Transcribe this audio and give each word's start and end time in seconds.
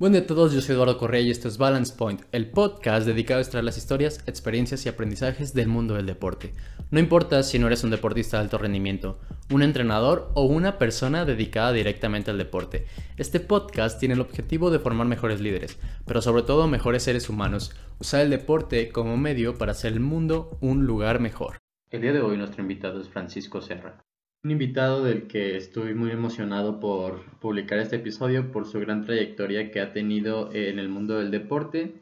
Buen 0.00 0.12
día 0.12 0.22
a 0.22 0.26
todos, 0.26 0.54
yo 0.54 0.62
soy 0.62 0.76
Eduardo 0.76 0.96
Correa 0.96 1.20
y 1.20 1.30
esto 1.30 1.46
es 1.46 1.58
Balance 1.58 1.94
Point, 1.94 2.22
el 2.32 2.48
podcast 2.48 3.06
dedicado 3.06 3.36
a 3.36 3.42
extraer 3.42 3.64
las 3.64 3.76
historias, 3.76 4.24
experiencias 4.26 4.86
y 4.86 4.88
aprendizajes 4.88 5.52
del 5.52 5.68
mundo 5.68 5.92
del 5.92 6.06
deporte. 6.06 6.54
No 6.90 7.00
importa 7.00 7.42
si 7.42 7.58
no 7.58 7.66
eres 7.66 7.84
un 7.84 7.90
deportista 7.90 8.38
de 8.38 8.44
alto 8.44 8.56
rendimiento, 8.56 9.18
un 9.50 9.62
entrenador 9.62 10.30
o 10.34 10.44
una 10.44 10.78
persona 10.78 11.26
dedicada 11.26 11.72
directamente 11.72 12.30
al 12.30 12.38
deporte. 12.38 12.86
Este 13.18 13.40
podcast 13.40 14.00
tiene 14.00 14.14
el 14.14 14.22
objetivo 14.22 14.70
de 14.70 14.78
formar 14.78 15.06
mejores 15.06 15.42
líderes, 15.42 15.78
pero 16.06 16.22
sobre 16.22 16.44
todo 16.44 16.66
mejores 16.66 17.02
seres 17.02 17.28
humanos, 17.28 17.76
usar 17.98 18.22
el 18.22 18.30
deporte 18.30 18.88
como 18.92 19.18
medio 19.18 19.58
para 19.58 19.72
hacer 19.72 19.92
el 19.92 20.00
mundo 20.00 20.56
un 20.62 20.86
lugar 20.86 21.20
mejor. 21.20 21.58
El 21.90 22.00
día 22.00 22.14
de 22.14 22.22
hoy 22.22 22.38
nuestro 22.38 22.62
invitado 22.62 23.02
es 23.02 23.10
Francisco 23.10 23.60
Serra. 23.60 24.02
Un 24.42 24.52
invitado 24.52 25.04
del 25.04 25.26
que 25.26 25.58
estoy 25.58 25.92
muy 25.92 26.12
emocionado 26.12 26.80
por 26.80 27.26
publicar 27.40 27.78
este 27.78 27.96
episodio 27.96 28.50
por 28.50 28.64
su 28.64 28.80
gran 28.80 29.04
trayectoria 29.04 29.70
que 29.70 29.82
ha 29.82 29.92
tenido 29.92 30.50
en 30.54 30.78
el 30.78 30.88
mundo 30.88 31.18
del 31.18 31.30
deporte. 31.30 31.96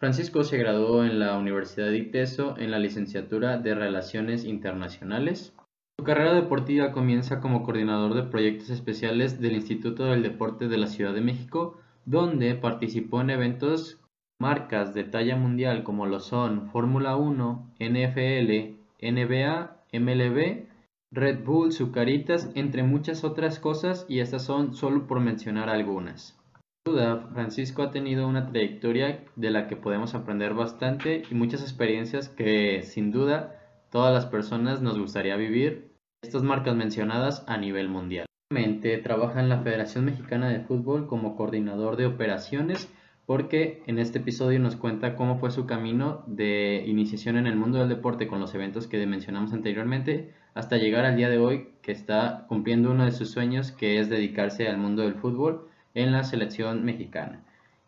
Francisco 0.00 0.42
se 0.42 0.58
graduó 0.58 1.04
en 1.04 1.20
la 1.20 1.38
Universidad 1.38 1.86
de 1.86 1.98
ITESO 1.98 2.56
en 2.58 2.72
la 2.72 2.80
licenciatura 2.80 3.58
de 3.58 3.76
Relaciones 3.76 4.44
Internacionales. 4.44 5.54
Su 5.96 6.04
carrera 6.04 6.34
deportiva 6.34 6.90
comienza 6.90 7.38
como 7.38 7.62
coordinador 7.62 8.14
de 8.14 8.24
proyectos 8.24 8.70
especiales 8.70 9.40
del 9.40 9.52
Instituto 9.52 10.06
del 10.06 10.24
Deporte 10.24 10.66
de 10.66 10.78
la 10.78 10.88
Ciudad 10.88 11.14
de 11.14 11.20
México, 11.20 11.78
donde 12.06 12.56
participó 12.56 13.20
en 13.20 13.30
eventos 13.30 14.00
marcas 14.40 14.94
de 14.94 15.04
talla 15.04 15.36
mundial 15.36 15.84
como 15.84 16.06
lo 16.06 16.18
son 16.18 16.70
Fórmula 16.70 17.14
1, 17.14 17.70
NFL, 17.78 18.74
NBA, 19.00 19.76
MLB 19.92 20.67
Red 21.10 21.42
Bull, 21.44 21.72
Zucaritas, 21.72 22.50
entre 22.54 22.82
muchas 22.82 23.24
otras 23.24 23.58
cosas 23.58 24.04
y 24.08 24.20
estas 24.20 24.44
son 24.44 24.74
solo 24.74 25.06
por 25.06 25.20
mencionar 25.20 25.70
algunas. 25.70 26.38
Duda, 26.84 27.28
Francisco 27.32 27.82
ha 27.82 27.90
tenido 27.90 28.28
una 28.28 28.46
trayectoria 28.46 29.24
de 29.34 29.50
la 29.50 29.68
que 29.68 29.76
podemos 29.76 30.14
aprender 30.14 30.52
bastante 30.54 31.22
y 31.30 31.34
muchas 31.34 31.62
experiencias 31.62 32.28
que 32.28 32.82
sin 32.82 33.10
duda 33.10 33.58
todas 33.90 34.12
las 34.12 34.26
personas 34.26 34.82
nos 34.82 34.98
gustaría 34.98 35.36
vivir. 35.36 35.92
Estas 36.22 36.42
marcas 36.42 36.76
mencionadas 36.76 37.44
a 37.46 37.56
nivel 37.56 37.88
mundial. 37.88 38.26
Actualmente 38.50 38.98
trabaja 38.98 39.40
en 39.40 39.48
la 39.48 39.62
Federación 39.62 40.04
Mexicana 40.04 40.48
de 40.48 40.60
Fútbol 40.60 41.06
como 41.06 41.36
coordinador 41.36 41.96
de 41.96 42.06
operaciones 42.06 42.92
porque 43.24 43.82
en 43.86 43.98
este 43.98 44.18
episodio 44.18 44.58
nos 44.58 44.76
cuenta 44.76 45.14
cómo 45.14 45.38
fue 45.38 45.50
su 45.50 45.66
camino 45.66 46.24
de 46.26 46.84
iniciación 46.86 47.36
en 47.36 47.46
el 47.46 47.56
mundo 47.56 47.78
del 47.78 47.90
deporte 47.90 48.26
con 48.26 48.40
los 48.40 48.54
eventos 48.54 48.86
que 48.86 49.06
mencionamos 49.06 49.52
anteriormente 49.52 50.34
hasta 50.58 50.76
llegar 50.76 51.04
al 51.04 51.14
día 51.14 51.28
de 51.28 51.38
hoy 51.38 51.68
que 51.82 51.92
está 51.92 52.44
cumpliendo 52.48 52.90
uno 52.90 53.04
de 53.04 53.12
sus 53.12 53.30
sueños 53.30 53.70
que 53.70 54.00
es 54.00 54.10
dedicarse 54.10 54.66
al 54.66 54.76
mundo 54.76 55.02
del 55.02 55.14
fútbol 55.14 55.68
en 55.94 56.10
la 56.10 56.24
selección 56.24 56.84
mexicana. 56.84 57.44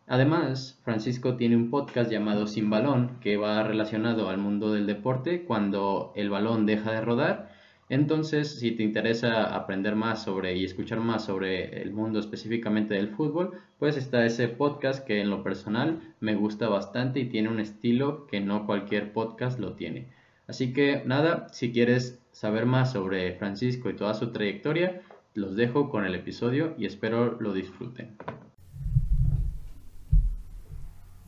Además, 0.07 0.79
Francisco 0.85 1.35
tiene 1.35 1.57
un 1.57 1.69
podcast 1.69 2.09
llamado 2.09 2.47
Sin 2.47 2.69
Balón 2.69 3.19
que 3.19 3.35
va 3.35 3.61
relacionado 3.63 4.29
al 4.29 4.37
mundo 4.37 4.71
del 4.71 4.87
deporte 4.87 5.43
cuando 5.43 6.13
el 6.15 6.29
balón 6.29 6.65
deja 6.65 6.93
de 6.93 7.01
rodar. 7.01 7.51
Entonces, 7.89 8.57
si 8.57 8.71
te 8.71 8.83
interesa 8.83 9.53
aprender 9.53 9.97
más 9.97 10.23
sobre 10.23 10.55
y 10.55 10.63
escuchar 10.63 11.01
más 11.01 11.25
sobre 11.25 11.81
el 11.81 11.91
mundo 11.91 12.19
específicamente 12.19 12.93
del 12.93 13.09
fútbol, 13.09 13.51
pues 13.79 13.97
está 13.97 14.25
ese 14.25 14.47
podcast 14.47 15.05
que 15.05 15.19
en 15.19 15.29
lo 15.29 15.43
personal 15.43 15.99
me 16.21 16.35
gusta 16.35 16.69
bastante 16.69 17.19
y 17.19 17.25
tiene 17.25 17.49
un 17.49 17.59
estilo 17.59 18.27
que 18.27 18.39
no 18.39 18.65
cualquier 18.65 19.11
podcast 19.11 19.59
lo 19.59 19.73
tiene. 19.73 20.07
Así 20.47 20.71
que 20.71 21.03
nada, 21.05 21.47
si 21.51 21.73
quieres 21.73 22.20
saber 22.41 22.65
más 22.65 22.91
sobre 22.91 23.35
Francisco 23.35 23.87
y 23.91 23.95
toda 23.95 24.15
su 24.15 24.31
trayectoria, 24.31 25.03
los 25.35 25.55
dejo 25.55 25.91
con 25.91 26.05
el 26.05 26.15
episodio 26.15 26.73
y 26.75 26.87
espero 26.87 27.39
lo 27.39 27.53
disfruten. 27.53 28.17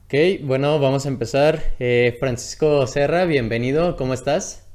Ok, 0.05 0.41
bueno, 0.41 0.79
vamos 0.79 1.05
a 1.05 1.09
empezar. 1.09 1.61
Eh, 1.77 2.17
Francisco 2.19 2.87
Serra, 2.87 3.25
bienvenido, 3.25 3.95
¿cómo 3.95 4.15
estás? 4.15 4.67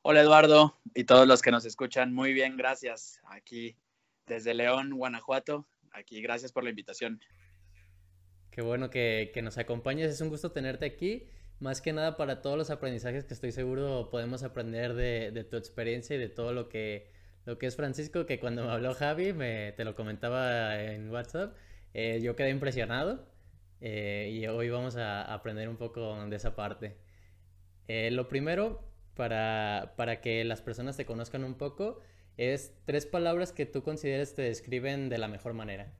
Hola 0.00 0.22
Eduardo 0.22 0.74
y 0.94 1.04
todos 1.04 1.28
los 1.28 1.42
que 1.42 1.50
nos 1.50 1.66
escuchan, 1.66 2.14
muy 2.14 2.32
bien, 2.32 2.56
gracias. 2.56 3.20
Aquí 3.26 3.76
desde 4.26 4.54
León, 4.54 4.94
Guanajuato, 4.94 5.66
aquí 5.92 6.22
gracias 6.22 6.50
por 6.50 6.64
la 6.64 6.70
invitación. 6.70 7.20
Qué 8.50 8.62
bueno 8.62 8.88
que, 8.88 9.32
que 9.34 9.42
nos 9.42 9.58
acompañes, 9.58 10.10
es 10.10 10.22
un 10.22 10.30
gusto 10.30 10.50
tenerte 10.50 10.86
aquí 10.86 11.28
más 11.60 11.80
que 11.80 11.92
nada 11.92 12.16
para 12.16 12.42
todos 12.42 12.58
los 12.58 12.70
aprendizajes 12.70 13.24
que 13.24 13.34
estoy 13.34 13.52
seguro 13.52 14.08
podemos 14.10 14.42
aprender 14.42 14.94
de, 14.94 15.44
tu 15.44 15.56
experiencia 15.56 16.16
y 16.16 16.18
de 16.18 16.28
todo 16.28 16.52
lo 16.52 16.68
que, 16.68 17.10
lo 17.44 17.58
que 17.58 17.66
es 17.66 17.76
Francisco, 17.76 18.26
que 18.26 18.40
cuando 18.40 18.64
me 18.64 18.70
habló 18.70 18.94
Javi, 18.94 19.32
me, 19.32 19.72
te 19.72 19.84
lo 19.84 19.94
comentaba 19.94 20.82
en 20.82 21.10
WhatsApp, 21.10 21.56
eh, 21.92 22.20
yo 22.22 22.36
quedé 22.36 22.50
impresionado 22.50 23.26
eh, 23.80 24.30
y 24.32 24.46
hoy 24.46 24.68
vamos 24.68 24.96
a 24.96 25.22
aprender 25.32 25.68
un 25.68 25.76
poco 25.76 26.26
de 26.26 26.36
esa 26.36 26.56
parte. 26.56 26.96
Eh, 27.86 28.10
lo 28.10 28.28
primero, 28.28 28.90
para, 29.14 29.94
para 29.96 30.20
que 30.20 30.44
las 30.44 30.60
personas 30.62 30.96
te 30.96 31.06
conozcan 31.06 31.44
un 31.44 31.54
poco, 31.54 32.00
es 32.36 32.74
tres 32.84 33.06
palabras 33.06 33.52
que 33.52 33.64
tú 33.66 33.82
consideres 33.82 34.34
te 34.34 34.42
describen 34.42 35.08
de 35.08 35.18
la 35.18 35.28
mejor 35.28 35.54
manera. 35.54 35.92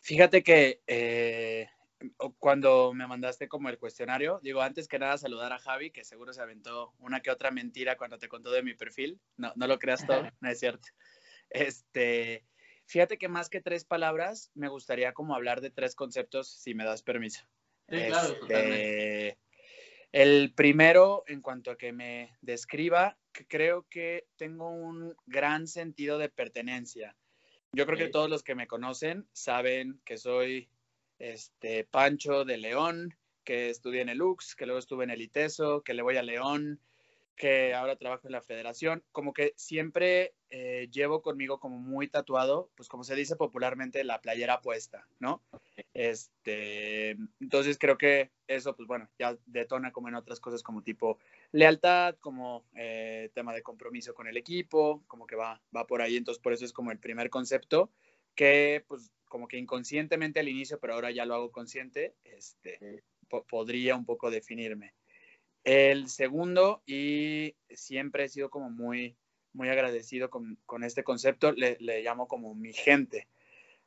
Fíjate 0.00 0.42
que 0.42 0.80
cuando 2.38 2.92
me 2.92 3.06
mandaste 3.06 3.48
como 3.48 3.68
el 3.68 3.78
cuestionario, 3.78 4.40
digo, 4.42 4.62
antes 4.62 4.88
que 4.88 4.98
nada 4.98 5.18
saludar 5.18 5.52
a 5.52 5.58
Javi, 5.58 5.90
que 5.90 6.04
seguro 6.04 6.32
se 6.32 6.42
aventó 6.42 6.94
una 6.98 7.20
que 7.20 7.30
otra 7.30 7.50
mentira 7.50 7.96
cuando 7.96 8.18
te 8.18 8.28
contó 8.28 8.50
de 8.50 8.62
mi 8.62 8.74
perfil. 8.74 9.20
No, 9.36 9.52
no 9.56 9.66
lo 9.66 9.78
creas 9.78 10.06
todo, 10.06 10.22
no 10.40 10.48
es 10.48 10.58
cierto. 10.58 10.88
Este, 11.50 12.44
fíjate 12.86 13.18
que 13.18 13.28
más 13.28 13.48
que 13.48 13.60
tres 13.60 13.84
palabras, 13.84 14.50
me 14.54 14.68
gustaría 14.68 15.12
como 15.12 15.34
hablar 15.34 15.60
de 15.60 15.70
tres 15.70 15.94
conceptos, 15.94 16.48
si 16.48 16.74
me 16.74 16.84
das 16.84 17.02
permiso. 17.02 17.46
Sí, 17.88 18.06
claro, 18.06 18.34
este, 18.40 19.38
El 20.10 20.54
primero, 20.54 21.24
en 21.26 21.42
cuanto 21.42 21.70
a 21.70 21.76
que 21.76 21.92
me 21.92 22.36
describa, 22.40 23.18
creo 23.48 23.86
que 23.88 24.26
tengo 24.36 24.70
un 24.70 25.14
gran 25.26 25.66
sentido 25.66 26.18
de 26.18 26.28
pertenencia. 26.28 27.16
Yo 27.72 27.86
creo 27.86 27.98
que 27.98 28.08
todos 28.08 28.30
los 28.30 28.44
que 28.44 28.54
me 28.54 28.68
conocen 28.68 29.28
saben 29.32 30.00
que 30.04 30.16
soy 30.16 30.70
este, 31.32 31.84
Pancho 31.84 32.44
de 32.44 32.58
León, 32.58 33.16
que 33.44 33.70
estudié 33.70 34.02
en 34.02 34.10
el 34.10 34.20
UX, 34.20 34.54
que 34.54 34.66
luego 34.66 34.78
estuve 34.78 35.04
en 35.04 35.10
el 35.10 35.22
ITESO, 35.22 35.82
que 35.82 35.94
le 35.94 36.02
voy 36.02 36.16
a 36.16 36.22
León, 36.22 36.80
que 37.36 37.74
ahora 37.74 37.96
trabajo 37.96 38.26
en 38.28 38.32
la 38.32 38.42
federación, 38.42 39.02
como 39.10 39.32
que 39.32 39.54
siempre 39.56 40.34
eh, 40.50 40.88
llevo 40.92 41.22
conmigo 41.22 41.58
como 41.58 41.78
muy 41.78 42.08
tatuado, 42.08 42.70
pues 42.76 42.88
como 42.88 43.04
se 43.04 43.16
dice 43.16 43.36
popularmente, 43.36 44.04
la 44.04 44.20
playera 44.20 44.60
puesta, 44.60 45.08
¿no? 45.18 45.42
Este, 45.94 47.16
entonces 47.40 47.78
creo 47.78 47.96
que 47.98 48.30
eso, 48.46 48.76
pues 48.76 48.86
bueno, 48.86 49.08
ya 49.18 49.36
detona 49.46 49.92
como 49.92 50.08
en 50.08 50.14
otras 50.14 50.40
cosas 50.40 50.62
como 50.62 50.82
tipo 50.82 51.18
lealtad, 51.52 52.16
como 52.20 52.64
eh, 52.76 53.30
tema 53.34 53.52
de 53.52 53.62
compromiso 53.62 54.14
con 54.14 54.28
el 54.28 54.36
equipo, 54.36 55.02
como 55.06 55.26
que 55.26 55.36
va, 55.36 55.60
va 55.74 55.86
por 55.86 56.02
ahí, 56.02 56.16
entonces 56.16 56.42
por 56.42 56.52
eso 56.52 56.64
es 56.64 56.72
como 56.72 56.92
el 56.92 56.98
primer 56.98 57.30
concepto 57.30 57.90
que 58.34 58.84
pues 58.88 59.10
como 59.26 59.48
que 59.48 59.58
inconscientemente 59.58 60.40
al 60.40 60.48
inicio, 60.48 60.78
pero 60.78 60.94
ahora 60.94 61.10
ya 61.10 61.26
lo 61.26 61.34
hago 61.34 61.50
consciente, 61.50 62.14
este, 62.24 63.02
podría 63.48 63.96
un 63.96 64.04
poco 64.04 64.30
definirme. 64.30 64.94
El 65.64 66.08
segundo, 66.08 66.82
y 66.86 67.56
siempre 67.70 68.24
he 68.24 68.28
sido 68.28 68.50
como 68.50 68.70
muy, 68.70 69.16
muy 69.52 69.68
agradecido 69.70 70.30
con, 70.30 70.58
con 70.66 70.84
este 70.84 71.02
concepto, 71.02 71.52
le, 71.52 71.76
le, 71.80 72.02
llamo 72.02 72.28
como 72.28 72.54
mi 72.54 72.72
gente. 72.72 73.26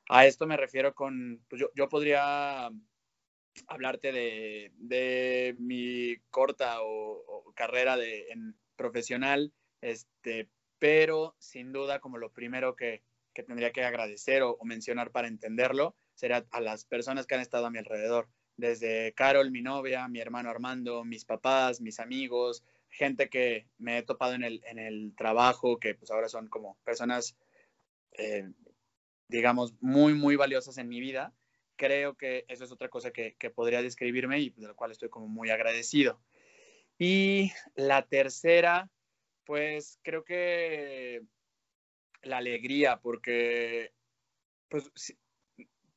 A 0.10 0.26
esto 0.26 0.48
me 0.48 0.58
refiero 0.58 0.94
con, 0.96 1.42
pues 1.50 1.62
yo, 1.62 1.70
yo 1.76 1.88
podría 1.88 2.70
hablarte 3.68 4.12
de, 4.12 4.72
de 4.76 5.56
mi 5.60 6.18
corta 6.30 6.78
o, 6.82 7.54
carrera 7.56 7.98
de, 7.98 8.28
en 8.30 8.56
profesional, 8.76 9.54
este, 9.82 10.50
pero 10.78 11.36
sin 11.40 11.72
duda 11.72 12.00
como 12.00 12.18
lo 12.18 12.32
primero 12.32 12.76
que, 12.76 13.02
que 13.38 13.44
tendría 13.44 13.72
que 13.72 13.84
agradecer 13.84 14.42
o, 14.42 14.58
mencionar 14.64 15.12
para 15.12 15.28
entenderlo 15.28 15.96
sería 16.16 16.44
a 16.50 16.60
las 16.60 16.86
personas 16.86 17.28
que 17.28 17.36
han 17.36 17.42
estado 17.42 17.68
a 17.68 17.70
mi 17.70 17.78
alrededor, 17.78 18.28
desde 18.56 19.14
Carol, 19.14 19.52
mi 19.52 19.62
novia, 19.62 20.08
mi 20.08 20.20
hermano 20.20 20.50
Armando, 20.50 21.06
mis 21.06 21.24
papás, 21.24 21.80
mis 21.80 22.00
amigos, 22.00 22.64
gente 22.90 23.30
que 23.30 23.68
me 23.78 24.00
he 24.00 24.02
topado 24.02 24.34
en 24.34 24.44
el, 24.44 24.64
en 24.66 24.80
el 24.80 25.14
trabajo, 25.16 25.80
que 25.80 25.94
pues 25.94 26.10
ahora 26.10 26.30
son 26.30 26.48
como 26.48 26.80
personas, 26.84 27.38
eh, 28.14 28.50
digamos, 29.28 29.76
muy, 29.82 30.16
muy 30.16 30.36
valiosas 30.36 30.80
en 30.80 30.88
mi 30.88 31.00
vida. 31.00 31.32
Creo 31.76 32.16
que 32.16 32.44
eso 32.48 32.64
es 32.64 32.72
otra 32.72 32.90
cosa 32.90 33.12
que, 33.12 33.36
que 33.36 33.52
podría 33.52 33.84
describirme 33.84 34.40
y 34.40 34.50
de 34.50 34.68
lo 34.68 34.76
cual 34.76 34.90
estoy 34.90 35.10
como 35.10 35.28
muy 35.28 35.52
agradecido. 35.52 36.20
Y 36.98 37.52
la 37.76 38.02
tercera, 38.02 38.90
pues 39.46 40.00
creo 40.02 40.24
que 40.24 41.22
la 42.22 42.38
alegría, 42.38 43.00
porque 43.00 43.94
pues 44.70 44.92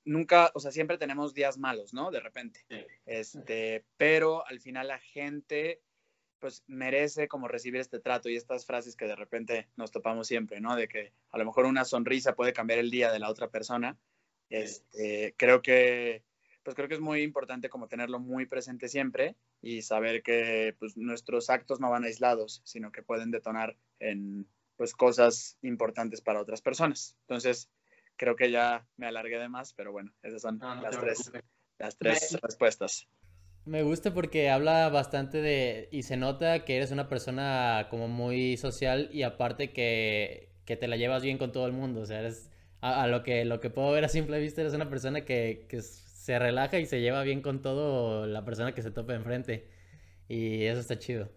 nunca, 0.05 0.51
o 0.55 0.61
sea, 0.61 0.71
siempre 0.71 0.99
tenemos 0.99 1.35
días 1.35 1.59
malos, 1.59 1.93
¿no? 1.93 2.11
De 2.11 2.21
repente. 2.21 2.65
Este, 3.07 3.85
pero 3.97 4.47
al 4.47 4.61
final 4.61 4.89
la 4.89 4.99
gente 4.99 5.81
pues 6.39 6.65
merece 6.67 7.29
como 7.29 7.49
recibir 7.49 7.81
este 7.81 8.01
trato 8.01 8.29
y 8.31 8.37
estas 8.37 8.65
frases 8.65 8.97
que 8.97 9.07
de 9.07 9.15
repente 9.15 9.69
nos 9.77 9.91
topamos 9.93 10.27
siempre, 10.27 10.61
¿no? 10.61 10.75
De 10.75 10.89
que 10.89 11.13
a 11.31 11.39
lo 11.39 11.45
mejor 11.45 11.67
una 11.67 11.85
sonrisa 11.85 12.35
puede 12.35 12.55
cambiar 12.55 12.79
el 12.79 12.91
día 12.91 13.13
de 13.13 13.19
la 13.19 13.29
otra 13.29 13.49
persona. 13.49 13.99
Este, 14.49 15.35
creo 15.37 15.61
que, 15.61 16.25
pues 16.63 16.75
creo 16.75 16.89
que 16.89 16.95
es 16.95 17.01
muy 17.01 17.23
importante 17.23 17.69
como 17.69 17.89
tenerlo 17.89 18.19
muy 18.19 18.47
presente 18.47 18.89
siempre 18.89 19.37
y 19.61 19.83
saber 19.83 20.23
que 20.23 20.75
pues, 20.79 20.97
nuestros 20.97 21.51
actos 21.51 21.79
no 21.79 21.91
van 21.91 22.05
aislados, 22.05 22.63
sino 22.65 22.91
que 22.91 23.03
pueden 23.03 23.31
detonar 23.31 23.77
en 23.99 24.49
pues 24.81 24.95
cosas 24.95 25.59
importantes 25.61 26.23
para 26.23 26.41
otras 26.41 26.63
personas. 26.63 27.15
Entonces, 27.29 27.69
creo 28.17 28.35
que 28.35 28.51
ya 28.51 28.89
me 28.97 29.09
alargué 29.09 29.39
de 29.39 29.51
más, 29.51 29.75
pero 29.75 29.93
bueno, 29.93 30.11
esas 30.23 30.41
son 30.41 30.59
las, 30.59 30.99
tres, 30.99 31.31
las 31.79 31.99
tres 31.99 32.39
respuestas. 32.41 33.07
Me 33.67 33.83
gusta 33.83 34.15
porque 34.15 34.49
habla 34.49 34.89
bastante 34.89 35.43
de, 35.43 35.91
y 35.93 36.05
se 36.05 36.17
nota 36.17 36.65
que 36.65 36.79
eres 36.79 36.93
una 36.93 37.11
persona 37.11 37.89
como 37.91 38.09
muy 38.09 38.57
social 38.57 39.11
y 39.13 39.23
aparte 39.23 39.71
que, 39.75 40.55
que 40.65 40.79
te 40.79 40.89
la 40.89 40.97
llevas 40.97 41.23
bien 41.23 41.37
con 41.37 41.53
todo 41.53 41.67
el 41.67 41.75
mundo, 41.75 42.01
o 42.01 42.07
sea, 42.07 42.21
eres, 42.21 42.51
a, 42.81 43.07
lo, 43.07 43.23
que, 43.23 43.45
lo 43.45 43.61
que 43.61 43.69
puedo 43.69 43.91
ver 43.91 44.07
a 44.07 44.09
simple 44.09 44.41
vista, 44.41 44.63
eres 44.63 44.73
una 44.73 44.89
persona 44.89 45.27
que, 45.27 45.67
que 45.69 45.83
se 45.83 46.39
relaja 46.39 46.79
y 46.79 46.87
se 46.87 47.03
lleva 47.03 47.23
bien 47.23 47.43
con 47.43 47.61
todo 47.61 48.27
la 48.27 48.47
persona 48.47 48.75
que 48.75 48.81
se 48.81 48.91
topa 48.91 49.13
enfrente 49.13 49.69
y 50.27 50.65
eso 50.65 50.81
está 50.81 50.99
chido. 50.99 51.29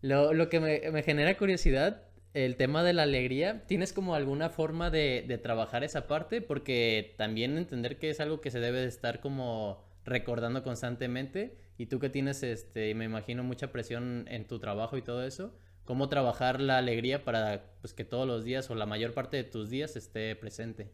Lo, 0.00 0.32
lo 0.32 0.48
que 0.48 0.58
me, 0.58 0.90
me 0.90 1.04
genera 1.04 1.36
curiosidad 1.36 2.07
el 2.34 2.56
tema 2.56 2.82
de 2.82 2.92
la 2.92 3.04
alegría, 3.04 3.66
¿tienes 3.66 3.92
como 3.92 4.14
alguna 4.14 4.50
forma 4.50 4.90
de, 4.90 5.40
trabajar 5.42 5.84
esa 5.84 6.06
parte? 6.06 6.40
Porque 6.40 7.14
también 7.16 7.56
entender 7.56 7.98
que 7.98 8.10
es 8.10 8.20
algo 8.20 8.40
que 8.40 8.50
se 8.50 8.60
debe 8.60 8.80
de 8.80 8.88
estar 8.88 9.20
como 9.20 9.84
recordando 10.04 10.62
constantemente 10.62 11.58
y 11.76 11.86
tú 11.86 11.98
que 12.00 12.10
tienes, 12.10 12.42
este, 12.42 12.94
me 12.94 13.04
imagino, 13.04 13.44
mucha 13.44 13.72
presión 13.72 14.26
en 14.28 14.46
tu 14.46 14.58
trabajo 14.58 14.96
y 14.96 15.02
todo 15.02 15.24
eso, 15.24 15.54
¿cómo 15.84 16.08
trabajar 16.08 16.60
la 16.60 16.78
alegría 16.78 17.24
para 17.24 17.72
pues, 17.80 17.94
que 17.94 18.04
todos 18.04 18.26
los 18.26 18.44
días 18.44 18.70
o 18.70 18.74
la 18.74 18.86
mayor 18.86 19.14
parte 19.14 19.36
de 19.36 19.44
tus 19.44 19.70
días 19.70 19.96
esté 19.96 20.34
presente? 20.36 20.92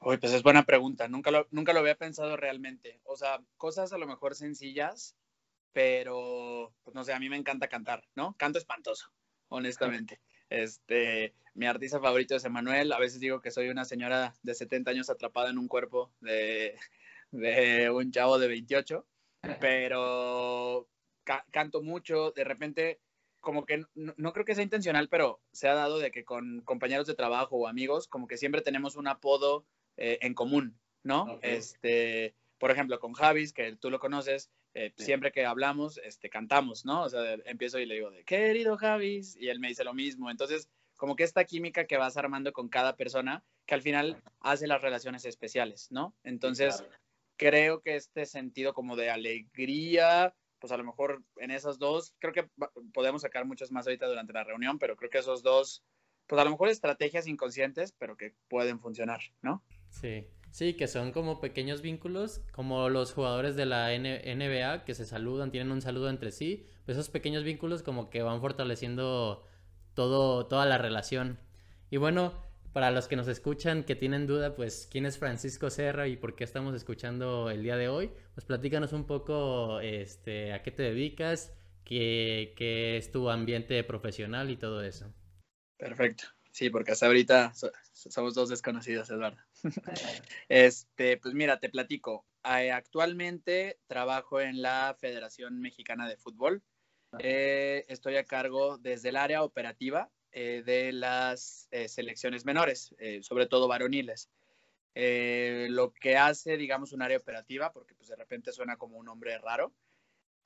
Uy, 0.00 0.16
pues 0.16 0.32
es 0.32 0.42
buena 0.42 0.64
pregunta, 0.64 1.08
nunca 1.08 1.30
lo, 1.30 1.46
nunca 1.50 1.72
lo 1.72 1.80
había 1.80 1.94
pensado 1.94 2.36
realmente. 2.36 3.00
O 3.04 3.16
sea, 3.16 3.40
cosas 3.58 3.92
a 3.92 3.98
lo 3.98 4.06
mejor 4.06 4.34
sencillas, 4.34 5.14
pero, 5.72 6.72
pues 6.82 6.94
no 6.94 7.04
sé, 7.04 7.12
a 7.12 7.20
mí 7.20 7.28
me 7.28 7.36
encanta 7.36 7.68
cantar, 7.68 8.04
¿no? 8.14 8.34
Canto 8.38 8.58
espantoso 8.58 9.12
honestamente. 9.50 10.20
Este, 10.48 11.34
mi 11.54 11.66
artista 11.66 12.00
favorito 12.00 12.34
es 12.34 12.44
Emanuel. 12.44 12.92
A 12.92 12.98
veces 12.98 13.20
digo 13.20 13.40
que 13.40 13.50
soy 13.50 13.68
una 13.68 13.84
señora 13.84 14.34
de 14.42 14.54
70 14.54 14.90
años 14.90 15.10
atrapada 15.10 15.50
en 15.50 15.58
un 15.58 15.68
cuerpo 15.68 16.10
de, 16.20 16.76
de 17.30 17.90
un 17.90 18.10
chavo 18.10 18.38
de 18.38 18.48
28, 18.48 19.06
pero 19.60 20.88
canto 21.50 21.82
mucho. 21.82 22.32
De 22.32 22.44
repente, 22.44 23.00
como 23.40 23.64
que 23.64 23.84
no, 23.94 24.32
creo 24.32 24.44
que 24.44 24.54
sea 24.54 24.64
intencional, 24.64 25.08
pero 25.08 25.40
se 25.52 25.68
ha 25.68 25.74
dado 25.74 25.98
de 25.98 26.10
que 26.10 26.24
con 26.24 26.62
compañeros 26.62 27.06
de 27.06 27.14
trabajo 27.14 27.56
o 27.56 27.68
amigos, 27.68 28.08
como 28.08 28.26
que 28.26 28.36
siempre 28.36 28.62
tenemos 28.62 28.96
un 28.96 29.08
apodo 29.08 29.64
eh, 29.96 30.18
en 30.22 30.34
común, 30.34 30.78
¿no? 31.02 31.38
Este, 31.42 32.34
por 32.58 32.70
ejemplo, 32.70 32.98
con 33.00 33.12
Javis, 33.12 33.52
que 33.52 33.76
tú 33.76 33.90
lo 33.90 33.98
conoces, 33.98 34.50
eh, 34.74 34.92
siempre 34.96 35.32
que 35.32 35.44
hablamos, 35.44 35.98
este, 35.98 36.30
cantamos, 36.30 36.84
¿no? 36.84 37.02
O 37.02 37.08
sea, 37.08 37.34
empiezo 37.44 37.78
y 37.78 37.86
le 37.86 37.96
digo, 37.96 38.10
de, 38.10 38.24
querido 38.24 38.76
Javis, 38.76 39.36
y 39.36 39.48
él 39.48 39.58
me 39.58 39.68
dice 39.68 39.84
lo 39.84 39.94
mismo. 39.94 40.30
Entonces, 40.30 40.68
como 40.96 41.16
que 41.16 41.24
esta 41.24 41.44
química 41.44 41.86
que 41.86 41.96
vas 41.96 42.16
armando 42.16 42.52
con 42.52 42.68
cada 42.68 42.96
persona, 42.96 43.42
que 43.66 43.74
al 43.74 43.82
final 43.82 44.22
hace 44.40 44.66
las 44.66 44.82
relaciones 44.82 45.24
especiales, 45.24 45.90
¿no? 45.90 46.14
Entonces, 46.24 46.84
creo 47.36 47.80
que 47.80 47.96
este 47.96 48.26
sentido 48.26 48.74
como 48.74 48.96
de 48.96 49.10
alegría, 49.10 50.34
pues 50.58 50.72
a 50.72 50.76
lo 50.76 50.84
mejor 50.84 51.22
en 51.36 51.50
esas 51.50 51.78
dos, 51.78 52.14
creo 52.18 52.32
que 52.32 52.48
podemos 52.92 53.22
sacar 53.22 53.46
muchos 53.46 53.72
más 53.72 53.86
ahorita 53.86 54.06
durante 54.06 54.34
la 54.34 54.44
reunión, 54.44 54.78
pero 54.78 54.94
creo 54.94 55.10
que 55.10 55.18
esos 55.18 55.42
dos, 55.42 55.82
pues 56.26 56.40
a 56.40 56.44
lo 56.44 56.50
mejor 56.50 56.68
estrategias 56.68 57.26
inconscientes, 57.26 57.92
pero 57.92 58.16
que 58.16 58.34
pueden 58.48 58.78
funcionar, 58.78 59.20
¿no? 59.40 59.64
Sí. 59.88 60.26
Sí, 60.50 60.74
que 60.74 60.88
son 60.88 61.12
como 61.12 61.40
pequeños 61.40 61.80
vínculos, 61.80 62.40
como 62.52 62.88
los 62.88 63.12
jugadores 63.12 63.54
de 63.54 63.66
la 63.66 63.94
NBA 63.94 64.84
que 64.84 64.94
se 64.94 65.06
saludan, 65.06 65.52
tienen 65.52 65.72
un 65.72 65.80
saludo 65.80 66.10
entre 66.10 66.32
sí. 66.32 66.66
Pues 66.84 66.98
esos 66.98 67.10
pequeños 67.10 67.44
vínculos 67.44 67.82
como 67.82 68.10
que 68.10 68.22
van 68.22 68.40
fortaleciendo 68.40 69.44
todo, 69.94 70.46
toda 70.46 70.66
la 70.66 70.76
relación. 70.78 71.38
Y 71.88 71.98
bueno, 71.98 72.34
para 72.72 72.90
los 72.90 73.08
que 73.08 73.16
nos 73.16 73.28
escuchan, 73.28 73.84
que 73.84 73.94
tienen 73.94 74.26
duda, 74.26 74.54
pues 74.54 74.88
quién 74.90 75.06
es 75.06 75.18
Francisco 75.18 75.70
Serra 75.70 76.08
y 76.08 76.16
por 76.16 76.34
qué 76.34 76.44
estamos 76.44 76.74
escuchando 76.74 77.50
el 77.50 77.62
día 77.62 77.76
de 77.76 77.88
hoy, 77.88 78.10
pues 78.34 78.44
platícanos 78.44 78.92
un 78.92 79.06
poco 79.06 79.80
este, 79.80 80.52
a 80.52 80.62
qué 80.62 80.70
te 80.70 80.82
dedicas, 80.82 81.52
qué, 81.84 82.54
qué 82.56 82.96
es 82.96 83.12
tu 83.12 83.30
ambiente 83.30 83.82
profesional 83.84 84.50
y 84.50 84.56
todo 84.56 84.82
eso. 84.82 85.12
Perfecto. 85.78 86.24
Sí, 86.52 86.68
porque 86.68 86.92
hasta 86.92 87.06
ahorita 87.06 87.52
somos 87.92 88.34
dos 88.34 88.48
desconocidos, 88.48 89.08
Eduardo. 89.10 89.38
este, 90.48 91.16
pues 91.16 91.34
mira, 91.34 91.60
te 91.60 91.68
platico. 91.68 92.26
Eh, 92.44 92.72
actualmente 92.72 93.78
trabajo 93.86 94.40
en 94.40 94.60
la 94.62 94.96
Federación 94.98 95.60
Mexicana 95.60 96.08
de 96.08 96.16
Fútbol. 96.16 96.62
Eh, 97.18 97.84
estoy 97.88 98.16
a 98.16 98.24
cargo 98.24 98.78
desde 98.78 99.10
el 99.10 99.16
área 99.16 99.42
operativa 99.42 100.10
eh, 100.32 100.62
de 100.64 100.92
las 100.92 101.68
selecciones 101.88 102.44
menores, 102.44 102.94
sobre 103.22 103.46
todo 103.46 103.68
varoniles. 103.68 104.30
lo 104.94 105.92
que 105.92 106.16
hace, 106.16 106.56
digamos, 106.56 106.92
un 106.92 107.02
área 107.02 107.18
operativa, 107.18 107.72
porque 107.72 107.94
pues 107.94 108.08
de 108.08 108.16
repente 108.16 108.52
suena 108.52 108.76
como 108.76 108.96
un 108.96 109.06
nombre 109.06 109.38
raro, 109.38 109.72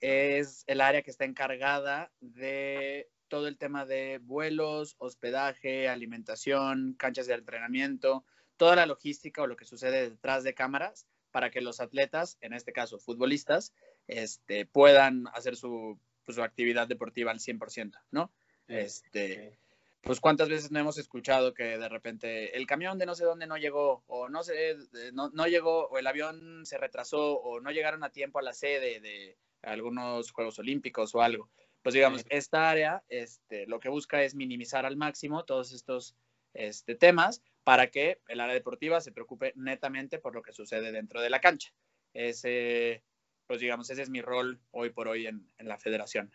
es 0.01 0.65
el 0.67 0.81
área 0.81 1.03
que 1.03 1.11
está 1.11 1.25
encargada 1.25 2.13
de 2.21 3.09
todo 3.29 3.49
el 3.49 3.57
tema 3.57 3.85
de 3.85 4.19
vuelos, 4.23 4.97
hospedaje, 4.99 5.89
alimentación, 5.89 6.95
canchas 6.99 7.27
de 7.27 7.35
entrenamiento, 7.35 8.25
toda 8.57 8.77
la 8.77 8.87
logística 8.87 9.43
o 9.43 9.47
lo 9.47 9.57
que 9.57 9.65
sucede 9.65 10.11
detrás 10.11 10.45
de 10.45 10.55
cámaras 10.55 11.07
para 11.31 11.51
que 11.51 11.61
los 11.61 11.81
atletas, 11.81 12.39
en 12.41 12.53
este 12.53 12.73
caso 12.73 12.99
futbolistas, 12.99 13.73
este, 14.07 14.67
puedan 14.67 15.27
hacer 15.35 15.57
su, 15.57 15.99
pues, 16.25 16.37
su 16.37 16.43
actividad 16.43 16.87
deportiva 16.87 17.33
al 17.33 17.41
100%, 17.41 17.99
¿no? 18.13 18.31
Este, 18.69 19.59
pues 20.01 20.21
cuántas 20.21 20.49
veces 20.49 20.71
no 20.71 20.79
hemos 20.79 20.99
escuchado 20.99 21.55
que 21.55 21.77
de 21.79 21.89
repente 21.89 22.57
el 22.57 22.67
camión 22.67 22.99
de 22.99 23.07
no 23.07 23.15
sé 23.15 23.25
dónde 23.25 23.47
no 23.47 23.57
llegó, 23.57 24.05
o 24.07 24.29
no 24.29 24.43
sé, 24.43 24.77
no, 25.13 25.31
no 25.31 25.47
llegó, 25.47 25.89
o 25.89 25.99
el 25.99 26.07
avión 26.07 26.65
se 26.67 26.79
retrasó, 26.79 27.41
o 27.41 27.61
no 27.61 27.71
llegaron 27.71 28.05
a 28.05 28.11
tiempo 28.11 28.39
a 28.39 28.43
la 28.43 28.53
sede 28.53 29.01
de 29.01 29.37
algunos 29.67 30.31
Juegos 30.31 30.59
Olímpicos 30.59 31.15
o 31.15 31.23
algo 31.23 31.51
pues 31.85 31.93
digamos, 31.93 32.25
esta 32.31 32.71
área 32.71 33.05
este, 33.11 33.67
lo 33.67 33.79
que 33.79 33.91
busca 33.91 34.23
es 34.23 34.35
minimizar 34.35 34.87
al 34.87 34.97
máximo 34.97 35.45
todos 35.45 35.71
estos 35.71 36.17
este, 36.55 36.95
temas 36.95 37.43
para 37.63 37.89
que 37.89 38.21
el 38.29 38.41
área 38.41 38.55
deportiva 38.55 39.03
se 39.03 39.13
preocupe 39.13 39.53
netamente 39.55 40.19
por 40.19 40.35
lo 40.35 40.41
que 40.41 40.55
sucede 40.55 40.93
dentro 40.93 41.21
de 41.21 41.29
la 41.29 41.43
cancha. 41.43 41.75
Ese, 42.15 43.05
pues 43.47 43.61
digamos, 43.61 43.91
ese 43.91 44.01
es 44.01 44.09
mi 44.09 44.23
rol 44.23 44.61
hoy 44.71 44.91
por 44.91 45.09
hoy 45.09 45.27
en, 45.27 45.47
la 45.59 45.79
federación. 45.79 46.33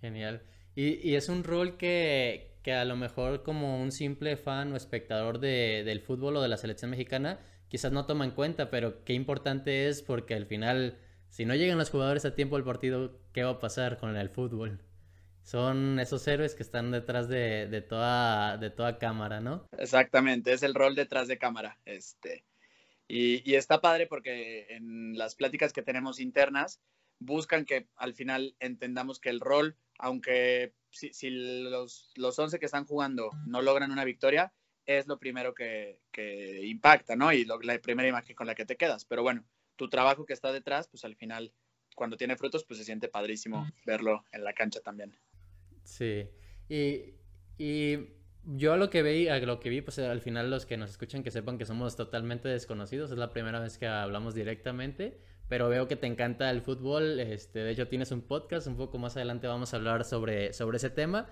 Genial. 0.00 0.42
Y, 0.74 1.16
es 1.16 1.28
un 1.28 1.44
rol 1.44 1.76
que, 1.76 2.58
que, 2.62 2.72
a 2.72 2.86
lo 2.86 2.96
mejor 2.96 3.42
como 3.42 3.78
un 3.78 3.92
simple 3.92 4.38
fan 4.38 4.72
o 4.72 4.76
espectador 4.76 5.38
de, 5.38 5.82
del 5.84 6.00
fútbol 6.00 6.38
o 6.38 6.42
de 6.42 6.48
la 6.48 6.56
selección 6.56 6.90
mexicana 6.90 7.40
quizás 7.68 7.92
no 7.92 8.06
toma 8.06 8.24
en 8.24 8.30
cuenta, 8.30 8.70
pero 8.70 9.04
qué 9.04 9.12
importante 9.12 9.88
es 9.88 10.02
porque 10.02 10.34
al 10.34 10.46
final 10.46 10.98
si 11.32 11.46
no 11.46 11.54
llegan 11.54 11.78
los 11.78 11.88
jugadores 11.88 12.26
a 12.26 12.34
tiempo 12.34 12.56
al 12.56 12.64
partido, 12.64 13.18
¿qué 13.32 13.42
va 13.42 13.52
a 13.52 13.58
pasar 13.58 13.96
con 13.96 14.14
el 14.14 14.28
fútbol? 14.28 14.82
Son 15.42 15.98
esos 15.98 16.28
héroes 16.28 16.54
que 16.54 16.62
están 16.62 16.90
detrás 16.90 17.26
de, 17.26 17.84
toda, 17.88 18.98
cámara, 19.00 19.40
¿no? 19.40 19.66
Exactamente, 19.78 20.52
es 20.52 20.62
el 20.62 20.74
rol 20.74 20.94
detrás 20.94 21.28
de 21.28 21.38
cámara. 21.38 21.78
Este. 21.86 22.44
Y, 23.08 23.54
está 23.54 23.80
padre 23.80 24.06
porque 24.06 24.66
en 24.76 25.16
las 25.16 25.34
pláticas 25.34 25.72
que 25.72 25.80
tenemos 25.80 26.20
internas 26.20 26.82
buscan 27.18 27.64
que 27.64 27.88
al 27.96 28.12
final 28.12 28.54
entendamos 28.60 29.18
que 29.18 29.30
el 29.30 29.40
rol, 29.40 29.78
aunque 29.98 30.74
si, 30.90 31.30
los, 31.30 32.12
los 32.14 32.38
11 32.38 32.58
que 32.58 32.66
están 32.66 32.84
jugando 32.84 33.30
no 33.46 33.62
logran 33.62 33.90
una 33.90 34.04
victoria, 34.04 34.52
es 34.84 35.06
lo 35.06 35.18
primero 35.18 35.54
que, 35.54 35.98
impacta, 36.62 37.16
¿no? 37.16 37.32
Y 37.32 37.46
la 37.46 37.78
primera 37.78 38.08
imagen 38.08 38.36
con 38.36 38.46
la 38.46 38.54
que 38.54 38.66
te 38.66 38.76
quedas. 38.76 39.06
Pero 39.06 39.22
bueno, 39.22 39.46
tu 39.82 39.88
trabajo 39.88 40.24
que 40.24 40.32
está 40.32 40.52
detrás, 40.52 40.86
pues 40.86 41.04
al 41.04 41.16
final, 41.16 41.52
cuando 41.96 42.16
tiene 42.16 42.36
frutos, 42.36 42.64
pues 42.64 42.78
se 42.78 42.84
siente 42.84 43.08
padrísimo 43.08 43.66
verlo 43.84 44.24
en 44.30 44.44
la 44.44 44.52
cancha 44.52 44.78
también. 44.80 45.18
Sí, 45.82 46.28
y, 46.68 47.16
y 47.58 47.98
yo 48.44 48.76
lo 48.76 48.90
que 48.90 49.02
vi, 49.02 49.28
lo 49.40 49.58
que 49.58 49.70
vi, 49.70 49.80
pues 49.80 49.98
al 49.98 50.20
final 50.20 50.50
los 50.50 50.66
que 50.66 50.76
nos 50.76 50.90
escuchan 50.90 51.24
que 51.24 51.32
sepan 51.32 51.58
que 51.58 51.64
somos 51.64 51.96
totalmente 51.96 52.48
desconocidos, 52.48 53.10
es 53.10 53.18
la 53.18 53.32
primera 53.32 53.58
vez 53.58 53.76
que 53.76 53.88
hablamos 53.88 54.36
directamente, 54.36 55.18
pero 55.48 55.68
veo 55.68 55.88
que 55.88 55.96
te 55.96 56.06
encanta 56.06 56.48
el 56.50 56.62
fútbol, 56.62 57.18
este, 57.18 57.58
de 57.58 57.72
hecho 57.72 57.88
tienes 57.88 58.12
un 58.12 58.22
podcast, 58.22 58.68
un 58.68 58.76
poco 58.76 58.98
más 58.98 59.16
adelante 59.16 59.48
vamos 59.48 59.74
a 59.74 59.78
hablar 59.78 60.04
sobre, 60.04 60.52
sobre 60.52 60.76
ese 60.76 60.90
tema, 60.90 61.28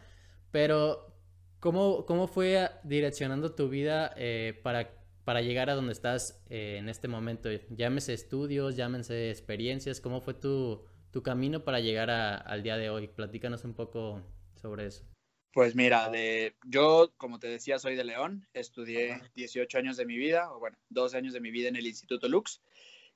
pero 0.50 1.14
¿cómo, 1.61 2.04
cómo 2.04 2.26
fue 2.26 2.69
direccionando 2.83 3.54
tu 3.54 3.69
vida 3.69 4.12
eh, 4.16 4.59
para 4.64 5.00
para 5.24 5.42
llegar 5.42 5.70
a 5.70 5.74
donde 5.74 5.92
estás 5.92 6.42
eh, 6.48 6.76
en 6.78 6.88
este 6.88 7.08
momento? 7.08 7.48
Llámese 7.70 8.14
estudios, 8.14 8.76
llámense 8.76 9.30
experiencias, 9.30 10.00
¿cómo 10.00 10.20
fue 10.20 10.34
tu, 10.34 10.84
tu 11.10 11.22
camino 11.22 11.64
para 11.64 11.80
llegar 11.80 12.10
al 12.10 12.62
día 12.62 12.76
de 12.76 12.90
hoy? 12.90 13.08
Platícanos 13.08 13.64
un 13.64 13.74
poco 13.74 14.22
sobre 14.54 14.86
eso. 14.86 15.04
Pues 15.52 15.74
mira, 15.74 16.08
de, 16.10 16.54
yo, 16.64 17.12
como 17.16 17.40
te 17.40 17.48
decía, 17.48 17.80
soy 17.80 17.96
de 17.96 18.04
León, 18.04 18.46
estudié 18.52 19.20
18 19.34 19.78
años 19.78 19.96
de 19.96 20.06
mi 20.06 20.16
vida, 20.16 20.52
o 20.52 20.60
bueno, 20.60 20.78
12 20.90 21.16
años 21.16 21.32
de 21.32 21.40
mi 21.40 21.50
vida 21.50 21.68
en 21.68 21.76
el 21.76 21.86
Instituto 21.86 22.28
Lux, 22.28 22.62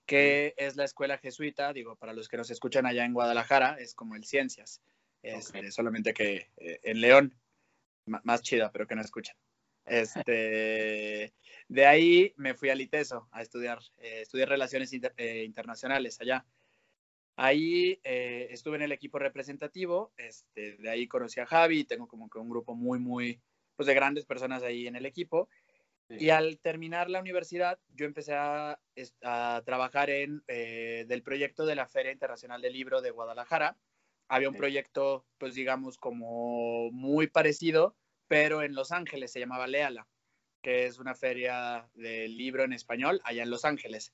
que 0.05 0.53
es 0.57 0.75
la 0.75 0.85
escuela 0.85 1.19
jesuita, 1.19 1.73
digo, 1.73 1.95
para 1.97 2.13
los 2.13 2.29
que 2.29 2.37
nos 2.37 2.51
escuchan 2.51 2.87
allá 2.87 3.05
en 3.05 3.15
Guadalajara, 3.15 3.77
es 3.79 3.95
como 3.95 4.17
el 4.17 4.25
Ciencias, 4.25 4.83
este, 5.23 5.71
solamente 5.71 6.13
que 6.13 6.51
eh, 6.57 6.81
en 6.83 7.01
León, 7.01 7.39
más 8.07 8.43
chida, 8.43 8.73
pero 8.73 8.89
que 8.89 8.97
no 8.97 9.01
escuchan. 9.01 9.37
Este, 9.85 11.35
de 11.69 11.87
ahí 11.87 12.33
me 12.37 12.55
fui 12.55 12.71
al 12.71 12.81
ITESO 12.81 13.29
a 13.31 13.43
estudiar, 13.43 13.81
eh, 13.99 14.23
estudié 14.23 14.47
Relaciones 14.47 14.93
eh, 14.93 15.45
Internacionales 15.45 16.21
allá. 16.21 16.47
Ahí 17.37 18.01
eh, 18.05 18.49
estuve 18.51 18.77
en 18.77 18.83
el 18.83 18.93
equipo 18.93 19.19
representativo, 19.19 20.13
este, 20.17 20.77
de 20.77 20.89
ahí 20.89 21.09
conocí 21.09 21.41
a 21.41 21.47
Javi, 21.47 21.85
tengo 21.85 22.07
como 22.07 22.31
que 22.31 22.39
un 22.39 22.49
grupo 22.49 22.77
muy, 22.77 23.01
muy, 23.01 23.41
pues 23.75 23.89
de 23.89 23.95
grandes 23.95 24.25
personas 24.25 24.63
ahí 24.63 24.87
en 24.87 24.95
el 24.97 25.05
equipo. 25.05 25.49
Y 26.09 26.29
al 26.31 26.59
terminar 26.61 27.09
la 27.09 27.21
universidad, 27.21 27.79
yo 27.89 28.05
empecé 28.07 28.35
a, 28.35 28.79
trabajar 29.65 30.11
en 30.11 30.45
eh, 30.49 31.07
del 31.09 31.23
proyecto 31.23 31.65
de 31.65 31.75
la 31.75 31.89
Feria 31.89 32.13
Internacional 32.13 32.61
del 32.61 32.75
Libro 32.75 33.01
de 33.01 33.11
Guadalajara. 33.11 33.77
Había 34.29 34.51
un 34.51 34.57
proyecto, 34.57 35.27
pues 35.39 35.55
digamos, 35.55 35.99
como 35.99 36.91
muy 36.93 37.27
parecido, 37.27 37.97
pero 38.29 38.63
en 38.63 38.75
Los 38.75 38.93
Ángeles, 38.93 39.33
se 39.33 39.41
llamaba 39.41 39.67
Leala, 39.67 40.07
que 40.63 40.87
es 40.87 40.99
una 40.99 41.15
feria 41.15 41.89
del 41.95 42.37
libro 42.37 42.65
en 42.65 42.73
español 42.73 43.21
allá 43.25 43.43
en 43.43 43.51
Los 43.51 43.65
Ángeles. 43.65 44.13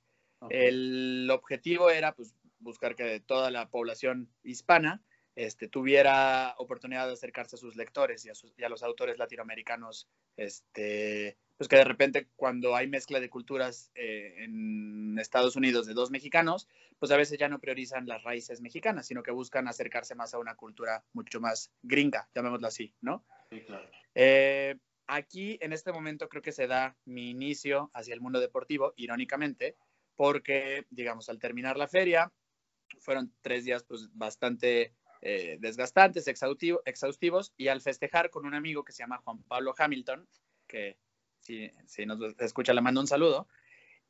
El 0.49 1.29
objetivo 1.31 1.91
era, 1.91 2.15
pues, 2.15 2.35
buscar 2.59 2.95
que 2.97 3.21
toda 3.21 3.51
la 3.51 3.69
población 3.69 4.31
hispana 4.43 5.03
este, 5.37 5.69
tuviera 5.69 6.55
oportunidad 6.59 7.07
de 7.07 7.13
acercarse 7.13 7.57
a 7.57 7.59
sus 7.59 7.77
lectores 7.77 8.27
y 8.27 8.63
a, 8.63 8.69
los 8.69 8.83
autores 8.83 9.19
latinoamericanos, 9.19 10.09
este, 10.37 11.39
pues 11.61 11.69
que 11.69 11.77
de 11.77 11.85
repente 11.85 12.27
cuando 12.37 12.75
hay 12.75 12.87
mezcla 12.87 13.21
de 13.21 13.29
culturas 13.29 13.91
eh, 13.95 14.45
en 14.45 15.19
Estados 15.19 15.57
Unidos 15.57 15.85
de 15.85 15.93
dos 15.93 16.11
mexicanos, 16.11 16.67
pues 16.99 17.13
a 17.13 17.19
veces 17.19 17.39
ya 17.39 17.51
no 17.51 17.59
priorizan 17.59 18.07
las 18.07 18.23
raíces 18.23 18.63
mexicanas, 18.63 19.07
sino 19.07 19.23
que 19.23 19.31
buscan 19.31 19.69
acercarse 19.69 20.15
más 20.15 20.33
a 20.33 20.39
una 20.39 20.55
cultura 20.55 21.05
mucho 21.13 21.39
más 21.39 21.71
gringa, 21.83 22.31
llamémoslo 22.35 22.67
así, 22.67 22.95
¿no? 23.03 23.27
Sí, 23.51 23.61
claro. 23.61 23.87
Eh, 24.15 24.79
aquí, 25.07 25.59
en 25.61 25.75
este 25.75 25.93
momento, 25.93 26.31
creo 26.31 26.41
que 26.41 26.53
se 26.53 26.67
da 26.67 26.97
mi 27.05 27.29
inicio 27.29 27.91
hacia 27.93 28.15
el 28.15 28.23
mundo 28.23 28.41
deportivo, 28.41 28.95
irónicamente, 28.97 29.77
porque, 30.17 30.87
digamos, 30.89 31.29
al 31.29 31.39
terminar 31.39 31.77
la 31.77 31.89
feria, 31.89 32.33
fueron 33.01 33.35
tres 33.43 33.67
días 33.67 33.85
pues 33.85 34.09
bastante 34.15 34.95
eh, 35.21 35.59
desgastantes, 35.61 36.27
exhaustivos, 36.27 37.53
y 37.59 37.69
al 37.69 37.83
festejar 37.83 38.31
con 38.31 38.47
un 38.47 38.55
amigo 38.55 38.83
que 38.83 38.93
se 38.93 39.03
llama 39.03 39.21
Juan 39.23 39.43
Pablo 39.43 39.75
Hamilton, 39.77 40.27
que 40.67 40.97
si, 41.41 41.71
si 41.87 42.07
nos 42.07 42.21
escucha 42.39 42.73
le 42.73 42.81
mando 42.81 43.01
un 43.01 43.07
saludo, 43.07 43.49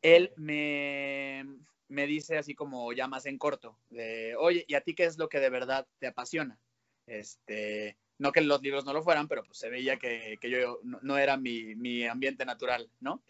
él 0.02 0.32
me, 0.36 1.44
me 1.88 2.06
dice 2.06 2.38
así 2.38 2.54
como 2.54 2.92
ya 2.92 3.08
más 3.08 3.26
en 3.26 3.38
corto, 3.38 3.78
de, 3.90 4.34
oye, 4.36 4.64
¿y 4.68 4.74
a 4.74 4.80
ti 4.80 4.94
qué 4.94 5.04
es 5.04 5.18
lo 5.18 5.28
que 5.28 5.40
de 5.40 5.50
verdad 5.50 5.86
te 5.98 6.06
apasiona? 6.06 6.58
Este, 7.06 7.96
no 8.18 8.32
que 8.32 8.40
los 8.40 8.62
libros 8.62 8.84
no 8.84 8.92
lo 8.92 9.02
fueran, 9.02 9.28
pero 9.28 9.42
pues 9.42 9.58
se 9.58 9.70
veía 9.70 9.96
que, 9.98 10.36
que 10.40 10.50
yo 10.50 10.78
no, 10.82 11.18
era 11.18 11.36
mi, 11.36 11.74
mi, 11.74 12.06
ambiente 12.06 12.44
natural, 12.44 12.90
¿no? 13.00 13.22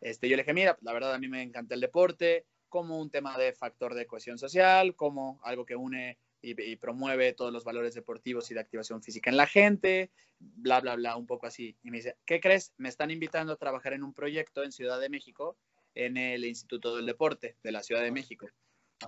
Este, 0.00 0.28
yo 0.28 0.36
le 0.36 0.42
dije, 0.42 0.54
mira, 0.54 0.76
la 0.80 0.92
verdad 0.92 1.14
a 1.14 1.18
mí 1.18 1.28
me 1.28 1.42
encanta 1.42 1.74
el 1.74 1.80
deporte, 1.80 2.46
como 2.68 2.98
un 2.98 3.10
tema 3.10 3.38
de 3.38 3.52
factor 3.52 3.94
de 3.94 4.06
cohesión 4.06 4.38
social, 4.38 4.94
como 4.96 5.40
algo 5.44 5.64
que 5.64 5.76
une 5.76 6.18
y, 6.40 6.76
promueve 6.76 7.32
todos 7.32 7.52
los 7.52 7.64
valores 7.64 7.94
deportivos 7.94 8.50
y 8.50 8.54
de 8.54 8.60
activación 8.60 9.02
física 9.02 9.30
en 9.30 9.36
la 9.36 9.46
gente, 9.46 10.10
bla, 10.38 10.80
bla, 10.80 10.96
bla, 10.96 11.16
un 11.16 11.26
poco 11.26 11.46
así. 11.46 11.76
Y 11.82 11.90
me 11.90 11.98
dice, 11.98 12.16
¿qué 12.24 12.40
crees? 12.40 12.72
Me 12.76 12.88
están 12.88 13.10
invitando 13.10 13.52
a 13.52 13.56
trabajar 13.56 13.92
en 13.92 14.02
un 14.02 14.14
proyecto 14.14 14.62
en 14.62 14.72
Ciudad 14.72 15.00
de 15.00 15.08
México, 15.08 15.56
en 15.94 16.16
el 16.16 16.44
Instituto 16.44 16.96
del 16.96 17.06
Deporte 17.06 17.56
de 17.62 17.72
la 17.72 17.82
Ciudad 17.82 18.02
de 18.02 18.12
México. 18.12 18.48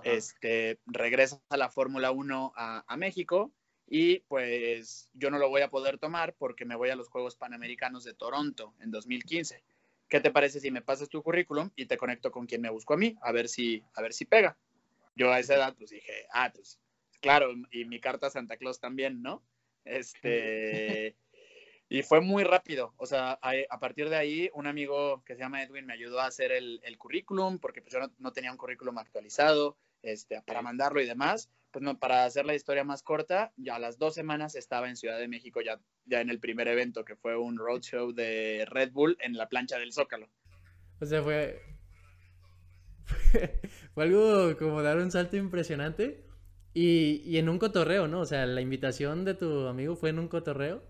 Este, 0.03 0.79
regresa 0.85 1.41
a 1.49 1.57
la 1.57 1.69
Fórmula 1.69 2.11
1 2.11 2.53
a, 2.55 2.83
a 2.87 2.97
México 2.97 3.51
y 3.87 4.19
pues 4.21 5.09
yo 5.13 5.29
no 5.29 5.37
lo 5.37 5.49
voy 5.49 5.61
a 5.61 5.69
poder 5.69 5.97
tomar 5.97 6.33
porque 6.37 6.65
me 6.65 6.75
voy 6.75 6.89
a 6.89 6.95
los 6.95 7.09
Juegos 7.09 7.35
Panamericanos 7.35 8.03
de 8.03 8.13
Toronto 8.13 8.73
en 8.79 8.91
2015. 8.91 9.63
¿qué 10.11 10.19
te 10.19 10.29
parece 10.29 10.59
si 10.59 10.69
me 10.69 10.81
pasas 10.81 11.07
tu 11.07 11.23
currículum 11.23 11.71
y 11.77 11.85
te 11.85 11.97
conecto 11.97 12.31
con 12.31 12.45
quien 12.45 12.61
me 12.61 12.69
busco 12.69 12.93
a 12.93 12.97
mí, 12.97 13.15
a 13.21 13.31
ver 13.31 13.47
si, 13.47 13.81
a 13.95 14.01
ver 14.01 14.11
si 14.11 14.25
pega? 14.25 14.57
Yo 15.15 15.31
a 15.31 15.39
esa 15.39 15.55
edad, 15.55 15.73
pues 15.75 15.89
dije, 15.89 16.27
ah, 16.33 16.51
pues 16.53 16.77
claro, 17.21 17.53
y 17.71 17.85
mi 17.85 17.99
carta 17.99 18.27
a 18.27 18.31
Santa 18.31 18.57
Claus 18.57 18.79
también, 18.79 19.21
¿no? 19.21 19.43
Este, 19.85 21.15
y 21.89 22.03
fue 22.03 22.21
muy 22.21 22.43
rápido, 22.43 22.93
o 22.97 23.05
sea, 23.05 23.39
a, 23.41 23.79
partir 23.79 24.09
de 24.09 24.17
ahí, 24.17 24.49
un 24.53 24.67
amigo 24.67 25.23
que 25.23 25.35
se 25.35 25.41
llama 25.41 25.63
Edwin 25.63 25.85
me 25.85 25.93
ayudó 25.93 26.19
a 26.19 26.25
hacer 26.25 26.51
el, 26.51 26.81
currículum, 26.97 27.59
porque 27.59 27.81
pues 27.81 27.93
yo 27.93 27.99
no, 27.99 28.11
no, 28.17 28.33
tenía 28.33 28.51
un 28.51 28.57
currículum 28.57 28.97
actualizado, 28.97 29.77
este, 30.01 30.41
para 30.41 30.61
mandarlo 30.61 31.01
y 31.01 31.05
demás, 31.05 31.49
pues 31.71 31.83
no, 31.83 31.97
para 31.97 32.25
hacer 32.25 32.45
la 32.45 32.55
historia 32.55 32.83
más 32.83 33.03
corta, 33.03 33.53
ya 33.55 33.75
a 33.75 33.79
las 33.79 33.97
dos 33.97 34.13
semanas 34.13 34.55
estaba 34.55 34.89
en 34.89 34.97
Ciudad 34.97 35.17
de 35.17 35.27
México 35.27 35.61
ya, 35.61 35.79
ya 36.05 36.21
en 36.21 36.29
el 36.29 36.39
primer 36.39 36.67
evento, 36.67 37.05
que 37.05 37.15
fue 37.15 37.37
un 37.37 37.57
roadshow 37.57 38.11
de 38.11 38.65
Red 38.67 38.91
Bull 38.91 39.17
en 39.21 39.37
la 39.37 39.47
plancha 39.47 39.77
del 39.77 39.93
Zócalo. 39.93 40.29
O 40.99 41.05
sea, 41.05 41.23
fue... 41.23 41.61
fue 43.93 44.03
algo 44.03 44.57
como 44.57 44.81
dar 44.81 44.97
un 44.97 45.11
salto 45.11 45.37
impresionante 45.37 46.30
y, 46.73 47.21
y, 47.25 47.37
en 47.37 47.49
un 47.49 47.59
cotorreo, 47.59 48.07
¿no? 48.07 48.21
O 48.21 48.25
sea, 48.25 48.45
la 48.45 48.61
invitación 48.61 49.25
de 49.25 49.33
tu 49.33 49.67
amigo 49.67 49.95
fue 49.95 50.09
en 50.09 50.19
un 50.19 50.27
cotorreo 50.27 50.83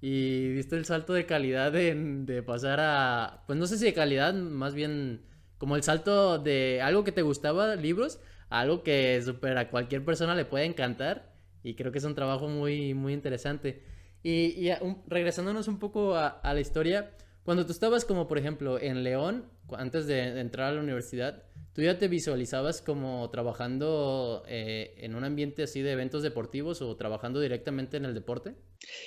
y 0.00 0.52
viste 0.54 0.76
el 0.76 0.84
salto 0.84 1.12
de 1.12 1.26
calidad 1.26 1.72
de, 1.72 1.94
de 1.94 2.42
pasar 2.42 2.78
a... 2.80 3.44
Pues 3.46 3.58
no 3.58 3.66
sé 3.66 3.78
si 3.78 3.84
de 3.84 3.94
calidad, 3.94 4.34
más 4.34 4.74
bien 4.74 5.22
como 5.58 5.76
el 5.76 5.82
salto 5.82 6.38
de 6.38 6.80
algo 6.82 7.04
que 7.04 7.12
te 7.12 7.22
gustaba, 7.22 7.74
libros, 7.76 8.20
algo 8.48 8.82
que 8.82 9.20
super 9.22 9.58
a 9.58 9.70
cualquier 9.70 10.04
persona 10.04 10.34
le 10.34 10.44
puede 10.44 10.64
encantar 10.64 11.34
y 11.62 11.74
creo 11.74 11.92
que 11.92 11.98
es 11.98 12.04
un 12.04 12.14
trabajo 12.14 12.48
muy, 12.48 12.94
muy 12.94 13.12
interesante. 13.12 13.82
Y, 14.22 14.68
regresándonos 15.06 15.68
un 15.68 15.78
poco 15.78 16.16
a, 16.16 16.40
la 16.42 16.60
historia, 16.60 17.10
cuando 17.48 17.64
tú 17.64 17.72
estabas 17.72 18.04
como 18.04 18.28
por 18.28 18.36
ejemplo 18.36 18.78
en 18.78 19.02
León, 19.02 19.50
antes 19.72 20.06
de, 20.06 20.38
entrar 20.38 20.68
a 20.68 20.74
la 20.74 20.82
universidad, 20.82 21.44
¿tú 21.72 21.80
ya 21.80 21.98
te 21.98 22.06
visualizabas 22.06 22.82
como 22.82 23.30
trabajando 23.30 24.44
eh, 24.46 24.94
en 24.98 25.14
un 25.14 25.24
ambiente 25.24 25.62
así 25.62 25.80
de 25.80 25.92
eventos 25.92 26.22
deportivos 26.22 26.82
o 26.82 26.94
trabajando 26.98 27.40
directamente 27.40 27.96
en 27.96 28.04
el 28.04 28.12
deporte? 28.12 28.54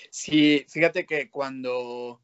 Sí, 0.09 0.65
fíjate 0.69 1.05
que 1.05 1.29
cuando, 1.29 2.23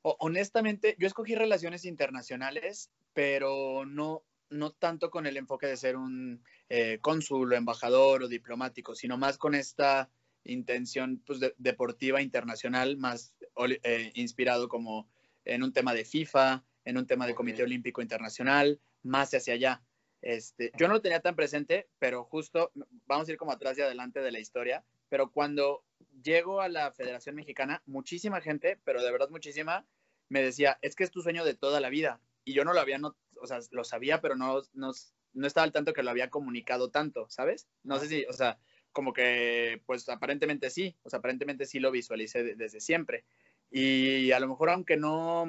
honestamente, 0.00 0.96
yo 0.98 1.06
escogí 1.06 1.34
relaciones 1.34 1.84
internacionales, 1.84 2.90
pero 3.12 3.84
no, 3.84 4.24
no 4.48 4.70
tanto 4.70 5.10
con 5.10 5.26
el 5.26 5.36
enfoque 5.36 5.66
de 5.66 5.76
ser 5.76 5.98
un 5.98 6.42
eh, 6.70 6.96
cónsul 7.02 7.52
o 7.52 7.56
embajador 7.56 8.22
o 8.22 8.28
diplomático, 8.28 8.94
sino 8.94 9.18
más 9.18 9.36
con 9.36 9.54
esta 9.54 10.08
intención 10.44 11.22
pues, 11.26 11.40
deportiva 11.58 12.22
internacional, 12.22 12.96
más 12.96 13.34
eh, 13.82 14.12
inspirado 14.14 14.66
como 14.70 15.11
en 15.44 15.62
un 15.62 15.72
tema 15.72 15.94
de 15.94 16.04
FIFA, 16.04 16.64
en 16.84 16.98
un 16.98 17.06
tema 17.06 17.26
de 17.26 17.34
Comité 17.34 17.62
Olímpico 17.62 18.02
Internacional, 18.02 18.80
más 19.02 19.32
hacia 19.34 19.54
allá. 19.54 19.82
Este, 20.20 20.70
yo 20.78 20.86
no 20.86 20.94
lo 20.94 21.02
tenía 21.02 21.20
tan 21.20 21.34
presente, 21.34 21.88
pero 21.98 22.24
justo, 22.24 22.70
vamos 23.06 23.28
a 23.28 23.32
ir 23.32 23.38
como 23.38 23.52
atrás 23.52 23.76
y 23.76 23.82
adelante 23.82 24.20
de 24.20 24.30
la 24.30 24.38
historia, 24.38 24.84
pero 25.08 25.30
cuando 25.30 25.84
llego 26.22 26.60
a 26.60 26.68
la 26.68 26.92
Federación 26.92 27.34
Mexicana, 27.34 27.82
muchísima 27.86 28.40
gente, 28.40 28.78
pero 28.84 29.02
de 29.02 29.10
verdad 29.10 29.30
muchísima, 29.30 29.84
me 30.28 30.42
decía, 30.42 30.78
es 30.80 30.94
que 30.94 31.04
es 31.04 31.10
tu 31.10 31.22
sueño 31.22 31.44
de 31.44 31.54
toda 31.54 31.80
la 31.80 31.90
vida. 31.90 32.20
Y 32.44 32.54
yo 32.54 32.64
no 32.64 32.72
lo 32.72 32.80
había, 32.80 32.98
o 33.40 33.46
sea, 33.46 33.58
lo 33.70 33.84
sabía, 33.84 34.20
pero 34.20 34.36
no, 34.36 34.62
no, 34.72 34.92
no 35.32 35.46
estaba 35.46 35.64
al 35.64 35.72
tanto 35.72 35.92
que 35.92 36.02
lo 36.02 36.10
había 36.10 36.30
comunicado 36.30 36.90
tanto, 36.90 37.28
¿sabes? 37.28 37.68
No 37.82 37.98
sé 37.98 38.06
si, 38.06 38.24
o 38.26 38.32
sea, 38.32 38.58
como 38.92 39.12
que, 39.12 39.82
pues 39.86 40.08
aparentemente 40.08 40.70
sí, 40.70 40.96
o 41.02 41.10
sea, 41.10 41.18
aparentemente 41.18 41.66
sí 41.66 41.80
lo 41.80 41.90
visualicé 41.90 42.54
desde 42.54 42.80
siempre. 42.80 43.24
Y 43.72 44.30
a 44.32 44.40
lo 44.40 44.48
mejor, 44.48 44.70
aunque 44.70 44.96
no, 44.96 45.46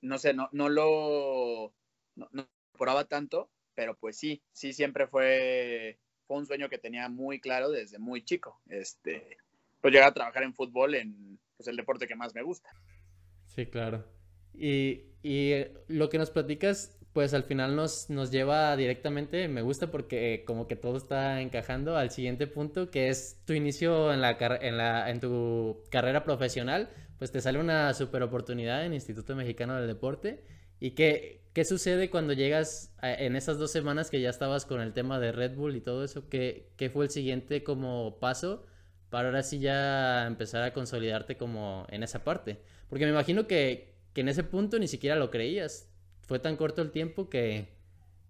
no 0.00 0.18
sé, 0.18 0.32
no, 0.32 0.48
no 0.52 0.68
lo, 0.68 1.74
no, 2.16 2.48
tanto, 3.08 3.50
pero 3.74 3.96
pues 3.96 4.16
sí, 4.16 4.42
sí 4.52 4.72
siempre 4.72 5.06
fue, 5.06 5.98
fue 6.26 6.38
un 6.38 6.46
sueño 6.46 6.68
que 6.68 6.78
tenía 6.78 7.08
muy 7.08 7.40
claro 7.40 7.70
desde 7.70 7.98
muy 7.98 8.24
chico. 8.24 8.60
Este, 8.68 9.36
pues 9.80 9.92
llegar 9.92 10.08
a 10.08 10.14
trabajar 10.14 10.42
en 10.42 10.54
fútbol 10.54 10.94
en 10.94 11.38
pues, 11.56 11.68
el 11.68 11.76
deporte 11.76 12.06
que 12.06 12.16
más 12.16 12.34
me 12.34 12.42
gusta. 12.42 12.70
Sí, 13.46 13.66
claro. 13.66 14.04
Y, 14.54 15.04
lo 15.88 16.08
que 16.08 16.18
nos 16.18 16.30
platicas, 16.30 16.97
pues 17.12 17.34
al 17.34 17.44
final 17.44 17.74
nos, 17.74 18.10
nos 18.10 18.30
lleva 18.30 18.76
directamente, 18.76 19.48
me 19.48 19.62
gusta 19.62 19.90
porque 19.90 20.44
como 20.46 20.66
que 20.66 20.76
todo 20.76 20.96
está 20.96 21.40
encajando 21.40 21.96
al 21.96 22.10
siguiente 22.10 22.46
punto, 22.46 22.90
que 22.90 23.08
es 23.08 23.40
tu 23.44 23.52
inicio 23.54 24.12
en, 24.12 24.20
la, 24.20 24.36
en, 24.60 24.76
la, 24.76 25.10
en 25.10 25.20
tu 25.20 25.82
carrera 25.90 26.24
profesional, 26.24 26.90
pues 27.18 27.32
te 27.32 27.40
sale 27.40 27.58
una 27.58 27.92
super 27.94 28.22
oportunidad 28.22 28.84
en 28.84 28.94
Instituto 28.94 29.34
Mexicano 29.34 29.76
del 29.76 29.88
Deporte. 29.88 30.44
¿Y 30.80 30.92
qué, 30.92 31.42
qué 31.52 31.64
sucede 31.64 32.08
cuando 32.10 32.34
llegas 32.34 32.94
en 33.02 33.34
esas 33.34 33.58
dos 33.58 33.72
semanas 33.72 34.10
que 34.10 34.20
ya 34.20 34.30
estabas 34.30 34.64
con 34.64 34.80
el 34.80 34.92
tema 34.92 35.18
de 35.18 35.32
Red 35.32 35.56
Bull 35.56 35.74
y 35.74 35.80
todo 35.80 36.04
eso? 36.04 36.28
¿Qué, 36.28 36.70
qué 36.76 36.90
fue 36.90 37.06
el 37.06 37.10
siguiente 37.10 37.64
como 37.64 38.20
paso 38.20 38.64
para 39.10 39.28
ahora 39.28 39.42
sí 39.42 39.58
ya 39.58 40.26
empezar 40.26 40.62
a 40.62 40.72
consolidarte 40.72 41.36
como 41.36 41.86
en 41.90 42.02
esa 42.02 42.24
parte. 42.24 42.60
Porque 42.88 43.04
me 43.04 43.10
imagino 43.10 43.46
que, 43.46 43.94
que 44.12 44.20
en 44.20 44.28
ese 44.28 44.44
punto 44.44 44.78
ni 44.78 44.88
siquiera 44.88 45.16
lo 45.16 45.30
creías. 45.30 45.87
Fue 46.28 46.38
tan 46.38 46.58
corto 46.58 46.82
el 46.82 46.90
tiempo 46.90 47.30
que, 47.30 47.68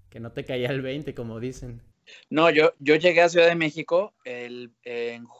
que 0.08 0.20
no 0.20 0.30
te 0.30 0.44
caía 0.44 0.70
el 0.70 0.82
20, 0.82 1.16
como 1.16 1.40
dicen. 1.40 1.82
No, 2.30 2.48
yo, 2.48 2.72
yo 2.78 2.94
llegué 2.94 3.22
a 3.22 3.28
Ciudad 3.28 3.48
de 3.48 3.56
México 3.56 4.14
el, 4.24 4.72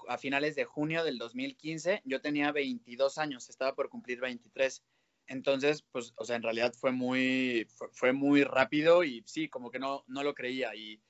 a 0.09 0.19
finales 0.19 0.57
de 0.57 0.65
junio 0.65 1.05
del 1.05 1.19
2015. 1.19 2.03
Yo 2.05 2.21
tenía 2.21 2.51
22 2.51 3.17
años, 3.19 3.49
estaba 3.49 3.77
por 3.77 3.89
cumplir 3.89 4.21
23. 4.21 4.83
Entonces, 5.29 5.85
pues, 5.93 6.13
o 6.17 6.25
sea, 6.25 6.35
en 6.35 6.43
realidad 6.43 6.75
fue 6.75 6.91
muy, 6.91 7.69
fue, 7.93 8.13
muy 8.13 8.43
rápido 8.43 9.05
y 9.05 9.23
sí, 9.25 9.49
como 9.49 9.71
que 9.71 9.79
no, 9.79 10.03
no 10.09 10.25
lo 10.25 10.35
creía. 10.35 10.75
Y, 10.75 11.01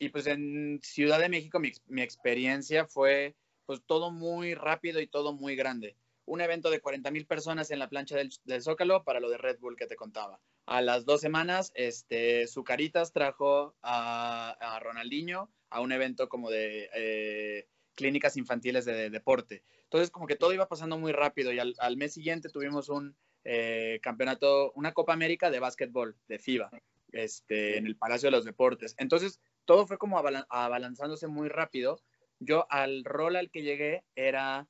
y 0.00 0.08
pues 0.08 0.26
en 0.26 0.80
Ciudad 0.82 1.20
de 1.20 1.28
México 1.28 1.60
mi, 1.60 1.70
mi, 1.86 2.02
experiencia 2.02 2.84
fue 2.84 3.36
pues 3.64 3.80
todo 3.86 4.10
muy 4.10 4.54
rápido 4.54 5.00
y 5.00 5.06
todo 5.06 5.32
muy 5.32 5.54
grande. 5.54 5.94
Un 6.24 6.40
evento 6.40 6.68
de 6.68 6.80
40 6.80 7.12
mil 7.12 7.26
personas 7.26 7.70
en 7.70 7.78
la 7.78 7.88
plancha 7.88 8.16
del, 8.16 8.30
del 8.42 8.60
Zócalo 8.60 9.04
para 9.04 9.20
lo 9.20 9.30
de 9.30 9.38
Red 9.38 9.60
Bull 9.60 9.76
que 9.76 9.86
te 9.86 9.94
contaba 9.94 10.40
a 10.66 10.82
las 10.82 11.04
dos 11.04 11.20
semanas, 11.20 11.72
este, 11.74 12.46
Zucaritas 12.48 13.12
trajo 13.12 13.76
a, 13.82 14.78
Ronaldinho 14.82 15.50
a 15.70 15.80
un 15.80 15.92
evento 15.92 16.28
como 16.28 16.50
de 16.50 16.90
eh, 16.92 17.68
clínicas 17.94 18.36
infantiles 18.36 18.84
de, 18.84 19.08
deporte. 19.10 19.62
Entonces, 19.84 20.10
como 20.10 20.26
que 20.26 20.36
todo 20.36 20.52
iba 20.52 20.68
pasando 20.68 20.98
muy 20.98 21.12
rápido 21.12 21.52
y 21.52 21.60
al, 21.60 21.96
mes 21.96 22.14
siguiente 22.14 22.48
tuvimos 22.48 22.88
un 22.88 23.16
eh, 23.44 24.00
campeonato, 24.02 24.72
una 24.72 24.92
Copa 24.92 25.12
América 25.12 25.50
de 25.50 25.60
básquetbol, 25.60 26.16
de 26.26 26.38
FIBA, 26.40 26.70
este, 27.12 27.78
en 27.78 27.86
el 27.86 27.96
Palacio 27.96 28.26
de 28.26 28.36
los 28.36 28.44
Deportes. 28.44 28.96
Entonces, 28.98 29.40
todo 29.64 29.86
fue 29.86 29.98
como 29.98 30.18
abalanzándose 30.18 31.28
muy 31.28 31.48
rápido. 31.48 32.00
Yo 32.40 32.66
al 32.70 33.04
rol 33.04 33.36
al 33.36 33.50
que 33.50 33.62
llegué 33.62 34.04
era 34.16 34.68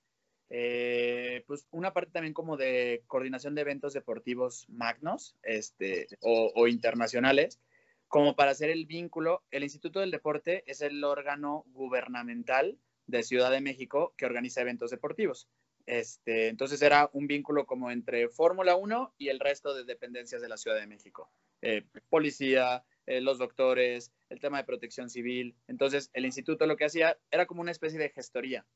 eh, 0.48 1.42
pues 1.46 1.66
una 1.70 1.92
parte 1.92 2.12
también 2.12 2.34
como 2.34 2.56
de 2.56 3.02
coordinación 3.06 3.54
de 3.54 3.62
eventos 3.62 3.92
deportivos 3.92 4.66
magnos 4.68 5.36
este, 5.42 6.06
o, 6.20 6.68
internacionales, 6.68 7.60
como 8.08 8.36
para 8.36 8.52
hacer 8.52 8.70
el 8.70 8.86
vínculo. 8.86 9.42
El 9.50 9.64
Instituto 9.64 10.00
del 10.00 10.10
Deporte 10.10 10.62
es 10.66 10.80
el 10.82 11.02
órgano 11.02 11.64
gubernamental 11.68 12.78
de 13.06 13.22
Ciudad 13.22 13.50
de 13.50 13.60
México 13.60 14.14
que 14.16 14.26
organiza 14.26 14.60
eventos 14.60 14.90
deportivos. 14.90 15.48
Este, 15.86 16.48
entonces 16.48 16.82
era 16.82 17.10
un 17.12 17.28
vínculo 17.28 17.64
como 17.64 17.90
entre 17.90 18.28
Fórmula 18.28 18.74
1 18.74 19.14
y 19.18 19.28
el 19.28 19.38
resto 19.38 19.72
de 19.74 19.84
dependencias 19.84 20.42
de 20.42 20.48
la 20.48 20.56
Ciudad 20.56 20.78
de 20.78 20.86
México. 20.86 21.30
Eh, 21.62 21.84
policía, 22.08 22.84
eh, 23.06 23.20
los 23.20 23.38
doctores, 23.38 24.12
el 24.28 24.40
tema 24.40 24.58
de 24.58 24.64
protección 24.64 25.10
civil. 25.10 25.56
Entonces 25.68 26.10
el 26.12 26.24
instituto 26.24 26.66
lo 26.66 26.76
que 26.76 26.86
hacía 26.86 27.18
era 27.30 27.46
como 27.46 27.60
una 27.60 27.70
especie 27.70 27.98
de 27.98 28.10
gestoría 28.10 28.66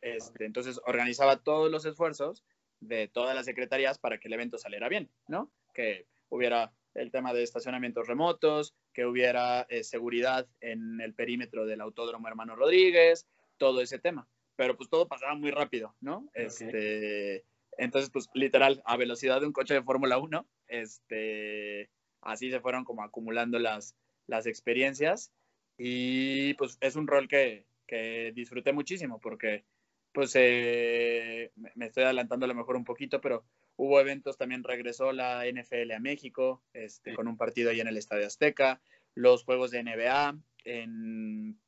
este, 0.00 0.44
entonces 0.44 0.80
organizaba 0.86 1.42
todos 1.42 1.70
los 1.70 1.84
esfuerzos 1.84 2.44
de 2.80 3.08
todas 3.08 3.34
las 3.34 3.44
secretarías 3.44 3.98
para 3.98 4.18
que 4.18 4.28
el 4.28 4.34
evento 4.34 4.58
saliera 4.58 4.88
bien, 4.88 5.10
¿no? 5.28 5.50
Que 5.74 6.06
hubiera 6.28 6.72
el 6.94 7.10
tema 7.10 7.32
de 7.32 7.42
estacionamientos 7.42 8.08
remotos, 8.08 8.74
que 8.92 9.06
hubiera 9.06 9.62
eh, 9.68 9.84
seguridad 9.84 10.48
en 10.60 11.00
el 11.00 11.14
perímetro 11.14 11.66
del 11.66 11.80
Autódromo 11.80 12.28
Hermano 12.28 12.56
Rodríguez, 12.56 13.26
todo 13.58 13.80
ese 13.80 13.98
tema. 13.98 14.28
Pero 14.56 14.76
pues 14.76 14.88
todo 14.88 15.08
pasaba 15.08 15.34
muy 15.34 15.50
rápido, 15.50 15.94
¿no? 16.00 16.28
Este, 16.34 17.44
entonces, 17.78 18.10
pues 18.10 18.28
literal, 18.34 18.82
a 18.84 18.96
velocidad 18.96 19.40
de 19.40 19.46
un 19.46 19.52
coche 19.52 19.74
de 19.74 19.82
Fórmula 19.82 20.18
1, 20.18 20.46
este, 20.68 21.90
así 22.20 22.50
se 22.50 22.60
fueron 22.60 22.84
como 22.84 23.02
acumulando 23.02 23.58
las, 23.58 23.96
las 24.26 24.46
experiencias 24.46 25.32
y 25.78 26.54
pues 26.54 26.76
es 26.80 26.96
un 26.96 27.06
rol 27.06 27.28
que, 27.28 27.64
que 27.86 28.32
disfruté 28.34 28.72
muchísimo 28.72 29.18
porque 29.18 29.64
pues 30.12 30.32
eh, 30.34 31.52
me 31.74 31.86
estoy 31.86 32.04
adelantando 32.04 32.44
a 32.44 32.48
lo 32.48 32.54
mejor 32.54 32.76
un 32.76 32.84
poquito, 32.84 33.20
pero 33.20 33.44
hubo 33.76 34.00
eventos, 34.00 34.36
también 34.36 34.64
regresó 34.64 35.12
la 35.12 35.44
NFL 35.46 35.92
a 35.92 36.00
México, 36.00 36.62
este, 36.72 37.14
con 37.14 37.28
un 37.28 37.36
partido 37.36 37.70
ahí 37.70 37.80
en 37.80 37.88
el 37.88 37.96
Estadio 37.96 38.26
Azteca, 38.26 38.80
los 39.14 39.44
Juegos 39.44 39.70
de 39.70 39.82
NBA 39.82 40.38
en, 40.64 41.58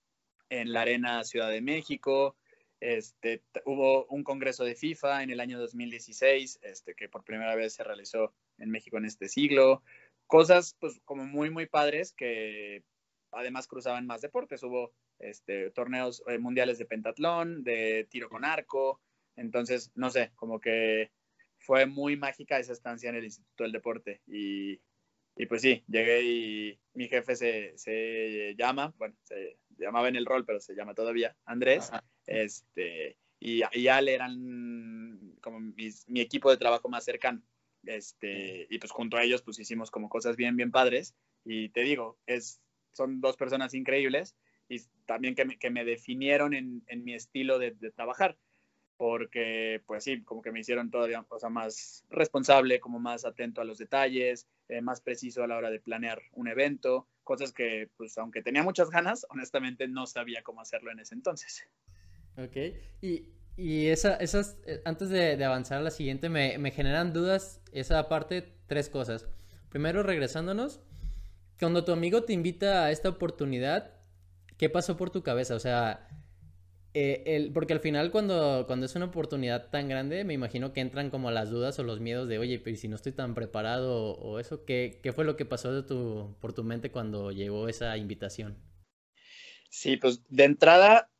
en 0.50 0.72
la 0.72 0.82
Arena 0.82 1.24
Ciudad 1.24 1.50
de 1.50 1.60
México, 1.60 2.36
este, 2.82 3.42
hubo 3.64 4.06
un 4.06 4.24
congreso 4.24 4.64
de 4.64 4.74
FIFA 4.74 5.22
en 5.22 5.30
el 5.30 5.38
año 5.38 5.56
2016, 5.58 6.58
este, 6.62 6.94
que 6.96 7.08
por 7.08 7.22
primera 7.22 7.54
vez 7.54 7.74
se 7.74 7.84
realizó 7.84 8.34
en 8.58 8.70
México 8.70 8.98
en 8.98 9.04
este 9.04 9.28
siglo, 9.28 9.84
cosas 10.26 10.76
pues 10.80 11.00
como 11.04 11.24
muy, 11.24 11.48
muy 11.48 11.66
padres 11.66 12.12
que 12.12 12.82
además 13.32 13.66
cruzaban 13.66 14.06
más 14.06 14.20
deportes, 14.20 14.62
hubo 14.62 14.92
este, 15.18 15.70
torneos 15.70 16.22
eh, 16.26 16.38
mundiales 16.38 16.78
de 16.78 16.86
pentatlón, 16.86 17.64
de 17.64 18.06
tiro 18.10 18.28
con 18.28 18.44
arco. 18.44 19.00
Entonces, 19.36 19.90
no 19.94 20.10
sé, 20.10 20.32
como 20.36 20.60
que 20.60 21.10
fue 21.58 21.86
muy 21.86 22.16
mágica 22.16 22.58
esa 22.58 22.72
estancia 22.72 23.10
en 23.10 23.16
el 23.16 23.24
Instituto 23.24 23.64
del 23.64 23.72
Deporte. 23.72 24.20
Y, 24.26 24.80
y 25.36 25.46
pues 25.46 25.62
sí, 25.62 25.82
llegué 25.88 26.22
y 26.22 26.80
mi 26.94 27.08
jefe 27.08 27.36
se, 27.36 27.72
se, 27.76 28.54
llama, 28.56 28.94
bueno, 28.98 29.14
se 29.22 29.58
llamaba 29.78 30.08
en 30.08 30.16
el 30.16 30.26
rol, 30.26 30.44
pero 30.44 30.60
se 30.60 30.74
llama 30.74 30.94
todavía 30.94 31.36
Andrés. 31.44 31.90
Este, 32.26 33.16
y, 33.40 33.62
y 33.72 33.88
Al 33.88 34.08
eran 34.08 35.36
como 35.40 35.60
mi 35.60 36.20
equipo 36.20 36.50
de 36.50 36.58
trabajo 36.58 36.88
más 36.88 37.04
cercano. 37.04 37.42
Este, 37.84 38.66
y 38.70 38.78
pues 38.78 38.92
junto 38.92 39.16
a 39.16 39.24
ellos 39.24 39.42
pues 39.42 39.58
hicimos 39.58 39.90
como 39.90 40.08
cosas 40.08 40.36
bien, 40.36 40.56
bien 40.56 40.70
padres. 40.70 41.14
Y 41.44 41.70
te 41.70 41.82
digo, 41.82 42.18
es, 42.26 42.60
son 42.92 43.20
dos 43.20 43.36
personas 43.36 43.74
increíbles 43.74 44.36
y 44.68 44.80
también 45.06 45.34
que 45.34 45.44
me, 45.44 45.58
que 45.58 45.70
me 45.70 45.84
definieron 45.84 46.54
en, 46.54 46.82
en, 46.86 47.04
mi 47.04 47.14
estilo 47.14 47.58
de, 47.58 47.72
trabajar, 47.94 48.38
porque 48.96 49.82
pues 49.86 50.04
sí, 50.04 50.22
como 50.22 50.42
que 50.42 50.52
me 50.52 50.60
hicieron 50.60 50.90
todavía 50.90 51.22
cosa 51.24 51.48
más 51.48 52.04
responsable, 52.08 52.80
como 52.80 52.98
más 52.98 53.24
atento 53.24 53.60
a 53.60 53.64
los 53.64 53.78
detalles, 53.78 54.46
eh, 54.68 54.80
más 54.80 55.00
preciso 55.00 55.42
a 55.42 55.46
la 55.46 55.56
hora 55.56 55.70
de 55.70 55.80
planear 55.80 56.22
un 56.32 56.48
evento, 56.48 57.08
cosas 57.24 57.52
que 57.52 57.90
pues 57.96 58.16
aunque 58.18 58.42
tenía 58.42 58.62
muchas 58.62 58.90
ganas, 58.90 59.26
honestamente 59.28 59.88
no 59.88 60.06
sabía 60.06 60.42
cómo 60.42 60.60
hacerlo 60.60 60.90
en 60.90 61.00
ese 61.00 61.14
entonces. 61.14 61.64
Ok, 62.38 62.56
y, 63.02 63.26
y 63.56 63.88
esa, 63.88 64.16
esas, 64.16 64.56
eh, 64.66 64.80
antes 64.86 65.10
de, 65.10 65.36
de, 65.36 65.44
avanzar 65.44 65.78
a 65.78 65.82
la 65.82 65.90
siguiente, 65.90 66.30
me, 66.30 66.56
me 66.56 66.70
generan 66.70 67.12
dudas 67.12 67.60
esa 67.72 68.08
parte, 68.08 68.54
tres 68.66 68.88
cosas. 68.88 69.28
Primero, 69.68 70.02
regresándonos, 70.02 70.80
cuando 71.62 71.84
tu 71.84 71.92
amigo 71.92 72.24
te 72.24 72.32
invita 72.32 72.86
a 72.86 72.90
esta 72.90 73.08
oportunidad, 73.08 73.92
¿qué 74.58 74.68
pasó 74.68 74.96
por 74.96 75.10
tu 75.10 75.22
cabeza? 75.22 75.54
O 75.54 75.60
sea, 75.60 76.08
eh, 76.92 77.52
porque 77.54 77.72
al 77.72 77.78
final 77.78 78.10
cuando, 78.10 78.64
cuando 78.66 78.86
es 78.86 78.96
una 78.96 79.04
oportunidad 79.04 79.70
tan 79.70 79.88
grande, 79.88 80.24
me 80.24 80.34
imagino 80.34 80.72
que 80.72 80.80
entran 80.80 81.08
como 81.08 81.30
las 81.30 81.50
dudas 81.50 81.78
o 81.78 81.84
los 81.84 82.00
miedos 82.00 82.26
de, 82.26 82.40
oye, 82.40 82.58
pero 82.58 82.76
si 82.76 82.88
no 82.88 82.96
estoy 82.96 83.12
tan 83.12 83.36
preparado 83.36 84.16
o, 84.16 84.40
eso, 84.40 84.64
¿qué, 84.64 84.98
¿qué, 85.04 85.12
fue 85.12 85.24
lo 85.24 85.36
que 85.36 85.44
pasó 85.44 85.72
de 85.72 85.84
tu, 85.84 86.34
por 86.40 86.52
tu 86.52 86.64
mente 86.64 86.90
cuando 86.90 87.30
llegó 87.30 87.68
esa 87.68 87.96
invitación? 87.96 88.58
Sí, 89.70 89.96
pues 89.98 90.20
de 90.30 90.42
entrada, 90.42 91.12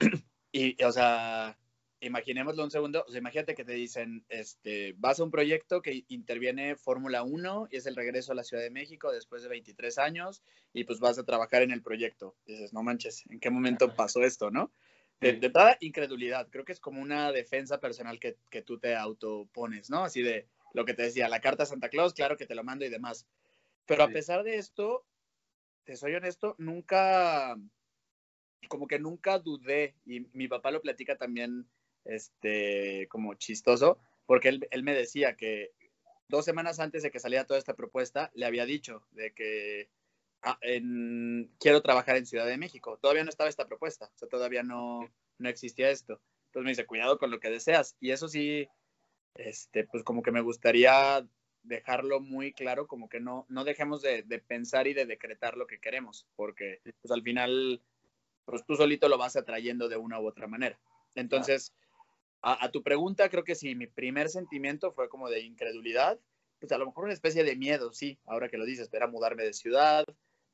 y, 0.52 0.84
o 0.84 0.92
sea, 0.92 1.56
imaginémoslo 2.00 2.62
un 2.62 2.70
segundo, 2.70 3.04
o 3.06 3.10
sea, 3.10 3.18
imagínate 3.18 3.54
que 3.54 3.64
te 3.64 3.72
dicen, 3.72 4.24
este, 4.28 4.94
vas 4.98 5.18
a 5.18 5.24
un 5.24 5.30
proyecto 5.30 5.82
que 5.82 6.04
interviene 6.08 6.76
Fórmula 6.76 7.22
1 7.22 7.68
y 7.70 7.76
es 7.76 7.86
el 7.86 7.96
regreso 7.96 8.32
a 8.32 8.34
la 8.34 8.44
Ciudad 8.44 8.62
de 8.62 8.70
México 8.70 9.10
después 9.12 9.42
de 9.42 9.48
23 9.48 9.98
años 9.98 10.42
y 10.72 10.84
pues 10.84 11.00
vas 11.00 11.18
a 11.18 11.24
trabajar 11.24 11.62
en 11.62 11.72
el 11.72 11.82
proyecto. 11.82 12.36
dices, 12.46 12.72
no 12.72 12.82
manches, 12.82 13.24
¿en 13.30 13.40
qué 13.40 13.50
momento 13.50 13.94
pasó 13.94 14.22
esto, 14.22 14.50
no? 14.50 14.72
De, 15.20 15.32
de, 15.32 15.50
toda 15.50 15.76
incredulidad, 15.80 16.48
creo 16.48 16.64
que 16.64 16.72
es 16.72 16.78
como 16.78 17.02
una 17.02 17.32
defensa 17.32 17.80
personal 17.80 18.20
que, 18.20 18.36
que 18.50 18.62
tú 18.62 18.78
te 18.78 18.94
autopones, 18.94 19.90
¿no? 19.90 20.04
Así 20.04 20.22
de 20.22 20.46
lo 20.72 20.84
que 20.84 20.94
te 20.94 21.02
decía, 21.02 21.28
la 21.28 21.40
carta 21.40 21.66
Santa 21.66 21.88
Claus, 21.88 22.14
claro 22.14 22.36
que 22.36 22.46
te 22.46 22.54
lo 22.54 22.62
mando 22.62 22.84
y 22.84 22.88
demás. 22.88 23.26
Pero 23.84 24.04
a 24.04 24.08
pesar 24.08 24.44
de 24.44 24.58
esto, 24.58 25.04
te 25.82 25.96
soy 25.96 26.14
honesto, 26.14 26.54
nunca, 26.58 27.56
como 28.68 28.86
que 28.86 29.00
nunca 29.00 29.40
dudé, 29.40 29.96
y 30.04 30.20
mi 30.34 30.46
papá 30.46 30.70
lo 30.70 30.82
platica 30.82 31.16
también 31.16 31.66
este, 32.04 33.06
como 33.08 33.34
chistoso, 33.34 33.98
porque 34.26 34.48
él, 34.48 34.68
él 34.70 34.82
me 34.82 34.94
decía 34.94 35.36
que 35.36 35.72
dos 36.28 36.44
semanas 36.44 36.78
antes 36.78 37.02
de 37.02 37.10
que 37.10 37.20
saliera 37.20 37.46
toda 37.46 37.58
esta 37.58 37.74
propuesta, 37.74 38.30
le 38.34 38.46
había 38.46 38.66
dicho 38.66 39.02
de 39.12 39.32
que 39.32 39.90
ah, 40.42 40.58
quiero 41.58 41.82
trabajar 41.82 42.16
en 42.16 42.26
Ciudad 42.26 42.46
de 42.46 42.58
México. 42.58 42.98
Todavía 43.00 43.24
no 43.24 43.30
estaba 43.30 43.48
esta 43.48 43.66
propuesta, 43.66 44.10
o 44.14 44.18
sea, 44.18 44.28
todavía 44.28 44.62
no, 44.62 45.00
no 45.38 45.48
existía 45.48 45.90
esto. 45.90 46.20
Entonces 46.46 46.64
me 46.64 46.70
dice, 46.70 46.86
cuidado 46.86 47.18
con 47.18 47.30
lo 47.30 47.40
que 47.40 47.50
deseas. 47.50 47.96
Y 48.00 48.10
eso 48.10 48.28
sí, 48.28 48.68
este, 49.34 49.84
pues 49.84 50.04
como 50.04 50.22
que 50.22 50.32
me 50.32 50.40
gustaría 50.40 51.26
dejarlo 51.62 52.20
muy 52.20 52.52
claro, 52.52 52.86
como 52.86 53.08
que 53.08 53.20
no, 53.20 53.46
no 53.48 53.64
dejemos 53.64 54.00
de, 54.00 54.22
de 54.22 54.38
pensar 54.38 54.86
y 54.86 54.94
de 54.94 55.06
decretar 55.06 55.56
lo 55.56 55.66
que 55.66 55.80
queremos, 55.80 56.26
porque 56.36 56.80
pues 57.02 57.10
al 57.10 57.22
final, 57.22 57.82
pues 58.44 58.64
tú 58.64 58.76
solito 58.76 59.08
lo 59.08 59.18
vas 59.18 59.36
atrayendo 59.36 59.88
de 59.88 59.96
una 59.96 60.20
u 60.20 60.26
otra 60.26 60.46
manera. 60.46 60.80
Entonces, 61.14 61.74
a, 62.42 62.70
tu 62.70 62.82
pregunta, 62.82 63.28
creo 63.28 63.44
que 63.44 63.54
sí, 63.54 63.74
mi 63.74 63.86
primer 63.86 64.28
sentimiento 64.28 64.92
fue 64.92 65.08
como 65.08 65.28
de 65.28 65.40
incredulidad, 65.40 66.18
pues 66.60 66.72
a 66.72 66.78
lo 66.78 66.86
mejor 66.86 67.04
una 67.04 67.12
especie 67.12 67.44
de 67.44 67.56
miedo, 67.56 67.92
sí, 67.92 68.18
ahora 68.26 68.48
que 68.48 68.58
lo 68.58 68.64
dices, 68.64 68.88
era 68.92 69.06
mudarme 69.06 69.44
de 69.44 69.52
ciudad. 69.52 70.04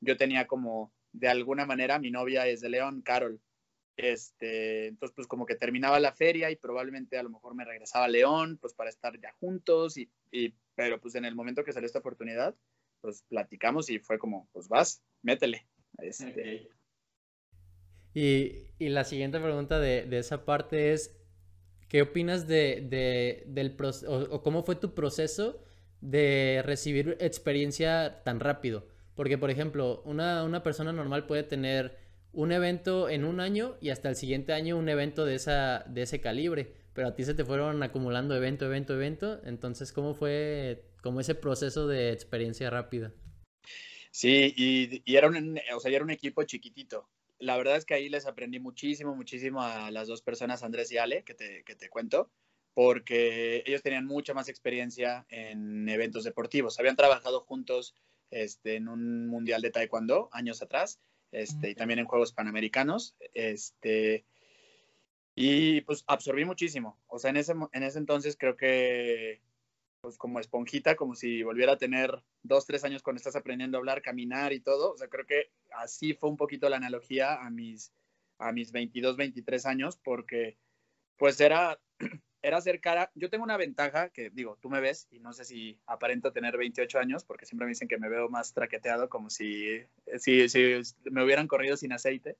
Yo 0.01 0.17
tenía 0.17 0.47
como, 0.47 0.91
de 1.13 1.27
alguna 1.27 1.65
manera, 1.65 1.99
mi 1.99 2.11
novia 2.11 2.47
es 2.47 2.61
de 2.61 2.69
León, 2.69 3.01
Carol, 3.01 3.39
Este, 3.97 4.87
entonces, 4.87 5.15
pues 5.15 5.27
como 5.27 5.45
que 5.45 5.55
terminaba 5.55 5.99
la 5.99 6.13
feria 6.13 6.51
y 6.51 6.55
probablemente 6.55 7.17
a 7.17 7.23
lo 7.23 7.29
mejor 7.29 7.55
me 7.55 7.65
regresaba 7.65 8.05
a 8.05 8.09
León, 8.09 8.57
pues 8.59 8.73
para 8.73 8.89
estar 8.89 9.19
ya 9.19 9.31
juntos, 9.39 9.97
y, 9.97 10.09
pero 10.75 10.99
pues 10.99 11.15
en 11.15 11.25
el 11.25 11.35
momento 11.35 11.63
que 11.63 11.71
salió 11.71 11.85
esta 11.85 11.99
oportunidad, 11.99 12.55
pues 13.01 13.23
platicamos 13.29 13.89
y 13.89 13.99
fue 13.99 14.17
como, 14.17 14.49
pues 14.51 14.67
vas, 14.67 15.01
métele. 15.21 15.67
Este. 15.99 16.67
Y, 18.13 18.67
y, 18.79 18.89
la 18.89 19.03
siguiente 19.03 19.39
pregunta 19.39 19.79
de, 19.79 20.05
de, 20.05 20.19
esa 20.19 20.45
parte 20.45 20.93
es, 20.93 21.24
¿qué 21.87 22.01
opinas 22.01 22.47
de, 22.47 22.85
de 22.89 23.43
del 23.47 23.75
o, 24.07 24.41
cómo 24.41 24.63
fue 24.63 24.75
tu 24.75 24.93
proceso 24.93 25.63
de 26.01 26.61
recibir 26.65 27.17
experiencia 27.19 28.21
tan 28.23 28.39
rápido? 28.39 28.87
Porque, 29.15 29.37
por 29.37 29.49
ejemplo, 29.49 30.01
una, 30.05 30.43
una 30.43 30.63
persona 30.63 30.91
normal 30.91 31.25
puede 31.25 31.43
tener 31.43 31.97
un 32.33 32.51
evento 32.51 33.09
en 33.09 33.23
un 33.23 33.39
año 33.39 33.77
y 33.79 33.89
hasta 33.89 34.09
el 34.09 34.15
siguiente 34.15 34.51
año 34.53 34.77
un 34.77 34.89
evento 34.89 35.25
de, 35.25 35.35
esa, 35.35 35.85
de 35.87 36.01
ese 36.01 36.19
calibre. 36.19 36.73
Pero 36.93 37.09
a 37.09 37.15
ti 37.15 37.23
se 37.23 37.33
te 37.33 37.45
fueron 37.45 37.81
acumulando 37.83 38.35
evento, 38.35 38.65
evento, 38.65 38.93
evento. 38.93 39.41
Entonces, 39.45 39.91
¿cómo 39.91 40.13
fue 40.13 40.85
como 41.01 41.21
ese 41.21 41.35
proceso 41.35 41.87
de 41.87 42.11
experiencia 42.11 42.69
rápida? 42.69 43.13
Sí, 44.11 44.53
y, 44.55 45.01
y 45.05 45.15
era, 45.17 45.27
un, 45.27 45.59
o 45.75 45.79
sea, 45.79 45.91
era 45.91 46.03
un 46.03 46.11
equipo 46.11 46.43
chiquitito. 46.43 47.09
La 47.39 47.57
verdad 47.57 47.75
es 47.75 47.85
que 47.85 47.93
ahí 47.93 48.09
les 48.09 48.25
aprendí 48.25 48.59
muchísimo, 48.59 49.15
muchísimo 49.15 49.61
a 49.61 49.91
las 49.91 50.07
dos 50.07 50.21
personas, 50.21 50.63
Andrés 50.63 50.91
y 50.91 50.97
Ale, 50.97 51.23
que 51.23 51.33
te, 51.33 51.63
que 51.63 51.75
te 51.75 51.89
cuento, 51.89 52.31
porque 52.73 53.63
ellos 53.65 53.81
tenían 53.81 54.05
mucha 54.05 54.33
más 54.33 54.49
experiencia 54.49 55.25
en 55.29 55.87
eventos 55.89 56.23
deportivos. 56.23 56.79
Habían 56.79 56.95
trabajado 56.95 57.41
juntos 57.41 57.95
este, 58.31 58.75
en 58.75 58.87
un 58.87 59.27
mundial 59.27 59.61
de 59.61 59.71
taekwondo 59.71 60.29
años 60.31 60.61
atrás 60.61 60.99
este, 61.31 61.71
y 61.71 61.75
también 61.75 61.99
en 61.99 62.05
Juegos 62.05 62.33
Panamericanos. 62.33 63.15
Este, 63.33 64.25
y 65.35 65.81
pues 65.81 66.03
absorbí 66.07 66.45
muchísimo. 66.45 66.97
O 67.07 67.19
sea, 67.19 67.29
en 67.29 67.37
ese, 67.37 67.53
en 67.73 67.83
ese 67.83 67.99
entonces 67.99 68.37
creo 68.37 68.55
que, 68.55 69.41
pues 70.05 70.19
como 70.19 70.39
esponjita, 70.39 70.95
como 70.95 71.15
si 71.15 71.41
volviera 71.41 71.73
a 71.73 71.77
tener 71.79 72.21
dos, 72.43 72.67
tres 72.67 72.83
años 72.83 73.01
cuando 73.01 73.17
estás 73.17 73.35
aprendiendo 73.35 73.75
a 73.75 73.79
hablar, 73.79 74.03
caminar 74.03 74.53
y 74.53 74.59
todo. 74.59 74.91
O 74.91 74.97
sea, 74.97 75.07
creo 75.07 75.25
que 75.25 75.49
así 75.71 76.13
fue 76.13 76.29
un 76.29 76.37
poquito 76.37 76.69
la 76.69 76.77
analogía 76.77 77.41
a 77.43 77.49
mis, 77.49 77.91
a 78.37 78.51
mis 78.51 78.71
22, 78.71 79.17
23 79.17 79.65
años, 79.65 79.97
porque 79.97 80.59
pues 81.17 81.39
era 81.41 81.79
era 82.43 82.61
ser 82.61 82.81
cara. 82.81 83.11
Yo 83.15 83.31
tengo 83.31 83.43
una 83.43 83.57
ventaja 83.57 84.09
que, 84.09 84.29
digo, 84.29 84.59
tú 84.61 84.69
me 84.69 84.79
ves 84.79 85.07
y 85.09 85.17
no 85.17 85.33
sé 85.33 85.43
si 85.43 85.79
aparento 85.87 86.31
tener 86.31 86.55
28 86.55 86.99
años, 86.99 87.25
porque 87.25 87.47
siempre 87.47 87.65
me 87.65 87.71
dicen 87.71 87.87
que 87.87 87.97
me 87.97 88.07
veo 88.07 88.29
más 88.29 88.53
traqueteado, 88.53 89.09
como 89.09 89.31
si, 89.31 89.81
si, 90.19 90.47
si 90.49 90.81
me 91.05 91.23
hubieran 91.23 91.47
corrido 91.47 91.77
sin 91.77 91.93
aceite. 91.93 92.37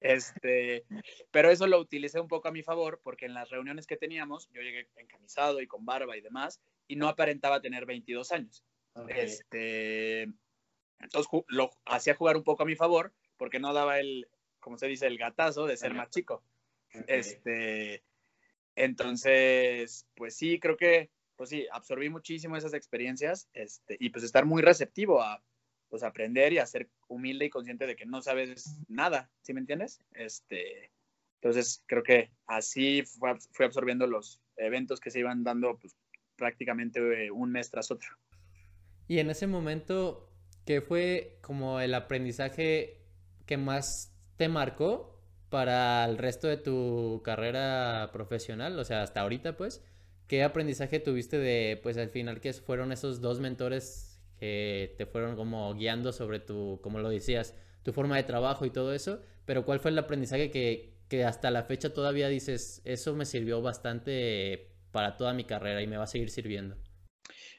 Este, 0.00 0.84
pero 1.30 1.52
eso 1.52 1.68
lo 1.68 1.78
utilicé 1.78 2.18
un 2.18 2.26
poco 2.26 2.48
a 2.48 2.52
mi 2.52 2.64
favor, 2.64 3.00
porque 3.04 3.26
en 3.26 3.34
las 3.34 3.50
reuniones 3.50 3.86
que 3.86 3.96
teníamos, 3.96 4.50
yo 4.50 4.62
llegué 4.62 4.88
encamisado 4.96 5.60
y 5.60 5.68
con 5.68 5.84
barba 5.84 6.16
y 6.16 6.20
demás, 6.20 6.60
y 6.86 6.96
no 6.96 7.08
aparentaba 7.08 7.60
tener 7.60 7.86
22 7.86 8.32
años. 8.32 8.64
Este, 9.08 10.22
entonces 11.00 11.30
lo 11.48 11.70
hacía 11.84 12.14
jugar 12.14 12.36
un 12.36 12.44
poco 12.44 12.62
a 12.62 12.66
mi 12.66 12.76
favor, 12.76 13.12
porque 13.36 13.58
no 13.58 13.72
daba 13.72 13.98
el, 13.98 14.28
como 14.60 14.78
se 14.78 14.86
dice, 14.86 15.06
el 15.06 15.18
gatazo 15.18 15.66
de 15.66 15.76
ser 15.76 15.94
más 15.94 16.10
chico. 16.10 16.42
Este, 17.06 18.02
entonces, 18.76 20.06
pues 20.14 20.36
sí, 20.36 20.60
creo 20.60 20.76
que, 20.76 21.10
pues 21.36 21.50
sí, 21.50 21.66
absorbí 21.72 22.08
muchísimo 22.08 22.56
esas 22.56 22.74
experiencias 22.74 23.48
este, 23.52 23.96
y 23.98 24.10
pues 24.10 24.24
estar 24.24 24.44
muy 24.44 24.62
receptivo 24.62 25.22
a 25.22 25.42
pues 25.88 26.02
aprender 26.02 26.52
y 26.52 26.58
a 26.58 26.66
ser 26.66 26.88
humilde 27.08 27.44
y 27.44 27.50
consciente 27.50 27.86
de 27.86 27.94
que 27.94 28.06
no 28.06 28.20
sabes 28.22 28.80
nada, 28.88 29.30
¿sí 29.42 29.52
me 29.52 29.60
entiendes? 29.60 30.00
Este, 30.12 30.90
entonces, 31.40 31.84
creo 31.86 32.02
que 32.02 32.30
así 32.46 33.02
fui 33.04 33.66
absorbiendo 33.66 34.06
los 34.06 34.40
eventos 34.56 34.98
que 34.98 35.10
se 35.10 35.20
iban 35.20 35.44
dando 35.44 35.78
pues, 35.78 35.94
prácticamente 36.36 37.30
un 37.30 37.50
mes 37.50 37.70
tras 37.70 37.90
otro. 37.90 38.08
Y 39.06 39.18
en 39.18 39.30
ese 39.30 39.46
momento, 39.46 40.30
¿qué 40.64 40.80
fue 40.80 41.38
como 41.42 41.80
el 41.80 41.94
aprendizaje 41.94 43.02
que 43.46 43.56
más 43.56 44.16
te 44.36 44.48
marcó 44.48 45.20
para 45.50 46.04
el 46.04 46.18
resto 46.18 46.48
de 46.48 46.56
tu 46.56 47.22
carrera 47.24 48.10
profesional? 48.12 48.78
O 48.78 48.84
sea, 48.84 49.02
hasta 49.02 49.20
ahorita, 49.20 49.56
pues, 49.56 49.84
¿qué 50.26 50.42
aprendizaje 50.42 51.00
tuviste 51.00 51.38
de, 51.38 51.78
pues, 51.82 51.98
al 51.98 52.08
final, 52.08 52.40
que 52.40 52.52
fueron 52.54 52.92
esos 52.92 53.20
dos 53.20 53.40
mentores 53.40 54.22
que 54.38 54.94
te 54.98 55.06
fueron 55.06 55.36
como 55.36 55.72
guiando 55.74 56.12
sobre 56.12 56.40
tu, 56.40 56.80
como 56.82 56.98
lo 56.98 57.10
decías, 57.10 57.54
tu 57.82 57.92
forma 57.92 58.16
de 58.16 58.24
trabajo 58.24 58.64
y 58.64 58.70
todo 58.70 58.94
eso? 58.94 59.20
Pero 59.44 59.64
¿cuál 59.66 59.80
fue 59.80 59.90
el 59.90 59.98
aprendizaje 59.98 60.50
que, 60.50 60.94
que 61.08 61.24
hasta 61.24 61.50
la 61.50 61.64
fecha 61.64 61.92
todavía 61.92 62.28
dices, 62.28 62.80
eso 62.84 63.14
me 63.14 63.26
sirvió 63.26 63.60
bastante 63.60 64.73
para 64.94 65.16
toda 65.16 65.32
mi 65.32 65.42
carrera 65.42 65.82
y 65.82 65.88
me 65.88 65.96
va 65.96 66.04
a 66.04 66.06
seguir 66.06 66.30
sirviendo? 66.30 66.76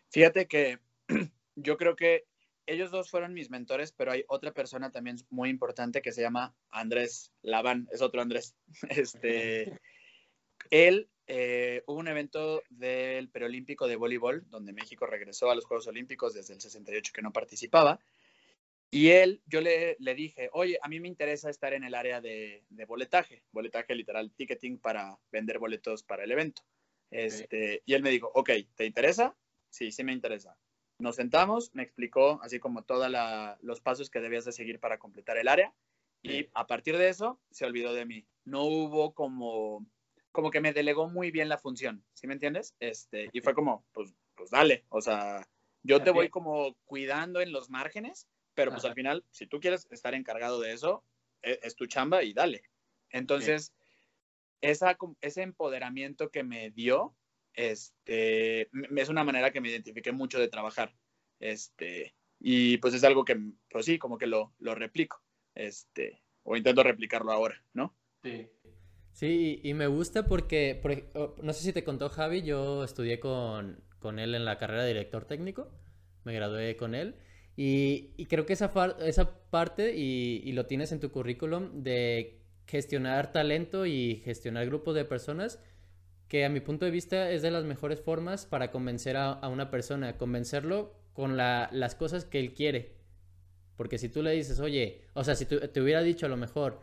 Fíjate 0.10 0.48
que 0.48 0.80
yo 1.56 1.76
creo 1.76 1.98
que 1.98 2.24
ellos 2.66 2.92
dos 2.92 3.10
fueron 3.10 3.34
mis 3.34 3.50
mentores, 3.50 3.92
pero 3.92 4.14
hay 4.14 4.24
otra 4.30 4.54
persona 4.54 4.90
también 4.90 5.18
muy 5.30 5.50
importante 5.50 6.02
que 6.02 6.14
se 6.14 6.22
llama 6.22 6.56
Andrés 6.72 7.34
Laván, 7.42 7.90
es 7.92 8.02
otro 8.02 8.22
Andrés. 8.22 8.56
Este, 8.90 9.78
él, 10.70 11.10
eh, 11.28 11.84
hubo 11.88 12.00
un 12.00 12.08
evento 12.08 12.64
del 12.70 13.30
preolímpico 13.30 13.86
de 13.90 13.98
voleibol, 13.98 14.50
donde 14.50 14.72
México 14.72 15.06
regresó 15.06 15.52
a 15.52 15.56
los 15.56 15.66
Juegos 15.66 15.88
Olímpicos 15.88 16.34
desde 16.34 16.54
el 16.54 16.62
68 16.62 17.12
que 17.14 17.22
no 17.22 17.34
participaba. 17.34 18.00
Y 18.92 19.10
él, 19.10 19.42
yo 19.46 19.60
le, 19.60 19.98
le 20.00 20.16
dije, 20.16 20.50
oye, 20.54 20.80
a 20.82 20.88
mí 20.88 21.02
me 21.02 21.10
interesa 21.10 21.50
estar 21.50 21.74
en 21.74 21.84
el 21.84 21.96
área 21.96 22.22
de, 22.22 22.64
de, 22.70 22.86
boletaje, 22.86 23.44
boletaje 23.52 23.94
literal, 23.94 24.32
ticketing 24.32 24.78
para 24.80 25.18
vender 25.34 25.60
boletos 25.60 26.02
para 26.02 26.24
el 26.24 26.32
evento. 26.32 26.62
Este, 27.12 27.82
Y 27.86 27.94
él 27.94 28.04
me 28.04 28.10
dijo, 28.10 28.32
ok, 28.34 28.50
¿te 28.76 28.86
interesa? 28.86 29.36
Sí, 29.70 29.92
sí 29.92 30.04
me 30.04 30.14
interesa. 30.14 30.58
Nos 31.00 31.18
sentamos, 31.18 31.74
me 31.74 31.84
explicó 31.84 32.40
así 32.42 32.60
como 32.60 32.84
todos 32.84 33.12
los 33.62 33.82
pasos 33.82 34.10
que 34.10 34.22
debías 34.22 34.46
de 34.46 34.54
seguir 34.54 34.80
para 34.80 34.98
completar 34.98 35.38
el 35.38 35.48
área 35.48 35.74
y 36.24 36.50
a 36.54 36.66
partir 36.66 36.98
de 36.98 37.10
eso 37.10 37.40
se 37.52 37.66
olvidó 37.66 37.94
de 37.94 38.06
mí. 38.06 38.26
No 38.46 38.64
hubo 38.64 39.14
como, 39.14 39.86
como 40.32 40.52
que 40.52 40.62
me 40.62 40.74
delegó 40.74 41.08
muy 41.08 41.32
bien 41.32 41.50
la 41.50 41.58
función, 41.58 42.04
¿sí 42.14 42.28
me 42.28 42.34
entiendes? 42.34 42.74
Este, 42.80 43.30
y 43.32 43.42
fue 43.42 43.54
como, 43.54 43.86
pues, 43.92 44.14
pues 44.36 44.50
dale, 44.50 44.86
o 44.90 45.02
sea, 45.02 45.48
yo 45.84 46.02
te 46.02 46.12
voy 46.12 46.30
como 46.30 46.76
cuidando 46.86 47.42
en 47.42 47.52
los 47.52 47.70
márgenes, 47.70 48.28
pero 48.54 48.72
pues 48.72 48.86
al 48.86 48.94
final, 48.94 49.24
si 49.32 49.48
tú 49.48 49.60
quieres 49.60 49.88
estar 49.92 50.14
encargado 50.14 50.60
de 50.62 50.74
eso, 50.74 51.04
es, 51.42 51.60
es 51.62 51.76
tu 51.76 51.86
chamba 51.86 52.24
y 52.24 52.34
dale. 52.34 52.64
Entonces, 53.10 53.74
esa, 54.70 54.98
ese 55.22 55.42
empoderamiento 55.42 56.30
que 56.30 56.44
me 56.44 56.72
dio 56.72 57.16
este, 57.54 58.70
es 58.96 59.10
una 59.10 59.24
manera 59.24 59.52
que 59.52 59.62
me 59.62 59.70
identifique 59.70 60.12
mucho 60.12 60.40
de 60.40 60.48
trabajar. 60.48 60.94
Este, 61.40 62.16
y 62.40 62.78
pues 62.78 62.94
es 62.94 63.04
algo 63.04 63.26
que, 63.26 63.40
pues 63.70 63.86
sí, 63.86 63.98
como 63.98 64.18
que 64.18 64.28
lo, 64.28 64.54
lo 64.60 64.76
replico. 64.76 65.22
Este, 65.54 66.22
o 66.44 66.58
intento 66.58 66.84
replicarlo 66.84 67.32
ahora, 67.32 67.64
¿no? 67.74 67.96
Sí. 68.24 68.48
Sí, 69.14 69.62
y, 69.64 69.74
me 69.74 69.88
gusta 69.88 70.26
porque, 70.26 70.82
no 71.42 71.54
sé 71.54 71.64
si 71.64 71.72
te 71.72 71.86
contó 71.86 72.10
Javi, 72.10 72.42
yo 72.42 72.84
estudié 72.84 73.22
con, 73.22 73.82
con 74.00 74.20
él 74.20 74.36
en 74.36 74.44
la 74.44 74.58
carrera 74.58 74.84
de 74.84 74.90
director 74.90 75.24
técnico, 75.24 75.72
me 76.26 76.34
gradué 76.34 76.76
con 76.76 76.94
él, 76.96 77.16
y, 77.56 78.14
y 78.18 78.26
creo 78.26 78.46
que 78.46 78.52
esa, 78.52 78.74
esa 79.00 79.50
parte, 79.50 79.96
y, 79.96 80.42
y, 80.44 80.52
lo 80.52 80.66
tienes 80.66 80.92
en 80.92 81.00
tu 81.00 81.12
currículum, 81.12 81.82
de 81.82 82.45
gestionar 82.66 83.32
talento 83.32 83.86
y 83.86 84.22
gestionar 84.24 84.66
grupos 84.66 84.96
de 84.96 85.06
personas, 85.06 85.60
que 86.28 86.46
a 86.46 86.50
mi 86.50 86.60
punto 86.60 86.86
de 86.86 86.92
vista 86.92 87.30
es 87.32 87.42
de 87.42 87.52
las 87.52 87.64
mejores 87.64 88.02
formas 88.02 88.46
para 88.46 88.72
convencer 88.72 89.18
a, 89.18 89.48
una 89.48 89.70
persona, 89.70 90.18
convencerlo 90.18 90.94
con 91.14 91.38
las 91.38 91.96
cosas 91.96 92.26
que 92.26 92.40
él 92.40 92.54
quiere. 92.54 92.96
Porque 93.78 93.98
si 93.98 94.10
tú 94.10 94.24
le 94.24 94.32
dices, 94.32 94.60
oye, 94.60 95.02
o 95.14 95.24
sea, 95.24 95.36
si 95.36 95.46
te 95.46 95.82
hubiera 95.82 96.02
dicho 96.02 96.26
a 96.26 96.30
lo 96.30 96.38
mejor, 96.38 96.82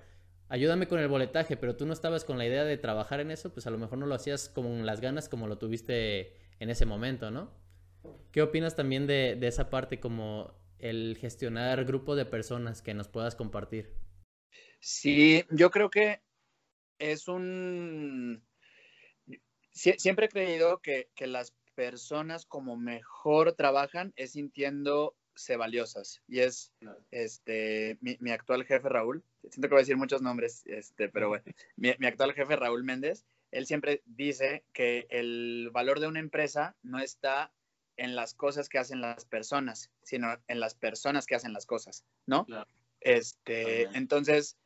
ayúdame 0.49 0.87
con 0.87 1.01
el 1.01 1.09
boletaje, 1.09 1.57
pero 1.57 1.77
tú 1.77 1.87
no 1.87 1.93
estabas 1.93 2.25
con 2.25 2.39
la 2.39 2.47
idea 2.47 2.65
de 2.65 2.77
trabajar 2.77 3.21
en 3.21 3.31
eso, 3.31 3.53
pues 3.53 3.67
a 3.67 3.71
lo 3.71 3.79
mejor 3.79 3.99
no 3.99 4.07
lo 4.07 4.15
hacías 4.15 4.49
con 4.49 4.87
las 4.87 5.01
ganas 5.01 5.29
como 5.29 5.49
lo 5.49 5.59
tuviste 5.59 6.37
en 6.61 6.71
ese 6.71 6.87
momento, 6.87 7.31
¿no? 7.31 7.51
¿Qué 8.31 8.43
opinas 8.43 8.77
también 8.77 9.07
de, 9.07 9.37
de 9.39 9.47
esa 9.49 9.71
parte 9.71 9.99
como 9.99 10.55
el 10.79 11.17
gestionar 11.19 11.85
grupo 11.85 12.15
de 12.17 12.27
personas 12.27 12.83
que 12.83 12.95
nos 12.95 13.09
puedas 13.09 13.35
compartir? 13.35 14.02
Sí, 14.85 15.45
yo 15.51 15.71
creo 15.71 15.91
que 15.91 16.21
es 16.99 17.29
un 17.29 18.43
siempre 19.73 20.27
he 20.27 20.29
creído 20.29 20.81
que, 20.81 21.09
las 21.21 21.55
personas 21.75 22.45
como 22.45 22.77
mejor 22.77 23.55
trabajan 23.55 24.13
es 24.17 24.33
sintiéndose 24.33 25.57
valiosas. 25.57 26.21
Y 26.29 26.41
es 26.41 26.73
este, 27.11 27.97
mi, 28.01 28.31
actual 28.31 28.65
jefe 28.65 28.89
Raúl, 28.89 29.25
siento 29.51 29.69
que 29.69 29.75
voy 29.75 29.79
a 29.79 29.87
decir 29.87 29.97
muchos 29.97 30.21
nombres, 30.21 30.63
este, 30.67 31.09
pero 31.09 31.29
bueno, 31.29 31.45
mi, 31.77 31.91
actual 32.07 32.35
jefe 32.35 32.57
Raúl 32.57 32.85
Méndez, 32.85 33.25
él 33.53 33.67
siempre 33.67 34.03
dice 34.05 34.65
que 34.73 35.07
el 35.11 35.71
valor 35.73 36.01
de 36.01 36.09
una 36.09 36.21
empresa 36.21 36.77
no 36.83 36.99
está 36.99 37.53
en 37.97 38.17
las 38.17 38.35
cosas 38.35 38.69
que 38.69 38.79
hacen 38.79 39.01
las 39.01 39.25
personas, 39.27 39.91
sino 40.03 40.37
en 40.49 40.61
las 40.61 40.75
personas 40.75 41.27
que 41.27 41.37
hacen 41.37 41.53
las 41.53 41.67
cosas, 41.67 42.05
¿no? 42.27 42.47
Este, 43.01 43.85
entonces, 43.97 44.57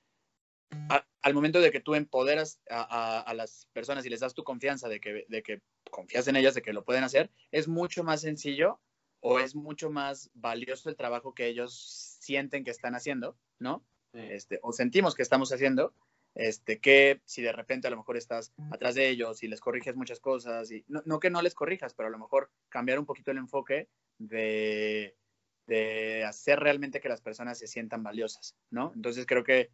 al 1.22 1.34
momento 1.34 1.60
de 1.60 1.70
que 1.70 1.80
tú 1.80 1.94
empoderas 1.94 2.60
a, 2.70 3.32
las 3.34 3.68
personas 3.72 4.06
y 4.06 4.10
les 4.10 4.20
das 4.20 4.34
tu 4.34 4.44
confianza 4.44 4.88
de 4.88 5.00
que, 5.00 5.24
de 5.28 5.42
que 5.42 5.60
confías 5.90 6.28
en 6.28 6.36
ellas, 6.36 6.54
de 6.54 6.62
que 6.62 6.72
lo 6.72 6.84
pueden 6.84 7.04
hacer, 7.04 7.30
es 7.50 7.68
mucho 7.68 8.04
más 8.04 8.20
sencillo 8.20 8.80
o 9.20 9.40
es 9.40 9.54
mucho 9.54 9.90
más 9.90 10.30
valioso 10.34 10.88
el 10.88 10.96
trabajo 10.96 11.34
que 11.34 11.46
ellos 11.46 12.18
sienten 12.20 12.64
que 12.64 12.70
están 12.70 12.94
haciendo, 12.94 13.36
¿no? 13.58 13.84
Este, 14.12 14.60
o 14.62 14.72
sentimos 14.72 15.14
que 15.14 15.22
estamos 15.22 15.52
haciendo, 15.52 15.94
este, 16.34 16.78
que 16.78 17.20
si 17.24 17.42
de 17.42 17.52
repente 17.52 17.88
a 17.88 17.90
lo 17.90 17.96
mejor 17.96 18.16
estás 18.16 18.52
atrás 18.70 18.94
de 18.94 19.08
ellos 19.08 19.42
y 19.42 19.48
les 19.48 19.60
corriges 19.60 19.96
muchas 19.96 20.20
cosas, 20.20 20.70
y 20.70 20.84
no, 20.86 21.02
no 21.06 21.18
que 21.18 21.30
no 21.30 21.42
les 21.42 21.54
corrijas, 21.54 21.94
pero 21.94 22.08
a 22.08 22.12
lo 22.12 22.18
mejor 22.18 22.50
cambiar 22.68 22.98
un 22.98 23.06
poquito 23.06 23.30
el 23.30 23.38
enfoque 23.38 23.88
de, 24.18 25.16
de 25.66 26.24
hacer 26.24 26.60
realmente 26.60 27.00
que 27.00 27.08
las 27.08 27.20
personas 27.20 27.58
se 27.58 27.66
sientan 27.66 28.02
valiosas, 28.02 28.56
¿no? 28.70 28.92
Entonces 28.94 29.26
creo 29.26 29.44
que 29.44 29.70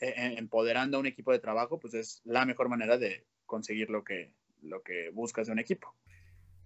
eh, 0.00 0.34
empoderando 0.38 0.96
a 0.96 1.00
un 1.00 1.06
equipo 1.06 1.32
de 1.32 1.38
trabajo, 1.38 1.78
pues 1.78 1.94
es 1.94 2.22
la 2.24 2.44
mejor 2.44 2.68
manera 2.68 2.98
de 2.98 3.26
conseguir 3.46 3.90
lo 3.90 4.04
que, 4.04 4.32
lo 4.62 4.82
que 4.82 5.10
buscas 5.10 5.46
de 5.46 5.52
un 5.52 5.58
equipo. 5.58 5.94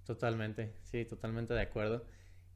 Totalmente, 0.04 0.74
sí, 0.82 1.04
totalmente 1.04 1.54
de 1.54 1.62
acuerdo. 1.62 2.06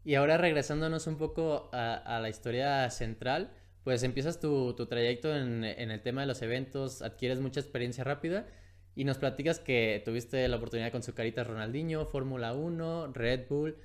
Y 0.04 0.14
ahora 0.14 0.36
regresándonos 0.36 1.06
un 1.06 1.18
poco 1.18 1.70
a, 1.72 2.18
la 2.20 2.28
historia 2.28 2.88
central, 2.90 3.52
pues 3.84 4.02
empiezas 4.02 4.40
tu, 4.40 4.74
trayecto 4.86 5.34
en, 5.34 5.64
en, 5.64 5.90
el 5.90 6.02
tema 6.02 6.20
de 6.20 6.26
los 6.26 6.42
eventos, 6.42 7.02
adquieres 7.02 7.40
mucha 7.40 7.60
experiencia 7.60 8.04
rápida 8.04 8.46
y 8.94 9.04
nos 9.04 9.18
platicas 9.18 9.60
que 9.60 10.02
tuviste 10.04 10.46
la 10.48 10.56
oportunidad 10.56 10.92
con 10.92 11.02
su 11.02 11.14
carita 11.14 11.44
Ronaldinho, 11.44 12.06
Fórmula 12.06 12.52
1, 12.54 13.12
Red 13.12 13.48
Bull. 13.48 13.76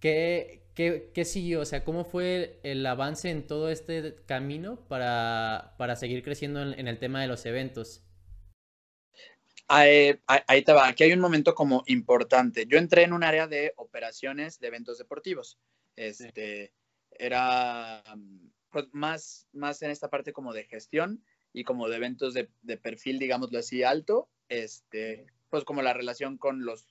¿Qué, 0.00 0.62
qué, 0.74 1.10
qué 1.14 1.24
siguió? 1.24 1.60
O 1.60 1.64
sea, 1.64 1.84
¿cómo 1.84 2.04
fue 2.04 2.58
el 2.62 2.84
avance 2.86 3.30
en 3.30 3.46
todo 3.46 3.70
este 3.70 4.16
camino 4.26 4.76
para, 4.88 5.74
para 5.78 5.94
seguir 5.94 6.22
creciendo 6.22 6.62
en, 6.62 6.88
el 6.88 6.98
tema 6.98 7.20
de 7.20 7.28
los 7.28 7.44
eventos? 7.44 8.02
Ahí, 9.68 10.18
ahí, 10.26 10.62
te 10.62 10.72
va, 10.72 10.88
aquí 10.88 11.04
hay 11.04 11.12
un 11.12 11.20
momento 11.20 11.54
como 11.54 11.84
importante. 11.86 12.66
Yo 12.66 12.78
entré 12.78 13.04
en 13.04 13.12
un 13.12 13.22
área 13.22 13.46
de 13.46 13.72
operaciones 13.76 14.58
de 14.58 14.66
eventos 14.66 14.98
deportivos. 14.98 15.58
Este, 15.96 16.72
Era 17.10 18.02
pues, 18.70 18.86
más, 18.92 19.46
más 19.52 19.82
en 19.82 19.90
esta 19.90 20.08
parte 20.08 20.32
como 20.32 20.52
de 20.52 20.64
gestión 20.64 21.22
y 21.52 21.62
como 21.62 21.88
de 21.88 21.96
eventos 21.96 22.34
de, 22.34 22.48
de 22.62 22.78
perfil, 22.78 23.18
digámoslo 23.18 23.58
así, 23.58 23.82
alto. 23.82 24.28
Este, 24.48 25.26
pues 25.50 25.64
como 25.64 25.82
la 25.82 25.92
relación 25.92 26.38
con 26.38 26.64
los 26.64 26.86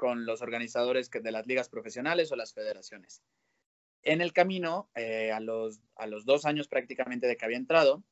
con 0.00 0.24
los 0.24 0.40
organizadores 0.40 1.10
de 1.10 1.30
las 1.30 1.46
ligas 1.46 1.68
profesionales 1.68 2.32
o 2.32 2.36
las 2.36 2.54
federaciones. 2.54 3.22
En 4.02 4.22
el 4.22 4.32
camino, 4.32 4.88
eh, 4.94 5.30
a, 5.30 5.40
los, 5.40 5.82
a 5.94 6.06
los 6.06 6.24
dos 6.24 6.46
años 6.46 6.68
prácticamente 6.68 7.26
de 7.26 7.36
que 7.36 7.44
había 7.44 7.58
entrado, 7.58 8.02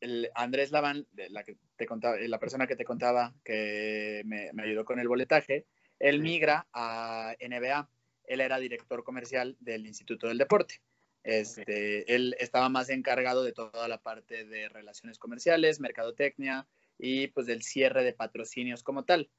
el 0.00 0.30
Andrés 0.34 0.70
Laván, 0.70 1.06
la, 1.30 1.42
que 1.42 1.56
te 1.76 1.86
contaba, 1.86 2.18
la 2.18 2.38
persona 2.38 2.66
que 2.66 2.76
te 2.76 2.84
contaba 2.84 3.34
que 3.42 4.20
me, 4.26 4.50
ayudó 4.62 4.84
con 4.84 5.00
el 5.00 5.08
boletaje, 5.08 5.64
él 5.98 6.20
migra 6.20 6.68
a 6.74 7.34
NBA. 7.40 7.88
Él 8.24 8.42
era 8.42 8.58
director 8.58 9.02
comercial 9.02 9.56
del 9.60 9.86
Instituto 9.86 10.28
del 10.28 10.36
Deporte. 10.36 10.82
Este, 11.22 12.14
Él 12.14 12.36
estaba 12.38 12.68
más 12.68 12.90
encargado 12.90 13.44
de 13.44 13.52
toda 13.52 13.88
la 13.88 14.02
parte 14.02 14.44
de 14.44 14.68
relaciones 14.68 15.18
comerciales, 15.18 15.80
mercadotecnia 15.80 16.68
y 16.98 17.28
pues 17.28 17.46
del 17.46 17.62
cierre 17.62 18.04
de 18.04 18.12
patrocinios 18.12 18.82
como 18.82 19.04
tal. 19.06 19.30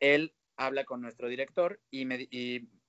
Él 0.00 0.34
habla 0.56 0.84
con 0.84 1.00
nuestro 1.00 1.28
director 1.28 1.80
y, 1.90 2.04
me, 2.04 2.28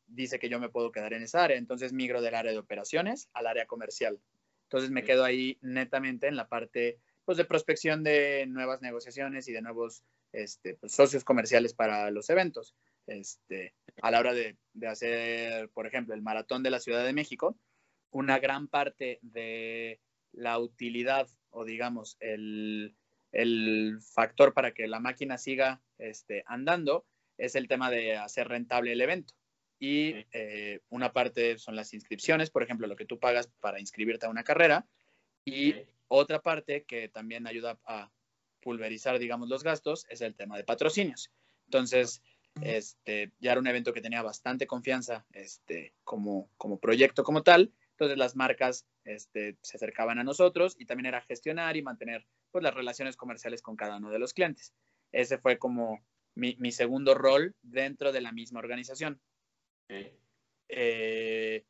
dice 0.08 0.40
que 0.40 0.50
yo 0.50 0.60
me 0.60 0.70
puedo 0.70 0.92
quedar 0.92 1.14
en 1.14 1.24
esa 1.24 1.44
área. 1.44 1.58
Entonces 1.58 1.94
migro 1.94 2.22
del 2.22 2.36
área 2.36 2.52
de 2.52 2.58
operaciones 2.58 3.30
al 3.34 3.48
área 3.48 3.66
comercial. 3.66 4.20
Entonces 4.64 4.90
me 4.92 5.04
quedo 5.04 5.24
ahí 5.24 5.58
netamente 5.62 6.28
en 6.28 6.36
la 6.36 6.48
parte 6.48 7.00
pues, 7.26 7.38
de 7.38 7.46
prospección 7.46 8.04
de 8.04 8.46
nuevas 8.48 8.82
negociaciones 8.82 9.48
y 9.48 9.54
de 9.54 9.62
nuevos 9.62 10.04
este, 10.32 10.76
pues, 10.76 10.94
socios 10.94 11.24
comerciales 11.24 11.74
para 11.74 12.12
los 12.12 12.30
eventos. 12.30 12.76
Este, 13.06 13.74
a 14.02 14.12
la 14.12 14.20
hora 14.20 14.34
de, 14.34 14.58
hacer, 14.86 15.70
por 15.70 15.88
ejemplo, 15.88 16.14
el 16.14 16.22
maratón 16.22 16.64
de 16.64 16.72
la 16.72 16.80
Ciudad 16.80 17.06
de 17.06 17.14
México, 17.14 17.58
una 18.12 18.40
gran 18.40 18.68
parte 18.68 19.20
de 19.22 20.02
la 20.34 20.60
utilidad 20.60 21.28
o 21.50 21.64
digamos 21.66 22.18
el, 22.20 22.96
el 23.32 24.00
factor 24.02 24.54
para 24.54 24.74
que 24.74 24.88
la 24.88 25.00
máquina 25.00 25.38
siga 25.38 25.82
este, 25.98 26.44
andando 26.46 27.06
es 27.38 27.56
el 27.56 27.68
tema 27.68 27.90
de 27.90 28.18
hacer 28.18 28.48
rentable 28.48 28.92
el 28.92 29.02
evento. 29.02 29.34
Y 29.80 30.26
eh, 30.32 30.80
una 30.90 31.14
parte 31.14 31.58
son 31.60 31.76
las 31.76 31.94
inscripciones, 31.94 32.50
por 32.50 32.64
ejemplo, 32.64 32.88
lo 32.88 32.96
que 32.96 33.06
tú 33.06 33.20
pagas 33.20 33.48
para 33.60 33.80
inscribirte 33.80 34.26
a 34.26 34.30
una 34.30 34.44
carrera. 34.44 34.88
Y 35.46 35.76
otra 36.08 36.42
parte 36.42 36.84
que 36.84 37.10
también 37.10 37.48
ayuda 37.48 37.80
a 37.86 38.12
pulverizar, 38.62 39.20
digamos, 39.20 39.50
los 39.50 39.64
gastos 39.64 40.06
es 40.10 40.22
el 40.22 40.36
tema 40.36 40.58
de 40.58 40.64
patrocinios. 40.64 41.32
Entonces, 41.66 42.22
este, 42.62 43.32
ya 43.40 43.52
era 43.52 43.62
un 43.62 43.68
evento 43.68 43.94
que 43.94 44.02
tenía 44.02 44.22
bastante 44.22 44.68
confianza 44.68 45.26
este, 45.32 45.94
como, 46.04 46.50
como 46.58 46.80
proyecto 46.80 47.24
como 47.24 47.44
tal. 47.44 47.72
Entonces 47.92 48.18
las 48.18 48.36
marcas 48.36 48.86
este, 49.06 49.58
se 49.62 49.78
acercaban 49.78 50.20
a 50.20 50.24
nosotros 50.24 50.76
y 50.78 50.86
también 50.86 51.08
era 51.08 51.22
gestionar 51.22 51.78
y 51.78 51.82
mantener 51.82 52.28
pues, 52.52 52.64
las 52.64 52.74
relaciones 52.74 53.18
comerciales 53.18 53.62
con 53.62 53.76
cada 53.76 53.98
uno 53.98 54.12
de 54.12 54.20
los 54.20 54.34
clientes. 54.34 54.74
Ese 55.12 55.38
fue 55.38 55.58
como 55.58 56.04
mi, 56.38 56.72
segundo 56.72 57.14
rol 57.16 57.56
dentro 57.62 58.12
de 58.12 58.22
la 58.22 58.32
misma 58.32 58.60
organización. 58.60 59.20
Eh, 60.70 61.66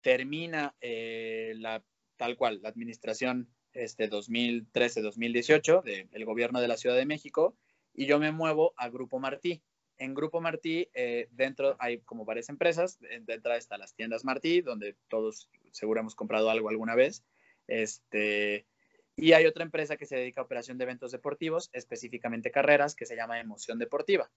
termina 0.00 0.74
eh, 0.80 1.54
la, 1.56 1.82
tal 2.16 2.36
cual, 2.36 2.60
la 2.62 2.68
administración 2.68 3.48
este 3.72 4.10
2013-2018 4.10 5.82
del 6.10 6.24
gobierno 6.24 6.60
de 6.60 6.68
la 6.68 6.76
Ciudad 6.76 6.96
de 6.96 7.06
México 7.06 7.56
y 7.92 8.06
yo 8.06 8.18
me 8.18 8.32
muevo 8.32 8.74
a 8.76 8.88
Grupo 8.88 9.18
Martí. 9.18 9.62
En 9.96 10.14
Grupo 10.14 10.40
Martí, 10.40 10.88
eh, 10.94 11.28
dentro 11.30 11.76
hay 11.78 12.00
como 12.00 12.24
varias 12.24 12.48
empresas, 12.48 12.98
dentro 13.22 13.54
están 13.54 13.78
las 13.78 13.94
tiendas 13.94 14.24
Martí, 14.24 14.60
donde 14.60 14.96
todos 15.08 15.48
seguro 15.70 16.00
hemos 16.00 16.16
comprado 16.16 16.50
algo 16.50 16.68
alguna 16.68 16.96
vez. 16.96 17.24
Este, 17.68 18.66
y 19.16 19.32
hay 19.32 19.46
otra 19.46 19.64
empresa 19.64 19.96
que 19.96 20.06
se 20.06 20.16
dedica 20.16 20.40
a 20.40 20.44
operación 20.44 20.78
de 20.78 20.84
eventos 20.84 21.12
deportivos, 21.12 21.70
específicamente 21.72 22.50
carreras, 22.50 22.94
que 22.94 23.06
se 23.06 23.16
llama 23.16 23.40
Emoción 23.40 23.78
Deportiva. 23.78 24.30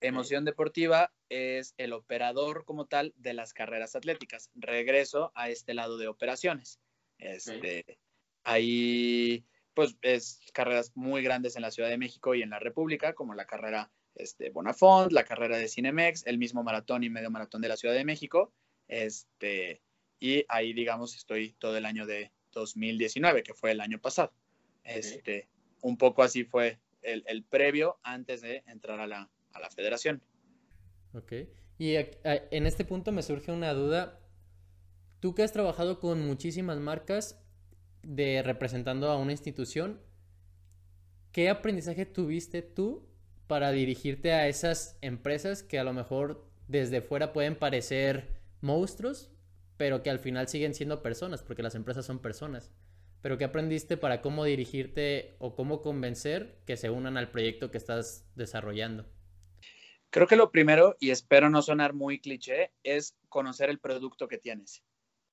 Emoción 0.00 0.44
Deportiva 0.44 1.12
es 1.28 1.74
el 1.78 1.92
operador 1.92 2.64
como 2.64 2.86
tal 2.86 3.14
de 3.16 3.34
las 3.34 3.54
carreras 3.54 3.96
atléticas. 3.96 4.50
Regreso 4.54 5.32
a 5.34 5.48
este 5.48 5.74
lado 5.74 5.96
de 5.96 6.08
operaciones. 6.08 6.80
Este, 7.18 7.98
Hay, 8.44 9.46
pues, 9.74 9.96
es 10.02 10.40
carreras 10.52 10.92
muy 10.94 11.22
grandes 11.22 11.56
en 11.56 11.62
la 11.62 11.70
Ciudad 11.70 11.88
de 11.88 11.98
México 11.98 12.34
y 12.34 12.42
en 12.42 12.50
la 12.50 12.58
República, 12.58 13.14
como 13.14 13.34
la 13.34 13.46
carrera 13.46 13.90
este, 14.14 14.50
Bonafont, 14.50 15.12
la 15.12 15.24
carrera 15.24 15.56
de 15.56 15.68
Cinemex, 15.68 16.26
el 16.26 16.38
mismo 16.38 16.62
maratón 16.62 17.04
y 17.04 17.10
medio 17.10 17.30
maratón 17.30 17.62
de 17.62 17.68
la 17.68 17.76
Ciudad 17.76 17.94
de 17.94 18.04
México. 18.04 18.52
Este, 18.88 19.82
y 20.20 20.44
ahí, 20.48 20.72
digamos, 20.72 21.14
estoy 21.14 21.54
todo 21.54 21.76
el 21.76 21.86
año 21.86 22.06
de, 22.06 22.32
2019, 22.60 23.42
que 23.42 23.54
fue 23.54 23.72
el 23.72 23.80
año 23.80 24.00
pasado. 24.00 24.32
Este, 24.84 25.48
un 25.82 25.96
poco 25.96 26.22
así 26.22 26.44
fue 26.44 26.78
el, 27.02 27.44
previo 27.44 27.98
antes 28.02 28.40
de 28.40 28.62
entrar 28.66 29.00
a 29.00 29.06
la, 29.06 29.30
a 29.52 29.60
la 29.60 29.70
federación. 29.70 30.22
Ok. 31.12 31.32
Y 31.78 31.94
en 31.94 32.66
este 32.66 32.84
punto 32.84 33.12
me 33.12 33.22
surge 33.22 33.52
una 33.52 33.72
duda. 33.72 34.20
Tú 35.20 35.34
que 35.34 35.42
has 35.42 35.52
trabajado 35.52 36.00
con 36.00 36.26
muchísimas 36.26 36.78
marcas 36.78 37.40
de 38.02 38.42
representando 38.42 39.10
a 39.10 39.18
una 39.18 39.32
institución, 39.32 40.00
¿qué 41.32 41.48
aprendizaje 41.48 42.06
tuviste 42.06 42.62
tú 42.62 43.06
para 43.46 43.72
dirigirte 43.72 44.32
a 44.32 44.48
esas 44.48 44.96
empresas 45.00 45.62
que 45.62 45.78
a 45.78 45.84
lo 45.84 45.92
mejor 45.92 46.48
desde 46.68 47.00
fuera 47.00 47.32
pueden 47.32 47.56
parecer 47.56 48.40
monstruos, 48.60 49.30
pero 49.76 50.02
que 50.02 50.10
al 50.10 50.18
final 50.18 50.48
siguen 50.48 50.74
siendo 50.74 51.02
personas, 51.02 51.42
porque 51.42 51.62
las 51.62 51.74
empresas 51.74 52.06
son 52.06 52.20
personas. 52.20 52.72
Pero 53.22 53.38
¿qué 53.38 53.44
aprendiste 53.44 53.96
para 53.96 54.20
cómo 54.22 54.44
dirigirte 54.44 55.36
o 55.38 55.54
cómo 55.54 55.82
convencer 55.82 56.60
que 56.66 56.76
se 56.76 56.90
unan 56.90 57.16
al 57.16 57.30
proyecto 57.30 57.70
que 57.70 57.78
estás 57.78 58.24
desarrollando? 58.34 59.06
Creo 60.10 60.26
que 60.26 60.36
lo 60.36 60.50
primero, 60.50 60.96
y 61.00 61.10
espero 61.10 61.50
no 61.50 61.60
sonar 61.62 61.92
muy 61.92 62.20
cliché, 62.20 62.72
es 62.82 63.16
conocer 63.28 63.68
el 63.68 63.80
producto 63.80 64.28
que 64.28 64.38
tienes. 64.38 64.82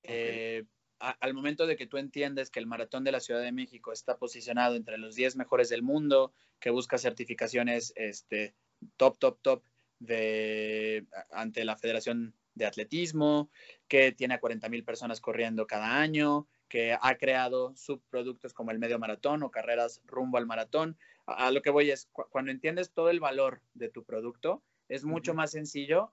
Eh, 0.02 0.64
al 0.98 1.34
momento 1.34 1.66
de 1.66 1.76
que 1.76 1.86
tú 1.86 1.98
entiendes 1.98 2.50
que 2.50 2.60
el 2.60 2.66
Maratón 2.66 3.04
de 3.04 3.12
la 3.12 3.20
Ciudad 3.20 3.42
de 3.42 3.52
México 3.52 3.92
está 3.92 4.16
posicionado 4.16 4.74
entre 4.74 4.98
los 4.98 5.14
10 5.14 5.36
mejores 5.36 5.68
del 5.68 5.82
mundo, 5.82 6.32
que 6.60 6.70
busca 6.70 6.98
certificaciones 6.98 7.92
este, 7.96 8.54
top, 8.96 9.18
top, 9.18 9.38
top 9.42 9.62
de, 9.98 11.06
ante 11.30 11.64
la 11.64 11.76
Federación 11.76 12.34
de 12.54 12.66
atletismo, 12.66 13.50
que 13.88 14.12
tiene 14.12 14.34
a 14.34 14.40
40 14.40 14.68
mil 14.68 14.84
personas 14.84 15.20
corriendo 15.20 15.66
cada 15.66 16.00
año, 16.00 16.46
que 16.68 16.96
ha 17.00 17.14
creado 17.16 17.74
subproductos 17.76 18.52
como 18.52 18.70
el 18.70 18.78
medio 18.78 18.98
maratón 18.98 19.42
o 19.42 19.50
carreras 19.50 20.00
rumbo 20.06 20.38
al 20.38 20.46
maratón. 20.46 20.98
A, 21.26 21.50
lo 21.50 21.62
que 21.62 21.70
voy 21.70 21.90
es, 21.90 22.08
cuando 22.12 22.50
entiendes 22.50 22.92
todo 22.92 23.10
el 23.10 23.20
valor 23.20 23.60
de 23.74 23.88
tu 23.88 24.04
producto, 24.04 24.62
es 24.88 25.04
mucho 25.04 25.34
más 25.34 25.52
sencillo 25.52 26.12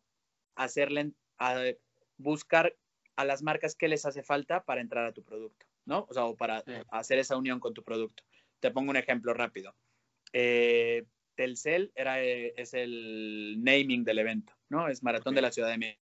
hacerle, 0.56 1.12
a 1.38 1.64
buscar 2.18 2.76
a 3.16 3.26
las 3.26 3.42
marcas 3.44 3.76
qué 3.76 3.88
les 3.88 4.06
hace 4.06 4.24
falta 4.24 4.64
para 4.64 4.82
entrar 4.82 5.06
a 5.06 5.14
tu 5.14 5.24
producto, 5.24 5.66
¿no? 5.86 6.06
O 6.10 6.14
sea, 6.14 6.26
o 6.26 6.36
para 6.36 6.64
hacer 6.90 7.20
esa 7.20 7.38
unión 7.38 7.60
con 7.60 7.74
tu 7.74 7.84
producto. 7.84 8.24
Te 8.60 8.72
pongo 8.72 8.92
un 8.92 8.98
ejemplo 8.98 9.34
rápido. 9.34 9.76
Eh, 10.34 11.06
Telcel 11.36 11.92
era, 11.96 12.24
eh, 12.24 12.54
es 12.56 12.74
el 12.74 13.58
naming 13.64 14.04
del 14.04 14.20
evento, 14.20 14.54
¿no? 14.70 14.88
Es 14.88 15.04
Maratón 15.04 15.36
de 15.36 15.42
la 15.42 15.52
Ciudad 15.52 15.70
de 15.70 15.78
México. 15.78 16.11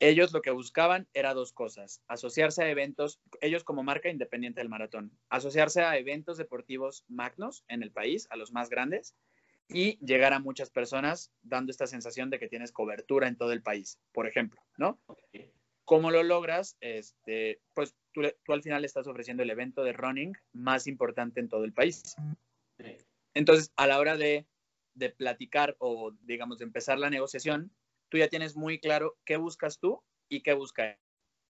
Ellos 0.00 0.32
lo 0.32 0.40
que 0.40 0.50
buscaban 0.50 1.06
era 1.12 1.34
dos 1.34 1.52
cosas, 1.52 2.02
asociarse 2.08 2.64
a 2.64 2.70
eventos, 2.70 3.20
ellos 3.42 3.64
como 3.64 3.82
marca 3.82 4.08
independiente 4.08 4.60
del 4.60 4.70
maratón, 4.70 5.12
asociarse 5.28 5.82
a 5.82 5.98
eventos 5.98 6.38
deportivos 6.38 7.04
magnos 7.06 7.64
en 7.68 7.82
el 7.82 7.92
país, 7.92 8.26
a 8.30 8.36
los 8.36 8.50
más 8.50 8.70
grandes, 8.70 9.14
y 9.68 9.98
llegar 10.04 10.32
a 10.32 10.40
muchas 10.40 10.70
personas 10.70 11.30
dando 11.42 11.70
esta 11.70 11.86
sensación 11.86 12.30
de 12.30 12.38
que 12.38 12.48
tienes 12.48 12.72
cobertura 12.72 13.28
en 13.28 13.36
todo 13.36 13.52
el 13.52 13.62
país, 13.62 14.00
por 14.12 14.26
ejemplo, 14.26 14.60
¿no? 14.78 14.98
¿Cómo 15.84 16.10
lo 16.10 16.22
logras? 16.22 16.78
Este, 16.80 17.60
pues 17.74 17.94
tú, 18.12 18.22
tú, 18.44 18.52
al 18.54 18.62
final 18.62 18.84
estás 18.84 19.06
ofreciendo 19.06 19.42
el 19.42 19.50
evento 19.50 19.84
de 19.84 19.92
running 19.92 20.32
más 20.52 20.86
importante 20.86 21.40
en 21.40 21.48
todo 21.48 21.64
el 21.64 21.72
país. 21.72 22.16
Entonces, 23.34 23.70
a 23.76 23.86
la 23.86 23.98
hora 23.98 24.16
de, 24.16 24.46
de 24.94 25.10
platicar 25.10 25.76
o, 25.78 26.12
digamos, 26.22 26.58
de 26.58 26.64
empezar 26.64 26.98
la 26.98 27.10
negociación, 27.10 27.70
tú 28.10 28.18
ya 28.18 28.28
tienes 28.28 28.56
muy 28.56 28.78
claro 28.78 29.16
qué 29.24 29.36
buscas 29.36 29.78
tú 29.78 30.02
y 30.28 30.42
qué 30.42 30.52
busca 30.52 30.90
él. 30.90 30.98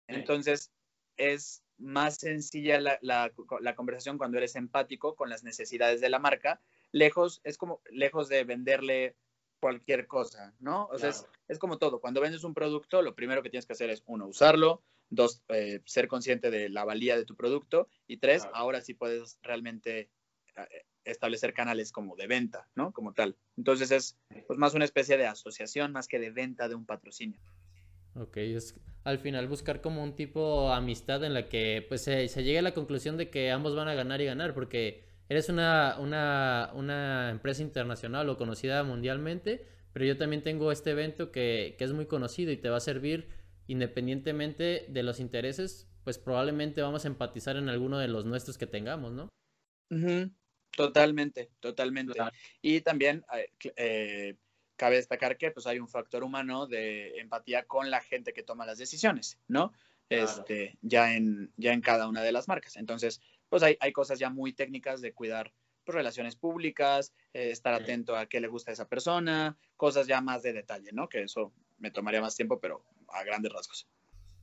Entonces, 0.07 0.71
es 1.15 1.63
más 1.77 2.15
sencilla 2.15 2.79
la, 2.79 2.97
la, 3.01 3.31
la, 3.61 3.75
conversación 3.75 4.17
cuando 4.17 4.37
eres 4.37 4.55
empático 4.55 5.15
con 5.15 5.29
las 5.29 5.43
necesidades 5.43 6.01
de 6.01 6.09
la 6.09 6.19
marca, 6.19 6.61
lejos, 6.91 7.41
es 7.43 7.57
como 7.57 7.81
lejos 7.89 8.29
de 8.29 8.43
venderle 8.43 9.15
cualquier 9.59 10.07
cosa, 10.07 10.53
¿no? 10.59 10.83
O 10.85 10.89
claro. 10.89 10.99
sea, 10.99 11.09
es, 11.09 11.27
es, 11.47 11.59
como 11.59 11.77
todo. 11.77 11.99
Cuando 11.99 12.21
vendes 12.21 12.43
un 12.43 12.53
producto, 12.53 13.01
lo 13.01 13.15
primero 13.15 13.43
que 13.43 13.49
tienes 13.49 13.65
que 13.65 13.73
hacer 13.73 13.89
es, 13.89 14.03
uno, 14.05 14.27
usarlo, 14.27 14.83
dos, 15.09 15.43
eh, 15.49 15.81
ser 15.85 16.07
consciente 16.07 16.51
de 16.51 16.69
la 16.69 16.85
valía 16.85 17.17
de 17.17 17.25
tu 17.25 17.35
producto, 17.35 17.89
y 18.07 18.17
tres, 18.17 18.43
claro. 18.43 18.55
ahora 18.55 18.81
sí 18.81 18.93
puedes 18.93 19.39
realmente 19.41 20.09
eh, 20.55 20.85
establecer 21.11 21.53
canales 21.53 21.91
como 21.91 22.15
de 22.15 22.27
venta, 22.27 22.67
¿no? 22.75 22.91
Como 22.91 23.13
tal. 23.13 23.35
Entonces 23.57 23.91
es 23.91 24.17
pues, 24.45 24.59
más 24.59 24.73
una 24.73 24.85
especie 24.85 25.17
de 25.17 25.27
asociación 25.27 25.91
más 25.91 26.07
que 26.07 26.19
de 26.19 26.31
venta 26.31 26.67
de 26.67 26.75
un 26.75 26.85
patrocinio. 26.85 27.39
Ok, 28.15 28.37
es 28.37 28.75
al 29.03 29.19
final 29.19 29.47
buscar 29.47 29.81
como 29.81 30.03
un 30.03 30.15
tipo 30.15 30.69
de 30.69 30.75
amistad 30.75 31.23
en 31.23 31.33
la 31.33 31.47
que 31.47 31.85
pues 31.87 32.01
se, 32.01 32.27
se 32.27 32.43
llegue 32.43 32.59
a 32.59 32.63
la 32.63 32.73
conclusión 32.73 33.15
de 33.15 33.29
que 33.29 33.51
ambos 33.51 33.75
van 33.75 33.87
a 33.87 33.93
ganar 33.93 34.21
y 34.21 34.25
ganar, 34.25 34.53
porque 34.53 35.05
eres 35.29 35.49
una, 35.49 35.97
una, 35.99 36.71
una 36.73 37.29
empresa 37.29 37.61
internacional 37.61 38.27
o 38.29 38.37
conocida 38.37 38.83
mundialmente, 38.83 39.65
pero 39.93 40.05
yo 40.05 40.17
también 40.17 40.43
tengo 40.43 40.71
este 40.71 40.91
evento 40.91 41.31
que, 41.31 41.75
que 41.77 41.83
es 41.83 41.93
muy 41.93 42.05
conocido 42.05 42.51
y 42.51 42.57
te 42.57 42.69
va 42.69 42.77
a 42.77 42.81
servir 42.81 43.29
independientemente 43.67 44.85
de 44.89 45.03
los 45.03 45.19
intereses, 45.19 45.89
pues 46.03 46.17
probablemente 46.17 46.81
vamos 46.81 47.05
a 47.05 47.09
empatizar 47.09 47.57
en 47.57 47.69
alguno 47.69 47.99
de 47.99 48.07
los 48.07 48.25
nuestros 48.25 48.57
que 48.57 48.67
tengamos, 48.67 49.11
¿no? 49.13 49.29
Uh 49.89 49.95
-huh. 49.95 50.33
Totalmente, 50.71 51.49
totalmente. 51.59 52.13
Claro. 52.13 52.31
Y 52.61 52.81
también 52.81 53.25
eh, 53.33 53.51
eh, 53.75 54.35
cabe 54.75 54.97
destacar 54.97 55.37
que 55.37 55.51
pues, 55.51 55.67
hay 55.67 55.79
un 55.79 55.87
factor 55.87 56.23
humano 56.23 56.67
de 56.67 57.17
empatía 57.19 57.65
con 57.65 57.89
la 57.89 58.01
gente 58.01 58.33
que 58.33 58.43
toma 58.43 58.65
las 58.65 58.77
decisiones, 58.77 59.39
¿no? 59.47 59.71
Claro. 60.07 60.23
Este, 60.23 60.77
ya, 60.81 61.15
en, 61.15 61.51
ya 61.57 61.73
en 61.73 61.81
cada 61.81 62.07
una 62.07 62.21
de 62.21 62.31
las 62.31 62.47
marcas. 62.47 62.77
Entonces, 62.77 63.21
pues 63.49 63.63
hay, 63.63 63.77
hay 63.79 63.91
cosas 63.91 64.19
ya 64.19 64.29
muy 64.29 64.53
técnicas 64.53 65.01
de 65.01 65.13
cuidar 65.13 65.53
pues, 65.83 65.95
relaciones 65.95 66.35
públicas, 66.35 67.13
eh, 67.33 67.51
estar 67.51 67.75
sí. 67.77 67.83
atento 67.83 68.15
a 68.15 68.27
qué 68.27 68.39
le 68.39 68.47
gusta 68.47 68.71
a 68.71 68.73
esa 68.73 68.87
persona, 68.87 69.57
cosas 69.75 70.07
ya 70.07 70.21
más 70.21 70.43
de 70.43 70.53
detalle, 70.53 70.91
¿no? 70.93 71.09
Que 71.09 71.23
eso 71.23 71.53
me 71.77 71.91
tomaría 71.91 72.21
más 72.21 72.35
tiempo, 72.35 72.59
pero 72.59 72.83
a 73.09 73.23
grandes 73.23 73.51
rasgos. 73.51 73.87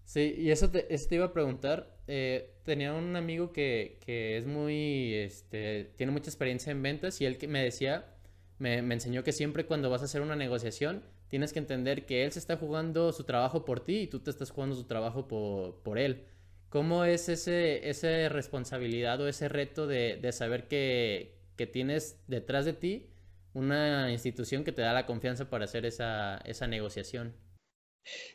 Sí, 0.05 0.35
y 0.38 0.51
eso 0.51 0.71
te, 0.71 0.93
eso 0.95 1.09
te 1.09 1.14
iba 1.17 1.27
a 1.27 1.33
preguntar. 1.33 1.97
Eh, 2.07 2.55
tenía 2.64 2.93
un 2.93 3.17
amigo 3.17 3.53
que, 3.53 3.99
que, 4.05 4.37
es 4.37 4.47
muy, 4.47 5.14
este, 5.14 5.93
tiene 5.97 6.12
mucha 6.12 6.31
experiencia 6.31 6.71
en 6.71 6.83
ventas 6.83 7.21
y 7.21 7.27
él 7.27 7.38
me 7.49 7.62
decía, 7.62 8.14
me, 8.59 8.83
me, 8.83 8.95
enseñó 8.95 9.25
que 9.25 9.33
siempre 9.33 9.67
cuando 9.67 9.90
vas 9.90 10.03
a 10.03 10.05
hacer 10.05 10.21
una 10.21 10.37
negociación, 10.37 11.03
tienes 11.29 11.53
que 11.53 11.59
entender 11.59 12.07
que 12.07 12.25
él 12.25 12.33
se 12.33 12.38
está 12.38 12.57
jugando 12.57 13.12
su 13.12 13.25
trabajo 13.25 13.64
por 13.64 13.81
ti 13.81 14.03
y 14.03 14.07
tú 14.07 14.21
te 14.21 14.31
estás 14.31 14.51
jugando 14.51 14.77
su 14.77 14.85
trabajo 14.85 15.27
por, 15.27 15.83
por 15.83 15.99
él. 15.99 16.27
¿Cómo 16.69 17.05
es 17.05 17.29
ese, 17.29 17.88
esa 17.88 18.29
responsabilidad 18.29 19.21
o 19.21 19.29
ese 19.29 19.49
reto 19.49 19.87
de, 19.87 20.19
de 20.21 20.33
saber 20.33 20.69
que, 20.69 21.38
que, 21.57 21.67
tienes 21.67 22.21
detrás 22.27 22.64
de 22.64 22.73
ti 22.73 23.11
una 23.53 24.11
institución 24.11 24.64
que 24.64 24.73
te 24.73 24.83
da 24.83 24.93
la 24.93 25.07
confianza 25.07 25.49
para 25.49 25.64
hacer 25.64 25.87
esa, 25.87 26.38
esa 26.38 26.67
negociación? 26.67 27.35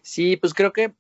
Sí, 0.02 0.38
pues 0.38 0.54
creo 0.54 0.74
que 0.74 0.96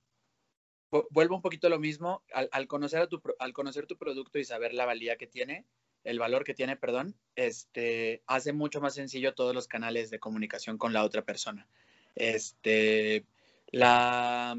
vuelvo 1.11 1.35
un 1.35 1.41
poquito 1.41 1.67
a 1.67 1.69
lo 1.69 1.79
mismo, 1.79 2.23
al, 2.33 2.49
al, 2.51 2.67
conocer 2.67 3.01
a 3.01 3.07
tu, 3.07 3.21
al 3.39 3.53
conocer 3.53 3.85
tu 3.85 3.97
producto 3.97 4.39
y 4.39 4.43
saber 4.43 4.73
la 4.73 4.85
valía 4.85 5.17
que 5.17 5.27
tiene, 5.27 5.65
el 6.03 6.19
valor 6.19 6.43
que 6.43 6.53
tiene, 6.53 6.75
perdón, 6.77 7.15
este, 7.35 8.23
hace 8.25 8.53
mucho 8.53 8.81
más 8.81 8.95
sencillo 8.95 9.33
todos 9.33 9.53
los 9.53 9.67
canales 9.67 10.09
de 10.09 10.19
comunicación 10.19 10.77
con 10.77 10.93
la 10.93 11.03
otra 11.03 11.23
persona. 11.23 11.67
Este, 12.15 13.25
la, 13.67 14.57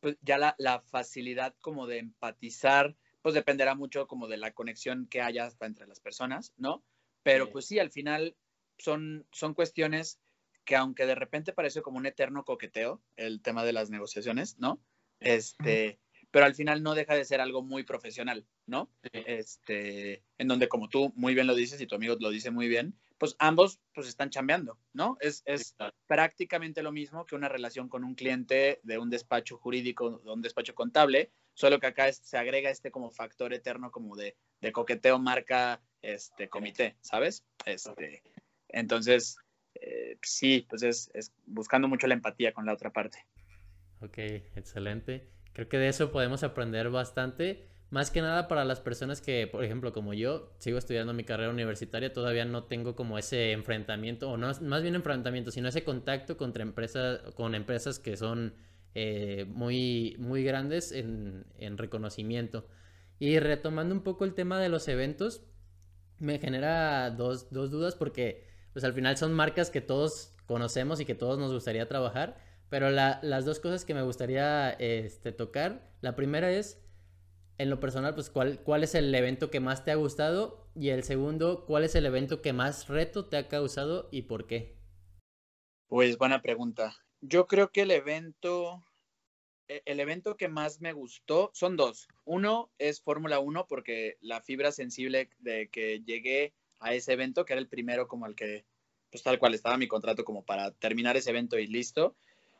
pues 0.00 0.16
ya 0.22 0.38
la, 0.38 0.54
la 0.58 0.80
facilidad 0.80 1.54
como 1.60 1.86
de 1.86 1.98
empatizar, 1.98 2.96
pues 3.22 3.34
dependerá 3.34 3.74
mucho 3.74 4.06
como 4.06 4.28
de 4.28 4.38
la 4.38 4.52
conexión 4.52 5.06
que 5.06 5.20
haya 5.20 5.46
hasta 5.46 5.66
entre 5.66 5.86
las 5.86 6.00
personas, 6.00 6.54
¿no? 6.56 6.82
Pero 7.22 7.46
sí. 7.46 7.50
pues 7.52 7.66
sí, 7.66 7.78
al 7.78 7.90
final 7.90 8.34
son, 8.78 9.26
son 9.32 9.54
cuestiones 9.54 10.18
que 10.64 10.76
aunque 10.76 11.06
de 11.06 11.14
repente 11.14 11.52
parece 11.52 11.82
como 11.82 11.98
un 11.98 12.06
eterno 12.06 12.44
coqueteo, 12.44 13.02
el 13.16 13.42
tema 13.42 13.64
de 13.64 13.72
las 13.72 13.90
negociaciones, 13.90 14.58
¿no? 14.58 14.80
Este, 15.20 15.98
pero 16.30 16.46
al 16.46 16.54
final 16.54 16.82
no 16.82 16.94
deja 16.94 17.14
de 17.14 17.24
ser 17.24 17.40
algo 17.40 17.62
muy 17.62 17.82
profesional, 17.84 18.46
¿no? 18.66 18.90
Sí. 19.02 19.22
Este, 19.26 20.22
en 20.38 20.48
donde 20.48 20.68
como 20.68 20.88
tú 20.88 21.12
muy 21.16 21.34
bien 21.34 21.46
lo 21.46 21.54
dices 21.54 21.80
y 21.80 21.86
tu 21.86 21.94
amigo 21.94 22.16
lo 22.18 22.30
dice 22.30 22.50
muy 22.50 22.68
bien, 22.68 22.94
pues 23.18 23.36
ambos 23.38 23.80
pues 23.92 24.08
están 24.08 24.30
chambeando, 24.30 24.78
¿no? 24.92 25.18
Es, 25.20 25.42
es 25.44 25.68
sí, 25.68 25.74
claro. 25.76 25.94
prácticamente 26.06 26.82
lo 26.82 26.92
mismo 26.92 27.26
que 27.26 27.34
una 27.34 27.48
relación 27.48 27.88
con 27.88 28.02
un 28.04 28.14
cliente 28.14 28.80
de 28.82 28.98
un 28.98 29.10
despacho 29.10 29.58
jurídico, 29.58 30.20
de 30.24 30.30
un 30.32 30.40
despacho 30.40 30.74
contable, 30.74 31.30
solo 31.52 31.78
que 31.80 31.88
acá 31.88 32.08
es, 32.08 32.16
se 32.16 32.38
agrega 32.38 32.70
este 32.70 32.90
como 32.90 33.10
factor 33.10 33.52
eterno 33.52 33.90
como 33.90 34.16
de, 34.16 34.36
de 34.60 34.72
coqueteo 34.72 35.18
marca 35.18 35.82
este 36.00 36.48
comité, 36.48 36.96
¿sabes? 37.02 37.44
Este, 37.66 38.22
entonces, 38.68 39.36
eh, 39.74 40.16
sí, 40.22 40.66
pues 40.68 40.82
es, 40.82 41.10
es 41.12 41.32
buscando 41.44 41.88
mucho 41.88 42.06
la 42.06 42.14
empatía 42.14 42.54
con 42.54 42.64
la 42.64 42.72
otra 42.72 42.90
parte. 42.90 43.26
Ok, 44.02 44.18
excelente. 44.56 45.28
Creo 45.52 45.68
que 45.68 45.78
de 45.78 45.88
eso 45.88 46.10
podemos 46.10 46.42
aprender 46.42 46.90
bastante. 46.90 47.66
Más 47.90 48.10
que 48.10 48.22
nada 48.22 48.46
para 48.46 48.64
las 48.64 48.80
personas 48.80 49.20
que, 49.20 49.48
por 49.48 49.64
ejemplo, 49.64 49.92
como 49.92 50.14
yo, 50.14 50.52
sigo 50.58 50.78
estudiando 50.78 51.12
mi 51.12 51.24
carrera 51.24 51.50
universitaria, 51.50 52.12
todavía 52.12 52.44
no 52.44 52.64
tengo 52.64 52.94
como 52.94 53.18
ese 53.18 53.50
enfrentamiento, 53.50 54.30
o 54.30 54.36
no 54.36 54.52
más 54.60 54.82
bien 54.82 54.94
enfrentamiento, 54.94 55.50
sino 55.50 55.68
ese 55.68 55.82
contacto 55.82 56.36
contra 56.36 56.62
empresas, 56.62 57.20
con 57.34 57.56
empresas 57.56 57.98
que 57.98 58.16
son 58.16 58.54
eh, 58.94 59.44
muy, 59.48 60.14
muy 60.20 60.44
grandes 60.44 60.92
en, 60.92 61.46
en 61.58 61.78
reconocimiento. 61.78 62.68
Y 63.18 63.38
retomando 63.40 63.94
un 63.94 64.02
poco 64.02 64.24
el 64.24 64.34
tema 64.34 64.60
de 64.60 64.68
los 64.68 64.86
eventos, 64.86 65.42
me 66.18 66.38
genera 66.38 67.10
dos, 67.10 67.50
dos 67.50 67.70
dudas 67.70 67.96
porque 67.96 68.46
pues 68.72 68.84
al 68.84 68.94
final 68.94 69.16
son 69.16 69.32
marcas 69.32 69.68
que 69.68 69.80
todos 69.80 70.32
conocemos 70.46 71.00
y 71.00 71.04
que 71.04 71.14
todos 71.14 71.38
nos 71.38 71.52
gustaría 71.52 71.88
trabajar 71.88 72.49
pero 72.70 72.90
la, 72.90 73.18
las 73.22 73.44
dos 73.44 73.58
cosas 73.58 73.84
que 73.84 73.94
me 73.94 74.02
gustaría 74.02 74.70
este, 74.70 75.32
tocar, 75.32 75.92
la 76.00 76.14
primera 76.14 76.52
es, 76.52 76.80
en 77.58 77.68
lo 77.68 77.80
personal, 77.80 78.14
pues 78.14 78.30
¿cuál, 78.30 78.84
es 78.84 78.94
el 78.94 79.14
evento 79.14 79.50
que 79.50 79.60
más 79.60 79.84
te 79.84 79.90
ha 79.90 79.96
gustado 79.96 80.70
y 80.76 80.90
el 80.90 81.02
segundo, 81.02 81.66
cuál 81.66 81.82
es 81.82 81.96
el 81.96 82.06
evento 82.06 82.40
que 82.40 82.52
más 82.52 82.88
reto 82.88 83.26
te 83.26 83.36
ha 83.36 83.48
causado 83.48 84.08
y 84.12 84.22
por 84.22 84.46
qué. 84.46 84.78
Pues 85.88 86.16
buena 86.16 86.40
pregunta. 86.40 86.96
Yo 87.20 87.48
creo 87.48 87.72
que 87.72 87.82
el 87.82 87.90
evento, 87.90 88.84
e, 89.66 89.82
el 89.84 89.98
evento 89.98 90.36
que 90.36 90.48
más 90.48 90.80
me 90.80 90.92
gustó 90.92 91.50
son 91.52 91.76
dos. 91.76 92.06
Uno 92.24 92.70
es 92.78 93.02
Fórmula 93.02 93.40
1 93.40 93.66
porque 93.66 94.16
la 94.20 94.42
fibra 94.42 94.70
sensible 94.70 95.28
de 95.40 95.68
que 95.68 96.02
llegué 96.06 96.54
a 96.78 96.94
ese 96.94 97.14
evento, 97.14 97.44
que 97.44 97.54
era 97.54 97.60
el 97.60 97.68
primero 97.68 98.06
como 98.06 98.26
el 98.26 98.36
que, 98.36 98.64
pues 99.10 99.24
tal 99.24 99.40
cual 99.40 99.54
estaba 99.54 99.76
mi 99.76 99.88
contrato 99.88 100.24
como 100.24 100.44
para 100.44 100.70
terminar 100.70 101.16
ese 101.16 101.30
evento 101.30 101.58
y 101.58 101.66
listo 101.66 102.16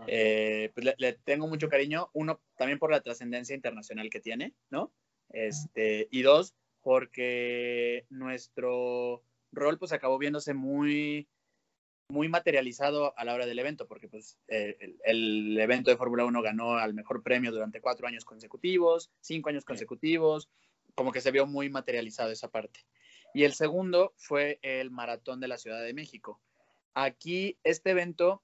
eh, 0.06 0.70
pues 0.74 0.84
le, 0.84 0.94
le, 0.98 1.12
tengo 1.12 1.46
mucho 1.48 1.68
cariño, 1.68 2.10
uno, 2.12 2.40
también 2.56 2.78
por 2.78 2.90
la 2.90 3.00
trascendencia 3.00 3.54
internacional 3.54 4.10
que 4.10 4.20
tiene, 4.20 4.54
¿no? 4.70 4.92
Este, 5.30 6.08
y 6.10 6.22
dos, 6.22 6.54
porque 6.82 8.06
nuestro 8.10 9.22
rol 9.52 9.78
pues 9.78 9.92
acabó 9.92 10.18
viéndose 10.18 10.54
muy, 10.54 11.28
muy 12.08 12.28
materializado 12.28 13.16
a 13.16 13.24
la 13.24 13.34
hora 13.34 13.46
del 13.46 13.58
evento, 13.58 13.86
porque 13.86 14.08
pues 14.08 14.38
eh, 14.48 14.76
el, 14.80 14.98
el, 15.04 15.60
evento 15.60 15.90
de 15.90 15.96
Fórmula 15.96 16.24
1 16.24 16.42
ganó 16.42 16.76
al 16.76 16.94
mejor 16.94 17.22
premio 17.22 17.52
durante 17.52 17.80
cuatro 17.80 18.06
años 18.06 18.24
consecutivos, 18.24 19.10
cinco 19.20 19.48
años 19.50 19.64
consecutivos, 19.64 20.50
como 20.94 21.12
que 21.12 21.20
se 21.20 21.30
vio 21.30 21.46
muy 21.46 21.70
materializado 21.70 22.30
esa 22.30 22.48
parte. 22.48 22.80
Y 23.32 23.44
el 23.44 23.52
segundo 23.52 24.12
fue 24.16 24.58
el 24.62 24.90
Maratón 24.90 25.40
de 25.40 25.48
la 25.48 25.58
Ciudad 25.58 25.82
de 25.82 25.94
México. 25.94 26.40
Aquí 26.94 27.58
este 27.62 27.90
evento 27.90 28.42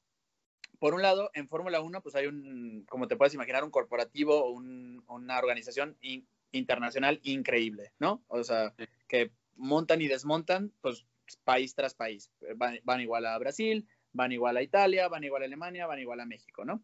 por 0.79 0.95
un 0.95 1.03
lado, 1.03 1.31
en 1.35 1.49
Fórmula 1.49 1.81
1, 1.81 2.03
pues 2.03 2.15
hay 2.15 2.27
un, 2.27 2.85
como 2.89 3.09
te 3.09 3.17
puedes 3.17 3.35
imaginar, 3.35 3.65
un 3.65 3.71
corporativo 3.71 4.45
o 4.45 4.51
un, 4.51 5.05
una 5.09 5.39
organización 5.39 5.97
in, 6.01 6.27
internacional 6.53 7.21
increíble, 7.23 7.93
¿no? 7.99 8.23
O 8.29 8.43
sea, 8.45 8.75
que 9.09 9.31
montan 9.57 10.01
y 10.03 10.09
desmontan, 10.09 10.73
pues 10.81 11.07
país 11.45 11.75
tras 11.75 11.95
país. 11.95 12.31
Van, 12.57 13.01
igual 13.01 13.27
a 13.27 13.39
Brasil, 13.39 13.87
van 14.13 14.33
igual 14.33 14.57
a 14.57 14.63
Italia, 14.63 15.09
van 15.09 15.25
igual 15.25 15.43
a 15.43 15.47
Alemania, 15.47 15.87
van 15.87 15.99
igual 15.99 16.21
a 16.21 16.27
México, 16.27 16.65
¿no? 16.65 16.83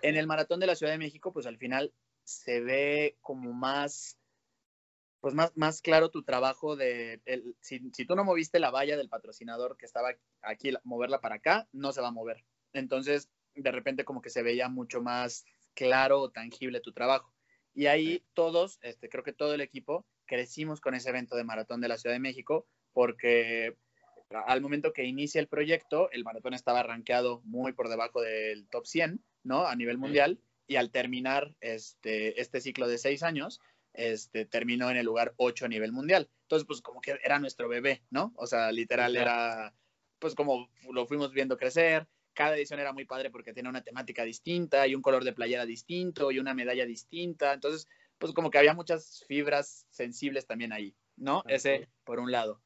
En 0.00 0.16
el 0.16 0.26
maratón 0.26 0.60
de 0.60 0.66
la 0.66 0.76
Ciudad 0.76 0.92
de 0.92 0.98
México, 0.98 1.32
pues 1.32 1.46
al 1.46 1.58
final 1.58 1.92
se 2.22 2.62
ve 2.62 3.18
como 3.20 3.52
más, 3.52 4.18
pues 5.20 5.34
más, 5.34 5.52
más 5.56 5.82
claro 5.82 6.10
tu 6.10 6.22
trabajo 6.22 6.74
de, 6.74 7.20
si, 7.60 7.90
si, 7.92 8.06
tú 8.06 8.16
no 8.16 8.24
moviste 8.24 8.58
la 8.58 8.70
valla 8.70 8.96
del 8.96 9.10
patrocinador 9.10 9.76
que 9.76 9.84
estaba 9.84 10.14
aquí, 10.40 10.72
moverla 10.84 11.20
para 11.20 11.34
acá, 11.34 11.68
no 11.72 11.92
se 11.92 12.00
va 12.00 12.08
a 12.08 12.12
mover. 12.12 12.44
Entonces, 12.74 13.30
de 13.54 13.72
repente 13.72 14.04
como 14.04 14.20
que 14.20 14.30
se 14.30 14.42
veía 14.42 14.68
mucho 14.68 15.00
más 15.00 15.46
claro 15.74 16.20
o 16.20 16.30
tangible 16.30 16.80
tu 16.80 16.92
trabajo. 16.92 17.32
Y 17.72 17.86
ahí 17.86 18.22
todos, 18.34 18.78
este, 18.82 19.08
creo 19.08 19.24
que 19.24 19.32
todo 19.32 19.54
el 19.54 19.60
equipo, 19.60 20.06
crecimos 20.26 20.80
con 20.80 20.94
ese 20.94 21.10
evento 21.10 21.36
de 21.36 21.44
maratón 21.44 21.80
de 21.80 21.88
la 21.88 21.98
Ciudad 21.98 22.14
de 22.14 22.20
México 22.20 22.66
porque 22.92 23.76
al 24.46 24.60
momento 24.60 24.92
que 24.92 25.04
inicia 25.04 25.40
el 25.40 25.48
proyecto, 25.48 26.10
el 26.10 26.24
maratón 26.24 26.54
estaba 26.54 26.82
rankeado 26.82 27.40
muy 27.44 27.72
por 27.72 27.88
debajo 27.88 28.22
del 28.22 28.66
top 28.68 28.86
100, 28.86 29.22
¿no? 29.42 29.66
A 29.66 29.76
nivel 29.76 29.98
mundial. 29.98 30.40
Y 30.66 30.76
al 30.76 30.90
terminar 30.90 31.54
este, 31.60 32.40
este 32.40 32.60
ciclo 32.60 32.88
de 32.88 32.98
seis 32.98 33.22
años, 33.22 33.60
este, 33.92 34.46
terminó 34.46 34.90
en 34.90 34.96
el 34.96 35.06
lugar 35.06 35.34
8 35.36 35.66
a 35.66 35.68
nivel 35.68 35.92
mundial. 35.92 36.30
Entonces, 36.42 36.66
pues 36.66 36.80
como 36.80 37.00
que 37.00 37.18
era 37.22 37.38
nuestro 37.38 37.68
bebé, 37.68 38.02
¿no? 38.10 38.32
O 38.36 38.46
sea, 38.46 38.72
literal 38.72 39.16
era, 39.16 39.74
pues 40.18 40.34
como 40.34 40.70
lo 40.90 41.06
fuimos 41.06 41.32
viendo 41.32 41.58
crecer. 41.58 42.08
Cada 42.34 42.56
edición 42.56 42.80
era 42.80 42.92
muy 42.92 43.04
padre 43.04 43.30
porque 43.30 43.52
tenía 43.52 43.70
una 43.70 43.82
temática 43.82 44.24
distinta 44.24 44.86
y 44.86 44.94
un 44.94 45.02
color 45.02 45.24
de 45.24 45.32
playera 45.32 45.64
distinto 45.64 46.30
y 46.30 46.38
una 46.38 46.54
medalla 46.54 46.84
distinta. 46.84 47.52
Entonces, 47.52 47.88
pues 48.18 48.32
como 48.32 48.50
que 48.50 48.58
había 48.58 48.74
muchas 48.74 49.24
fibras 49.26 49.86
sensibles 49.90 50.46
también 50.46 50.72
ahí, 50.72 50.94
¿no? 51.16 51.42
Ese 51.46 51.88
por 52.04 52.20
un 52.20 52.30
lado. 52.32 52.60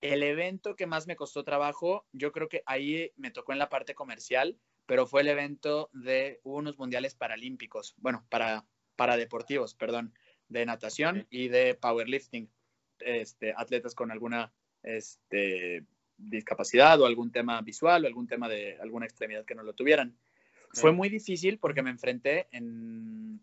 El 0.00 0.22
evento 0.22 0.76
que 0.76 0.86
más 0.86 1.06
me 1.06 1.16
costó 1.16 1.42
trabajo, 1.42 2.06
yo 2.12 2.30
creo 2.30 2.48
que 2.48 2.62
ahí 2.66 3.12
me 3.16 3.32
tocó 3.32 3.52
en 3.52 3.58
la 3.58 3.68
parte 3.68 3.94
comercial, 3.94 4.56
pero 4.86 5.06
fue 5.06 5.22
el 5.22 5.28
evento 5.28 5.90
de 5.92 6.40
unos 6.44 6.78
mundiales 6.78 7.14
paralímpicos, 7.14 7.94
bueno, 7.98 8.24
para, 8.28 8.64
para 8.94 9.16
deportivos, 9.16 9.74
perdón, 9.74 10.14
de 10.48 10.64
natación 10.64 11.26
y 11.30 11.48
de 11.48 11.74
powerlifting, 11.74 12.50
este, 13.00 13.52
atletas 13.56 13.94
con 13.94 14.10
alguna 14.10 14.52
este, 14.82 15.84
discapacidad 16.18 17.00
o 17.00 17.06
algún 17.06 17.30
tema 17.32 17.60
visual 17.62 18.04
o 18.04 18.06
algún 18.06 18.26
tema 18.26 18.48
de 18.48 18.76
alguna 18.80 19.06
extremidad 19.06 19.44
que 19.44 19.54
no 19.54 19.62
lo 19.62 19.72
tuvieran. 19.72 20.16
Fue 20.72 20.92
muy 20.92 21.08
difícil 21.08 21.58
porque 21.58 21.82
me 21.82 21.90
enfrenté 21.90 22.46
en, 22.50 23.40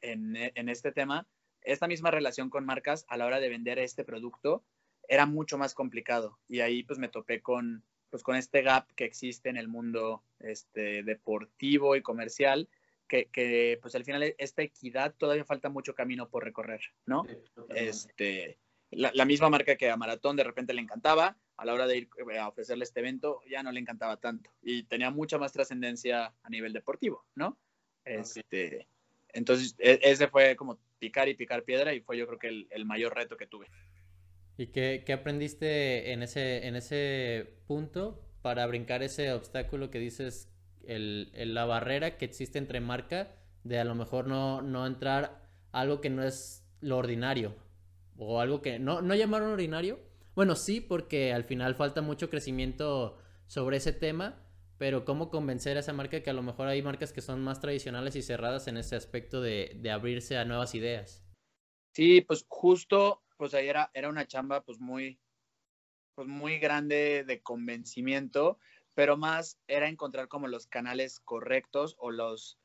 en, 0.00 0.36
en 0.36 0.68
este 0.70 0.90
tema, 0.90 1.26
esta 1.60 1.86
misma 1.86 2.10
relación 2.10 2.48
con 2.48 2.64
marcas 2.64 3.04
a 3.08 3.16
la 3.18 3.26
hora 3.26 3.40
de 3.40 3.50
vender 3.50 3.78
este 3.78 4.04
producto 4.04 4.64
era 5.08 5.26
mucho 5.26 5.58
más 5.58 5.74
complicado. 5.74 6.38
Y 6.48 6.60
ahí 6.60 6.82
pues 6.82 6.98
me 6.98 7.08
topé 7.08 7.42
con, 7.42 7.84
pues, 8.10 8.22
con 8.22 8.36
este 8.36 8.62
gap 8.62 8.86
que 8.94 9.04
existe 9.04 9.48
en 9.48 9.56
el 9.56 9.68
mundo 9.68 10.22
este, 10.40 11.02
deportivo 11.02 11.96
y 11.96 12.02
comercial, 12.02 12.68
que, 13.08 13.26
que, 13.26 13.78
pues 13.82 13.94
al 13.94 14.04
final 14.04 14.34
esta 14.38 14.62
equidad 14.62 15.14
todavía 15.16 15.44
falta 15.44 15.68
mucho 15.68 15.94
camino 15.94 16.28
por 16.28 16.42
recorrer, 16.42 16.80
¿no? 17.04 17.24
este, 17.74 18.58
la, 18.90 19.24
misma 19.24 19.48
marca 19.48 19.76
que 19.76 19.90
a 19.90 19.96
Maratón 19.96 20.36
de 20.36 20.44
repente 20.44 20.74
le 20.74 20.80
encantaba, 20.80 21.36
a 21.56 21.64
la 21.64 21.74
hora 21.74 21.86
de 21.86 21.98
ir 21.98 22.08
eh, 22.30 22.38
a 22.38 22.48
ofrecerle 22.48 22.84
este 22.84 23.00
evento 23.00 23.40
ya 23.48 23.62
no 23.62 23.72
le 23.72 23.80
encantaba 23.80 24.18
tanto 24.18 24.50
y 24.62 24.84
tenía 24.84 25.10
mucha 25.10 25.38
más 25.38 25.52
trascendencia 25.52 26.34
a 26.42 26.50
nivel 26.50 26.72
deportivo, 26.72 27.24
¿no? 27.34 27.58
Este, 28.04 28.86
Entonces, 29.32 29.74
e, 29.78 29.98
ese 30.02 30.28
fue 30.28 30.54
como 30.54 30.78
picar 30.98 31.28
y 31.28 31.34
picar 31.34 31.64
piedra 31.64 31.92
y 31.92 32.00
fue 32.00 32.16
yo 32.16 32.26
creo 32.26 32.38
que 32.38 32.48
el, 32.48 32.68
el 32.70 32.84
mayor 32.84 33.14
reto 33.14 33.36
que 33.36 33.46
tuve. 33.46 33.66
¿Y 34.58 34.68
qué, 34.68 35.04
aprendiste 35.12 36.12
en 36.12 36.22
ese, 36.22 36.66
en 36.66 36.76
ese 36.76 37.58
punto 37.66 38.22
para 38.40 38.66
brincar 38.66 39.02
ese 39.02 39.32
obstáculo 39.32 39.90
que 39.90 39.98
dices, 39.98 40.50
el, 40.86 41.30
la 41.54 41.66
barrera 41.66 42.16
que 42.16 42.24
existe 42.24 42.58
entre 42.58 42.80
marca 42.80 43.34
de 43.64 43.78
a 43.78 43.84
lo 43.84 43.94
mejor 43.94 44.26
no, 44.26 44.62
no 44.62 44.86
entrar 44.86 45.46
algo 45.72 46.00
que 46.00 46.10
no 46.10 46.22
es 46.22 46.64
lo 46.80 46.96
ordinario 46.96 47.54
o 48.16 48.40
algo 48.40 48.62
que 48.62 48.78
no, 48.78 49.02
no 49.02 49.14
llamaron 49.14 49.50
ordinario? 49.50 50.00
Bueno, 50.36 50.54
sí, 50.54 50.82
porque 50.82 51.32
al 51.32 51.44
final 51.44 51.74
falta 51.74 52.02
mucho 52.02 52.28
crecimiento 52.28 53.16
sobre 53.46 53.78
ese 53.78 53.94
tema, 53.94 54.46
pero 54.76 55.06
cómo 55.06 55.30
convencer 55.30 55.78
a 55.78 55.80
esa 55.80 55.94
marca 55.94 56.22
que 56.22 56.28
a 56.28 56.34
lo 56.34 56.42
mejor 56.42 56.68
hay 56.68 56.82
marcas 56.82 57.14
que 57.14 57.22
son 57.22 57.42
más 57.42 57.58
tradicionales 57.58 58.16
y 58.16 58.22
cerradas 58.22 58.68
en 58.68 58.76
ese 58.76 58.96
aspecto 58.96 59.40
de, 59.40 59.78
de 59.80 59.90
abrirse 59.90 60.36
a 60.36 60.44
nuevas 60.44 60.74
ideas. 60.74 61.24
Sí, 61.94 62.20
pues 62.20 62.44
justo 62.48 63.22
pues 63.38 63.54
ahí 63.54 63.66
era, 63.68 63.90
era 63.94 64.10
una 64.10 64.26
chamba 64.26 64.62
pues 64.62 64.78
muy, 64.78 65.18
pues 66.14 66.28
muy 66.28 66.58
grande 66.58 67.24
de 67.26 67.40
convencimiento, 67.42 68.58
pero 68.92 69.16
más 69.16 69.58
era 69.66 69.88
encontrar 69.88 70.28
como 70.28 70.48
los 70.48 70.66
canales 70.66 71.18
correctos 71.20 71.96
o 71.98 72.10
los, 72.10 72.58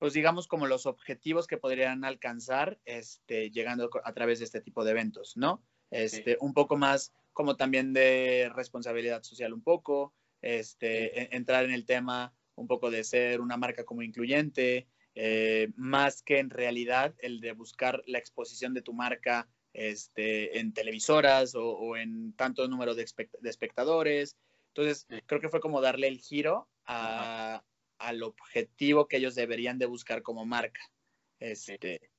pues 0.00 0.12
digamos 0.12 0.48
como 0.48 0.66
los 0.66 0.86
objetivos 0.86 1.46
que 1.46 1.56
podrían 1.56 2.04
alcanzar 2.04 2.80
este, 2.84 3.52
llegando 3.52 3.90
a 4.02 4.12
través 4.12 4.40
de 4.40 4.46
este 4.46 4.60
tipo 4.60 4.84
de 4.84 4.90
eventos, 4.90 5.36
¿no? 5.36 5.62
Este, 5.90 6.36
Un 6.40 6.54
poco 6.54 6.76
más 6.76 7.12
como 7.32 7.56
también 7.56 7.92
de 7.92 8.50
responsabilidad 8.54 9.22
social 9.22 9.52
un 9.52 9.62
poco, 9.62 10.12
este, 10.42 11.22
e, 11.22 11.36
entrar 11.36 11.64
en 11.64 11.72
el 11.72 11.86
tema 11.86 12.34
un 12.54 12.66
poco 12.66 12.90
de 12.90 13.04
ser 13.04 13.40
una 13.40 13.56
marca 13.56 13.84
como 13.84 14.02
incluyente, 14.02 14.86
eh, 15.14 15.68
más 15.76 16.22
que 16.22 16.38
en 16.38 16.50
realidad 16.50 17.14
el 17.18 17.40
de 17.40 17.52
buscar 17.52 18.02
la 18.06 18.18
exposición 18.18 18.74
de 18.74 18.82
tu 18.82 18.92
marca 18.92 19.48
este, 19.72 20.58
en 20.58 20.72
televisoras 20.72 21.54
o, 21.54 21.96
en 21.96 22.32
tanto 22.34 22.66
número 22.68 22.94
de, 22.94 23.06
espectadores. 23.44 24.36
Entonces, 24.68 25.06
creo 25.26 25.40
que 25.40 25.48
fue 25.48 25.60
como 25.60 25.80
darle 25.80 26.08
el 26.08 26.18
giro 26.18 26.68
al 26.84 28.22
objetivo 28.22 29.08
que 29.08 29.18
ellos 29.18 29.34
deberían 29.34 29.78
de 29.78 29.86
buscar 29.86 30.22
como 30.22 30.44
marca. 30.44 30.80
Este, 31.38 32.10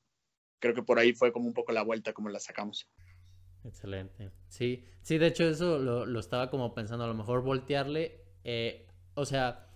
creo 0.60 0.74
que 0.74 0.84
por 0.84 1.00
ahí 1.00 1.14
fue 1.14 1.32
como 1.32 1.48
un 1.48 1.54
poco 1.54 1.72
la 1.72 1.84
vuelta 1.84 2.14
como 2.14 2.30
la 2.30 2.40
sacamos. 2.40 2.88
Excelente. 3.64 4.32
Sí, 4.47 4.86
sí, 5.01 5.18
de 5.18 5.28
hecho 5.28 5.43
eso 5.45 5.80
lo, 5.80 6.20
estaba 6.20 6.49
como 6.49 6.74
pensando, 6.74 7.05
a 7.05 7.07
lo 7.07 7.14
mejor 7.14 7.43
voltearle, 7.43 8.22
eh, 8.43 8.88
o 9.14 9.26
sea, 9.26 9.68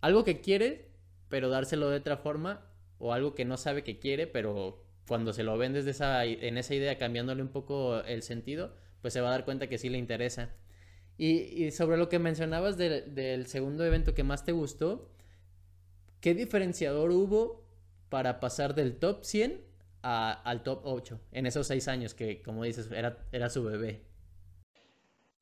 algo 0.00 0.24
que 0.24 0.40
quiere, 0.40 0.90
pero 1.28 1.48
dárselo 1.48 1.90
de 1.90 1.98
otra 1.98 2.16
forma, 2.16 2.66
o 2.98 3.12
algo 3.12 3.34
que 3.34 3.44
no 3.44 3.56
sabe 3.56 3.82
que 3.82 3.98
quiere, 3.98 4.26
pero 4.26 4.84
cuando 5.06 5.32
se 5.32 5.42
lo 5.42 5.58
vendes 5.58 5.86
esa, 5.86 6.24
en 6.24 6.58
esa 6.58 6.74
idea, 6.74 6.96
cambiándole 6.96 7.42
un 7.42 7.48
poco 7.48 8.00
el 8.04 8.22
sentido, 8.22 8.74
pues 9.02 9.12
se 9.12 9.20
va 9.20 9.28
a 9.28 9.32
dar 9.32 9.44
cuenta 9.44 9.66
que 9.66 9.78
sí 9.78 9.88
le 9.88 9.98
interesa. 9.98 10.54
Y, 11.16 11.70
sobre 11.70 11.96
lo 11.96 12.08
que 12.08 12.18
mencionabas 12.18 12.76
del 12.76 13.46
segundo 13.46 13.84
evento 13.84 14.14
que 14.14 14.24
más 14.24 14.44
te 14.44 14.52
gustó, 14.52 15.10
¿qué 16.20 16.34
diferenciador 16.34 17.10
hubo 17.10 17.64
para 18.08 18.40
pasar 18.40 18.74
del 18.74 18.96
top 18.96 19.24
100 19.24 19.73
al 20.04 20.62
top 20.62 20.82
8 20.84 21.20
en 21.32 21.46
esos 21.46 21.66
seis 21.66 21.88
años 21.88 22.14
que, 22.14 22.42
como 22.42 22.64
dices, 22.64 22.90
era, 22.92 23.26
era 23.32 23.48
su 23.50 23.64
bebé? 23.64 24.04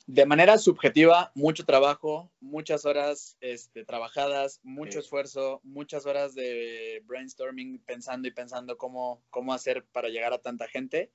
de 0.07 0.27
manera 0.27 0.59
subjetiva, 0.59 1.33
mucho 1.35 1.65
trabajo, 1.65 2.31
muchas 2.41 2.85
horas 2.85 3.37
este, 3.41 3.85
trabajadas, 3.85 4.61
mucho 4.63 4.99
esfuerzo, 4.99 5.61
muchas 5.63 6.07
horas 6.07 6.35
de 6.35 7.03
brainstorming, 7.07 7.79
pensando 7.81 8.29
y 8.29 8.33
pensando 8.33 8.77
cómo, 8.77 9.23
cómo 9.31 9.55
hacer 9.55 9.85
para 9.93 10.09
llegar 10.09 10.33
a 10.33 10.43
tanta 10.43 10.67
gente. 10.69 11.13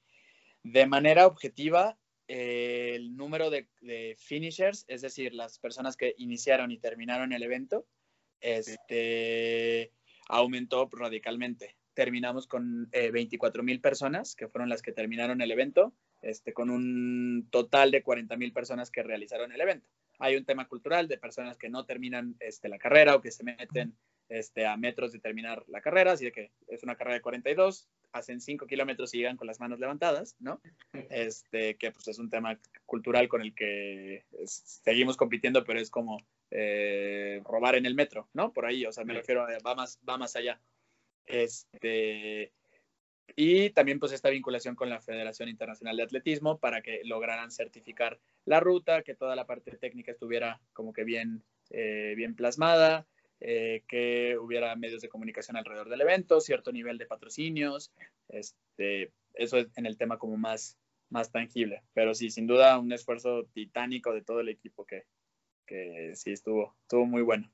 De 0.64 0.86
manera 0.86 1.28
objetiva, 1.28 2.00
el 2.28 3.16
número 3.16 3.50
de, 3.50 3.68
finishers, 4.18 4.86
es 4.88 5.02
decir, 5.02 5.34
las 5.34 5.60
personas 5.60 5.95
que 5.98 6.16
iniciaron 6.18 6.72
y 6.72 6.80
terminaron 6.80 7.34
el 7.34 7.43
evento, 7.43 7.86
este, 8.41 9.91
aumentó 10.28 10.89
radicalmente. 10.91 11.76
Terminamos 11.98 12.45
con 12.45 12.91
24 12.91 13.60
eh, 13.60 13.66
mil 13.66 13.82
personas, 13.82 14.36
que 14.36 14.48
fueron 14.48 14.70
las 14.70 14.84
que 14.84 14.91
terminaron 14.91 15.41
el 15.41 15.50
evento 15.50 15.95
este, 16.22 16.54
con 16.54 16.70
un 16.70 17.48
total 17.50 17.89
de 17.89 18.04
40 18.04 18.38
mil 18.38 18.54
personas 18.54 18.91
que 18.91 19.02
realizaron 19.02 19.52
el 19.52 19.60
evento. 19.60 19.89
Hay 20.20 20.36
un 20.36 20.45
tema 20.45 20.68
cultural 20.68 21.08
de 21.08 21.18
personas 21.18 21.58
que 21.58 21.70
no 21.70 21.86
terminan 21.86 22.36
este, 22.39 22.70
la 22.70 22.78
carrera 22.78 23.16
o 23.16 23.22
que 23.22 23.32
se 23.32 23.43
meten 23.43 23.95
este, 24.30 24.68
a 24.68 24.78
metros 24.78 25.12
de 25.12 25.18
terminar 25.18 25.64
la 25.70 25.82
carrera, 25.82 26.12
así 26.12 26.32
que 26.32 26.52
es 26.68 26.84
una 26.84 26.95
carrera 26.95 27.16
de 27.16 27.22
42, 27.22 27.89
hacen 28.12 28.41
5 28.41 28.68
kilómetros 28.68 29.12
y 29.16 29.18
llegan 29.18 29.36
con 29.36 29.48
las 29.48 29.60
manos 29.60 29.80
levantadas, 29.80 30.36
¿no? 30.39 30.62
Este, 31.10 31.78
que 31.78 31.91
pues 31.91 32.08
es 32.10 32.20
un 32.20 32.30
tema 32.30 32.60
cultural 32.86 33.28
con 33.28 33.41
el 33.41 33.56
que 33.56 34.24
seguimos 34.45 35.18
compitiendo, 35.18 35.64
pero 35.64 35.80
es 35.80 35.89
como 35.89 36.20
eh, 36.52 37.41
robar 37.43 37.74
en 37.74 37.88
el 37.88 37.95
metro, 37.95 38.30
¿no? 38.34 38.54
Por 38.54 38.68
ahí, 38.68 38.86
o 38.86 38.91
sea, 38.91 39.04
me 39.04 39.16
refiero 39.16 39.41
a, 39.41 39.58
va 39.66 39.74
más, 39.74 40.00
va 40.08 40.20
más 40.20 40.36
allá. 40.36 40.62
Este, 41.28 42.51
y 43.36 43.69
también 43.71 43.99
pues 43.99 44.13
esta 44.13 44.30
vinculación 44.30 44.75
con 44.75 44.89
la 44.89 45.01
Federación 45.01 45.49
Internacional 45.49 45.97
de 45.97 46.03
Atletismo 46.03 46.57
para 46.57 46.82
que 46.82 47.01
lograran 47.03 47.51
certificar 47.51 48.19
la 48.45 48.59
ruta, 48.59 49.03
que 49.03 49.13
toda 49.13 49.36
la 49.36 49.45
parte 49.45 49.78
técnica 49.78 50.11
estuviera 50.11 50.59
como 50.73 50.93
que 50.93 51.03
bien, 51.03 51.43
eh, 51.69 52.13
bien 52.15 52.36
plasmada, 52.36 53.05
eh, 53.39 53.84
que 53.88 54.38
hubiera 54.39 54.75
medios 54.75 55.01
de 55.01 55.09
comunicación 55.09 55.57
alrededor 55.57 55.89
del 55.89 56.01
evento, 56.01 56.41
cierto 56.41 56.71
nivel 56.71 56.97
de 56.97 57.05
patrocinios, 57.05 57.91
este, 58.30 59.11
eso 59.36 59.57
es 59.57 59.67
en 59.75 59.86
el 59.86 59.97
tema 59.97 60.17
como 60.17 60.38
más, 60.38 60.78
más 61.09 61.32
tangible. 61.32 61.84
Pero 61.93 62.15
sí, 62.15 62.32
sin 62.32 62.47
duda 62.47 62.80
un 62.80 62.91
esfuerzo 62.91 63.45
titánico 63.53 64.13
de 64.13 64.23
todo 64.23 64.39
el 64.39 64.49
equipo 64.49 64.86
que, 64.86 65.03
que 65.67 66.13
sí 66.15 66.32
estuvo, 66.32 66.75
estuvo 66.82 67.05
muy 67.05 67.21
bueno. 67.21 67.51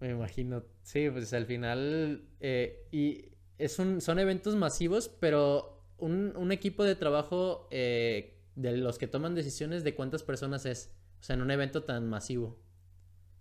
Me 0.00 0.10
imagino, 0.10 0.64
sí, 0.82 1.10
pues 1.10 1.32
al 1.34 1.44
final, 1.44 2.26
eh, 2.40 2.88
y 2.90 3.32
es 3.58 3.78
un, 3.78 4.00
son 4.00 4.18
eventos 4.18 4.56
masivos, 4.56 5.08
pero 5.08 5.84
un, 5.98 6.34
un 6.36 6.52
equipo 6.52 6.84
de 6.84 6.96
trabajo 6.96 7.68
eh, 7.70 8.42
de 8.54 8.78
los 8.78 8.96
que 8.96 9.06
toman 9.06 9.34
decisiones, 9.34 9.84
¿de 9.84 9.94
cuántas 9.94 10.22
personas 10.22 10.64
es? 10.64 10.96
O 11.20 11.22
sea, 11.22 11.34
en 11.34 11.42
un 11.42 11.50
evento 11.50 11.84
tan 11.84 12.08
masivo, 12.08 12.58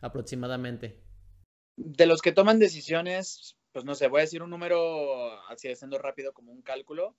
aproximadamente. 0.01 1.01
De 1.78 2.05
los 2.05 2.22
que 2.22 2.34
toman 2.34 2.60
decisiones, 2.60 3.57
pues 3.72 3.86
no 3.86 3.95
sé, 3.95 4.10
voy 4.10 4.20
a 4.20 4.24
decir 4.24 4.43
un 4.43 4.49
número 4.49 5.41
así 5.49 5.70
haciendo 5.70 5.97
rápido 5.97 6.34
como 6.34 6.51
un 6.51 6.62
cálculo, 6.62 7.16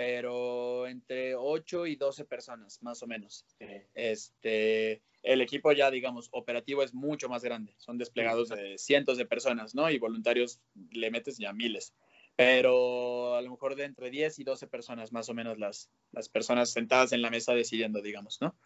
pero 0.00 0.86
entre 0.86 1.34
8 1.34 1.86
y 1.86 1.94
12 1.94 2.24
personas, 2.24 2.82
más 2.82 3.02
o 3.02 3.06
menos. 3.06 3.44
Este, 3.92 5.02
el 5.22 5.42
equipo 5.42 5.72
ya, 5.72 5.90
digamos, 5.90 6.30
operativo 6.32 6.82
es 6.82 6.94
mucho 6.94 7.28
más 7.28 7.44
grande. 7.44 7.74
Son 7.76 7.98
desplegados 7.98 8.48
de 8.48 8.78
cientos 8.78 9.18
de 9.18 9.26
personas, 9.26 9.74
¿no? 9.74 9.90
Y 9.90 9.98
voluntarios 9.98 10.58
le 10.90 11.10
metes 11.10 11.36
ya 11.36 11.52
miles. 11.52 11.92
Pero 12.34 13.34
a 13.34 13.42
lo 13.42 13.50
mejor 13.50 13.76
de 13.76 13.84
entre 13.84 14.08
10 14.08 14.38
y 14.38 14.44
12 14.44 14.68
personas, 14.68 15.12
más 15.12 15.28
o 15.28 15.34
menos, 15.34 15.58
las, 15.58 15.90
las 16.12 16.30
personas 16.30 16.70
sentadas 16.72 17.12
en 17.12 17.20
la 17.20 17.28
mesa 17.28 17.52
decidiendo, 17.52 18.00
digamos, 18.00 18.38
¿no? 18.40 18.56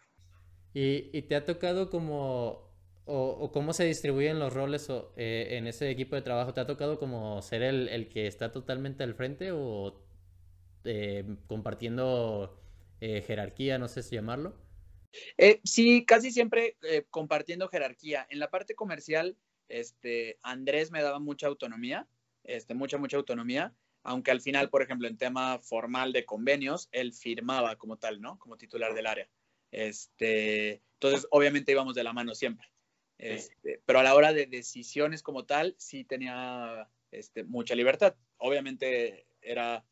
¿Y, 0.73 1.09
y 1.11 1.23
te 1.23 1.35
ha 1.35 1.43
tocado 1.43 1.89
como, 1.89 2.71
o, 3.03 3.27
o, 3.27 3.51
cómo 3.51 3.73
se 3.73 3.83
distribuyen 3.83 4.39
los 4.39 4.53
roles 4.53 4.89
o, 4.89 5.11
eh, 5.17 5.57
en 5.57 5.67
ese 5.67 5.89
equipo 5.89 6.15
de 6.15 6.21
trabajo? 6.21 6.53
¿Te 6.53 6.61
ha 6.61 6.65
tocado 6.65 6.97
como 6.97 7.41
ser 7.41 7.61
el, 7.61 7.89
el 7.89 8.07
que 8.07 8.25
está 8.25 8.53
totalmente 8.53 9.03
al 9.03 9.15
frente 9.15 9.51
o 9.51 10.04
eh, 10.85 11.25
compartiendo 11.47 12.61
eh, 13.01 13.21
jerarquía, 13.21 13.77
no 13.77 13.87
sé 13.87 14.03
si 14.03 14.15
llamarlo? 14.15 14.55
Eh, 15.37 15.61
sí, 15.63 16.05
casi 16.05 16.31
siempre 16.31 16.77
compartiendo 17.09 17.67
jerarquía. 17.69 18.27
En 18.29 18.39
la 18.39 18.49
parte 18.49 18.75
comercial, 18.75 19.37
este, 19.67 20.39
Andrés 20.41 20.91
me 20.91 21.01
daba 21.01 21.19
mucha 21.19 21.47
autonomía, 21.47 22.07
este, 22.43 22.73
mucha, 22.73 22.97
mucha 22.97 23.17
autonomía, 23.17 23.73
aunque 24.03 24.31
al 24.31 24.41
final, 24.41 24.69
por 24.69 24.81
ejemplo, 24.81 25.07
en 25.07 25.17
tema 25.17 25.59
formal 25.59 26.13
de 26.13 26.25
convenios, 26.25 26.89
él 26.91 27.13
firmaba 27.13 27.75
como 27.75 27.97
tal, 27.97 28.21
¿no? 28.21 28.37
Como 28.37 28.57
titular 28.57 28.93
del 28.93 29.07
área. 29.07 29.27
Este, 29.71 30.83
entonces, 30.93 31.27
obviamente 31.31 31.71
íbamos 31.71 31.95
de 31.95 32.03
la 32.03 32.13
mano 32.13 32.35
siempre. 32.35 32.69
Este, 33.17 33.81
pero 33.85 33.99
a 33.99 34.03
la 34.03 34.13
hora 34.13 34.33
de 34.33 34.45
decisiones 34.45 35.23
como 35.23 35.45
tal, 35.45 35.75
sí 35.77 36.03
tenía 36.03 36.89
este, 37.11 37.43
mucha 37.43 37.73
libertad. 37.75 38.15
Obviamente 38.37 39.25
era 39.41 39.85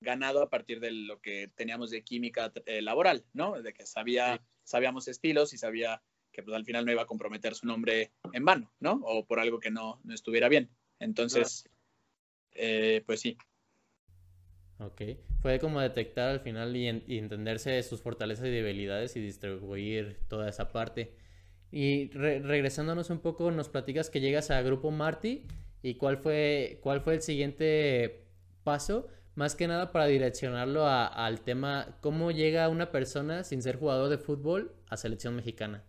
ganado 0.00 0.42
a 0.42 0.50
partir 0.50 0.80
de 0.80 0.90
lo 0.90 1.20
que 1.20 1.48
teníamos 1.54 1.90
de 1.90 2.02
química 2.02 2.52
eh, 2.66 2.82
laboral, 2.82 3.24
¿no? 3.32 3.60
De 3.60 3.72
que 3.72 3.86
sabía, 3.86 4.36
sí. 4.36 4.42
sabíamos 4.64 5.08
estilos 5.08 5.52
y 5.52 5.58
sabía 5.58 6.02
que 6.32 6.42
pues 6.42 6.54
al 6.54 6.64
final 6.64 6.84
no 6.84 6.92
iba 6.92 7.02
a 7.02 7.06
comprometer 7.06 7.54
su 7.54 7.66
nombre 7.66 8.12
en 8.32 8.44
vano, 8.44 8.70
¿no? 8.78 9.00
O 9.04 9.24
por 9.24 9.40
algo 9.40 9.58
que 9.58 9.70
no, 9.70 10.00
no 10.04 10.14
estuviera 10.14 10.48
bien. 10.48 10.70
Entonces, 10.98 11.68
eh, 12.52 13.02
pues 13.06 13.20
sí. 13.20 13.38
Ok. 14.78 15.02
Fue 15.40 15.58
como 15.58 15.80
detectar 15.80 16.28
al 16.28 16.40
final 16.40 16.76
y, 16.76 16.88
en, 16.88 17.04
y, 17.06 17.18
entenderse 17.18 17.82
sus 17.82 18.02
fortalezas 18.02 18.46
y 18.46 18.50
debilidades 18.50 19.16
y 19.16 19.20
distribuir 19.20 20.20
toda 20.28 20.48
esa 20.48 20.72
parte. 20.72 21.16
Y 21.70 22.10
re 22.10 22.40
regresándonos 22.40 23.10
un 23.10 23.20
poco, 23.20 23.50
nos 23.50 23.68
platicas 23.68 24.10
que 24.10 24.20
llegas 24.20 24.50
a 24.50 24.60
Grupo 24.62 24.90
Marty 24.90 25.46
y 25.82 25.94
cuál 25.94 26.18
fue, 26.18 26.80
cuál 26.82 27.00
fue 27.00 27.14
el 27.14 27.22
siguiente 27.22 28.26
paso 28.62 29.08
más 29.36 29.54
que 29.54 29.68
nada 29.68 29.92
para 29.92 30.06
direccionarlo 30.06 30.86
a, 30.86 31.06
al 31.06 31.42
tema, 31.42 31.98
¿cómo 32.00 32.30
llega 32.30 32.68
una 32.68 32.90
persona 32.90 33.44
sin 33.44 33.62
ser 33.62 33.78
jugador 33.78 34.08
de 34.08 34.18
fútbol 34.18 34.74
a 34.88 34.96
selección 34.96 35.36
mexicana? 35.36 35.84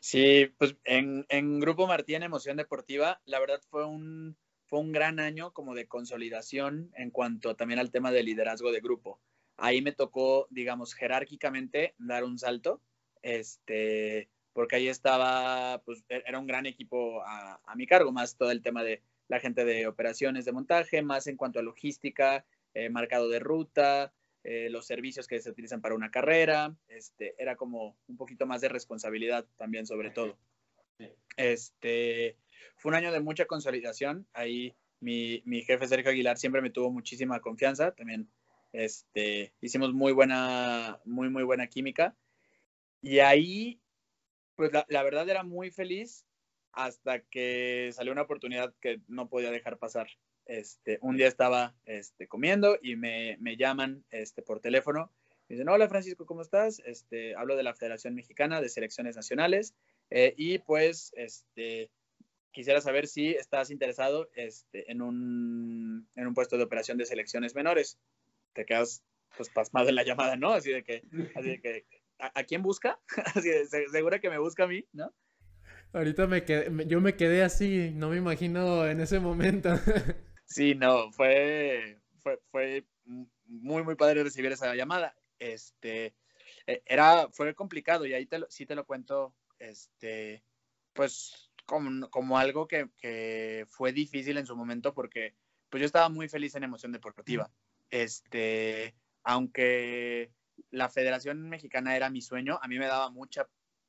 Sí, 0.00 0.52
pues 0.58 0.76
en, 0.84 1.26
en 1.28 1.60
Grupo 1.60 1.86
Martí 1.86 2.14
en 2.14 2.22
Emoción 2.22 2.56
Deportiva, 2.56 3.20
la 3.26 3.38
verdad 3.38 3.60
fue 3.68 3.86
un, 3.86 4.36
fue 4.66 4.80
un 4.80 4.92
gran 4.92 5.20
año 5.20 5.52
como 5.52 5.74
de 5.74 5.88
consolidación 5.88 6.90
en 6.94 7.10
cuanto 7.10 7.54
también 7.54 7.80
al 7.80 7.90
tema 7.90 8.10
de 8.10 8.22
liderazgo 8.22 8.72
de 8.72 8.80
grupo. 8.80 9.20
Ahí 9.56 9.82
me 9.82 9.92
tocó, 9.92 10.46
digamos, 10.50 10.94
jerárquicamente 10.94 11.94
dar 11.98 12.24
un 12.24 12.38
salto, 12.38 12.80
este, 13.20 14.30
porque 14.54 14.76
ahí 14.76 14.88
estaba, 14.88 15.82
pues 15.84 16.02
era 16.08 16.38
un 16.38 16.46
gran 16.46 16.64
equipo 16.64 17.22
a, 17.22 17.60
a 17.64 17.76
mi 17.76 17.86
cargo, 17.86 18.10
más 18.10 18.36
todo 18.36 18.50
el 18.50 18.62
tema 18.62 18.82
de 18.82 19.02
la 19.30 19.38
gente 19.38 19.64
de 19.64 19.86
operaciones 19.86 20.44
de 20.44 20.50
montaje, 20.50 21.02
más 21.02 21.28
en 21.28 21.36
cuanto 21.36 21.60
a 21.60 21.62
logística, 21.62 22.44
eh, 22.74 22.90
marcado 22.90 23.28
de 23.28 23.38
ruta, 23.38 24.12
eh, 24.42 24.68
los 24.70 24.86
servicios 24.86 25.28
que 25.28 25.40
se 25.40 25.50
utilizan 25.50 25.80
para 25.80 25.94
una 25.94 26.10
carrera, 26.10 26.74
este, 26.88 27.36
era 27.38 27.54
como 27.54 27.96
un 28.08 28.16
poquito 28.16 28.44
más 28.44 28.60
de 28.60 28.68
responsabilidad 28.68 29.46
también 29.56 29.86
sobre 29.86 30.10
todo. 30.10 30.36
Este, 31.36 32.38
fue 32.76 32.90
un 32.90 32.96
año 32.96 33.12
de 33.12 33.20
mucha 33.20 33.46
consolidación, 33.46 34.26
ahí 34.32 34.74
mi, 34.98 35.42
mi, 35.44 35.62
jefe 35.62 35.86
Sergio 35.86 36.10
Aguilar 36.10 36.36
siempre 36.36 36.60
me 36.60 36.70
tuvo 36.70 36.90
muchísima 36.90 37.38
confianza, 37.38 37.92
también 37.92 38.28
este, 38.72 39.52
hicimos 39.60 39.92
muy 39.92 40.12
buena, 40.12 40.98
muy, 41.04 41.30
muy 41.30 41.44
buena 41.44 41.68
química, 41.68 42.16
y 43.00 43.20
ahí, 43.20 43.80
pues 44.56 44.72
la, 44.72 44.84
la 44.88 45.04
verdad 45.04 45.28
era 45.28 45.44
muy 45.44 45.70
feliz 45.70 46.26
hasta 46.72 47.20
que 47.20 47.90
salió 47.92 48.12
una 48.12 48.22
oportunidad 48.22 48.74
que 48.80 49.00
no 49.08 49.28
podía 49.28 49.50
dejar 49.50 49.78
pasar. 49.78 50.08
Este, 50.46 50.98
un 51.02 51.16
día 51.16 51.28
estaba 51.28 51.74
este, 51.84 52.26
comiendo 52.26 52.78
y 52.82 52.96
me, 52.96 53.36
me 53.40 53.56
llaman 53.56 54.04
este, 54.10 54.42
por 54.42 54.60
teléfono. 54.60 55.12
Me 55.48 55.54
dicen, 55.54 55.68
hola 55.68 55.88
Francisco, 55.88 56.26
¿cómo 56.26 56.42
estás? 56.42 56.80
Este, 56.84 57.34
hablo 57.34 57.56
de 57.56 57.62
la 57.62 57.74
Federación 57.74 58.14
Mexicana 58.14 58.60
de 58.60 58.68
Selecciones 58.68 59.16
Nacionales 59.16 59.74
eh, 60.10 60.34
y 60.36 60.58
pues 60.58 61.12
este, 61.16 61.90
quisiera 62.52 62.80
saber 62.80 63.06
si 63.06 63.30
estás 63.30 63.70
interesado 63.70 64.28
este, 64.34 64.90
en, 64.90 65.02
un, 65.02 66.08
en 66.14 66.26
un 66.26 66.34
puesto 66.34 66.56
de 66.56 66.64
operación 66.64 66.98
de 66.98 67.06
selecciones 67.06 67.54
menores. 67.54 67.98
Te 68.52 68.64
quedas 68.64 69.04
pues 69.36 69.48
pasmado 69.50 69.88
en 69.88 69.94
la 69.94 70.04
llamada, 70.04 70.36
¿no? 70.36 70.52
Así 70.52 70.70
de 70.72 70.82
que, 70.82 71.04
así 71.34 71.48
de 71.50 71.60
que 71.60 71.86
¿a, 72.18 72.40
¿a 72.40 72.44
quién 72.44 72.62
busca? 72.62 73.00
Así 73.34 73.48
de, 73.48 73.66
segura 73.66 74.20
que 74.20 74.30
me 74.30 74.38
busca 74.38 74.64
a 74.64 74.68
mí, 74.68 74.84
¿no? 74.92 75.12
Ahorita 75.92 76.26
me 76.26 76.44
quedé, 76.44 76.86
yo 76.86 77.00
me 77.00 77.16
quedé 77.16 77.42
así, 77.42 77.90
no 77.94 78.10
me 78.10 78.16
imagino 78.16 78.86
en 78.86 79.00
ese 79.00 79.20
momento. 79.20 79.70
Sí, 80.50 80.74
no, 80.74 81.12
fue, 81.12 82.00
fue, 82.18 82.40
fue 82.50 82.84
muy, 83.46 83.84
muy 83.84 83.94
padre 83.94 84.24
recibir 84.24 84.50
esa 84.50 84.74
llamada. 84.74 85.14
Este, 85.38 86.16
e, 86.66 86.82
era, 86.86 87.28
fue 87.30 87.54
complicado 87.54 88.04
y 88.04 88.14
ahí 88.14 88.26
te 88.26 88.40
lo, 88.40 88.50
sí 88.50 88.66
te 88.66 88.74
lo 88.74 88.84
cuento, 88.84 89.32
este, 89.60 90.42
pues 90.92 91.52
como, 91.66 92.10
como 92.10 92.36
algo 92.36 92.66
que, 92.66 92.90
que, 92.98 93.64
fue 93.68 93.92
difícil 93.92 94.38
en 94.38 94.46
su 94.46 94.56
momento 94.56 94.92
porque 94.92 95.36
pues 95.68 95.82
yo 95.82 95.86
estaba 95.86 96.08
muy 96.08 96.28
feliz 96.28 96.56
en 96.56 96.64
emoción 96.64 96.90
deportiva. 96.90 97.48
Este, 97.88 98.96
aunque 99.22 100.32
la 100.70 100.88
Federación 100.88 101.48
Mexicana 101.48 101.94
era 101.94 102.10
mi 102.10 102.22
sueño, 102.22 102.58
a 102.60 102.66
mí 102.66 102.76
me 102.76 102.86
daba 102.88 103.08
mucha 103.10 103.48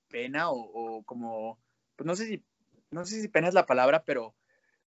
pena 0.10 0.52
o, 0.52 0.60
o 0.60 1.04
como 1.06 1.60
pues 2.02 2.08
no 2.08 2.16
sé 2.16 2.26
si, 2.26 2.43
no 2.89 3.06
sé 3.06 3.22
si 3.22 3.28
pena 3.28 3.47
es 3.47 3.54
la 3.54 3.68
palabra, 3.68 4.04
pero 4.04 4.34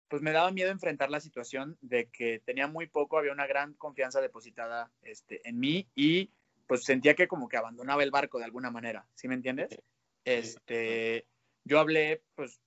pues 0.08 0.22
me 0.22 0.32
daba 0.32 0.50
miedo 0.50 0.70
enfrentar 0.70 1.10
la 1.10 1.20
situación 1.20 1.76
de 1.82 2.06
que 2.06 2.38
tenía 2.38 2.66
muy 2.68 2.86
poco, 2.86 3.18
había 3.18 3.32
una 3.32 3.46
gran 3.46 3.74
confianza 3.74 4.22
depositada 4.22 4.90
este, 5.02 5.46
en 5.46 5.60
mí 5.60 5.86
y 5.94 6.30
pues 6.66 6.84
sentía 6.84 7.14
que 7.14 7.28
como 7.28 7.50
que 7.50 7.58
abandonaba 7.58 8.02
el 8.02 8.10
barco 8.10 8.38
de 8.38 8.46
alguna 8.46 8.70
manera, 8.70 9.06
¿sí 9.14 9.28
me 9.28 9.34
entiendes? 9.34 9.78
Este, 10.24 11.26
yo 11.64 11.80
hablé 11.80 12.22
pues 12.34 12.62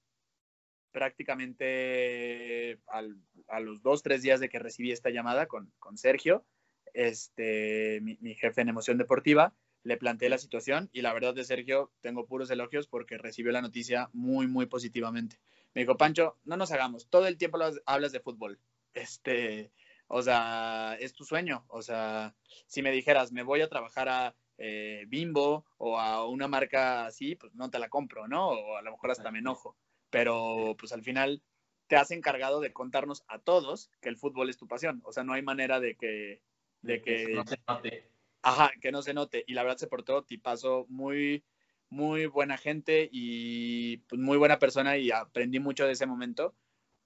prácticamente 0.91 2.80
al, 2.86 3.18
a 3.48 3.60
los 3.60 3.82
dos, 3.82 4.04
tres 4.04 4.22
días 4.22 4.39
de 4.39 4.48
que 4.48 4.60
recibí 4.60 4.91
esta 4.91 5.10
llamada 5.10 5.48
con, 5.48 5.74
con 5.80 5.98
Sergio, 5.98 6.46
este, 6.93 8.00
mi, 8.04 8.16
mi 8.22 8.36
jefe 8.36 8.62
en 8.62 8.70
emoción 8.70 9.00
deportiva, 9.00 9.56
le 9.86 9.98
planteé 9.98 10.30
la 10.30 10.40
situación 10.40 10.90
y 10.92 11.04
la 11.04 11.14
verdad 11.14 11.36
de 11.36 11.44
Sergio 11.44 11.92
tengo 12.02 12.26
puros 12.26 12.50
elogios 12.50 12.88
porque 12.88 13.20
recibió 13.20 13.52
la 13.52 13.62
noticia 13.62 14.10
muy, 14.14 14.48
muy 14.48 14.66
positivamente. 14.66 15.38
Me 15.76 15.82
dijo, 15.82 15.96
Pancho, 15.96 16.38
no 16.44 16.58
nos 16.58 16.72
hagamos, 16.72 17.08
todo 17.08 17.28
el 17.28 17.38
tiempo 17.38 17.60
hablas 17.86 18.12
de 18.12 18.20
fútbol. 18.20 18.60
Este, 18.96 19.72
o 20.08 20.24
sea, 20.24 20.98
es 21.00 21.14
tu 21.14 21.24
sueño. 21.24 21.66
O 21.68 21.84
sea, 21.84 22.34
si 22.66 22.82
me 22.82 22.92
dijeras, 22.92 23.32
me 23.32 23.44
voy 23.44 23.62
a 23.62 23.70
trabajar 23.70 24.10
a 24.10 24.36
eh, 24.58 25.06
Bimbo 25.08 25.66
o 25.78 26.00
a 26.00 26.28
una 26.28 26.48
marca 26.48 27.06
así, 27.06 27.36
pues 27.36 27.54
no 27.54 27.70
te 27.70 27.78
la 27.78 27.90
compro, 27.90 28.28
¿no? 28.28 28.50
O 28.50 28.78
a 28.78 28.82
lo 28.82 28.92
mejor 28.92 29.12
hasta 29.12 29.30
me 29.30 29.40
enojo. 29.40 29.78
Pero 30.10 30.76
pues 30.80 30.94
al 30.94 31.04
final 31.04 31.44
te 31.86 31.96
has 31.96 32.10
encargado 32.10 32.60
de 32.60 32.74
contarnos 32.74 33.24
a 33.28 33.38
todos 33.38 33.92
que 34.02 34.10
el 34.10 34.18
fútbol 34.18 34.50
es 34.50 34.58
tu 34.58 34.68
pasión. 34.68 35.02
O 35.06 35.12
sea, 35.12 35.24
no 35.24 35.34
hay 35.34 35.44
manera 35.44 35.80
de 35.80 35.96
que... 35.96 36.42
De 36.82 37.02
que 37.02 37.34
no 37.34 37.46
se 37.46 37.58
note 37.68 38.14
Ajá, 38.48 38.72
que 38.80 38.91
no 38.91 39.02
se 39.02 39.16
note. 39.16 39.43
Y 39.48 39.56
la 39.56 39.64
verdad 39.64 39.78
se 39.78 39.88
portó 39.88 40.24
tipazo, 40.24 40.86
muy, 40.88 41.43
muy 41.89 42.28
buena 42.28 42.58
gente 42.58 43.10
y 43.12 43.98
pues, 44.08 44.22
muy 44.22 44.38
buena 44.38 44.60
persona 44.60 44.98
y 44.98 45.10
aprendí 45.10 45.60
mucho 45.60 45.88
de 45.88 45.93
ese 45.93 46.06
momento 46.06 46.54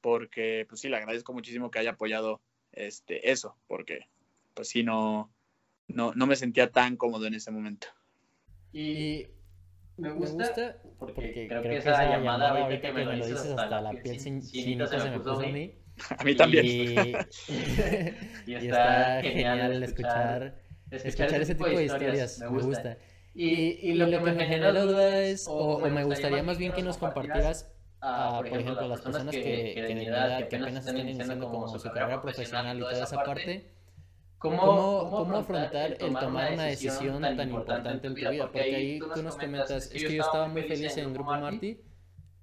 porque, 0.02 0.66
pues 0.68 0.82
sí, 0.82 0.90
le 0.90 0.98
agradezco 0.98 1.32
muchísimo 1.32 1.72
que 1.72 1.80
haya 1.80 1.92
apoyado 1.92 2.42
este, 2.74 3.32
eso, 3.32 3.56
porque, 3.68 4.10
pues 4.54 4.68
sí, 4.68 4.84
no, 4.84 5.32
no, 5.88 6.14
no 6.14 6.28
me 6.28 6.36
sentía 6.36 6.72
tan 6.72 6.98
cómodo 6.98 7.26
en 7.26 7.36
ese 7.36 7.52
momento. 7.52 7.88
Y 8.74 9.28
me 9.96 10.12
gusta, 10.12 10.76
porque, 11.00 11.48
creo, 11.48 11.62
que 11.64 11.78
esa 11.78 12.04
llamada, 12.04 12.50
ahorita 12.50 12.94
que 12.94 13.06
me 13.06 13.16
lo 13.16 13.26
dices, 13.26 13.46
hasta 13.46 13.80
la 13.80 13.94
piel 13.94 14.18
chinita 14.18 14.88
se 14.88 15.10
me 15.10 15.20
puso 15.22 15.46
a 15.46 15.50
mí. 15.50 15.72
A 16.18 16.24
mí 16.24 16.34
también. 16.34 16.66
Y, 16.66 17.12
está 18.56 19.22
genial 19.22 19.84
escuchar, 19.84 20.69
escuchar 20.92 21.42
ese 21.42 21.56
tipo 21.56 21.70
de 21.70 21.86
historias, 21.86 22.40
me 22.40 22.48
gusta. 22.48 22.98
Y, 23.34 23.94
lo, 23.94 24.10
que 24.10 24.20
me 24.20 24.46
genera 24.46 24.82
duda 24.82 25.20
es, 25.20 25.46
o, 25.48 25.80
me 25.80 26.04
gustaría 26.04 26.44
más 26.44 26.58
bien 26.58 26.72
que 26.72 26.82
nos 26.82 26.98
compartieras, 26.98 27.72
por 28.00 28.48
ejemplo, 28.48 28.88
las 28.88 29.02
personas 29.02 29.34
que, 29.34 29.74
que 29.76 29.96
de 29.96 30.06
edad, 30.06 30.48
que 30.48 30.56
apenas 30.58 30.86
están 30.86 30.98
iniciando 30.98 31.50
como 31.50 31.68
su 31.68 31.90
carrera 31.90 32.22
profesional 32.22 32.78
y 32.78 32.82
toda 32.82 33.04
esa 33.04 33.24
parte, 33.24 33.80
¿Cómo, 34.40 35.10
¿Cómo, 35.10 35.38
afrontar 35.38 35.98
el 36.00 36.14
tomar 36.14 36.54
una 36.54 36.64
decisión 36.64 37.22
tan 37.22 37.50
importante 37.50 37.90
en 37.90 38.02
tu 38.02 38.14
vida? 38.14 38.32
Porque 38.38 38.62
ahí 38.62 39.00
tú 39.00 39.22
nos 39.22 39.36
comentas, 39.36 39.92
es 39.94 40.04
que 40.04 40.16
yo 40.16 40.24
estaba 40.24 40.48
muy 40.48 40.64
feliz 40.64 40.96
en 40.96 41.14
Grupo 41.14 41.32
Marty 41.32 41.82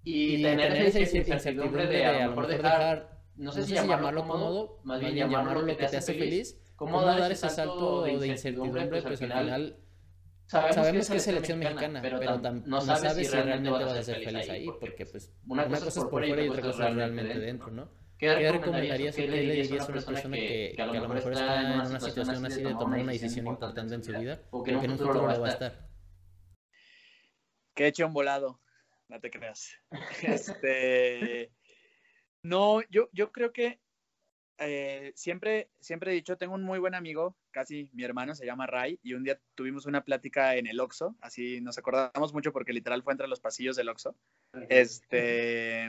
y 0.05 0.43
tener 0.43 0.73
esa 0.73 1.01
incertidumbre 1.01 1.87
de 1.87 2.05
a 2.05 2.25
lo 2.25 2.29
mejor 2.31 2.47
dejar, 2.49 3.23
no 3.37 3.51
sé 3.51 3.65
si 3.65 3.75
llamarlo 3.75 4.27
cómodo, 4.27 4.81
más 4.85 5.01
bien 5.01 5.17
llamarlo 5.17 5.63
lo 5.63 5.67
que 5.67 5.87
te 5.87 5.97
hace 5.97 6.13
feliz, 6.13 6.61
cómo 6.77 7.03
dar 7.03 7.33
ese 7.33 7.49
salto 7.51 8.03
de 8.03 8.29
incertidumbre, 8.29 8.87
pues, 8.87 9.03
pues 9.03 9.23
al 9.23 9.33
final 9.33 9.77
sabemos 10.47 11.11
que 11.11 11.17
es 11.17 11.23
selección 11.23 11.59
mexicana, 11.59 12.01
pero 12.01 12.39
no 12.67 12.81
sabes 12.81 13.15
si 13.15 13.35
realmente 13.35 13.71
vas 13.71 13.93
a 13.93 14.03
ser 14.03 14.23
feliz 14.23 14.49
ahí, 14.49 14.67
porque 14.79 15.07
pues 15.07 15.35
una 15.47 15.67
cosa 15.67 15.89
es 15.89 15.95
por 15.95 16.25
fuera 16.25 16.43
y 16.43 16.49
otra 16.49 16.63
cosa 16.63 16.89
es 16.89 16.95
realmente 16.95 17.39
dentro, 17.39 17.71
¿no? 17.71 18.07
¿Qué, 18.19 18.51
recomendarías 18.51 19.15
o 19.15 19.17
qué 19.19 19.29
le 19.29 19.41
dirías 19.41 19.89
a 19.89 19.93
una 19.93 20.01
persona 20.01 20.37
que, 20.37 20.73
que, 20.75 20.83
a 20.83 20.87
lo 20.87 21.09
mejor 21.09 21.33
está 21.33 21.61
en 21.61 21.81
una 21.91 22.01
situación 22.01 22.47
así 22.47 22.63
de 22.63 22.75
tomar 22.75 23.01
una 23.01 23.13
decisión 23.13 23.47
importante 23.47 23.95
en 23.95 24.03
su 24.03 24.13
vida 24.13 24.41
o 24.51 24.63
que 24.63 24.71
en 24.71 24.91
un 24.91 24.99
futuro 24.99 25.23
va 25.23 25.33
a 25.33 25.49
estar? 25.49 25.89
Que 27.75 27.89
eche 27.89 28.05
un 28.05 28.15
volado, 28.15 28.63
no 29.09 29.21
te 29.21 29.31
creas. 29.31 29.71
Este, 30.23 31.53
no, 32.43 32.81
yo, 32.89 33.11
yo 33.13 33.33
creo 33.33 33.53
que 33.53 33.81
eh, 34.59 35.13
siempre, 35.15 35.71
siempre 35.81 36.11
he 36.11 36.15
dicho, 36.15 36.37
tengo 36.37 36.55
un 36.55 36.63
muy 36.63 36.79
buen 36.79 36.95
amigo, 36.95 37.37
casi 37.51 37.91
mi 37.93 38.05
hermano, 38.05 38.35
se 38.35 38.47
llama 38.47 38.67
Ray, 38.67 38.99
y 39.03 39.15
un 39.15 39.25
día 39.25 39.39
tuvimos 39.55 39.87
una 39.87 40.05
plática 40.05 40.57
en 40.57 40.67
el 40.67 40.81
Oxxo, 40.81 41.17
así 41.21 41.61
nos 41.61 41.79
acordamos 41.79 42.33
mucho 42.33 42.53
porque 42.53 42.73
literal 42.73 43.03
fue 43.03 43.13
entre 43.13 43.29
los 43.29 43.41
pasillos 43.41 43.77
del 43.77 43.89
Oxxo. 43.89 44.17
Este, 44.69 45.89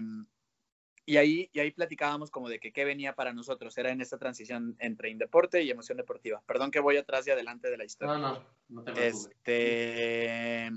y 1.05 1.15
ahí, 1.15 1.49
y 1.53 1.59
ahí 1.59 1.71
platicábamos 1.71 2.29
como 2.29 2.49
de 2.49 2.59
que 2.59 2.73
qué 2.73 2.83
venía 2.83 3.15
para 3.15 3.31
nosotros, 3.31 3.77
era 3.77 3.91
en 3.91 4.01
esta 4.01 4.17
transición 4.17 4.75
entre 4.79 5.15
deporte 5.15 5.63
y 5.63 5.71
emoción 5.71 5.97
deportiva. 5.97 6.43
Perdón 6.45 6.69
que 6.69 6.81
voy 6.81 6.97
atrás 6.97 7.25
y 7.27 7.31
adelante 7.31 7.69
de 7.69 7.77
la 7.77 7.85
historia. 7.85 8.17
No, 8.17 8.33
no, 8.33 8.45
no 8.67 8.83
te 8.83 8.91
preocupes. 8.91 9.29
Este... 9.31 10.71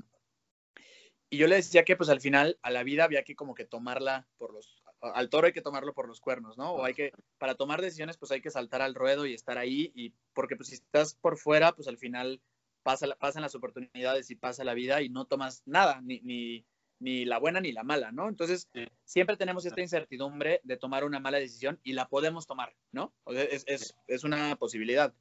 Y 1.33 1.37
yo 1.37 1.47
le 1.47 1.57
decía 1.57 1.85
que 1.85 1.97
pues 1.97 2.11
al 2.11 2.21
final 2.21 2.59
a 2.63 2.71
la 2.71 2.83
vida 2.83 3.05
había 3.05 3.23
que 3.23 3.37
como 3.37 3.55
que 3.55 3.65
tomarla 3.65 4.27
por 4.37 4.53
los, 4.53 4.80
al 5.01 5.31
toro 5.31 5.47
hay 5.47 5.53
que 5.53 5.63
tomarlo 5.63 5.95
por 5.95 6.09
los 6.09 6.21
cuernos, 6.21 6.59
¿no? 6.59 6.73
O 6.73 6.85
hay 6.85 6.95
que, 6.95 7.13
para 7.39 7.55
tomar 7.55 7.81
decisiones 7.81 8.17
pues 8.17 8.33
hay 8.33 8.41
que 8.41 8.51
saltar 8.51 8.83
al 8.83 8.95
ruedo 8.95 9.27
y 9.27 9.35
estar 9.35 9.59
ahí, 9.59 9.93
y 9.95 10.13
porque 10.35 10.57
pues 10.57 10.69
si 10.69 10.75
estás 10.75 11.15
por 11.15 11.39
fuera 11.39 11.73
pues 11.73 11.89
al 11.89 11.99
final 11.99 12.41
pasa, 12.83 13.07
pasan 13.19 13.43
las 13.43 13.55
oportunidades 13.55 14.31
y 14.31 14.37
pasa 14.37 14.65
la 14.65 14.75
vida 14.75 15.03
y 15.03 15.09
no 15.09 15.27
tomas 15.27 15.63
nada, 15.67 16.01
ni, 16.03 16.21
ni 16.21 16.65
ni 17.01 17.25
la 17.25 17.39
buena 17.39 17.61
ni 17.61 17.73
la 17.73 17.83
mala, 17.83 18.13
¿no? 18.13 18.29
Entonces, 18.29 18.69
siempre 19.05 19.37
tenemos 19.37 19.65
esta 19.65 19.81
incertidumbre 19.81 20.61
de 20.65 20.77
tomar 20.77 21.05
una 21.05 21.19
mala 21.19 21.39
decisión 21.39 21.81
y 21.83 21.95
la 21.95 22.09
podemos 22.09 22.47
tomar, 22.47 22.77
¿no? 22.93 23.15
es, 23.27 23.65
es, 23.67 23.95
es, 24.07 24.23
una 24.23 24.55
posibilidad. 24.57 25.15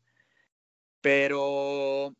Pero, 1.01 2.13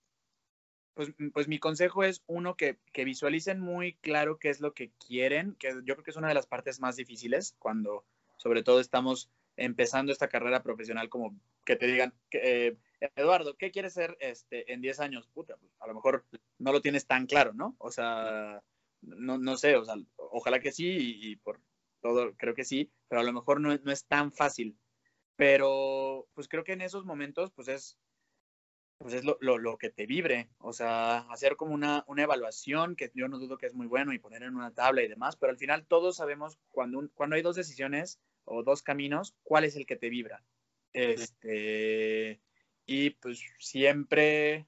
pues, 0.94 1.14
pues 1.34 1.48
mi 1.48 1.60
consejo 1.60 2.04
es, 2.04 2.24
uno, 2.28 2.56
que, 2.56 2.78
que, 2.94 3.06
visualicen 3.06 3.60
muy 3.60 3.94
claro 3.96 4.38
qué 4.40 4.50
es 4.50 4.60
lo 4.60 4.74
que 4.74 4.92
quieren, 5.06 5.56
que 5.56 5.70
yo 5.84 5.96
creo 5.96 6.04
que 6.04 6.12
es 6.12 6.18
una 6.18 6.28
de 6.28 6.34
las 6.34 6.48
partes 6.48 6.80
más 6.80 6.96
difíciles 6.96 7.56
cuando, 7.60 8.06
sobre 8.38 8.64
todo, 8.64 8.80
estamos 8.80 9.30
empezando 9.56 10.12
esta 10.12 10.30
carrera 10.30 10.64
profesional, 10.64 11.10
como 11.10 11.36
que 11.66 11.76
te 11.76 11.88
digan, 11.88 12.14
eh, 12.32 12.78
Eduardo, 13.16 13.56
¿qué 13.58 13.72
quieres 13.72 13.94
ser 13.94 14.18
este, 14.20 14.72
en 14.74 14.82
10 14.82 15.00
años? 15.00 15.28
Puta, 15.28 15.56
pues, 15.58 15.72
a 15.80 15.88
lo 15.88 15.96
mejor 15.96 16.26
no 16.58 16.72
lo 16.72 16.82
tienes 16.82 17.06
tan 17.06 17.28
claro, 17.28 17.54
¿no? 17.54 17.76
O 17.80 17.92
sea 17.92 18.62
no, 19.02 19.38
no 19.38 19.58
sé, 19.58 19.76
o 19.76 19.86
sea, 19.86 19.96
ojalá 20.18 20.60
que 20.60 20.72
sí 20.72 21.18
y, 21.22 21.36
por 21.38 21.60
todo 22.02 22.34
creo 22.38 22.54
que 22.54 22.64
sí, 22.64 22.92
pero 23.08 23.22
a 23.22 23.24
lo 23.24 23.34
mejor 23.34 23.60
no, 23.62 23.76
no, 23.78 23.92
es 23.92 24.06
tan 24.06 24.32
fácil. 24.32 24.78
Pero 25.36 26.28
pues 26.34 26.48
creo 26.48 26.64
que 26.64 26.74
en 26.74 26.82
esos 26.82 27.06
momentos 27.06 27.52
pues 27.52 27.68
es, 27.70 27.98
pues 29.00 29.14
es 29.14 29.24
lo, 29.24 29.38
lo, 29.40 29.58
lo, 29.58 29.78
que 29.78 29.90
te 29.90 30.06
vibre, 30.06 30.50
o 30.60 30.74
sea, 30.74 31.20
hacer 31.32 31.56
como 31.56 31.74
una, 31.74 32.04
una 32.08 32.24
evaluación, 32.24 32.98
que 32.98 33.10
yo 33.16 33.30
no 33.30 33.40
dudo 33.40 33.58
que 33.58 33.66
es 33.66 33.74
muy 33.74 33.88
bueno, 33.88 34.14
y 34.14 34.20
poner 34.20 34.44
en 34.44 34.56
una 34.56 34.74
tabla 34.74 35.02
y 35.02 35.08
demás, 35.08 35.38
pero 35.38 35.52
al 35.52 35.58
final 35.58 35.86
todos 35.88 36.18
sabemos 36.18 36.60
cuando, 36.70 37.10
cuando 37.14 37.38
hay 37.38 37.42
dos 37.42 37.56
decisiones 37.56 38.20
o 38.44 38.62
dos 38.62 38.84
caminos, 38.84 39.36
cuál 39.44 39.64
es 39.64 39.78
el 39.78 39.86
que 39.86 39.96
te 39.96 40.10
vibra. 40.10 40.44
Este, 40.92 42.42
y 42.86 43.12
pues 43.12 43.42
siempre, 43.60 44.68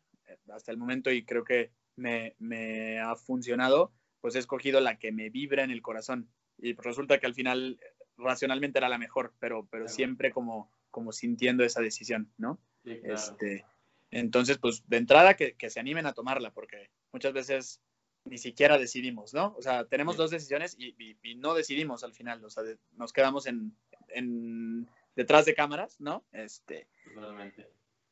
hasta 0.50 0.72
el 0.72 0.78
momento, 0.78 1.12
y 1.12 1.26
creo 1.26 1.44
que 1.44 1.72
me, 1.98 2.36
me 2.40 3.00
ha 3.00 3.18
funcionado, 3.18 3.92
pues 4.22 4.36
he 4.36 4.40
escogido 4.40 4.80
la 4.80 4.98
que 4.98 5.12
me 5.12 5.30
vibra 5.30 5.64
en 5.64 5.72
el 5.72 5.82
corazón. 5.82 6.30
Y 6.58 6.74
resulta 6.76 7.20
que 7.20 7.26
al 7.26 7.34
final 7.34 7.80
racionalmente 8.18 8.80
era 8.80 8.88
la 8.88 8.98
mejor, 8.98 9.34
pero, 9.40 9.68
pero 9.70 9.90
siempre 9.90 10.32
como, 10.32 10.72
como 10.90 11.12
sintiendo 11.12 11.66
esa 11.66 11.82
decisión, 11.82 12.32
¿no? 12.38 12.62
este, 12.86 13.66
entonces, 14.12 14.58
pues 14.58 14.84
de 14.88 14.98
entrada 14.98 15.36
que, 15.36 15.56
que, 15.56 15.70
se 15.70 15.80
animen 15.80 16.06
a 16.06 16.14
tomarla, 16.14 16.52
porque 16.52 16.90
muchas 17.14 17.34
veces 17.34 17.82
ni 18.26 18.38
siquiera 18.38 18.78
decidimos, 18.78 19.34
¿no? 19.34 19.56
O 19.58 19.62
sea, 19.62 19.86
tenemos 19.86 20.18
dos 20.18 20.32
decisiones 20.32 20.76
y, 20.78 20.96
y, 21.24 21.36
no 21.36 21.54
decidimos 21.54 22.04
al 22.04 22.14
final, 22.14 22.44
o 22.44 22.50
sea, 22.50 22.64
nos 22.92 23.14
quedamos 23.14 23.48
en, 23.48 23.76
en, 24.10 24.88
detrás 25.16 25.46
de 25.46 25.56
cámaras, 25.56 26.00
¿no? 26.00 26.26
Este, 26.32 26.88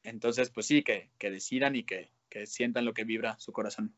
Entonces, 0.03 0.49
pues 0.49 0.65
sí, 0.65 0.83
que, 0.83 1.11
que 1.17 1.29
decidan 1.29 1.75
y 1.75 1.83
que, 1.83 2.11
que 2.29 2.47
sientan 2.47 2.85
lo 2.85 2.93
que 2.93 3.03
vibra 3.03 3.37
su 3.39 3.51
corazón. 3.51 3.93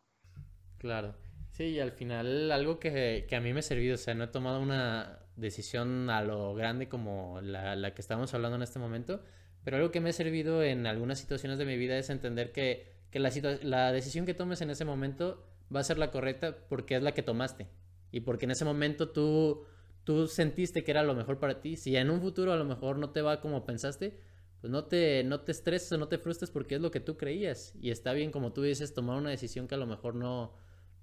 Claro. 0.80 1.16
Sí, 1.52 1.66
y 1.66 1.80
al 1.80 1.91
final 1.91 2.52
algo 2.52 2.80
que, 2.80 3.26
que, 3.30 3.36
a 3.36 3.41
mí 3.41 3.54
me 3.54 3.60
ha 3.60 3.64
servido, 3.64 3.95
o 3.95 3.97
sea, 3.97 4.14
no 4.16 4.24
he 4.24 4.28
tomado 4.28 4.60
una 4.60 5.20
decisión 5.36 6.10
a 6.10 6.22
lo 6.24 6.56
grande 6.56 6.89
como 6.89 7.39
la, 7.41 7.76
la 7.76 7.93
que 7.93 8.02
estamos 8.02 8.34
hablando 8.34 8.56
en 8.56 8.64
este 8.64 8.80
momento, 8.80 9.24
pero 9.64 9.78
algo 9.78 9.91
que 9.91 10.01
me 10.01 10.09
ha 10.09 10.14
servido 10.14 10.64
en 10.64 10.88
algunas 10.88 11.20
situaciones 11.20 11.57
de 11.57 11.66
mi 11.66 11.78
vida 11.78 11.97
es 11.97 12.09
entender 12.09 12.51
que, 12.51 12.88
que 13.12 13.20
la, 13.20 13.32
la 13.64 13.91
decisión 13.91 14.26
que 14.26 14.34
tomes 14.34 14.62
en 14.62 14.70
ese 14.70 14.86
momento 14.86 15.45
va 15.74 15.80
a 15.80 15.84
ser 15.84 15.97
la 15.97 16.12
correcta 16.12 16.57
porque 16.68 16.95
es 16.95 17.03
la 17.03 17.14
que 17.14 17.24
tomaste 17.24 17.68
y 18.12 18.22
porque 18.22 18.45
en 18.45 18.51
ese 18.51 18.66
momento 18.66 19.09
tú, 19.09 19.64
tú 20.03 20.28
sentiste 20.28 20.84
que 20.84 20.91
era 20.91 21.03
lo 21.03 21.16
mejor 21.16 21.39
para 21.39 21.62
ti. 21.62 21.78
Si 21.78 21.95
en 21.95 22.09
un 22.09 22.22
futuro 22.22 22.51
a 22.51 22.57
lo 22.57 22.66
mejor 22.66 22.97
no 22.97 23.12
te 23.12 23.22
va 23.22 23.41
como 23.41 23.66
pensaste, 23.66 24.20
pues 24.59 24.70
no 24.70 24.86
te, 24.86 25.24
no 25.24 25.41
te 25.41 25.51
estreses 25.51 25.91
o 25.93 25.97
no 25.97 26.07
te 26.07 26.18
frustres 26.18 26.51
porque 26.51 26.76
es 26.76 26.82
lo 26.82 26.91
que 26.91 26.99
tú 26.99 27.18
creías. 27.18 27.74
Y 27.80 27.89
está 27.89 28.14
bien, 28.14 28.32
como 28.32 28.53
tú 28.53 28.62
dices, 28.62 28.93
tomar 28.93 29.18
una 29.18 29.30
decisión 29.30 29.68
que 29.68 29.76
a 29.76 29.80
lo 29.80 29.88
mejor 29.88 30.16
no, 30.16 30.53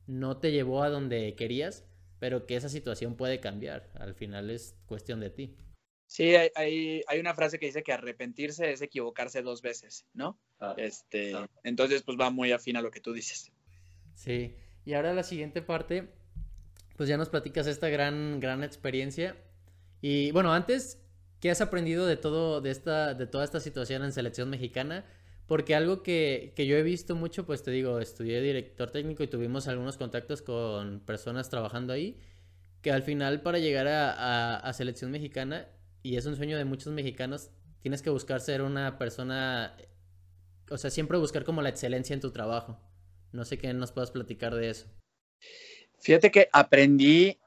no 0.07 0.37
te 0.37 0.53
llevó 0.53 0.83
a 0.83 0.91
donde 0.91 1.35
querías, 1.35 1.85
pero 2.19 2.47
que 2.47 2.57
esa 2.57 2.69
situación 2.69 3.17
puede 3.17 3.41
cambiar. 3.41 3.91
Al 3.95 4.15
final 4.15 4.51
es 4.51 4.77
cuestión 4.87 5.21
de 5.21 5.31
ti. 5.31 5.57
Sí, 6.09 6.35
hay, 6.35 7.03
hay, 7.07 7.21
una 7.21 7.35
frase 7.35 7.59
que 7.59 7.67
dice 7.67 7.83
que 7.83 7.93
arrepentirse 7.93 8.73
es 8.73 8.81
equivocarse 8.81 9.43
dos 9.43 9.61
veces, 9.61 10.07
¿no? 10.15 10.41
este, 10.79 11.35
Entonces, 11.63 12.03
pues 12.03 12.17
va 12.19 12.31
muy 12.31 12.51
afín 12.51 12.79
a 12.79 12.83
lo 12.83 12.91
que 12.91 13.01
tú 13.01 13.13
dices. 13.13 13.53
Sí, 14.15 14.57
y 14.87 14.95
ahora 14.95 15.13
la 15.13 15.23
siguiente 15.23 15.61
parte, 15.61 16.09
pues 16.97 17.11
ya 17.11 17.19
nos 17.19 17.29
platicas 17.29 17.67
esta 17.67 17.91
gran, 17.91 18.41
gran 18.41 18.65
experiencia. 18.65 19.37
Y 20.01 20.31
bueno, 20.31 20.55
antes, 20.55 20.99
¿qué 21.41 21.51
has 21.51 21.61
aprendido 21.61 22.07
de 22.07 22.17
todo, 22.17 22.63
de 22.63 22.71
esta, 22.71 23.13
de 23.13 23.27
toda 23.27 23.45
esta 23.45 23.61
situación 23.61 24.03
en 24.03 24.13
selección 24.13 24.49
mexicana? 24.49 25.05
Porque 25.47 25.75
algo 25.75 26.03
que, 26.03 26.55
que, 26.57 26.67
yo 26.67 26.77
he 26.77 26.83
visto 26.83 27.17
mucho, 27.17 27.45
pues 27.45 27.63
te 27.63 27.71
digo, 27.71 28.01
estudié 28.01 28.41
director 28.41 28.91
técnico 28.91 29.23
y 29.23 29.29
tuvimos 29.29 29.69
algunos 29.69 29.99
contactos 29.99 30.41
con 30.41 31.01
personas 31.01 31.51
trabajando 31.51 31.93
ahí, 31.93 32.19
que 32.81 32.93
al 32.93 33.03
final 33.03 33.43
para 33.43 33.59
llegar 33.59 33.89
a, 33.89 34.57
a, 34.57 34.73
selección 34.73 35.11
mexicana, 35.11 35.69
y 36.03 36.17
es 36.17 36.27
un 36.27 36.37
sueño 36.37 36.57
de 36.57 36.65
muchos 36.65 36.93
mexicanos, 36.93 37.51
tienes 37.81 38.03
que 38.03 38.11
buscar 38.11 38.41
ser 38.41 38.63
una 38.63 38.99
persona, 38.99 39.77
o 40.71 40.79
sea, 40.79 40.91
siempre 40.91 41.19
buscar 41.19 41.45
como 41.45 41.63
la 41.63 41.69
excelencia 41.69 42.15
en 42.15 42.21
tu 42.21 42.33
trabajo. 42.33 42.81
No 43.33 43.45
sé 43.45 43.59
qué 43.59 43.73
nos 43.73 43.93
puedas 43.93 44.11
platicar 44.11 44.55
de 44.55 44.71
eso. 44.71 44.89
Fíjate 46.01 46.31
que 46.31 46.49
aprendí 46.53 47.39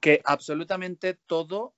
que 0.00 0.20
absolutamente 0.24 1.14
todo 1.14 1.74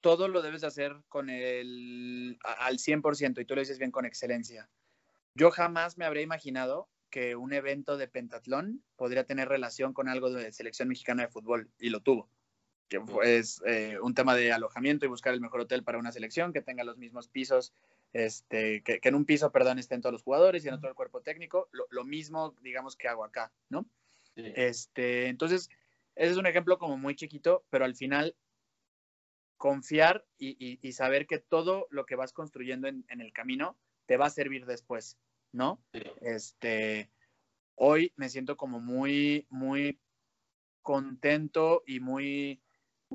todo 0.00 0.28
lo 0.28 0.42
debes 0.42 0.62
de 0.62 0.66
hacer 0.66 0.96
con 1.08 1.28
el, 1.28 2.38
al 2.42 2.78
100% 2.78 3.40
y 3.40 3.44
tú 3.44 3.54
lo 3.54 3.60
dices 3.60 3.78
bien 3.78 3.90
con 3.90 4.06
excelencia. 4.06 4.70
Yo 5.34 5.50
jamás 5.50 5.98
me 5.98 6.04
habría 6.04 6.22
imaginado 6.22 6.88
que 7.10 7.36
un 7.36 7.52
evento 7.52 7.96
de 7.96 8.08
pentatlón 8.08 8.82
podría 8.96 9.24
tener 9.24 9.48
relación 9.48 9.92
con 9.92 10.08
algo 10.08 10.30
de 10.30 10.52
selección 10.52 10.88
mexicana 10.88 11.24
de 11.24 11.28
fútbol 11.28 11.70
y 11.78 11.90
lo 11.90 12.00
tuvo. 12.00 12.30
Que 12.90 13.00
es 13.22 13.62
eh, 13.64 13.96
un 14.02 14.14
tema 14.14 14.34
de 14.34 14.52
alojamiento 14.52 15.06
y 15.06 15.08
buscar 15.08 15.32
el 15.32 15.40
mejor 15.40 15.60
hotel 15.60 15.82
para 15.82 15.98
una 15.98 16.12
selección 16.12 16.52
que 16.52 16.60
tenga 16.60 16.84
los 16.84 16.98
mismos 16.98 17.28
pisos 17.28 17.72
este, 18.12 18.82
que, 18.82 19.00
en 19.02 19.14
un 19.14 19.24
piso, 19.24 19.52
perdón, 19.52 19.78
estén 19.78 20.00
todos 20.00 20.12
los 20.12 20.22
jugadores 20.22 20.64
y 20.64 20.68
en 20.68 20.74
otro 20.74 20.88
el 20.88 20.94
cuerpo 20.94 21.20
técnico, 21.20 21.68
lo, 21.90 22.04
mismo, 22.04 22.56
digamos, 22.62 22.96
que 22.96 23.08
hago 23.08 23.24
acá, 23.24 23.52
¿no? 23.68 23.86
Este, 24.34 25.28
entonces, 25.28 25.70
ese 26.16 26.32
es 26.32 26.36
un 26.36 26.46
ejemplo 26.46 26.78
como 26.78 26.96
muy 26.96 27.14
chiquito, 27.14 27.64
pero 27.70 27.84
al 27.84 27.94
final 27.94 28.34
confiar 29.56 30.26
y, 30.38 30.92
saber 30.92 31.26
que 31.26 31.38
todo 31.38 31.86
lo 31.90 32.06
que 32.06 32.16
vas 32.16 32.32
construyendo 32.32 32.88
en, 32.88 33.04
el 33.08 33.32
camino 33.32 33.76
te 34.06 34.16
va 34.16 34.26
a 34.26 34.30
servir 34.30 34.66
después, 34.66 35.18
¿no? 35.52 35.80
Este, 36.20 37.10
hoy 37.76 38.12
me 38.16 38.28
siento 38.28 38.56
como 38.56 38.80
muy, 38.80 39.46
muy 39.50 40.00
contento 40.82 41.84
y 41.86 42.00
muy, 42.00 42.60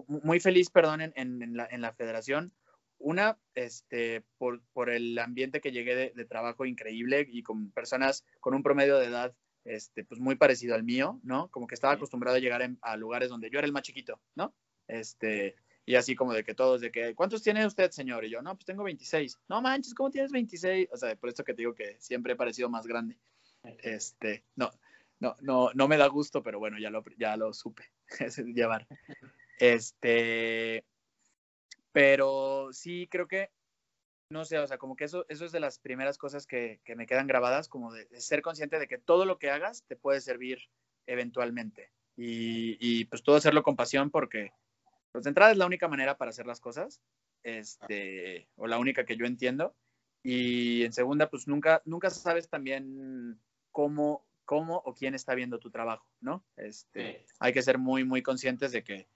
muy 0.08 0.39
feliz, 0.39 0.70
perdón, 0.70 1.02
en, 1.02 1.56
la, 1.56 1.68
en 1.70 1.82
la, 1.82 1.93
federación. 1.93 2.54
Una, 2.98 3.38
este, 3.54 4.24
por, 4.38 4.62
por, 4.74 4.89
el 4.89 5.18
ambiente 5.20 5.62
que 5.62 5.72
llegué 5.72 6.12
de, 6.14 6.26
trabajo 6.26 6.66
increíble 6.66 7.26
y 7.30 7.43
con 7.43 7.72
personas 7.72 8.26
con 8.39 8.54
un 8.54 8.64
promedio 8.64 8.98
de 8.98 9.08
edad 9.08 9.36
este, 9.64 10.04
pues 10.06 10.20
muy 10.20 10.36
parecido 10.36 10.76
al 10.76 10.84
mío, 10.84 11.20
¿no? 11.24 11.50
Como 11.50 11.68
que 11.68 11.76
estaba 11.76 11.93
acostumbrado 11.93 12.38
a 12.38 12.39
llegar 12.39 12.62
a 12.82 12.98
lugares 12.98 13.30
donde 13.30 13.50
yo 13.50 13.58
era 13.58 13.66
el 13.66 13.74
más 13.74 13.84
chiquito, 13.84 14.22
¿no? 14.36 14.54
Este, 14.88 15.56
y 15.86 15.96
así 15.96 16.16
como 16.16 16.34
de 16.34 16.43
que 16.43 16.56
todos, 16.56 16.82
de 16.82 16.91
que, 16.91 17.14
¿cuántos 17.14 17.43
tiene 17.43 17.66
usted, 17.66 17.91
señor? 17.91 18.26
Y 18.26 18.30
yo, 18.30 18.41
no, 18.41 18.56
pues 18.56 18.66
tengo 18.66 18.84
26. 18.84 19.39
No 19.48 19.62
manches, 19.62 19.93
¿cómo 19.93 20.10
tienes 20.10 20.32
26? 20.32 20.89
O 20.91 20.98
sea, 20.98 21.16
por 21.16 21.30
esto 21.30 21.43
que 21.43 21.54
te 21.54 21.62
digo 21.62 21.76
que 21.76 21.98
siempre 22.00 22.34
he 22.34 22.36
parecido 22.36 22.70
más 22.70 22.88
grande. 22.88 23.18
Este, 23.80 24.43
no, 24.56 24.72
no, 25.20 25.36
no, 25.41 25.72
no 25.74 25.88
me 25.88 25.98
da 25.98 26.08
gusto, 26.08 26.41
pero 26.41 26.60
bueno, 26.60 26.78
ya 26.80 26.89
lo, 26.89 27.04
ya 27.18 27.38
lo 27.38 27.54
supe 27.54 27.84
llevar. 28.54 28.88
Este, 29.60 30.86
pero 31.91 32.70
sí, 32.72 33.08
creo 33.10 33.28
que, 33.28 33.51
no 34.30 34.45
sé, 34.45 34.60
o 34.60 34.68
sea, 34.68 34.78
como 34.78 34.95
que 34.95 35.06
eso, 35.06 35.26
eso 35.30 35.45
es 35.45 35.51
de 35.51 35.60
las 35.60 35.80
primeras 35.80 36.18
cosas 36.18 36.45
que, 36.45 36.82
que 36.84 36.95
me 36.95 37.06
quedan 37.06 37.28
grabadas, 37.28 37.70
como 37.70 37.93
de, 37.93 38.08
ser 38.20 38.41
consciente 38.41 38.80
de 38.80 38.88
que 38.88 38.97
todo 38.97 39.26
lo 39.26 39.39
que 39.39 39.49
hagas 39.49 39.84
te 39.88 39.95
puede 39.95 40.22
servir 40.22 40.60
eventualmente. 41.08 41.91
Y, 42.18 42.78
y 42.80 43.06
pues 43.06 43.24
todo 43.24 43.36
hacerlo 43.36 43.64
con 43.64 43.76
pasión 43.76 44.10
porque 44.10 44.51
pues 45.16 45.24
de 45.24 45.30
entrada 45.30 45.53
es 45.53 45.58
la 45.58 45.66
única 45.66 45.88
manera 45.88 46.18
para 46.18 46.30
hacer 46.30 46.45
las 46.45 46.60
cosas, 46.60 47.01
este, 47.43 48.49
o 48.58 48.68
la 48.68 48.78
única 48.78 49.06
que 49.06 49.16
yo 49.16 49.26
entiendo. 49.26 49.74
Y 50.22 50.84
en 50.84 50.91
segunda, 50.91 51.30
pues 51.30 51.47
nunca, 51.47 51.82
nunca 51.86 52.10
sabes 52.10 52.49
también 52.49 53.39
cómo, 53.72 54.26
cómo 54.43 54.82
o 54.84 54.93
quién 54.93 55.16
está 55.16 55.36
viendo 55.36 55.60
tu 55.60 55.70
trabajo, 55.72 56.06
¿no? 56.20 56.43
Este, 56.58 57.26
Hay 57.39 57.53
que 57.53 57.62
ser 57.62 57.78
muy, 57.78 58.03
muy 58.03 58.24
conscientes 58.24 58.74
de 58.74 58.84
que, 58.84 59.08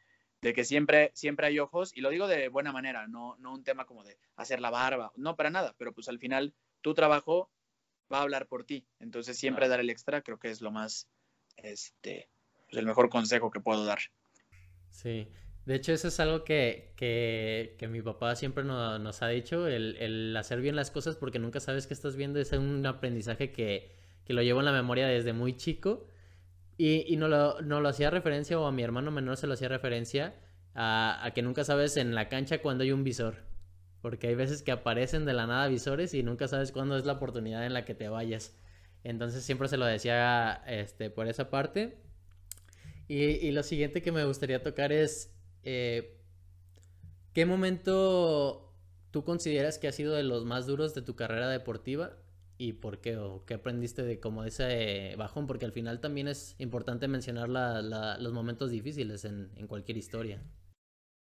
de 0.41 0.53
que 0.53 0.63
siempre, 0.63 1.11
siempre 1.13 1.47
hay 1.47 1.59
ojos, 1.59 1.91
y 1.95 2.01
lo 2.01 2.09
digo 2.09 2.27
de 2.27 2.47
buena 2.49 2.71
manera, 2.71 3.07
no, 3.07 3.35
no 3.39 3.53
un 3.53 3.63
tema 3.63 3.85
como 3.85 4.03
de 4.03 4.17
hacer 4.35 4.61
la 4.61 4.69
barba, 4.69 5.11
no 5.15 5.35
para 5.35 5.49
nada, 5.49 5.75
pero 5.77 5.93
pues 5.93 6.07
al 6.07 6.19
final 6.19 6.53
tu 6.81 6.93
trabajo 6.93 7.51
va 8.11 8.19
a 8.19 8.21
hablar 8.21 8.47
por 8.47 8.63
ti. 8.63 8.87
Entonces 8.99 9.37
siempre 9.37 9.67
dar 9.67 9.79
el 9.79 9.89
extra 9.89 10.21
creo 10.21 10.39
que 10.39 10.49
es 10.49 10.61
lo 10.61 10.71
más, 10.71 11.07
este, 11.57 12.29
pues 12.65 12.77
el 12.77 12.85
mejor 12.85 13.09
consejo 13.09 13.51
que 13.51 13.59
puedo 13.59 13.85
dar. 13.85 13.99
Sí, 14.89 15.27
de 15.69 15.75
hecho, 15.75 15.93
eso 15.93 16.07
es 16.07 16.19
algo 16.19 16.43
que, 16.43 17.75
mi 17.89 18.01
papá 18.01 18.35
siempre 18.35 18.63
nos 18.63 19.21
ha 19.21 19.27
dicho, 19.27 19.67
el, 19.67 20.35
hacer 20.35 20.61
bien 20.61 20.75
las 20.75 20.89
cosas 20.89 21.15
porque 21.15 21.37
nunca 21.37 21.59
sabes 21.59 21.85
qué 21.85 21.93
estás 21.93 22.15
viendo, 22.15 22.39
es 22.39 22.51
un 22.53 22.83
aprendizaje 22.87 23.51
que, 23.51 23.95
lo 24.27 24.41
llevo 24.41 24.59
en 24.61 24.65
la 24.65 24.71
memoria 24.71 25.07
desde 25.07 25.31
muy 25.31 25.57
chico. 25.57 26.07
Y, 26.81 27.17
no, 27.17 27.27
lo, 27.27 27.61
no, 27.61 27.81
lo, 27.81 27.89
hacía 27.89 28.09
referencia, 28.09 28.57
o 28.57 28.65
a 28.65 28.71
mi 28.71 28.83
hermano 28.83 29.11
menor 29.11 29.35
se 29.35 29.47
lo 29.47 29.53
hacía 29.53 29.67
referencia, 29.67 30.33
a, 30.73 31.29
que 31.35 31.41
nunca 31.41 31.65
sabes 31.65 31.97
en 31.97 32.15
la 32.15 32.29
cancha 32.29 32.61
cuando 32.61 32.85
hay 32.85 32.93
un 32.93 33.03
visor. 33.03 33.35
Porque 34.01 34.27
hay 34.27 34.35
veces 34.35 34.63
que 34.63 34.71
aparecen 34.71 35.25
de 35.25 35.33
la 35.33 35.45
nada 35.45 35.67
visores 35.67 36.13
y 36.13 36.23
nunca 36.23 36.47
sabes 36.47 36.71
cuándo 36.71 36.97
es 36.97 37.05
la 37.05 37.13
oportunidad 37.13 37.65
en 37.65 37.73
la 37.73 37.83
que 37.83 37.95
te 37.95 38.07
vayas. 38.07 38.55
Entonces 39.03 39.43
siempre 39.43 39.67
se 39.67 39.75
lo 39.75 39.85
decía 39.85 40.63
este, 40.67 41.09
por 41.09 41.27
esa 41.27 41.49
parte. 41.49 41.97
Y, 43.09 43.23
y 43.23 43.51
lo 43.51 43.61
siguiente 43.63 44.01
que 44.01 44.13
me 44.13 44.23
gustaría 44.23 44.63
tocar 44.63 44.93
es 44.93 45.35
eh, 45.63 46.17
¿qué 47.33 47.45
momento 47.45 48.73
tú 49.11 49.23
consideras 49.23 49.77
que 49.77 49.87
ha 49.87 49.91
sido 49.91 50.15
de 50.15 50.23
los 50.23 50.45
más 50.45 50.65
duros 50.65 50.93
de 50.95 51.01
tu 51.01 51.15
carrera 51.15 51.49
deportiva? 51.49 52.17
¿Y 52.61 52.73
por 52.73 52.99
qué? 52.99 53.15
¿O 53.15 53.45
qué 53.45 53.53
aprendiste 53.53 54.03
de 54.03 54.19
como 54.19 54.43
ese 54.43 55.15
bajón? 55.15 55.47
Porque 55.47 55.63
al 55.63 55.71
final 55.71 56.01
también 56.01 56.27
es 56.27 56.55
importante 56.59 57.07
mencionar 57.07 57.47
los 57.47 58.33
momentos 58.33 58.69
difíciles 58.69 59.23
en, 59.23 59.65
cualquier 59.65 59.95
historia. 59.97 60.43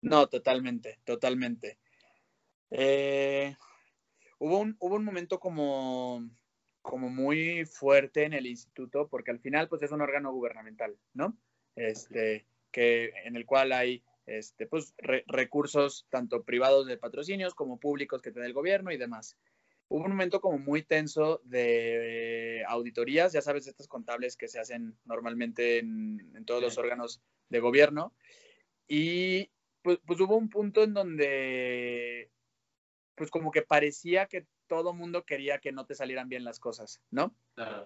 No, 0.02 0.26
totalmente, 0.26 0.98
totalmente. 1.04 1.78
Eh, 2.72 3.54
hubo, 4.40 4.58
un, 4.58 4.76
hubo 4.80 4.96
un 4.96 5.04
momento 5.04 5.38
como, 5.38 6.28
como 6.82 7.08
muy 7.08 7.64
fuerte 7.66 8.24
en 8.24 8.32
el 8.32 8.48
instituto, 8.48 9.06
porque 9.06 9.30
al 9.30 9.38
final 9.38 9.68
pues 9.68 9.82
es 9.84 9.92
un 9.92 10.00
órgano 10.00 10.32
gubernamental, 10.32 10.98
¿no? 11.14 11.38
Este, 11.76 12.48
que, 12.72 13.12
en 13.24 13.36
el 13.36 13.46
cual 13.46 13.70
hay 13.70 14.02
este, 14.26 14.66
pues, 14.66 14.92
recursos 15.28 16.04
tanto 16.10 16.42
privados 16.42 16.88
de 16.88 16.98
patrocinios 16.98 17.54
como 17.54 17.78
públicos 17.78 18.22
que 18.22 18.32
tiene 18.32 18.48
el 18.48 18.54
gobierno 18.54 18.90
y 18.90 18.96
demás. 18.96 19.38
Hubo 19.88 20.04
un 20.04 20.10
momento 20.10 20.40
como 20.40 20.58
muy 20.58 20.82
tenso 20.82 21.40
de 21.44 22.62
auditorías, 22.68 23.32
ya 23.32 23.40
sabes, 23.40 23.66
estas 23.66 23.88
contables 23.88 24.36
que 24.36 24.48
se 24.48 24.60
hacen 24.60 24.98
normalmente 25.04 25.78
en, 25.78 26.44
todos 26.44 26.62
los 26.62 26.76
órganos 26.76 27.22
de 27.48 27.60
gobierno. 27.60 28.14
Y 28.86 29.50
pues, 29.82 29.98
pues 30.06 30.20
hubo 30.20 30.36
un 30.36 30.50
punto 30.50 30.82
en 30.82 30.92
donde, 30.92 32.30
pues 33.14 33.30
como 33.30 33.50
que 33.50 33.62
parecía 33.62 34.26
que 34.26 34.46
todo 34.66 34.92
mundo 34.92 35.24
quería 35.24 35.58
que 35.58 35.72
no 35.72 35.86
te 35.86 35.94
salieran 35.94 36.28
bien 36.28 36.44
las 36.44 36.60
cosas, 36.60 37.00
¿no? 37.10 37.34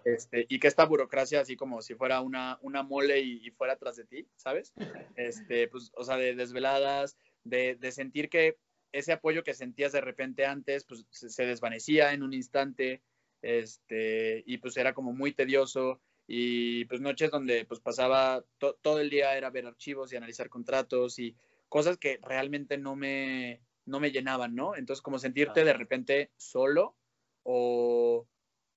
Este, 0.05 0.45
y 0.49 0.59
que 0.59 0.69
esta 0.69 0.85
burocracia, 0.85 1.41
así 1.41 1.57
como 1.57 1.81
si 1.81 1.95
fuera 1.95 2.21
una, 2.21 2.59
una 2.61 2.83
mole 2.83 3.21
y, 3.21 3.51
fuera 3.53 3.75
atrás 3.75 3.97
de 3.97 4.05
ti, 4.05 4.29
¿sabes? 4.37 4.73
Este, 5.17 5.69
pues, 5.69 5.93
o 5.95 6.05
sea, 6.05 6.17
de 6.17 6.35
desveladas, 6.35 7.17
de, 7.45 7.77
de, 7.77 7.93
sentir 7.93 8.29
que 8.29 8.59
ese 8.93 9.13
apoyo 9.13 9.43
que 9.43 9.55
sentías 9.55 9.93
de 9.93 10.01
repente 10.01 10.47
antes, 10.47 10.85
pues 10.85 11.05
se, 11.11 11.47
desvanecía 11.47 12.13
en 12.13 12.23
un 12.23 12.35
instante, 12.35 13.03
este, 13.41 14.43
y 14.47 14.59
pues 14.59 14.77
era 14.77 14.95
como 14.95 15.13
muy 15.13 15.33
tedioso, 15.33 16.01
y 16.27 16.85
pues 16.85 17.01
noches 17.01 17.31
donde 17.31 17.65
pues 17.65 17.81
pasaba 17.81 18.45
todo 18.59 19.01
el 19.01 19.11
día 19.11 19.37
era 19.37 19.51
ver 19.51 19.67
archivos 19.67 20.13
y 20.13 20.17
analizar 20.17 20.49
contratos 20.49 21.19
y 21.19 21.37
cosas 21.69 21.99
que 21.99 22.21
realmente 22.23 22.79
no 22.79 22.95
me, 22.95 23.61
no 23.87 23.99
me 23.99 24.11
llenaban, 24.11 24.55
¿no? 24.55 24.77
Entonces, 24.77 25.03
como 25.03 25.19
sentirte 25.19 25.65
de 25.65 25.73
repente 25.73 26.31
solo 26.37 26.97
o, 27.43 28.27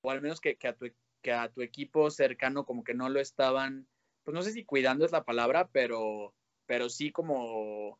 o 0.01 0.11
al 0.11 0.21
menos 0.21 0.39
que, 0.41 0.57
a 0.63 0.73
tu, 0.73 0.87
que 1.21 1.31
a 1.31 1.49
tu 1.49 1.61
equipo 1.61 2.09
cercano 2.09 2.65
como 2.65 2.83
que 2.83 2.93
no 2.93 3.09
lo 3.09 3.19
estaban, 3.19 3.87
pues 4.23 4.33
no 4.33 4.41
sé 4.41 4.51
si 4.51 4.65
cuidando 4.65 5.05
es 5.05 5.11
la 5.11 5.23
palabra, 5.23 5.69
pero, 5.71 6.33
pero 6.65 6.89
sí 6.89 7.11
como, 7.11 7.99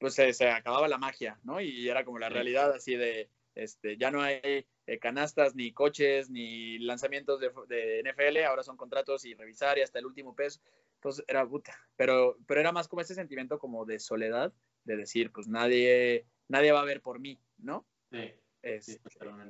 pues 0.00 0.14
se, 0.14 0.48
acababa 0.48 0.88
la 0.88 0.98
magia, 0.98 1.38
¿no? 1.44 1.60
Y 1.60 1.88
era 1.88 2.04
como 2.04 2.18
la 2.18 2.30
realidad 2.30 2.72
así 2.72 2.96
de, 2.96 3.28
este, 3.54 3.98
ya 3.98 4.10
no 4.10 4.22
hay 4.22 4.66
eh, 4.86 4.98
canastas, 4.98 5.54
ni 5.54 5.72
coches, 5.72 6.30
ni 6.30 6.78
lanzamientos 6.78 7.38
de, 7.38 7.50
de, 7.68 8.02
NFL, 8.02 8.38
ahora 8.44 8.62
son 8.62 8.78
contratos 8.78 9.26
y 9.26 9.34
revisar 9.34 9.76
y 9.78 9.82
hasta 9.82 9.98
el 9.98 10.06
último 10.06 10.34
peso. 10.34 10.60
Entonces 10.94 11.24
era 11.28 11.46
puta, 11.46 11.78
pero, 11.96 12.38
pero 12.46 12.60
era 12.60 12.72
más 12.72 12.88
como 12.88 13.02
ese 13.02 13.14
sentimiento 13.14 13.58
como 13.58 13.84
de 13.84 13.98
soledad 13.98 14.52
de 14.84 14.96
decir, 14.96 15.30
pues 15.30 15.48
nadie, 15.48 16.26
nadie 16.48 16.72
va 16.72 16.80
a 16.80 16.86
ver 16.86 17.02
por 17.02 17.20
mí, 17.20 17.38
¿no? 17.58 17.86
Sí. 18.10 18.98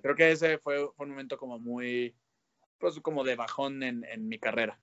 creo 0.03 0.17
que 0.17 0.33
ese 0.33 0.59
fue, 0.59 0.85
un 0.85 1.09
momento 1.09 1.39
como 1.39 1.59
muy, 1.59 2.15
pues 2.79 2.99
como 3.01 3.25
de 3.25 3.37
bajón 3.37 3.83
en, 3.83 4.29
mi 4.29 4.39
carrera. 4.39 4.81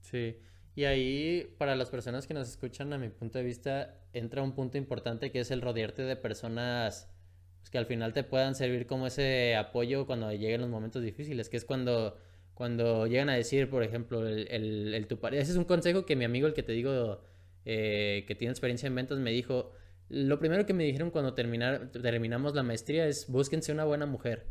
Sí, 0.00 0.38
y 0.78 0.84
ahí 0.84 1.56
para 1.58 1.74
las 1.74 1.90
personas 1.90 2.28
que 2.28 2.34
nos 2.34 2.48
escuchan, 2.48 2.92
a 2.92 2.98
mi 2.98 3.08
punto 3.08 3.38
de 3.38 3.42
vista, 3.42 3.96
entra 4.12 4.44
un 4.44 4.52
punto 4.52 4.78
importante 4.78 5.32
que 5.32 5.40
es 5.40 5.50
el 5.50 5.60
rodearte 5.60 6.02
de 6.02 6.14
personas 6.14 7.10
pues, 7.58 7.68
que 7.68 7.78
al 7.78 7.86
final 7.86 8.12
te 8.12 8.22
puedan 8.22 8.54
servir 8.54 8.86
como 8.86 9.08
ese 9.08 9.56
apoyo 9.56 10.06
cuando 10.06 10.30
lleguen 10.30 10.60
los 10.60 10.70
momentos 10.70 11.02
difíciles, 11.02 11.48
que 11.48 11.56
es 11.56 11.64
cuando, 11.64 12.16
cuando 12.54 13.08
llegan 13.08 13.28
a 13.28 13.34
decir, 13.34 13.68
por 13.68 13.82
ejemplo, 13.82 14.24
el, 14.24 14.46
el, 14.94 15.06
tu 15.08 15.18
Ese 15.32 15.50
es 15.50 15.56
un 15.56 15.64
consejo 15.64 16.06
que 16.06 16.14
mi 16.14 16.24
amigo, 16.24 16.46
el 16.46 16.54
que 16.54 16.62
te 16.62 16.70
digo, 16.70 17.22
eh, 17.64 18.24
que 18.28 18.36
tiene 18.36 18.52
experiencia 18.52 18.86
en 18.86 18.94
ventas, 18.94 19.18
me 19.18 19.32
dijo, 19.32 19.72
lo 20.08 20.38
primero 20.38 20.64
que 20.64 20.74
me 20.74 20.84
dijeron 20.84 21.10
cuando 21.10 21.34
terminar, 21.34 21.90
terminamos 21.90 22.54
la 22.54 22.62
maestría 22.62 23.08
es 23.08 23.26
búsquense 23.28 23.72
una 23.72 23.84
buena 23.84 24.06
mujer, 24.06 24.46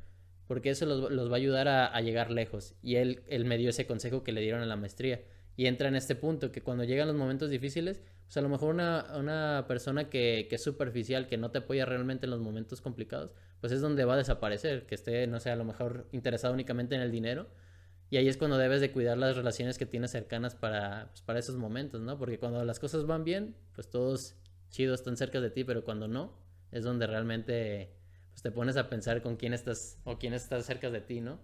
porque 0.46 0.72
eso 0.72 0.86
los, 0.86 1.10
los 1.10 1.30
va 1.30 1.36
a 1.36 1.38
ayudar 1.38 1.70
a, 1.70 1.86
a, 1.86 2.02
llegar 2.02 2.32
lejos. 2.32 2.76
Y 2.82 2.96
él, 2.96 3.24
él 3.28 3.46
me 3.46 3.58
dio 3.58 3.70
ese 3.70 3.88
consejo 3.88 4.26
que 4.26 4.34
le 4.34 4.42
dieron 4.42 4.62
en 4.62 4.68
la 4.68 4.76
maestría. 4.76 5.22
Y 5.58 5.66
entra 5.66 5.90
en 5.90 5.96
este 5.96 6.16
punto, 6.16 6.54
que 6.54 6.62
cuando 6.62 6.86
llegan 6.86 7.08
los 7.08 7.18
momentos 7.18 7.50
difíciles, 7.50 8.02
pues 8.24 8.38
a 8.38 8.42
lo 8.42 8.48
mejor 8.48 8.74
una, 8.74 9.18
una 9.18 9.66
persona 9.68 10.10
que, 10.10 10.48
es 10.50 10.64
superficial, 10.64 11.28
que 11.28 11.38
no 11.38 11.52
te 11.52 11.58
apoya 11.58 11.86
realmente 11.86 12.28
en 12.28 12.30
los 12.30 12.40
momentos 12.40 12.80
complicados, 12.80 13.34
pues 13.60 13.74
es 13.74 13.82
donde 13.82 14.06
va 14.06 14.14
a 14.14 14.18
desaparecer, 14.18 14.86
que 14.86 14.96
esté, 14.96 15.28
no 15.28 15.42
sé, 15.42 15.50
a 15.50 15.56
lo 15.58 15.66
mejor 15.66 16.08
interesado 16.14 16.54
únicamente 16.54 16.96
en 16.96 17.02
el 17.02 17.12
dinero 17.12 17.50
y 18.10 18.18
ahí 18.18 18.28
es 18.28 18.38
cuando 18.38 18.58
debes 18.58 18.80
de 18.80 18.92
cuidar 18.92 19.18
las 19.18 19.36
relaciones 19.36 19.78
que 19.78 19.86
tienes 19.86 20.12
cercanas 20.12 20.56
para, 20.56 21.10
pues, 21.10 21.22
para 21.22 21.40
esos 21.40 21.58
momentos, 21.58 22.02
¿no? 22.02 22.18
Porque 22.18 22.40
cuando 22.40 22.64
las 22.64 22.80
cosas 22.80 23.06
van 23.06 23.26
bien, 23.26 23.56
pues 23.74 23.90
todos 23.90 24.36
chidos 24.70 25.02
están 25.02 25.18
cerca 25.18 25.42
de 25.42 25.50
ti, 25.50 25.64
pero 25.66 25.84
cuando 25.84 26.08
no, 26.08 26.38
es 26.72 26.84
donde 26.84 27.06
realmente 27.06 27.92
pues, 28.30 28.42
te 28.42 28.52
pones 28.52 28.78
a 28.78 28.90
pensar 28.90 29.22
con 29.22 29.36
quién 29.36 29.54
estás 29.54 30.00
o 30.06 30.18
quién 30.18 30.34
está 30.34 30.62
cerca 30.62 30.90
de 30.90 31.02
ti, 31.02 31.20
¿no? 31.20 31.42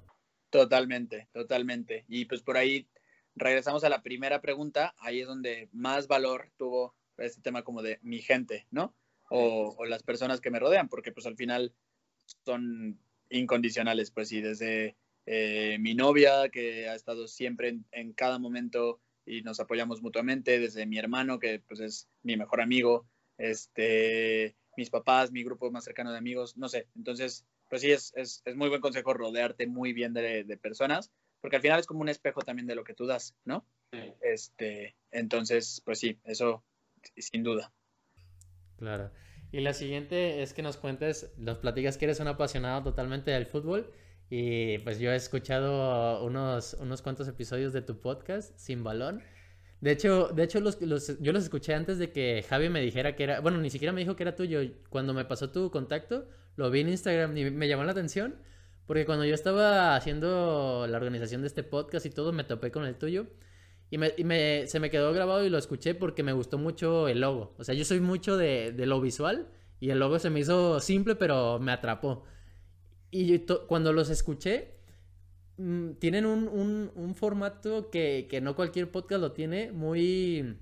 Totalmente, 0.50 1.28
totalmente. 1.34 2.06
Y 2.08 2.26
pues 2.26 2.42
por 2.42 2.56
ahí 2.56 2.88
regresamos 3.36 3.84
a 3.84 3.90
la 3.90 4.02
primera 4.02 4.42
pregunta, 4.42 4.94
ahí 5.00 5.22
es 5.22 5.28
donde 5.28 5.70
más 5.72 6.08
valor 6.08 6.52
tuvo 6.58 6.96
este 7.18 7.42
tema 7.42 7.64
como 7.64 7.82
de 7.82 8.00
mi 8.02 8.20
gente, 8.20 8.68
¿no? 8.72 8.96
O, 9.30 9.76
o 9.78 9.86
las 9.86 10.04
personas 10.04 10.42
que 10.42 10.52
me 10.52 10.60
rodean, 10.60 10.90
porque 10.90 11.12
pues 11.12 11.26
al 11.26 11.36
final 11.36 11.74
son 12.46 13.00
incondicionales, 13.30 14.12
pues 14.12 14.30
sí, 14.30 14.42
desde 14.42 14.96
eh, 15.26 15.78
mi 15.80 15.96
novia, 15.96 16.50
que 16.50 16.88
ha 16.90 16.96
estado 16.96 17.28
siempre 17.28 17.70
en, 17.70 17.86
en, 17.92 18.14
cada 18.14 18.40
momento 18.40 19.00
y 19.26 19.42
nos 19.42 19.60
apoyamos 19.60 20.02
mutuamente, 20.02 20.60
desde 20.60 20.86
mi 20.86 20.98
hermano, 20.98 21.40
que 21.40 21.60
pues 21.68 21.80
es 21.80 22.10
mi 22.22 22.36
mejor 22.38 22.62
amigo, 22.62 23.08
este, 23.38 24.56
mis 24.76 24.90
papás, 24.90 25.32
mi 25.32 25.44
grupo 25.44 25.72
más 25.72 25.86
cercano 25.86 26.12
de 26.12 26.18
amigos, 26.18 26.58
no 26.58 26.68
sé. 26.68 26.88
Entonces, 26.96 27.46
pues 27.70 27.82
sí, 27.82 27.92
es, 27.92 28.14
es, 28.16 28.42
es 28.46 28.56
muy 28.56 28.70
buen 28.70 28.82
consejo 28.82 29.14
rodearte 29.14 29.66
muy 29.68 29.94
bien 29.94 30.14
de, 30.14 30.44
de, 30.44 30.58
personas, 30.58 31.12
porque 31.44 31.58
al 31.58 31.62
final 31.62 31.78
es 31.78 31.86
como 31.86 32.00
un 32.00 32.08
espejo 32.08 32.40
también 32.40 32.66
de 32.68 32.74
lo 32.74 32.86
que 32.86 32.94
tú 32.94 33.06
das, 33.06 33.36
¿no? 33.44 33.68
Sí. 33.92 34.00
Este, 34.22 34.96
entonces, 35.12 35.82
pues 35.84 36.00
sí, 36.00 36.18
eso 36.24 36.64
sin 37.18 37.44
duda. 37.44 37.74
Claro. 38.78 39.12
Y 39.52 39.60
la 39.60 39.74
siguiente 39.74 40.42
es 40.42 40.54
que 40.54 40.62
nos 40.62 40.78
cuentes, 40.78 41.34
nos 41.38 41.58
platicas 41.58 41.98
que 41.98 42.06
eres 42.06 42.22
un 42.22 42.30
apasionado 42.30 42.82
totalmente 42.82 43.30
del 43.32 43.46
fútbol 43.46 43.92
y 44.30 44.78
pues 44.80 45.00
yo 45.00 45.12
he 45.12 45.18
escuchado 45.18 46.24
unos, 46.26 46.76
unos 46.76 47.02
cuantos 47.02 47.28
episodios 47.28 47.74
de 47.74 47.82
tu 47.82 48.00
podcast, 48.00 48.58
Sin 48.58 48.82
Balón. 48.86 49.22
De 49.82 49.92
hecho, 49.92 50.30
de 50.30 50.44
hecho 50.44 50.62
los, 50.62 50.82
los, 50.82 51.20
yo 51.20 51.34
los 51.34 51.44
escuché 51.44 51.74
antes 51.74 52.00
de 52.00 52.14
que 52.14 52.46
Javi 52.48 52.70
me 52.70 52.80
dijera 52.80 53.18
que 53.18 53.26
era, 53.26 53.42
bueno, 53.42 53.58
ni 53.58 53.70
siquiera 53.70 53.92
me 53.92 54.00
dijo 54.00 54.16
que 54.16 54.24
era 54.24 54.38
tuyo. 54.38 54.62
Cuando 54.90 55.14
me 55.14 55.26
pasó 55.26 55.52
tu 55.52 55.70
contacto, 55.72 56.26
lo 56.56 56.72
vi 56.72 56.80
en 56.80 56.88
Instagram 56.88 57.36
y 57.36 57.52
me 57.52 57.68
llamó 57.68 57.84
la 57.84 57.92
atención, 57.92 58.40
porque 58.86 59.06
cuando 59.06 59.26
yo 59.26 59.34
estaba 59.34 59.96
haciendo 59.96 60.86
la 60.90 60.98
organización 60.98 61.42
de 61.42 61.48
este 61.48 61.64
podcast 61.64 62.06
y 62.06 62.10
todo, 62.10 62.32
me 62.32 62.44
topé 62.44 62.72
con 62.72 62.86
el 62.86 62.96
tuyo. 62.96 63.28
Y, 63.90 63.98
me, 63.98 64.66
se 64.66 64.80
me 64.80 64.90
quedó 64.90 65.14
grabado 65.14 65.46
y 65.46 65.50
lo 65.50 65.60
escuché 65.60 65.94
porque 65.94 66.24
me 66.24 66.34
gustó 66.34 66.58
mucho 66.58 67.08
el 67.08 67.22
logo. 67.22 67.54
O 67.60 67.64
sea, 67.64 67.76
yo 67.76 67.86
soy 67.86 68.00
mucho 68.00 68.38
de, 68.38 68.72
de 68.72 68.88
lo 68.88 69.00
visual 69.00 69.50
y 69.80 69.92
el 69.92 70.00
logo 70.00 70.18
se 70.18 70.30
me 70.30 70.40
hizo 70.40 70.80
simple, 70.80 71.16
pero 71.16 71.60
me 71.60 71.72
atrapó. 71.72 72.24
Y 73.12 73.38
cuando 73.68 73.94
los 73.94 74.10
escuché, 74.10 74.80
mmm, 75.58 75.92
tienen 76.00 76.26
un, 76.26 76.48
un, 76.48 76.92
un 76.96 77.16
formato 77.16 77.92
que, 77.92 78.28
que, 78.30 78.42
no 78.42 78.56
cualquier 78.56 78.90
podcast 78.90 79.22
lo 79.22 79.34
tiene, 79.34 79.72
muy, 79.72 80.58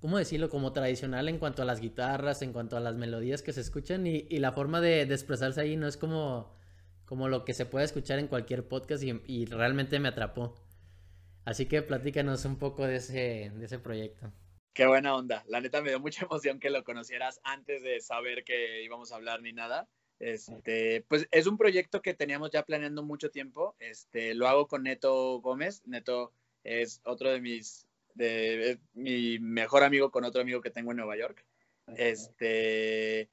¿cómo 0.00 0.18
decirlo? 0.18 0.50
Como 0.50 0.72
tradicional 0.72 1.28
en 1.28 1.38
cuanto 1.38 1.62
a 1.62 1.64
las 1.64 1.80
guitarras, 1.80 2.42
en 2.42 2.52
cuanto 2.52 2.76
a 2.76 2.80
las 2.80 2.96
melodías 2.96 3.42
que 3.42 3.52
se 3.52 3.60
escuchan 3.60 4.06
y, 4.06 4.26
y 4.28 4.38
la 4.40 4.52
forma 4.52 4.80
de, 4.80 5.06
de, 5.06 5.14
expresarse 5.14 5.60
ahí 5.60 5.76
no 5.76 5.86
es 5.86 5.96
como, 5.96 6.55
como 7.06 7.28
lo 7.28 7.44
que 7.44 7.54
se 7.54 7.66
puede 7.66 7.84
escuchar 7.84 8.18
en 8.18 8.28
cualquier 8.28 8.68
podcast 8.68 9.02
y, 9.02 9.20
y 9.26 9.46
realmente 9.46 9.98
me 9.98 10.08
atrapó. 10.08 10.54
Así 11.44 11.66
que 11.66 11.80
platícanos 11.80 12.44
un 12.44 12.58
poco 12.58 12.86
de 12.86 12.96
ese, 12.96 13.52
de 13.54 13.64
ese 13.64 13.78
proyecto. 13.78 14.32
Qué 14.74 14.86
buena 14.86 15.14
onda. 15.14 15.44
La 15.48 15.60
neta 15.60 15.80
me 15.80 15.88
dio 15.88 16.00
mucha 16.00 16.24
emoción 16.26 16.60
que 16.60 16.68
lo 16.70 16.84
conocieras 16.84 17.40
antes 17.44 17.82
de 17.82 18.00
saber 18.00 18.44
que 18.44 18.82
íbamos 18.82 19.10
a 19.10 19.16
hablar 19.16 19.40
ni 19.40 19.52
nada. 19.52 19.88
Este, 20.18 21.04
pues 21.08 21.28
es 21.30 21.46
un 21.46 21.56
proyecto 21.56 22.02
que 22.02 22.14
teníamos 22.14 22.50
ya 22.50 22.64
planeando 22.64 23.02
mucho 23.02 23.30
tiempo. 23.30 23.76
Este, 23.78 24.34
lo 24.34 24.48
hago 24.48 24.66
con 24.66 24.82
Neto 24.82 25.40
Gómez. 25.40 25.82
Neto 25.86 26.32
es 26.64 27.00
otro 27.04 27.30
de 27.30 27.40
mis, 27.40 27.86
de, 28.14 28.72
es 28.72 28.78
mi 28.92 29.38
mejor 29.38 29.84
amigo 29.84 30.10
con 30.10 30.24
otro 30.24 30.42
amigo 30.42 30.60
que 30.60 30.70
tengo 30.70 30.90
en 30.90 30.96
Nueva 30.98 31.16
York. 31.16 31.44
Este, 31.96 33.30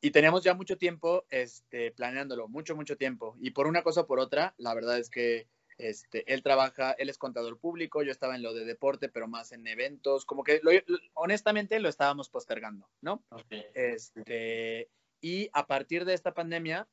y 0.00 0.10
teníamos 0.10 0.44
ya 0.44 0.54
mucho 0.54 0.76
tiempo, 0.76 1.24
este, 1.30 1.90
planeándolo, 1.92 2.48
mucho, 2.48 2.76
mucho 2.76 2.96
tiempo. 2.96 3.36
Y 3.40 3.50
por 3.50 3.66
una 3.66 3.82
cosa 3.82 4.02
o 4.02 4.06
por 4.06 4.20
otra, 4.20 4.54
la 4.58 4.74
verdad 4.74 4.98
es 4.98 5.10
que 5.10 5.48
este, 5.78 6.32
él 6.32 6.42
trabaja, 6.42 6.92
él 6.92 7.08
es 7.08 7.18
contador 7.18 7.58
público, 7.58 8.02
yo 8.02 8.10
estaba 8.10 8.34
en 8.36 8.42
lo 8.42 8.54
de 8.54 8.64
deporte, 8.64 9.08
pero 9.08 9.28
más 9.28 9.52
en 9.52 9.66
eventos, 9.66 10.24
como 10.24 10.42
que 10.42 10.60
lo, 10.62 10.70
honestamente 11.14 11.78
lo 11.80 11.88
estábamos 11.88 12.28
postergando, 12.28 12.88
¿no? 13.00 13.24
Okay. 13.30 13.64
Este, 13.74 14.88
y 15.20 15.50
a 15.52 15.66
partir 15.66 16.04
de 16.04 16.14
esta 16.14 16.34
pandemia, 16.34 16.88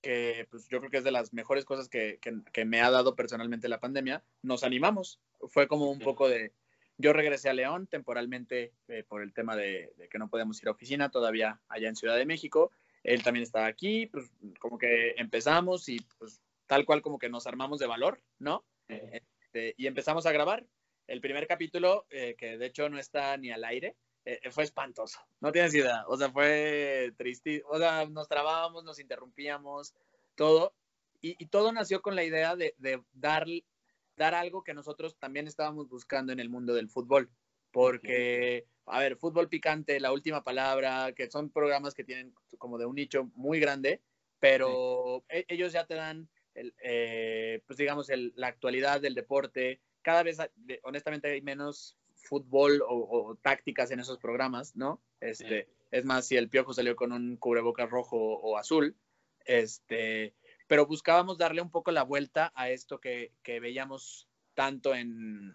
que 0.00 0.46
pues, 0.50 0.66
yo 0.68 0.78
creo 0.78 0.90
que 0.90 0.98
es 0.98 1.04
de 1.04 1.12
las 1.12 1.32
mejores 1.32 1.64
cosas 1.64 1.88
que, 1.88 2.18
que, 2.20 2.42
que 2.52 2.64
me 2.64 2.80
ha 2.80 2.90
dado 2.90 3.14
personalmente 3.14 3.68
la 3.68 3.80
pandemia, 3.80 4.24
nos 4.42 4.64
animamos. 4.64 5.20
Fue 5.48 5.68
como 5.68 5.90
un 5.90 5.96
okay. 5.96 6.04
poco 6.04 6.28
de, 6.28 6.52
yo 7.02 7.12
regresé 7.12 7.50
a 7.50 7.52
León 7.52 7.86
temporalmente 7.88 8.72
eh, 8.88 9.04
por 9.06 9.22
el 9.22 9.34
tema 9.34 9.56
de, 9.56 9.92
de, 9.96 10.08
que 10.08 10.18
no 10.18 10.28
podemos 10.28 10.62
ir 10.62 10.68
a 10.68 10.72
oficina 10.72 11.10
todavía 11.10 11.60
allá 11.68 11.88
en 11.88 11.96
Ciudad 11.96 12.16
de 12.16 12.24
México. 12.24 12.70
Él 13.02 13.22
también 13.22 13.42
estaba 13.42 13.66
aquí, 13.66 14.06
pues 14.06 14.30
como 14.60 14.78
que 14.78 15.14
empezamos 15.16 15.88
y 15.88 15.98
pues 16.18 16.40
tal 16.66 16.86
cual 16.86 17.02
como 17.02 17.18
que 17.18 17.28
nos 17.28 17.46
armamos 17.46 17.80
de 17.80 17.86
valor, 17.88 18.22
¿no? 18.38 18.64
Este, 18.88 19.74
y 19.76 19.86
empezamos 19.86 20.26
a 20.26 20.32
grabar. 20.32 20.64
El 21.08 21.20
primer 21.20 21.46
capítulo, 21.46 22.06
eh, 22.10 22.36
que 22.38 22.56
de 22.56 22.66
hecho 22.66 22.88
no 22.88 22.98
está 22.98 23.36
ni 23.36 23.50
al 23.50 23.64
aire, 23.64 23.96
eh, 24.24 24.50
fue 24.50 24.64
espantoso. 24.64 25.20
No 25.40 25.50
tienes 25.50 25.74
idea. 25.74 26.04
O 26.06 26.16
sea, 26.16 26.30
fue 26.30 27.12
triste. 27.16 27.62
O 27.68 27.78
sea, 27.78 28.06
nos 28.06 28.28
trabábamos, 28.28 28.84
nos 28.84 29.00
interrumpíamos, 29.00 29.94
todo. 30.36 30.74
Y, 31.20 31.42
y 31.42 31.46
todo 31.46 31.72
nació 31.72 32.00
con 32.00 32.14
la 32.14 32.24
idea 32.24 32.54
de, 32.56 32.74
de, 32.78 33.02
dar, 33.12 33.46
dar 34.22 34.34
algo 34.34 34.62
que 34.62 34.74
nosotros 34.74 35.18
también 35.18 35.46
estábamos 35.48 35.88
buscando 35.88 36.32
en 36.32 36.40
el 36.40 36.48
mundo 36.48 36.74
del 36.74 36.88
fútbol. 36.88 37.28
Porque, 37.72 38.66
a 38.86 39.00
ver, 39.00 39.16
fútbol 39.16 39.48
picante, 39.48 39.98
la 39.98 40.12
última 40.12 40.44
palabra, 40.44 41.12
que 41.12 41.30
son 41.30 41.50
programas 41.50 41.94
que 41.94 42.04
tienen 42.04 42.34
como 42.58 42.78
de 42.78 42.86
un 42.86 42.94
nicho 42.94 43.30
muy 43.34 43.58
grande, 43.60 44.02
pero 44.38 45.24
sí. 45.30 45.44
ellos 45.48 45.72
ya 45.72 45.86
te 45.86 45.94
dan 45.94 46.28
el, 46.54 46.74
eh, 46.82 47.62
pues 47.66 47.78
digamos, 47.78 48.10
el, 48.10 48.32
la 48.36 48.48
actualidad 48.48 49.00
del 49.00 49.14
deporte. 49.14 49.80
Cada 50.02 50.22
vez, 50.22 50.38
honestamente, 50.82 51.30
hay 51.30 51.40
menos 51.40 51.96
fútbol 52.14 52.82
o, 52.82 52.94
o 53.10 53.36
tácticas 53.36 53.90
en 53.90 54.00
esos 54.00 54.18
programas, 54.18 54.76
¿no? 54.76 55.00
Este, 55.20 55.64
sí. 55.64 55.72
Es 55.90 56.04
más, 56.04 56.26
si 56.26 56.36
el 56.36 56.48
Piojo 56.48 56.74
salió 56.74 56.94
con 56.94 57.12
un 57.12 57.36
cubrebocas 57.36 57.88
rojo 57.90 58.18
o 58.18 58.58
azul, 58.58 58.96
este, 59.44 60.34
pero 60.72 60.86
buscábamos 60.86 61.36
darle 61.36 61.60
un 61.60 61.70
poco 61.70 61.90
la 61.90 62.02
vuelta 62.02 62.50
a 62.54 62.70
esto 62.70 62.98
que, 62.98 63.34
que 63.42 63.60
veíamos 63.60 64.26
tanto 64.54 64.94
en, 64.94 65.54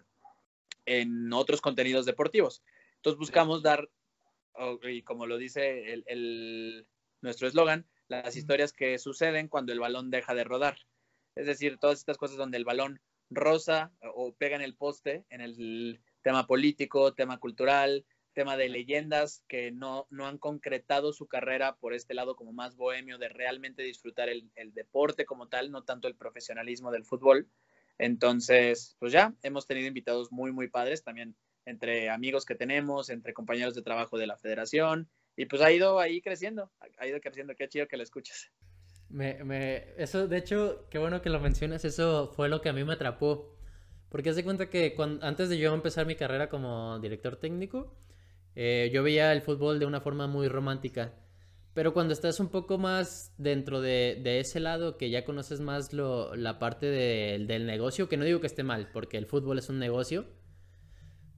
en 0.86 1.32
otros 1.32 1.60
contenidos 1.60 2.06
deportivos. 2.06 2.62
Entonces 2.94 3.18
buscamos 3.18 3.64
dar, 3.64 3.90
y 4.84 5.02
como 5.02 5.26
lo 5.26 5.36
dice 5.36 5.92
el, 5.92 6.04
el, 6.06 6.86
nuestro 7.20 7.48
eslogan, 7.48 7.84
las 8.06 8.36
historias 8.36 8.72
que 8.72 8.96
suceden 8.96 9.48
cuando 9.48 9.72
el 9.72 9.80
balón 9.80 10.08
deja 10.08 10.34
de 10.34 10.44
rodar. 10.44 10.78
Es 11.34 11.46
decir, 11.46 11.78
todas 11.78 11.98
estas 11.98 12.16
cosas 12.16 12.36
donde 12.36 12.56
el 12.56 12.64
balón 12.64 13.00
rosa 13.28 13.90
o 14.14 14.32
pega 14.34 14.54
en 14.54 14.62
el 14.62 14.76
poste, 14.76 15.24
en 15.30 15.40
el 15.40 16.00
tema 16.22 16.46
político, 16.46 17.12
tema 17.14 17.40
cultural, 17.40 18.06
tema 18.38 18.56
de 18.56 18.68
leyendas 18.68 19.42
que 19.48 19.72
no, 19.72 20.06
no 20.10 20.28
han 20.28 20.38
concretado 20.38 21.12
su 21.12 21.26
carrera 21.26 21.74
por 21.74 21.92
este 21.92 22.14
lado 22.14 22.36
como 22.36 22.52
más 22.52 22.76
bohemio 22.76 23.18
de 23.18 23.28
realmente 23.28 23.82
disfrutar 23.82 24.28
el, 24.28 24.48
el 24.54 24.72
deporte 24.72 25.24
como 25.24 25.48
tal, 25.48 25.72
no 25.72 25.82
tanto 25.82 26.06
el 26.06 26.14
profesionalismo 26.14 26.92
del 26.92 27.04
fútbol. 27.04 27.48
Entonces, 27.98 28.94
pues 29.00 29.10
ya, 29.10 29.34
hemos 29.42 29.66
tenido 29.66 29.88
invitados 29.88 30.30
muy, 30.30 30.52
muy 30.52 30.68
padres 30.68 31.02
también 31.02 31.34
entre 31.64 32.10
amigos 32.10 32.44
que 32.44 32.54
tenemos, 32.54 33.10
entre 33.10 33.34
compañeros 33.34 33.74
de 33.74 33.82
trabajo 33.82 34.18
de 34.18 34.28
la 34.28 34.36
federación, 34.36 35.10
y 35.34 35.46
pues 35.46 35.60
ha 35.60 35.72
ido 35.72 35.98
ahí 35.98 36.20
creciendo, 36.20 36.70
ha 36.96 37.08
ido 37.08 37.18
creciendo, 37.20 37.56
qué 37.56 37.68
chido 37.68 37.88
que 37.88 37.96
lo 37.96 38.04
escuchas. 38.04 38.52
Me, 39.08 39.42
me, 39.42 40.00
eso, 40.00 40.28
de 40.28 40.38
hecho, 40.38 40.86
qué 40.90 40.98
bueno 40.98 41.22
que 41.22 41.28
lo 41.28 41.40
mencionas, 41.40 41.84
eso 41.84 42.28
fue 42.36 42.48
lo 42.48 42.60
que 42.60 42.68
a 42.68 42.72
mí 42.72 42.84
me 42.84 42.92
atrapó, 42.92 43.58
porque 44.10 44.30
hace 44.30 44.44
cuenta 44.44 44.70
que 44.70 44.94
cuando, 44.94 45.26
antes 45.26 45.48
de 45.48 45.58
yo 45.58 45.74
empezar 45.74 46.06
mi 46.06 46.14
carrera 46.14 46.48
como 46.48 47.00
director 47.00 47.34
técnico, 47.34 47.98
eh, 48.60 48.90
yo 48.92 49.04
veía 49.04 49.32
el 49.32 49.40
fútbol 49.40 49.78
de 49.78 49.86
una 49.86 50.00
forma 50.00 50.26
muy 50.26 50.48
romántica, 50.48 51.14
pero 51.74 51.94
cuando 51.94 52.12
estás 52.12 52.40
un 52.40 52.48
poco 52.48 52.76
más 52.76 53.32
dentro 53.38 53.80
de, 53.80 54.40
ese 54.40 54.58
lado, 54.58 54.96
que 54.98 55.10
ya 55.10 55.24
conoces 55.24 55.60
más 55.60 55.92
lo, 55.92 56.34
la 56.34 56.58
parte 56.58 56.86
de, 56.86 57.44
del 57.46 57.66
negocio, 57.66 58.08
que 58.08 58.16
no 58.16 58.24
digo 58.24 58.40
que 58.40 58.48
esté 58.48 58.64
mal, 58.64 58.90
porque 58.92 59.16
el 59.16 59.26
fútbol 59.26 59.60
es 59.60 59.68
un 59.68 59.78
negocio, 59.78 60.26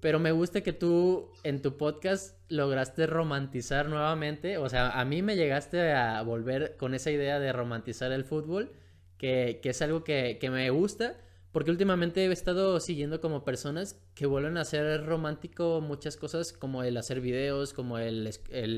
pero 0.01 0.19
me 0.19 0.33
gusta 0.33 0.63
que 0.63 0.73
tú 0.73 1.31
en 1.45 1.61
tu 1.61 1.77
podcast 1.77 2.39
lograste 2.49 3.07
romantizar 3.07 3.91
nuevamente, 3.91 4.57
o 4.57 4.71
sea, 4.71 4.89
a 4.99 5.05
mí 5.05 5.21
me 5.21 5.37
llegaste 5.37 5.93
a 5.93 6.23
volver 6.23 6.79
con 6.79 6.95
esa 6.95 7.11
idea 7.11 7.39
de 7.39 7.53
romantizar 7.53 8.13
el 8.13 8.25
fútbol, 8.25 8.73
que, 9.19 9.61
es 9.63 9.83
algo 9.83 10.05
que, 10.05 10.39
me 10.51 10.71
gusta, 10.71 11.19
porque 11.53 11.71
últimamente 11.71 12.25
he 12.25 12.33
estado 12.33 12.79
siguiendo 12.79 13.21
como 13.21 13.45
personas 13.45 14.01
que 14.15 14.27
vuelven 14.27 14.57
a 14.57 14.61
hacer 14.61 15.05
romántico 15.05 15.81
muchas 15.81 16.17
cosas, 16.17 16.53
como 16.53 16.85
el 16.85 16.97
hacer 16.97 17.21
videos, 17.21 17.73
como 17.73 17.99
el, 17.99 18.29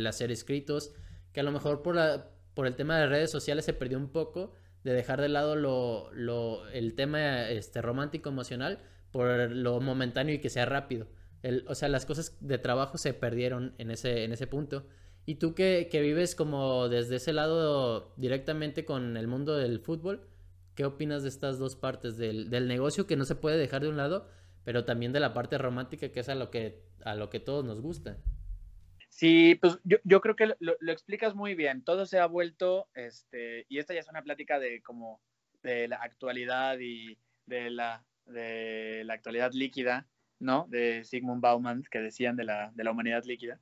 hacer 0.07 0.33
escritos, 0.33 0.95
que 1.33 1.41
a 1.41 1.43
lo 1.43 1.53
mejor 1.53 1.83
por, 1.83 2.67
el 2.67 2.77
tema 2.77 2.99
de 2.99 3.07
redes 3.07 3.31
sociales 3.31 3.67
se 3.67 3.75
perdió 3.75 3.99
un 3.99 4.09
poco 4.09 4.55
de 4.85 4.95
dejar 4.95 5.21
de 5.21 5.29
lado 5.29 6.11
el 6.73 6.95
tema 6.95 7.49
este, 7.51 7.83
romántico 7.83 8.31
emocional 8.31 8.81
por 9.11 9.51
lo 9.51 9.81
momentáneo 9.81 10.35
y 10.35 10.41
que 10.41 10.51
sea 10.51 10.65
rápido. 10.65 11.09
O 11.67 11.75
sea, 11.75 11.89
las 11.89 12.07
cosas 12.07 12.39
de 12.41 12.57
trabajo 12.57 12.97
se 12.97 13.13
perdieron 13.13 13.75
en 13.77 13.91
ese, 13.91 14.47
punto. 14.47 14.87
Y 15.27 15.35
tú 15.35 15.55
que 15.55 15.89
vives 15.93 16.35
como 16.35 16.89
desde 16.89 17.17
ese 17.17 17.35
lado 17.35 18.15
directamente 18.17 18.87
con 18.87 19.19
el 19.19 19.29
mundo 19.29 19.57
del 19.57 19.79
fútbol, 19.81 20.32
¿qué 20.75 20.85
opinas 20.85 21.23
de 21.23 21.29
estas 21.29 21.59
dos 21.59 21.77
partes? 21.77 22.17
Del, 22.17 22.51
del 22.51 22.69
negocio 22.69 23.07
que 23.07 23.17
no 23.17 23.25
se 23.25 23.35
puede 23.35 23.59
dejar 23.59 23.83
de 23.83 23.89
un 23.89 23.97
lado, 23.97 24.29
pero 24.65 24.85
también 24.85 25.13
de 25.13 25.21
la 25.21 25.35
parte 25.35 25.59
romántica 25.59 26.11
que 26.11 26.21
es 26.21 26.29
a 26.29 26.35
lo 26.35 26.51
que, 26.51 26.83
a 27.05 27.15
lo 27.15 27.31
que 27.31 27.41
todos 27.41 27.65
nos 27.65 27.81
gusta. 27.81 28.19
Sí, 29.09 29.57
pues 29.57 29.79
yo, 29.85 29.99
yo 30.05 30.21
creo 30.21 30.37
que 30.37 30.47
lo, 30.47 30.57
lo, 30.59 30.93
explicas 30.93 31.35
muy 31.35 31.55
bien. 31.55 31.85
Todo 31.85 32.07
se 32.07 32.19
ha 32.19 32.27
vuelto, 32.27 32.89
este, 32.95 33.67
y 33.69 33.79
esta 33.79 33.93
ya 33.93 34.01
es 34.01 34.09
una 34.09 34.23
plática 34.23 34.59
de 34.59 34.83
como 34.83 35.21
de 35.63 35.87
la 35.87 35.97
actualidad 35.97 36.79
y 36.81 37.19
de 37.47 37.71
la, 37.71 38.05
de 38.25 39.03
la 39.05 39.15
actualidad 39.15 39.53
líquida, 39.53 40.09
¿no? 40.39 40.67
De 40.69 41.05
Sigmund 41.05 41.43
Bauman, 41.43 41.85
que 41.91 42.01
decían 42.01 42.37
de 42.37 42.45
la, 42.45 42.73
de 42.75 42.85
la 42.85 42.91
humanidad 42.91 43.25
líquida. 43.25 43.61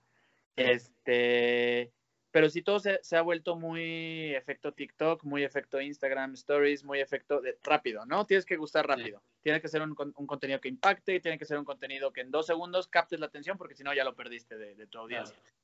Este, 0.56 1.92
pero 2.30 2.48
sí 2.48 2.62
todo 2.62 2.78
se, 2.78 3.00
se, 3.02 3.16
ha 3.16 3.22
vuelto 3.22 3.56
muy 3.56 4.34
efecto 4.34 4.72
TikTok, 4.72 5.24
muy 5.24 5.42
efecto 5.42 5.80
Instagram 5.80 6.34
Stories, 6.34 6.84
muy 6.84 7.00
efecto 7.00 7.40
de, 7.40 7.58
rápido, 7.62 8.06
¿no? 8.06 8.24
Tienes 8.26 8.46
que 8.46 8.56
gustar 8.56 8.86
rápido. 8.86 9.18
Sí. 9.18 9.40
Tiene 9.42 9.60
que 9.60 9.68
ser 9.68 9.82
un, 9.82 9.96
un, 9.98 10.26
contenido 10.26 10.60
que 10.60 10.68
impacte, 10.68 11.20
tiene 11.20 11.38
que 11.38 11.44
ser 11.44 11.58
un 11.58 11.64
contenido 11.64 12.12
que 12.12 12.20
en 12.20 12.30
dos 12.30 12.46
segundos 12.46 12.88
captes 12.88 13.20
la 13.20 13.26
atención, 13.26 13.58
porque 13.58 13.74
si 13.74 13.82
no 13.82 13.92
ya 13.94 14.04
lo 14.04 14.14
perdiste 14.14 14.56
de, 14.56 14.74
de 14.74 14.86
tu 14.86 14.98
audiencia. 14.98 15.34
Claro. 15.34 15.56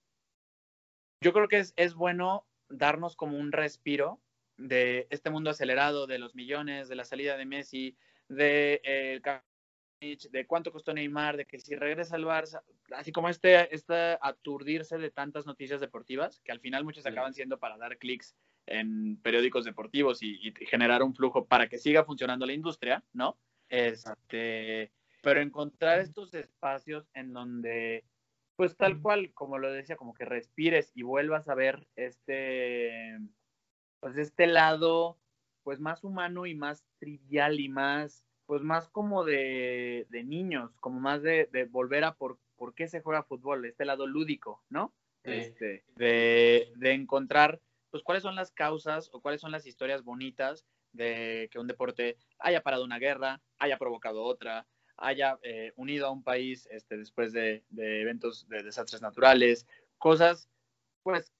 Yo 1.22 1.32
creo 1.32 1.48
que 1.48 1.58
es, 1.58 1.72
es 1.76 1.94
bueno 1.94 2.46
darnos 2.68 3.16
como 3.16 3.38
un 3.38 3.52
respiro 3.52 4.20
de 4.56 5.06
este 5.10 5.30
mundo 5.30 5.50
acelerado, 5.50 6.06
de 6.06 6.18
los 6.18 6.34
millones, 6.34 6.88
de 6.88 6.96
la 6.96 7.04
salida 7.04 7.36
de 7.36 7.46
Messi, 7.46 7.96
de 8.28 8.80
eh, 8.84 9.20
de 10.01 10.47
cuánto 10.47 10.72
costó 10.72 10.92
Neymar, 10.92 11.36
de 11.36 11.47
que 11.47 11.59
si 11.59 11.74
regresa 11.74 12.16
al 12.16 12.24
Barça, 12.24 12.62
así 12.92 13.12
como 13.12 13.28
este, 13.28 13.74
este 13.74 14.18
aturdirse 14.20 14.99
de 14.99 15.11
tantas 15.11 15.47
noticias 15.47 15.80
deportivas, 15.80 16.40
que 16.40 16.53
al 16.53 16.61
final 16.61 16.84
muchas 16.84 17.05
sí. 17.05 17.09
acaban 17.09 17.34
siendo 17.34 17.59
para 17.59 17.78
dar 17.78 17.97
clics 17.97 18.36
en 18.66 19.16
periódicos 19.22 19.64
deportivos 19.64 20.22
y, 20.22 20.38
y, 20.49 20.53
generar 20.66 21.03
un 21.03 21.14
flujo 21.14 21.47
para 21.47 21.68
que 21.68 21.78
siga 21.78 22.05
funcionando 22.05 22.44
la 22.47 22.53
industria, 22.53 23.03
¿no? 23.12 23.38
Este, 23.68 24.92
pero 25.22 25.40
encontrar 25.40 26.01
estos 26.01 26.34
espacios 26.34 27.09
en 27.14 27.32
donde, 27.32 28.05
pues 28.57 28.76
tal 28.76 29.01
cual, 29.01 29.32
como 29.32 29.59
lo 29.59 29.72
decía, 29.72 29.97
como 29.97 30.14
que 30.14 30.24
respires 30.24 30.92
y 30.94 31.03
vuelvas 31.03 31.49
a 31.49 31.55
ver 31.55 31.86
este, 31.97 33.18
pues 34.01 34.16
este 34.18 34.47
lado, 34.47 35.18
pues 35.62 35.80
más 35.80 36.05
humano 36.05 36.47
y 36.47 36.55
más 36.55 36.84
trivial 36.99 37.61
y 37.61 37.68
más 37.68 38.26
pues 38.47 38.62
más 38.62 38.88
como 38.88 39.24
de, 39.24 40.07
de 40.09 40.24
niños, 40.24 40.70
como 40.80 41.01
más 41.01 41.22
de, 41.22 41.49
de, 41.53 41.64
volver 41.64 42.05
a 42.05 42.14
por, 42.14 42.38
por 42.57 42.74
qué 42.74 42.88
se 42.88 43.01
juega 43.01 43.24
fútbol, 43.24 43.64
este 43.64 43.84
lado 43.84 44.07
lúdico, 44.07 44.62
¿no? 44.70 44.94
Sí. 45.24 45.32
Este, 45.32 45.84
de, 45.97 46.72
de, 46.76 46.92
encontrar, 46.92 47.61
pues 47.90 48.03
cuáles 48.05 48.22
son 48.22 48.36
las 48.36 48.53
causas 48.53 49.11
o 49.12 49.20
cuáles 49.20 49.40
son 49.40 49.51
las 49.51 49.66
historias 49.66 50.05
bonitas 50.05 50.64
de 50.92 51.49
que 51.51 51.59
un 51.59 51.66
deporte 51.66 52.16
haya 52.38 52.62
parado 52.62 52.84
una 52.84 52.99
guerra, 52.99 53.42
haya 53.59 53.76
provocado 53.76 54.22
otra, 54.22 54.66
haya 54.97 55.38
eh, 55.42 55.72
unido 55.76 56.07
a 56.07 56.11
un 56.11 56.22
país 56.22 56.68
este, 56.70 56.97
después 56.97 57.32
de, 57.32 57.64
de, 57.70 58.03
eventos 58.03 58.49
de 58.49 58.62
desastres 58.62 59.03
naturales, 59.03 59.66
cosas, 59.99 60.49
pues, 61.03 61.32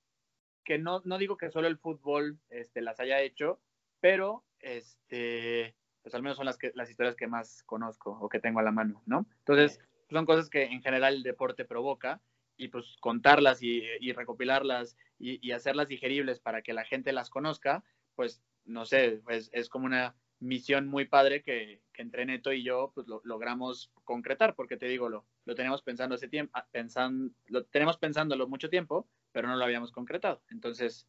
que 0.65 0.79
no, 0.79 1.01
no 1.05 1.19
digo 1.19 1.37
que 1.37 1.51
solo 1.51 1.69
el 1.69 1.79
fútbol 1.79 2.39
este, 2.51 2.83
las 2.83 2.99
haya 2.99 3.21
hecho, 3.21 3.61
pero 4.01 4.45
este 4.59 5.77
pues 6.07 6.15
al 6.15 6.23
menos 6.23 6.37
son 6.37 6.47
las, 6.47 6.57
que, 6.57 6.71
las 6.77 6.89
historias 6.89 7.17
que 7.17 7.27
más 7.27 7.65
conozco 7.65 8.17
o 8.21 8.29
que 8.29 8.39
tengo 8.39 8.61
a 8.61 8.63
la 8.63 8.71
mano, 8.71 9.03
¿no? 9.07 9.27
Entonces, 9.41 9.81
son 10.09 10.25
cosas 10.25 10.49
que 10.49 10.63
en 10.63 10.81
general 10.81 11.15
el 11.15 11.25
deporte 11.25 11.65
provoca 11.65 12.23
y 12.57 12.69
pues 12.69 12.97
contarlas 13.01 13.61
y, 13.61 13.83
y 13.99 14.13
recopilarlas 14.13 14.97
y, 15.19 15.45
y, 15.45 15.51
hacerlas 15.51 15.89
digeribles 15.89 16.39
para 16.39 16.63
que 16.63 16.75
la 16.75 16.85
gente 16.85 17.13
las 17.13 17.29
conozca, 17.29 17.83
pues 18.15 18.41
no 18.65 18.85
sé, 18.85 19.21
pues, 19.25 19.51
es 19.53 19.69
como 19.69 19.87
una 19.87 20.15
misión 20.39 20.87
muy 20.87 21.07
padre 21.07 21.43
que, 21.43 21.83
que 21.93 22.03
entre 22.03 22.25
Neto 22.25 22.53
y 22.53 22.63
yo 22.63 22.93
pues 22.95 23.09
lo, 23.09 23.21
logramos 23.25 23.91
concretar, 24.05 24.55
porque 24.55 24.77
te 24.77 24.87
digo, 24.87 25.09
lo, 25.09 25.27
lo 25.45 25.57
tenemos 25.57 25.83
pensando 25.83 26.15
ese 26.15 26.29
tiempo, 26.29 26.53
ah, 26.55 26.69
pensando, 26.71 27.35
lo 27.47 27.65
tenemos 27.65 27.99
pensándolo 27.99 28.47
mucho 28.47 28.71
tiempo, 28.71 29.09
pero 29.33 29.49
no 29.49 29.57
lo 29.57 29.65
habíamos 29.65 29.91
concretado. 29.91 30.41
Entonces, 30.51 31.09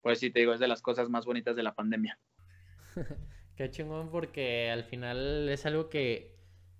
pues 0.00 0.20
sí 0.20 0.30
te 0.30 0.40
digo, 0.40 0.54
es 0.54 0.60
de 0.60 0.68
las 0.68 0.80
cosas 0.80 1.10
más 1.10 1.26
bonitas 1.26 1.54
de 1.54 1.64
la 1.64 1.74
pandemia. 1.74 2.18
Qué 3.58 3.68
chingón 3.72 4.08
porque 4.08 4.70
al 4.70 4.84
final 4.84 5.48
es 5.48 5.66
algo 5.66 5.88
que, 5.88 6.36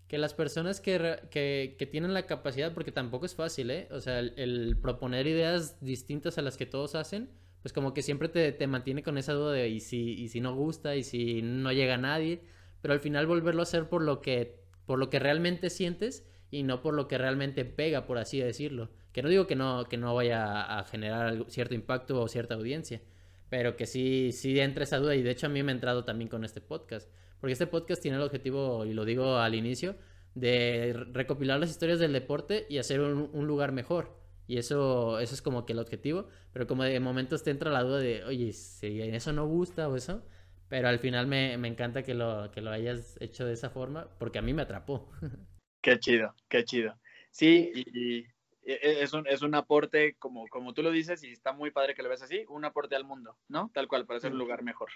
que 0.06 0.16
las 0.16 0.32
personas 0.32 0.80
que, 0.80 1.18
que, 1.28 1.88
tienen 1.90 2.14
la 2.14 2.24
capacidad, 2.26 2.72
porque 2.72 2.92
tampoco 2.92 3.26
es 3.26 3.34
fácil, 3.34 3.72
¿eh? 3.72 3.88
O 3.90 3.98
sea, 3.98 4.20
el, 4.20 4.32
el, 4.36 4.76
proponer 4.80 5.26
ideas 5.26 5.84
distintas 5.84 6.38
a 6.38 6.42
las 6.42 6.56
que 6.56 6.66
todos 6.66 6.94
hacen, 6.94 7.30
pues 7.62 7.72
como 7.72 7.94
que 7.94 8.02
siempre 8.02 8.28
te, 8.28 8.52
te 8.52 8.68
mantiene 8.68 9.02
con 9.02 9.18
esa 9.18 9.32
duda 9.32 9.54
de 9.54 9.68
y 9.68 9.80
si, 9.80 10.12
y 10.12 10.28
si 10.28 10.40
no 10.40 10.54
gusta, 10.54 10.94
y 10.94 11.02
si 11.02 11.42
no 11.42 11.72
llega 11.72 11.94
a 11.94 11.98
nadie, 11.98 12.42
pero 12.80 12.94
al 12.94 13.00
final 13.00 13.26
volverlo 13.26 13.62
a 13.62 13.64
hacer 13.64 13.88
por 13.88 14.02
lo 14.02 14.20
que, 14.20 14.60
por 14.86 15.00
lo 15.00 15.10
que 15.10 15.18
realmente 15.18 15.70
sientes 15.70 16.28
y 16.48 16.62
no 16.62 16.80
por 16.80 16.94
lo 16.94 17.08
que 17.08 17.18
realmente 17.18 17.64
pega, 17.64 18.06
por 18.06 18.18
así 18.18 18.38
decirlo. 18.38 18.88
Que 19.12 19.24
no 19.24 19.28
digo 19.28 19.48
que 19.48 19.56
no, 19.56 19.86
que 19.86 19.96
no 19.96 20.14
vaya 20.14 20.78
a 20.78 20.84
generar 20.84 21.44
cierto 21.48 21.74
impacto 21.74 22.20
o 22.20 22.28
cierta 22.28 22.54
audiencia, 22.54 23.02
pero 23.48 23.76
que 23.76 23.86
sí, 23.86 24.32
sí 24.32 24.58
entra 24.60 24.84
esa 24.84 24.98
duda 24.98 25.14
y 25.14 25.22
de 25.22 25.30
hecho 25.30 25.46
a 25.46 25.50
mí 25.50 25.62
me 25.62 25.72
ha 25.72 25.74
entrado 25.74 26.04
también 26.04 26.28
con 26.28 26.44
este 26.44 26.60
podcast, 26.60 27.10
porque 27.40 27.52
este 27.52 27.66
podcast 27.66 28.02
tiene 28.02 28.16
el 28.16 28.22
objetivo, 28.22 28.84
y 28.84 28.92
lo 28.92 29.04
digo 29.04 29.36
al 29.36 29.54
inicio, 29.54 29.96
de 30.34 30.92
recopilar 31.12 31.58
las 31.58 31.70
historias 31.70 31.98
del 31.98 32.12
deporte 32.12 32.66
y 32.68 32.78
hacer 32.78 33.00
un, 33.00 33.46
lugar 33.46 33.72
mejor. 33.72 34.16
Y 34.46 34.58
eso, 34.58 35.20
eso 35.20 35.34
es 35.34 35.42
como 35.42 35.66
que 35.66 35.72
el 35.72 35.78
objetivo, 35.78 36.28
pero 36.52 36.66
como 36.66 36.84
de 36.84 36.98
momentos 37.00 37.42
te 37.42 37.50
entra 37.50 37.70
la 37.70 37.82
duda 37.82 37.98
de, 37.98 38.24
oye, 38.24 38.52
si 38.52 39.02
eso 39.02 39.32
no 39.32 39.46
gusta 39.46 39.88
o 39.88 39.96
eso, 39.96 40.22
pero 40.68 40.88
al 40.88 40.98
final 40.98 41.26
me, 41.26 41.58
me 41.58 41.68
encanta 41.68 42.02
que 42.02 42.14
lo, 42.14 42.50
que 42.50 42.60
lo 42.60 42.70
hayas 42.70 43.16
hecho 43.20 43.44
de 43.44 43.54
esa 43.54 43.70
forma, 43.70 44.08
porque 44.18 44.38
a 44.38 44.42
mí 44.42 44.54
me 44.54 44.62
atrapó. 44.62 45.10
Qué 45.80 45.98
chido, 46.00 46.34
qué 46.48 46.64
chido. 46.64 46.98
Sí, 47.30 47.72
y, 47.72 48.26
es 48.72 49.12
un, 49.12 49.26
es 49.26 49.42
un 49.42 49.54
aporte, 49.54 50.16
como, 50.18 50.46
como 50.48 50.74
tú 50.74 50.82
lo 50.82 50.90
dices, 50.90 51.22
y 51.24 51.32
está 51.32 51.52
muy 51.52 51.70
padre 51.70 51.94
que 51.94 52.02
lo 52.02 52.08
ves 52.08 52.22
así, 52.22 52.44
un 52.48 52.64
aporte 52.64 52.96
al 52.96 53.04
mundo, 53.04 53.36
¿no? 53.48 53.70
Tal 53.72 53.88
cual, 53.88 54.06
para 54.06 54.18
hacer 54.18 54.32
un 54.32 54.38
lugar 54.38 54.62
mejor. 54.62 54.90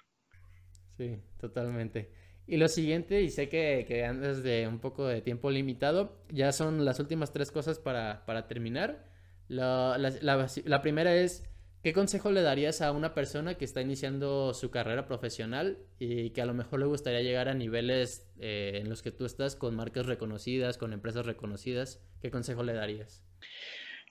Sí, 0.97 1.19
totalmente. 1.41 2.13
Y 2.47 2.57
lo 2.57 2.69
siguiente, 2.69 3.23
y 3.23 3.31
sé 3.31 3.49
que, 3.49 3.85
que 3.87 4.05
andas 4.05 4.43
de 4.43 4.67
un 4.67 4.81
poco 4.81 5.07
de 5.07 5.23
tiempo 5.23 5.51
limitado, 5.51 6.23
ya 6.29 6.53
son 6.53 6.85
las 6.85 7.01
últimas 7.01 7.33
tres 7.33 7.51
cosas 7.51 7.79
para, 7.79 8.27
para 8.27 8.47
terminar. 8.47 9.07
La, 9.49 9.97
la, 9.99 10.11
la, 10.21 10.47
la, 10.65 10.83
primera 10.83 11.15
es, 11.15 11.49
¿qué 11.83 11.93
consejo 11.93 12.31
le 12.31 12.43
darías 12.43 12.83
a 12.83 12.93
una 12.93 13.15
persona 13.15 13.55
que 13.55 13.65
está 13.65 13.81
iniciando 13.81 14.55
su 14.55 14.71
carrera 14.71 15.07
profesional 15.07 15.79
y 15.99 16.31
que 16.31 16.43
a 16.43 16.47
lo 16.47 16.55
mejor 16.55 16.81
le 16.81 16.87
gustaría 16.87 17.23
llegar 17.23 17.49
a 17.49 17.55
niveles 17.55 18.31
eh, 18.39 18.81
en 18.83 18.89
los 18.89 19.03
que 19.03 19.13
tú 19.13 19.25
estás 19.25 19.57
con 19.57 19.77
marcas 19.77 20.07
reconocidas, 20.07 20.79
con 20.79 20.93
empresas 20.93 21.27
reconocidas? 21.27 22.03
¿Qué 22.21 22.31
consejo 22.31 22.65
le 22.65 22.73
darías? 22.73 23.25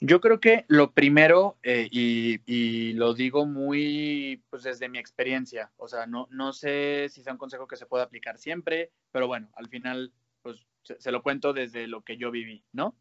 Yo 0.03 0.19
creo 0.19 0.39
que 0.39 0.65
lo 0.67 0.93
primero, 0.93 1.59
eh, 1.61 1.88
y, 1.91 2.93
lo 2.93 3.13
digo 3.13 3.45
muy 3.45 4.43
pues 4.49 4.63
desde 4.63 4.89
mi 4.89 4.97
experiencia, 4.97 5.71
o 5.77 5.88
sea, 5.88 6.07
no, 6.07 6.27
no 6.32 6.53
sé 6.53 7.07
si 7.09 7.21
sea 7.21 7.34
un 7.34 7.38
consejo 7.38 7.67
que 7.67 7.77
se 7.77 7.86
pueda 7.86 8.03
aplicar 8.03 8.39
siempre, 8.39 8.91
pero 9.11 9.27
bueno, 9.27 9.51
al 9.53 9.67
final 9.69 10.11
pues 10.41 10.65
se, 10.84 11.11
lo 11.11 11.21
cuento 11.21 11.53
desde 11.53 11.86
lo 11.86 12.01
que 12.01 12.17
yo 12.17 12.32
viví, 12.32 12.65
¿no? 12.71 12.97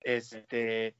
Este, 0.00 0.94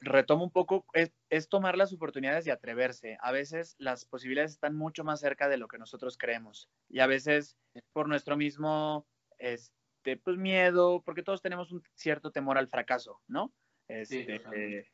retomo 0.00 0.44
un 0.44 0.50
poco, 0.50 0.86
es, 0.94 1.12
es, 1.28 1.50
tomar 1.50 1.76
las 1.76 1.92
oportunidades 1.92 2.46
y 2.46 2.50
atreverse. 2.50 3.18
A 3.20 3.30
veces 3.30 3.76
las 3.78 4.06
posibilidades 4.06 4.52
están 4.52 4.74
mucho 4.74 5.04
más 5.04 5.20
cerca 5.20 5.50
de 5.50 5.58
lo 5.58 5.68
que 5.68 5.76
nosotros 5.76 6.16
creemos 6.16 6.70
y 6.88 7.00
a 7.00 7.06
veces 7.06 7.58
por 7.92 8.08
nuestro 8.08 8.38
mismo 8.38 9.06
este, 9.38 9.83
pues, 10.22 10.36
miedo, 10.36 11.02
porque 11.04 11.22
todos 11.22 11.42
tenemos 11.42 11.72
un 11.72 11.82
cierto 11.94 12.30
temor 12.30 12.58
al 12.58 12.68
fracaso, 12.68 13.20
¿no? 13.26 13.52
Este, 13.88 14.24
sí, 14.24 14.42
eh, 14.54 14.86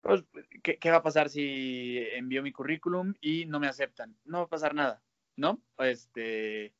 pues, 0.00 0.24
¿qué, 0.62 0.78
¿qué, 0.78 0.90
va 0.90 0.98
a 0.98 1.02
pasar 1.02 1.28
si 1.28 1.98
envío 2.12 2.42
mi 2.42 2.52
currículum 2.52 3.14
y 3.20 3.46
no 3.46 3.60
me 3.60 3.68
aceptan? 3.68 4.16
No 4.24 4.38
va 4.38 4.44
a 4.44 4.48
pasar 4.48 4.74
nada, 4.74 5.02
¿no? 5.36 5.60
Este, 5.78 6.74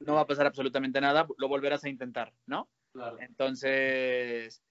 no 0.00 0.14
va 0.14 0.22
a 0.22 0.26
pasar 0.26 0.46
absolutamente 0.46 1.00
nada, 1.00 1.26
lo 1.38 1.48
volverás 1.48 1.84
a 1.84 1.88
intentar, 1.88 2.32
¿no? 2.46 2.68
Claro. 2.92 3.18
Entonces, 3.20 4.62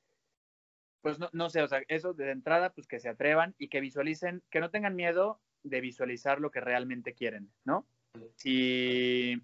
pues 1.01 1.19
no, 1.19 1.29
no 1.33 1.49
sé, 1.49 1.61
o 1.61 1.67
sea, 1.67 1.83
eso 1.87 2.13
de 2.13 2.31
entrada, 2.31 2.73
pues 2.73 2.87
que 2.87 2.99
se 2.99 3.09
atrevan 3.09 3.55
y 3.57 3.67
que 3.67 3.79
visualicen, 3.79 4.43
que 4.49 4.59
no 4.59 4.71
tengan 4.71 4.95
miedo 4.95 5.39
de 5.63 5.81
visualizar 5.81 6.39
lo 6.39 6.51
que 6.51 6.61
realmente 6.61 7.13
quieren, 7.13 7.51
¿no? 7.63 7.87
Si, 8.35 9.41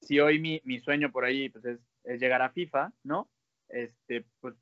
si 0.00 0.20
hoy 0.20 0.38
mi, 0.38 0.60
mi 0.64 0.78
sueño 0.80 1.10
por 1.10 1.24
ahí 1.24 1.48
pues 1.48 1.64
es, 1.64 1.80
es, 2.04 2.20
llegar 2.20 2.42
a 2.42 2.50
FIFA, 2.50 2.92
¿no? 3.04 3.28
Este, 3.68 4.26
pues 4.40 4.54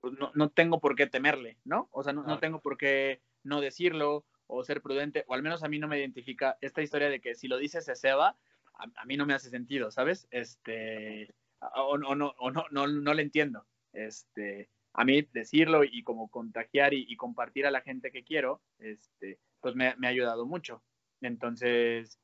pues 0.00 0.18
no, 0.18 0.30
no, 0.34 0.50
tengo 0.50 0.80
por 0.80 0.96
qué 0.96 1.06
temerle, 1.06 1.56
¿no? 1.64 1.88
O 1.90 2.02
sea, 2.02 2.12
no, 2.12 2.24
no, 2.24 2.38
tengo 2.38 2.60
por 2.60 2.76
qué 2.76 3.22
no 3.42 3.62
decirlo 3.62 4.26
o 4.46 4.62
ser 4.62 4.82
prudente, 4.82 5.24
o 5.28 5.34
al 5.34 5.42
menos 5.42 5.64
a 5.64 5.68
mí 5.68 5.78
no 5.78 5.88
me 5.88 5.98
identifica 5.98 6.58
esta 6.60 6.82
historia 6.82 7.08
de 7.08 7.22
que 7.22 7.34
si 7.34 7.48
lo 7.48 7.56
dice 7.56 7.80
se 7.80 7.96
ceba, 7.96 8.36
a, 8.74 8.84
a 8.96 9.04
mí 9.06 9.16
no 9.16 9.24
me 9.24 9.32
hace 9.32 9.48
sentido, 9.48 9.90
¿sabes? 9.90 10.28
Este, 10.30 11.32
o, 11.74 11.92
o, 11.92 12.14
no, 12.14 12.34
o 12.38 12.50
no, 12.50 12.66
no, 12.70 12.86
no 12.86 13.14
le 13.14 13.22
entiendo. 13.22 13.66
Este, 13.94 14.68
a 14.94 15.04
mí 15.04 15.22
decirlo 15.32 15.82
y 15.84 16.02
como 16.02 16.28
contagiar 16.28 16.94
y, 16.94 17.16
compartir 17.16 17.66
a 17.66 17.70
la 17.70 17.80
gente 17.80 18.12
que 18.12 18.24
quiero, 18.24 18.62
este, 18.78 19.38
pues 19.60 19.74
me, 19.74 19.88
ha 19.88 19.96
ayudado 20.02 20.46
mucho. 20.46 20.82
Entonces, 21.20 22.20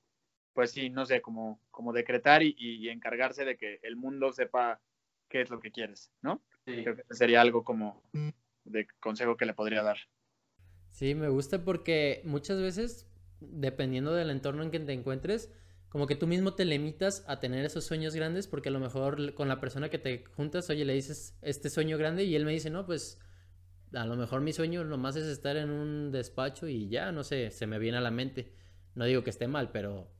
pues 0.52 0.72
sí, 0.72 0.90
no 0.90 1.06
sé, 1.06 1.20
como, 1.20 1.60
como 1.70 1.92
decretar 1.92 2.42
y, 2.42 2.88
encargarse 2.88 3.44
de 3.44 3.56
que 3.56 3.78
el 3.82 3.96
mundo 3.96 4.32
sepa 4.32 4.80
qué 5.28 5.42
es 5.42 5.50
lo 5.50 5.60
que 5.60 5.70
quieres, 5.70 6.12
¿no? 6.22 6.42
Creo 6.64 6.96
que 6.96 7.04
sería 7.10 7.40
algo 7.40 7.64
como 7.64 8.02
de 8.64 8.86
consejo 9.00 9.36
que 9.36 9.46
le 9.46 9.54
podría 9.54 9.82
dar. 9.82 9.98
Sí, 10.90 11.14
me 11.14 11.28
gusta 11.28 11.64
porque 11.64 12.22
muchas 12.24 12.60
veces, 12.60 13.08
dependiendo 13.40 14.12
del 14.12 14.30
entorno 14.30 14.62
en 14.62 14.70
que 14.70 14.80
te 14.80 14.92
encuentres, 14.92 15.52
como 15.88 16.06
que 16.06 16.14
tú 16.14 16.26
mismo 16.26 16.54
te 16.54 16.64
limitas 16.64 17.24
a 17.26 17.40
tener 17.40 17.64
esos 17.64 17.84
sueños 17.84 18.14
grandes 18.14 18.46
porque 18.46 18.68
a 18.68 18.72
lo 18.72 18.80
mejor 18.80 19.34
con 19.34 19.48
la 19.48 19.60
persona 19.60 19.88
que 19.88 19.98
te 19.98 20.24
juntas, 20.24 20.70
oye, 20.70 20.84
le 20.84 20.94
dices 20.94 21.36
este 21.42 21.68
sueño 21.68 21.98
grande 21.98 22.24
y 22.24 22.36
él 22.36 22.44
me 22.44 22.52
dice, 22.52 22.70
no, 22.70 22.86
pues 22.86 23.18
a 23.92 24.06
lo 24.06 24.16
mejor 24.16 24.40
mi 24.40 24.52
sueño 24.52 24.84
nomás 24.84 25.16
es 25.16 25.26
estar 25.26 25.56
en 25.56 25.70
un 25.70 26.12
despacho 26.12 26.68
y 26.68 26.88
ya, 26.88 27.10
no 27.10 27.24
sé, 27.24 27.50
se 27.50 27.66
me 27.66 27.78
viene 27.78 27.98
a 27.98 28.02
la 28.02 28.12
mente. 28.12 28.54
No 28.94 29.04
digo 29.04 29.24
que 29.24 29.30
esté 29.30 29.48
mal, 29.48 29.72
pero 29.72 30.12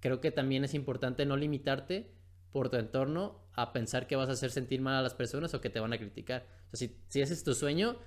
creo 0.00 0.20
que 0.20 0.30
también 0.30 0.64
es 0.64 0.74
importante 0.74 1.26
no 1.26 1.36
limitarte 1.36 2.12
por 2.52 2.70
tu 2.70 2.76
entorno 2.76 3.42
a 3.52 3.72
pensar 3.72 4.06
que 4.06 4.16
vas 4.16 4.28
a 4.28 4.32
hacer 4.32 4.50
sentir 4.50 4.80
mal 4.80 4.94
a 4.94 5.02
las 5.02 5.14
personas 5.14 5.52
o 5.54 5.60
que 5.60 5.70
te 5.70 5.80
van 5.80 5.92
a 5.92 5.98
criticar. 5.98 6.46
Si, 6.72 6.96
si 7.08 7.20
ese 7.20 7.34
es 7.34 7.44
tu 7.44 7.54
sueño, 7.54 7.98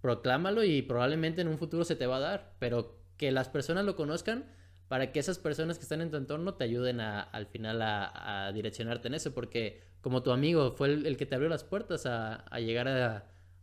proclámalo 0.00 0.64
y 0.64 0.82
probablemente 0.82 1.40
en 1.40 1.48
un 1.48 1.58
futuro 1.58 1.84
se 1.84 1.96
te 1.96 2.06
va 2.06 2.16
a 2.16 2.20
dar, 2.20 2.54
pero 2.58 2.98
que 3.16 3.32
las 3.32 3.48
personas 3.48 3.84
lo 3.84 3.96
conozcan 3.96 4.44
para 4.88 5.10
que 5.10 5.18
esas 5.18 5.38
personas 5.38 5.78
que 5.78 5.82
están 5.82 6.00
en 6.00 6.10
tu 6.10 6.16
entorno 6.16 6.54
te 6.54 6.64
ayuden 6.64 7.00
a, 7.00 7.20
al 7.20 7.46
final 7.46 7.82
a, 7.82 8.52
direccionarte 8.54 9.08
en 9.08 9.14
eso, 9.14 9.34
porque 9.34 9.82
como 10.00 10.22
tu 10.22 10.30
amigo 10.30 10.72
fue 10.72 10.88
el, 10.88 11.16
que 11.16 11.26
te 11.26 11.34
abrió 11.34 11.48
las 11.48 11.64
puertas 11.64 12.06
a, 12.06 12.44
llegar 12.60 12.88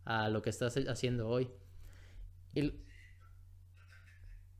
a, 0.05 0.29
lo 0.29 0.41
que 0.41 0.49
estás 0.49 0.75
haciendo 0.75 1.29
hoy. 1.29 1.49
Y, 2.53 2.73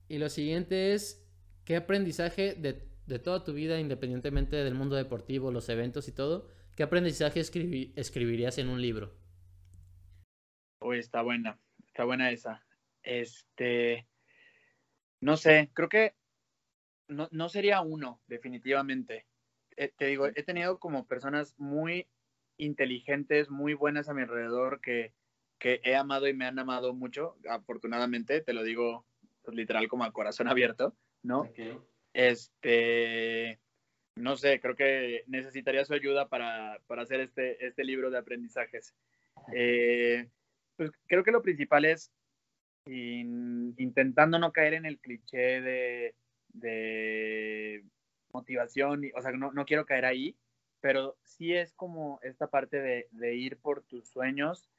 y 0.08 0.18
lo 0.20 0.30
siguiente 0.30 0.94
es, 0.94 1.28
¿qué 1.66 1.76
aprendizaje 1.76 2.54
de, 2.54 2.93
de, 3.06 3.20
toda 3.20 3.44
tu 3.44 3.54
vida, 3.54 3.80
independientemente 3.80 4.56
del 4.58 4.76
mundo 4.76 4.96
deportivo, 4.96 5.52
los 5.52 5.70
eventos 5.70 6.08
y 6.08 6.12
todo, 6.12 6.50
qué 6.76 6.84
aprendizaje 6.84 7.40
escribirías 7.40 8.58
en 8.58 8.70
un 8.70 8.82
libro? 8.82 9.14
Uy, 10.80 11.00
está 11.00 11.22
buena, 11.22 11.60
está 11.88 12.06
buena 12.06 12.32
esa. 12.32 12.66
Este, 13.04 14.08
no 15.22 15.38
sé, 15.38 15.70
creo 15.74 15.90
que 15.90 16.16
no, 17.08 17.28
no 17.32 17.50
sería 17.50 17.82
uno, 17.82 18.22
definitivamente. 18.28 19.26
Eh, 19.78 19.92
te 19.96 20.08
digo, 20.08 20.28
he 20.28 20.44
tenido 20.44 20.80
como 20.80 21.08
personas 21.08 21.56
muy 21.58 22.08
inteligentes, 22.58 23.50
muy 23.50 23.74
buenas 23.74 24.10
a 24.10 24.14
mi 24.14 24.22
alrededor 24.22 24.82
que, 24.82 25.14
que 25.58 25.80
he 25.84 25.96
amado 25.96 26.28
y 26.28 26.34
me 26.34 26.46
han 26.46 26.60
amado 26.60 26.94
mucho, 26.94 27.38
afortunadamente, 27.50 28.42
te 28.42 28.54
lo 28.54 28.64
digo 28.64 29.06
pues, 29.44 29.56
literal 29.56 29.88
como 29.88 30.04
a 30.04 30.12
corazón 30.12 30.48
abierto, 30.48 30.96
¿no? 31.22 31.50
Este, 32.14 33.60
no 34.16 34.38
sé, 34.38 34.60
creo 34.60 34.76
que 34.76 35.24
necesitaría 35.28 35.86
su 35.86 35.94
ayuda 35.94 36.30
para, 36.30 36.80
para 36.88 37.02
hacer 37.04 37.20
este, 37.20 37.66
este 37.66 37.84
libro 37.84 38.12
de 38.12 38.20
aprendizajes. 38.20 38.94
Eh, 39.54 40.30
pues 40.78 40.92
creo 41.08 41.24
que 41.24 41.32
lo 41.32 41.42
principal 41.42 41.86
es 41.86 42.12
intentando 42.86 44.38
no 44.40 44.52
caer 44.52 44.74
en 44.74 44.86
el 44.86 45.00
cliché 45.00 45.62
de 45.62 46.16
de 46.54 47.84
motivación, 48.32 49.02
o 49.16 49.22
sea, 49.22 49.32
no, 49.32 49.52
no 49.52 49.66
quiero 49.66 49.86
caer 49.86 50.06
ahí, 50.06 50.38
pero 50.80 51.18
sí 51.24 51.54
es 51.54 51.74
como 51.74 52.20
esta 52.24 52.48
parte 52.48 52.80
de, 52.82 53.08
de 53.12 53.36
ir 53.36 53.58
por 53.58 53.84
tus 53.84 54.08
sueños 54.08 54.70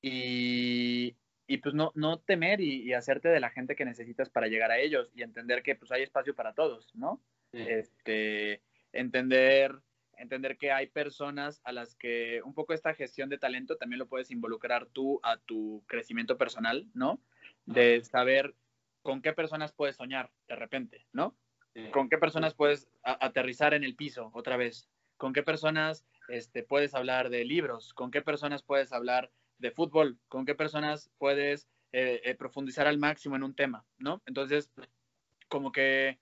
y, 0.00 1.16
y 1.52 1.58
pues 1.58 1.74
no, 1.74 1.92
no 1.94 2.18
temer 2.18 2.62
y, 2.62 2.94
hacerte 2.94 3.28
de 3.28 3.38
la 3.38 3.50
gente 3.50 3.76
que 3.76 3.84
necesitas 3.84 4.30
para 4.30 4.46
llegar 4.46 4.70
a 4.70 4.78
ellos 4.78 5.10
y 5.14 5.20
entender 5.20 5.62
que 5.62 5.74
pues 5.74 5.92
hay 5.92 6.02
espacio 6.02 6.34
para 6.34 6.54
todos, 6.54 6.94
¿no? 6.94 7.20
Este, 7.52 8.62
entender, 8.90 9.78
entender 10.16 10.56
que 10.56 10.72
hay 10.72 10.86
personas 10.86 11.60
a 11.64 11.72
las 11.72 11.94
que 11.94 12.40
un 12.42 12.54
poco 12.54 12.72
esta 12.72 12.94
gestión 12.94 13.28
de 13.28 13.36
talento 13.36 13.76
también 13.76 13.98
lo 13.98 14.08
puedes 14.08 14.30
involucrar 14.30 14.86
tú 14.86 15.20
a 15.22 15.36
tu 15.36 15.84
crecimiento 15.86 16.38
personal, 16.38 16.88
¿no? 16.94 17.20
De 17.66 18.02
saber 18.02 18.54
con 19.02 19.20
qué 19.20 19.34
personas 19.34 19.74
puedes 19.74 19.96
soñar 19.96 20.30
de 20.48 20.56
repente, 20.56 21.04
¿no? 21.12 21.36
¿Con 21.90 22.08
qué 22.08 22.16
personas 22.16 22.54
puedes 22.54 22.88
aterrizar 23.02 23.74
en 23.74 23.84
el 23.84 23.94
piso 23.94 24.30
otra 24.32 24.56
vez? 24.56 24.88
¿Con 25.18 25.34
qué 25.34 25.42
personas 25.42 26.06
este, 26.28 26.62
puedes 26.62 26.94
hablar 26.94 27.28
de 27.28 27.44
libros? 27.44 27.92
¿Con 27.92 28.10
qué 28.10 28.22
personas 28.22 28.62
puedes 28.62 28.90
hablar 28.94 29.30
de 29.62 29.70
fútbol? 29.70 30.18
¿Con 30.28 30.44
qué 30.44 30.54
personas 30.54 31.10
puedes 31.18 31.68
eh, 31.92 32.20
eh, 32.24 32.34
profundizar 32.34 32.86
al 32.86 32.98
máximo 32.98 33.36
en 33.36 33.44
un 33.44 33.54
tema, 33.54 33.86
¿no? 33.98 34.20
Entonces, 34.26 34.70
como 35.48 35.72
que 35.72 36.18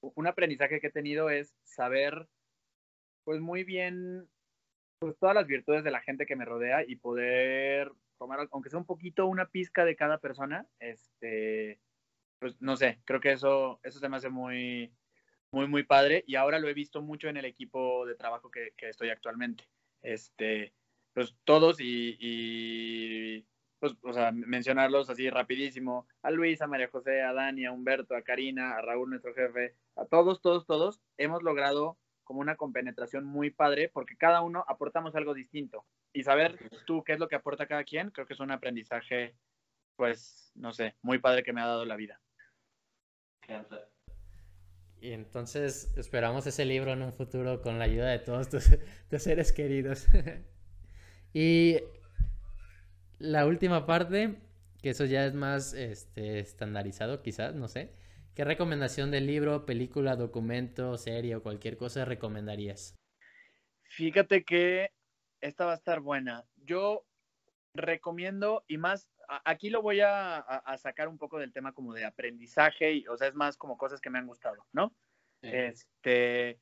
un 0.00 0.26
aprendizaje 0.26 0.80
que 0.80 0.88
he 0.88 0.92
tenido 0.92 1.30
es 1.30 1.56
saber, 1.64 2.28
pues 3.24 3.40
muy 3.40 3.64
bien, 3.64 4.28
pues 4.98 5.18
todas 5.18 5.34
las 5.34 5.46
virtudes 5.46 5.82
de 5.82 5.90
la 5.90 6.02
gente 6.02 6.26
que 6.26 6.36
me 6.36 6.44
rodea 6.44 6.84
y 6.86 6.96
poder 6.96 7.90
tomar, 8.18 8.46
aunque 8.52 8.70
sea 8.70 8.78
un 8.78 8.86
poquito, 8.86 9.26
una 9.26 9.46
pizca 9.46 9.84
de 9.84 9.96
cada 9.96 10.18
persona, 10.18 10.66
este, 10.78 11.80
pues 12.38 12.60
no 12.60 12.76
sé, 12.76 13.00
creo 13.06 13.20
que 13.20 13.32
eso, 13.32 13.80
eso 13.82 13.98
se 13.98 14.08
me 14.10 14.18
hace 14.18 14.28
muy, 14.28 14.92
muy, 15.50 15.66
muy 15.68 15.84
padre 15.84 16.22
y 16.26 16.34
ahora 16.34 16.58
lo 16.58 16.68
he 16.68 16.74
visto 16.74 17.00
mucho 17.00 17.28
en 17.28 17.38
el 17.38 17.46
equipo 17.46 18.04
de 18.04 18.14
trabajo 18.14 18.50
que, 18.50 18.74
estoy 18.76 19.08
actualmente. 19.08 19.64
Este, 20.02 20.74
pues 21.14 21.34
todos 21.44 21.76
y, 21.80 23.46
pues, 23.78 23.94
o 24.02 24.12
sea, 24.12 24.32
mencionarlos 24.32 25.08
así 25.08 25.30
rapidísimo, 25.30 26.06
a 26.22 26.30
Luis, 26.30 26.60
a 26.60 26.66
María 26.66 26.88
José, 26.88 27.22
a 27.22 27.32
Dani, 27.32 27.64
a 27.64 27.72
Humberto, 27.72 28.14
a 28.14 28.22
Karina, 28.22 28.76
a 28.76 28.82
Raúl, 28.82 29.10
nuestro 29.10 29.32
jefe, 29.34 29.74
a 29.96 30.04
todos, 30.04 30.42
todos, 30.42 30.66
todos, 30.66 31.00
hemos 31.16 31.42
logrado 31.42 31.96
como 32.24 32.40
una 32.40 32.56
compenetración 32.56 33.24
muy 33.24 33.50
padre 33.50 33.90
porque 33.92 34.16
cada 34.16 34.40
uno 34.40 34.64
aportamos 34.66 35.14
algo 35.14 35.34
distinto. 35.34 35.84
Y 36.12 36.24
saber 36.24 36.58
tú 36.86 37.04
qué 37.04 37.12
es 37.12 37.18
lo 37.18 37.28
que 37.28 37.36
aporta 37.36 37.66
cada 37.66 37.84
quien, 37.84 38.10
creo 38.10 38.26
que 38.26 38.34
es 38.34 38.40
un 38.40 38.50
aprendizaje, 38.50 39.34
pues, 39.96 40.50
no 40.54 40.72
sé, 40.72 40.96
muy 41.02 41.18
padre 41.18 41.42
que 41.42 41.52
me 41.52 41.60
ha 41.60 41.66
dado 41.66 41.84
la 41.84 41.96
vida. 41.96 42.20
Y 45.00 45.12
entonces 45.12 45.92
esperamos 45.98 46.46
ese 46.46 46.64
libro 46.64 46.92
en 46.92 47.02
un 47.02 47.12
futuro 47.12 47.60
con 47.60 47.78
la 47.78 47.84
ayuda 47.84 48.08
de 48.08 48.18
todos 48.20 48.48
tus, 48.48 48.64
seres 49.22 49.52
queridos. 49.52 50.06
y 51.34 51.80
la 53.18 53.44
última 53.44 53.84
parte, 53.84 54.36
que 54.80 54.90
eso 54.90 55.04
ya 55.04 55.26
es 55.26 55.34
más 55.34 55.74
este, 55.74 56.38
estandarizado 56.38 57.20
quizás, 57.20 57.54
no 57.54 57.68
sé. 57.68 57.92
¿Qué 58.34 58.44
recomendación 58.44 59.10
de 59.10 59.20
libro, 59.20 59.66
película, 59.66 60.16
documento, 60.16 60.96
serie 60.96 61.36
o 61.36 61.42
cualquier 61.42 61.76
cosa 61.76 62.04
recomendarías? 62.04 62.94
Fíjate 63.90 64.44
que 64.44 64.90
esta 65.40 65.66
va 65.66 65.72
a 65.72 65.76
estar 65.76 66.00
buena. 66.00 66.44
Yo 66.56 67.04
recomiendo, 67.74 68.64
y 68.66 68.78
más 68.78 69.08
aquí 69.44 69.70
lo 69.70 69.82
voy 69.82 70.00
a, 70.00 70.44
sacar 70.78 71.08
un 71.08 71.18
poco 71.18 71.38
del 71.38 71.52
tema 71.52 71.72
como 71.72 71.92
de 71.94 72.04
aprendizaje, 72.04 72.92
y, 72.92 73.06
o 73.06 73.16
sea, 73.16 73.28
es 73.28 73.34
más 73.34 73.56
como 73.56 73.76
cosas 73.76 74.00
que 74.00 74.10
me 74.10 74.18
han 74.18 74.26
gustado, 74.26 74.66
¿no? 74.72 74.92
Este, 75.42 76.58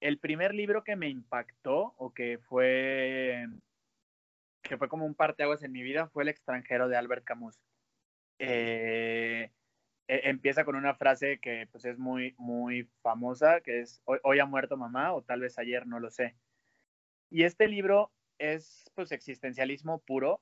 el 0.00 0.18
primer 0.18 0.54
libro 0.54 0.82
que 0.82 0.96
me 0.96 1.08
impactó 1.08 1.94
o 1.96 2.12
que 2.12 2.38
fue, 2.38 3.46
que 4.62 4.76
fue 4.76 4.88
como 4.88 5.04
un 5.04 5.14
parteaguas 5.14 5.62
en 5.62 5.72
mi 5.72 5.82
vida 5.82 6.08
fue 6.08 6.22
El 6.22 6.28
extranjero 6.28 6.88
de 6.88 6.96
Albert 6.96 7.24
Camus. 7.24 7.60
Eh, 8.38 9.50
e, 10.08 10.28
empieza 10.28 10.64
con 10.64 10.76
una 10.76 10.94
frase 10.94 11.38
que 11.38 11.68
pues 11.70 11.84
es 11.84 11.98
muy, 11.98 12.34
muy 12.38 12.88
famosa, 13.02 13.60
que 13.60 13.80
es 13.80 14.00
hoy, 14.04 14.18
hoy 14.22 14.38
ha 14.38 14.46
muerto 14.46 14.76
mamá 14.76 15.12
o 15.12 15.22
tal 15.22 15.40
vez 15.40 15.58
ayer, 15.58 15.86
no 15.86 16.00
lo 16.00 16.10
sé. 16.10 16.36
Y 17.30 17.44
este 17.44 17.68
libro 17.68 18.12
es 18.38 18.90
pues 18.94 19.12
existencialismo 19.12 20.00
puro 20.00 20.40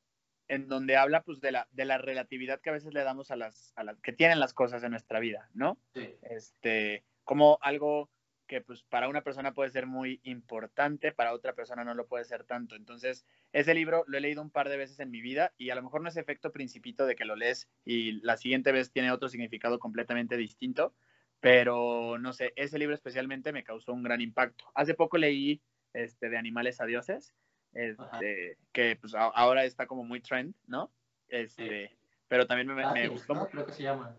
en 0.49 0.69
donde 0.69 0.97
habla 0.97 1.23
pues 1.23 1.41
de 1.41 1.53
la, 1.53 1.69
de 1.71 1.85
la 1.85 1.99
relatividad 1.99 2.61
que 2.61 2.71
a 2.71 2.75
veces 2.75 2.93
le 2.93 3.05
damos 3.05 3.31
a 3.31 3.37
las, 3.37 3.73
a 3.77 3.85
las 3.85 4.01
que 4.01 4.13
tienen 4.13 4.41
las 4.41 4.53
cosas 4.53 4.83
en 4.83 4.91
nuestra 4.91 5.21
vida, 5.21 5.49
¿no? 5.55 5.79
Sí. 5.95 6.17
Este, 6.23 7.05
como 7.23 7.59
algo 7.61 8.11
que 8.51 8.61
pues 8.61 8.83
para 8.83 9.09
una 9.09 9.23
persona 9.23 9.55
puede 9.55 9.71
ser 9.71 9.87
muy 9.87 10.19
importante, 10.25 11.13
para 11.13 11.35
otra 11.35 11.55
persona 11.55 11.85
no 11.85 11.95
lo 11.95 12.09
puede 12.09 12.25
ser 12.25 12.43
tanto. 12.43 12.75
Entonces, 12.75 13.25
ese 13.53 13.75
libro 13.75 14.03
lo 14.09 14.19
he 14.19 14.21
leído 14.21 14.43
un 14.43 14.51
par 14.51 14.69
de 14.69 14.77
veces 14.77 14.99
en 14.99 15.13
mi 15.13 15.21
vida 15.21 15.53
y 15.57 15.71
a 15.71 15.77
lo 15.77 15.85
mejor 15.85 16.03
no 16.03 16.09
es 16.09 16.17
efecto 16.17 16.51
principito 16.51 17.07
de 17.07 17.15
que 17.15 17.25
lo 17.25 17.37
lees 17.37 17.69
y 17.85 18.21
la 18.23 18.37
siguiente 18.37 18.73
vez 18.73 18.91
tiene 18.91 19.13
otro 19.13 19.29
significado 19.29 19.79
completamente 19.79 20.37
distinto, 20.37 20.93
pero 21.39 22.19
no 22.19 22.33
sé, 22.33 22.53
ese 22.57 22.77
libro 22.81 22.93
especialmente 22.93 23.53
me 23.53 23.63
causó 23.63 23.93
un 23.93 24.03
gran 24.03 24.21
impacto. 24.21 24.65
Hace 24.75 24.95
poco 24.95 25.17
leí 25.17 25.63
este, 25.93 26.29
de 26.29 26.37
Animales 26.37 26.81
a 26.81 26.87
Dioses 26.87 27.33
este, 27.73 28.59
que 28.73 28.97
pues 29.01 29.15
ahora 29.15 29.63
está 29.63 29.87
como 29.87 30.03
muy 30.03 30.21
trend, 30.21 30.57
¿no? 30.67 30.91
Este, 31.29 31.97
pero 32.27 32.49
también 32.49 32.67
me, 32.67 32.93
me 32.93 33.07
gustó. 33.07 33.49
Creo 33.49 33.65
que 33.65 33.73
se 33.73 33.85
llama. 33.85 34.17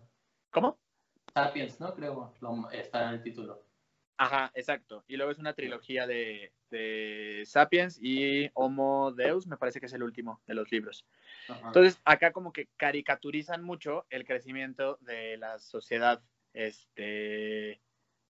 ¿Cómo? 0.51 0.79
Sapiens, 1.33 1.81
¿no? 1.81 1.93
Creo, 1.93 2.33
está 2.71 3.09
en 3.09 3.15
el 3.15 3.23
título. 3.23 3.70
Ajá, 4.21 4.51
exacto. 4.53 5.03
Y 5.07 5.17
luego 5.17 5.31
es 5.31 5.39
una 5.39 5.55
trilogía 5.55 6.05
de, 6.05 6.53
de 6.69 7.41
Sapiens 7.47 7.97
y 7.99 8.51
Homo 8.53 9.11
Deus, 9.13 9.47
me 9.47 9.57
parece 9.57 9.79
que 9.79 9.87
es 9.87 9.93
el 9.93 10.03
último 10.03 10.43
de 10.45 10.53
los 10.53 10.71
libros. 10.71 11.07
Entonces, 11.65 11.99
acá 12.05 12.31
como 12.31 12.53
que 12.53 12.67
caricaturizan 12.77 13.63
mucho 13.63 14.05
el 14.11 14.23
crecimiento 14.23 14.99
de 15.01 15.37
la 15.37 15.57
sociedad 15.57 16.21
este, 16.53 17.81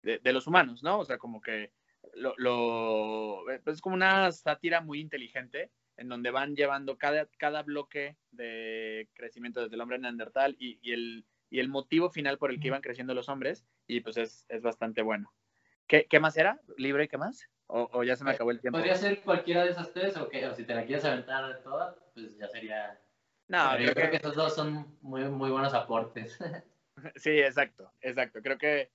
de, 0.02 0.32
los 0.34 0.46
humanos, 0.46 0.82
¿no? 0.82 0.98
O 0.98 1.06
sea, 1.06 1.16
como 1.16 1.40
que 1.40 1.72
lo, 2.12 2.34
lo 2.36 3.44
pues 3.64 3.76
es 3.76 3.80
como 3.80 3.96
una 3.96 4.30
sátira 4.30 4.82
muy 4.82 5.00
inteligente 5.00 5.70
en 5.96 6.10
donde 6.10 6.30
van 6.30 6.54
llevando 6.54 6.98
cada, 6.98 7.26
cada 7.38 7.62
bloque 7.62 8.18
de 8.30 9.08
crecimiento 9.14 9.62
desde 9.62 9.74
el 9.74 9.80
hombre 9.80 9.98
neandertal 9.98 10.54
y, 10.58 10.78
y, 10.82 10.92
el, 10.92 11.24
y 11.48 11.60
el 11.60 11.70
motivo 11.70 12.10
final 12.10 12.36
por 12.36 12.50
el 12.50 12.60
que 12.60 12.66
iban 12.66 12.82
creciendo 12.82 13.14
los 13.14 13.30
hombres, 13.30 13.64
y 13.86 14.00
pues 14.00 14.18
es, 14.18 14.44
es 14.50 14.60
bastante 14.60 15.00
bueno. 15.00 15.32
¿Qué, 15.88 16.06
¿Qué, 16.06 16.20
más 16.20 16.36
era? 16.36 16.60
¿Libre 16.76 17.04
y 17.04 17.08
qué 17.08 17.16
más? 17.16 17.48
¿O, 17.66 17.88
o 17.92 18.04
ya 18.04 18.14
se 18.14 18.22
me 18.22 18.30
acabó 18.30 18.50
el 18.50 18.60
tiempo? 18.60 18.78
Podría 18.78 18.94
ser 18.94 19.22
cualquiera 19.22 19.64
de 19.64 19.70
esas 19.70 19.92
tres, 19.92 20.16
o, 20.16 20.28
o 20.28 20.54
si 20.54 20.64
te 20.64 20.74
la 20.74 20.84
quieres 20.84 21.04
aventar 21.04 21.48
de 21.48 21.62
todas, 21.62 21.96
pues 22.14 22.36
ya 22.36 22.46
sería. 22.48 23.00
No, 23.48 23.78
yo 23.78 23.92
creo 23.94 24.10
que... 24.10 24.16
esos 24.18 24.36
dos 24.36 24.54
son 24.54 24.98
muy, 25.00 25.24
muy 25.24 25.50
buenos 25.50 25.72
aportes. 25.72 26.38
sí, 27.16 27.30
exacto, 27.30 27.90
exacto. 28.02 28.40
Creo 28.42 28.58
que, 28.58 28.90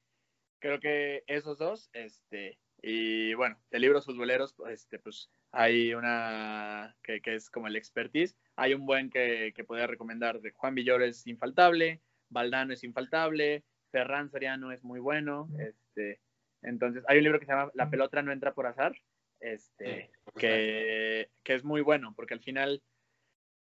creo 0.59 0.79
que 0.79 1.23
esos 1.25 1.57
dos, 1.57 1.89
este, 1.93 2.59
y 2.81 3.33
bueno, 3.33 3.57
de 3.71 3.79
libros 3.79 4.05
futboleros, 4.05 4.55
este, 4.69 4.99
pues 4.99 5.31
hay 5.51 5.95
una 5.95 6.95
que, 7.01 7.21
que 7.21 7.35
es 7.35 7.49
como 7.49 7.67
el 7.67 7.75
expertise. 7.75 8.37
Hay 8.55 8.75
un 8.75 8.85
buen 8.85 9.09
que, 9.09 9.51
que 9.55 9.63
podría 9.63 9.87
recomendar 9.87 10.41
de 10.41 10.51
Juan 10.51 10.75
Villor 10.75 11.01
es 11.01 11.25
infaltable, 11.25 12.01
Valdano 12.29 12.73
es 12.73 12.83
infaltable, 12.83 13.63
Ferran 13.91 14.29
Soriano 14.29 14.71
es 14.71 14.83
muy 14.83 14.99
bueno, 14.99 15.47
este, 15.59 16.19
entonces, 16.63 17.03
hay 17.07 17.17
un 17.17 17.23
libro 17.23 17.39
que 17.39 17.45
se 17.45 17.51
llama 17.51 17.71
La 17.73 17.89
pelota 17.89 18.21
no 18.21 18.31
entra 18.31 18.53
por 18.53 18.65
azar, 18.65 18.95
este, 19.39 20.11
que, 20.37 21.29
que, 21.43 21.53
es 21.53 21.63
muy 21.63 21.81
bueno, 21.81 22.13
porque 22.15 22.33
al 22.33 22.39
final, 22.39 22.81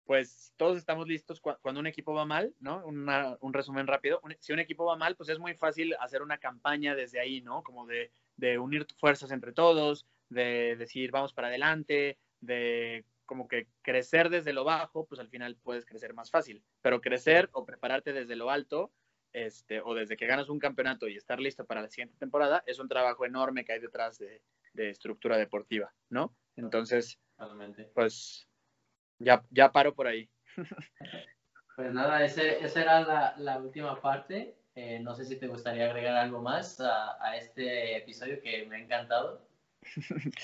pues 0.03 0.53
todos 0.57 0.77
estamos 0.77 1.07
listos 1.07 1.39
cuando 1.39 1.79
un 1.79 1.87
equipo 1.87 2.13
va 2.13 2.25
mal, 2.25 2.53
¿no? 2.59 2.85
un 2.85 3.53
resumen 3.53 3.87
rápido. 3.87 4.21
si 4.39 4.51
un 4.51 4.59
equipo 4.59 4.85
va 4.85 4.97
mal, 4.97 5.15
pues 5.15 5.29
es 5.29 5.39
muy 5.39 5.53
fácil 5.53 5.95
hacer 5.99 6.21
una 6.21 6.37
campaña 6.37 6.93
desde 6.95 7.19
ahí, 7.19 7.41
¿no? 7.41 7.63
Como 7.63 7.85
de, 7.85 8.11
de 8.35 8.59
unir 8.59 8.85
fuerzas 8.99 9.31
entre 9.31 9.53
todos, 9.53 10.05
de 10.29 10.75
decir 10.75 11.11
vamos 11.11 11.33
para 11.33 11.47
adelante, 11.47 12.17
de 12.41 13.05
como 13.25 13.47
que 13.47 13.67
crecer 13.81 14.29
desde 14.29 14.51
lo 14.51 14.65
bajo, 14.65 15.05
pues 15.05 15.21
al 15.21 15.29
final 15.29 15.55
puedes 15.55 15.85
crecer 15.85 16.13
más 16.13 16.29
fácil. 16.29 16.61
Pero 16.81 16.99
crecer 16.99 17.49
o 17.53 17.65
prepararte 17.65 18.11
desde 18.11 18.35
lo 18.35 18.49
alto, 18.49 18.91
este, 19.33 19.81
o 19.81 19.93
desde 19.93 20.17
que 20.17 20.27
ganas 20.27 20.49
un 20.49 20.59
campeonato 20.59 21.07
y 21.07 21.15
estar 21.15 21.39
listo 21.39 21.65
para 21.65 21.81
la 21.81 21.89
siguiente 21.89 22.17
temporada, 22.17 22.63
es 22.65 22.79
un 22.79 22.87
trabajo 22.87 23.25
enorme 23.25 23.65
que 23.65 23.73
hay 23.73 23.79
detrás 23.79 24.17
de, 24.17 24.41
estructura 24.73 25.37
deportiva, 25.37 25.93
¿no? 26.09 26.35
Entonces, 26.55 27.19
pues 27.93 28.47
ya, 29.19 29.43
ya 29.49 29.71
paro 29.71 29.93
por 29.93 30.07
ahí. 30.07 30.29
Pues 31.75 31.93
nada, 31.93 32.23
ese, 32.23 32.63
esa 32.63 32.81
era 32.81 33.35
la, 33.37 33.57
última 33.57 33.99
parte. 34.01 34.55
Eh, 34.75 34.99
no 34.99 35.15
sé 35.15 35.25
si 35.25 35.37
te 35.37 35.47
gustaría 35.47 35.85
agregar 35.85 36.15
algo 36.15 36.41
más 36.41 36.79
a, 36.79 37.35
este 37.37 37.97
episodio 37.97 38.41
que 38.41 38.65
me 38.67 38.75
ha 38.75 38.79
encantado. 38.79 39.47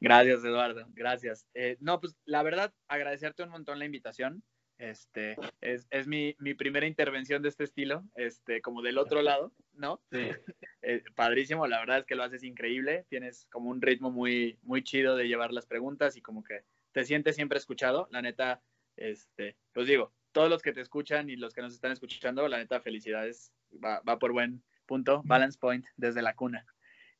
Gracias, 0.00 0.44
Eduardo. 0.44 0.86
Gracias. 0.94 1.46
Eh, 1.52 1.76
no, 1.80 2.00
pues 2.00 2.16
la 2.24 2.42
verdad, 2.42 2.72
agradecerte 2.86 3.42
un 3.42 3.50
montón 3.50 3.78
la 3.78 3.84
invitación. 3.84 4.42
Este, 4.78 5.36
es, 5.60 5.88
es 5.90 6.06
mi, 6.06 6.36
mi, 6.38 6.54
primera 6.54 6.86
intervención 6.86 7.42
de 7.42 7.48
este 7.48 7.64
estilo, 7.64 8.04
este, 8.14 8.62
como 8.62 8.80
del 8.80 8.98
otro 8.98 9.22
lado, 9.22 9.52
¿no? 9.74 10.00
Sí. 10.10 10.18
Eh, 10.80 11.02
padrísimo, 11.16 11.66
la 11.66 11.80
verdad 11.80 11.98
es 11.98 12.06
que 12.06 12.14
lo 12.14 12.22
haces 12.22 12.44
increíble, 12.44 13.04
tienes 13.10 13.46
como 13.50 13.68
un 13.68 13.82
ritmo 13.82 14.12
muy, 14.12 14.58
muy 14.62 14.82
chido 14.84 15.16
de 15.16 15.26
llevar 15.26 15.52
las 15.52 15.66
preguntas 15.66 16.16
y 16.16 16.22
como 16.22 16.44
que 16.44 16.62
te 16.92 17.04
sientes 17.04 17.34
siempre 17.34 17.58
escuchado, 17.58 18.08
la 18.12 18.22
neta, 18.22 18.62
este, 18.96 19.56
pues 19.72 19.88
digo, 19.88 20.14
todos 20.32 20.48
los 20.48 20.62
que 20.62 20.72
te 20.72 20.80
escuchan 20.80 21.28
y 21.28 21.36
los 21.36 21.52
que 21.52 21.62
nos 21.62 21.74
están 21.74 21.90
escuchando, 21.90 22.46
la 22.46 22.58
neta, 22.58 22.80
felicidades, 22.80 23.52
va, 23.84 24.00
va 24.00 24.18
por 24.20 24.32
buen 24.32 24.62
punto, 24.86 25.20
balance 25.24 25.58
point 25.58 25.84
desde 25.96 26.22
la 26.22 26.34
cuna. 26.34 26.64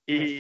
Y, 0.07 0.39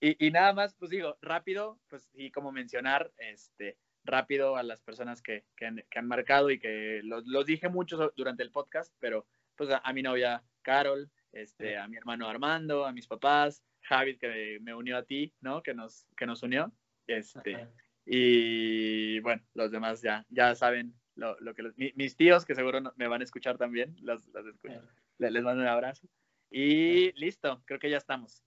y, 0.00 0.26
y, 0.26 0.30
nada 0.30 0.54
más, 0.54 0.74
pues 0.74 0.90
digo, 0.90 1.18
rápido, 1.20 1.78
pues 1.88 2.08
y 2.14 2.30
como 2.30 2.52
mencionar, 2.52 3.12
este, 3.18 3.76
rápido 4.10 4.56
a 4.56 4.62
las 4.62 4.80
personas 4.80 5.22
que, 5.22 5.44
que, 5.56 5.66
han, 5.66 6.06
marcado 6.06 6.50
y 6.50 6.58
que 6.58 7.00
los, 7.04 7.46
dije 7.46 7.68
mucho 7.68 8.12
durante 8.16 8.42
el 8.42 8.50
podcast, 8.50 8.94
pero 8.98 9.26
pues 9.56 9.70
a, 9.70 9.92
mi 9.92 10.02
novia 10.02 10.42
Carol, 10.62 11.10
este, 11.32 11.78
a 11.78 11.88
mi 11.88 11.96
hermano 11.96 12.28
Armando, 12.28 12.84
a 12.84 12.92
mis 12.92 13.06
papás, 13.06 13.62
Javi 13.82 14.18
que 14.18 14.58
me 14.60 14.74
unió 14.74 14.96
a 14.96 15.04
ti, 15.04 15.34
¿no? 15.40 15.62
Que 15.62 15.74
nos, 15.74 16.06
que 16.16 16.26
nos 16.26 16.42
unió. 16.42 16.72
Este, 17.06 17.68
y 18.04 19.20
bueno, 19.20 19.42
los 19.54 19.70
demás 19.70 20.02
ya, 20.02 20.26
ya 20.28 20.54
saben 20.54 20.94
lo, 21.14 21.38
lo 21.40 21.54
que 21.54 21.72
mis 21.94 22.16
tíos, 22.16 22.44
que 22.44 22.54
seguro 22.54 22.80
me 22.96 23.08
van 23.08 23.20
a 23.20 23.24
escuchar 23.24 23.58
también, 23.58 23.96
los, 24.00 24.26
los 24.28 24.46
escucho. 24.46 24.82
Les, 25.18 25.32
les 25.32 25.42
mando 25.42 25.62
un 25.62 25.68
abrazo. 25.68 26.08
Y 26.50 27.12
listo, 27.12 27.62
creo 27.66 27.78
que 27.78 27.90
ya 27.90 27.98
estamos. 27.98 28.42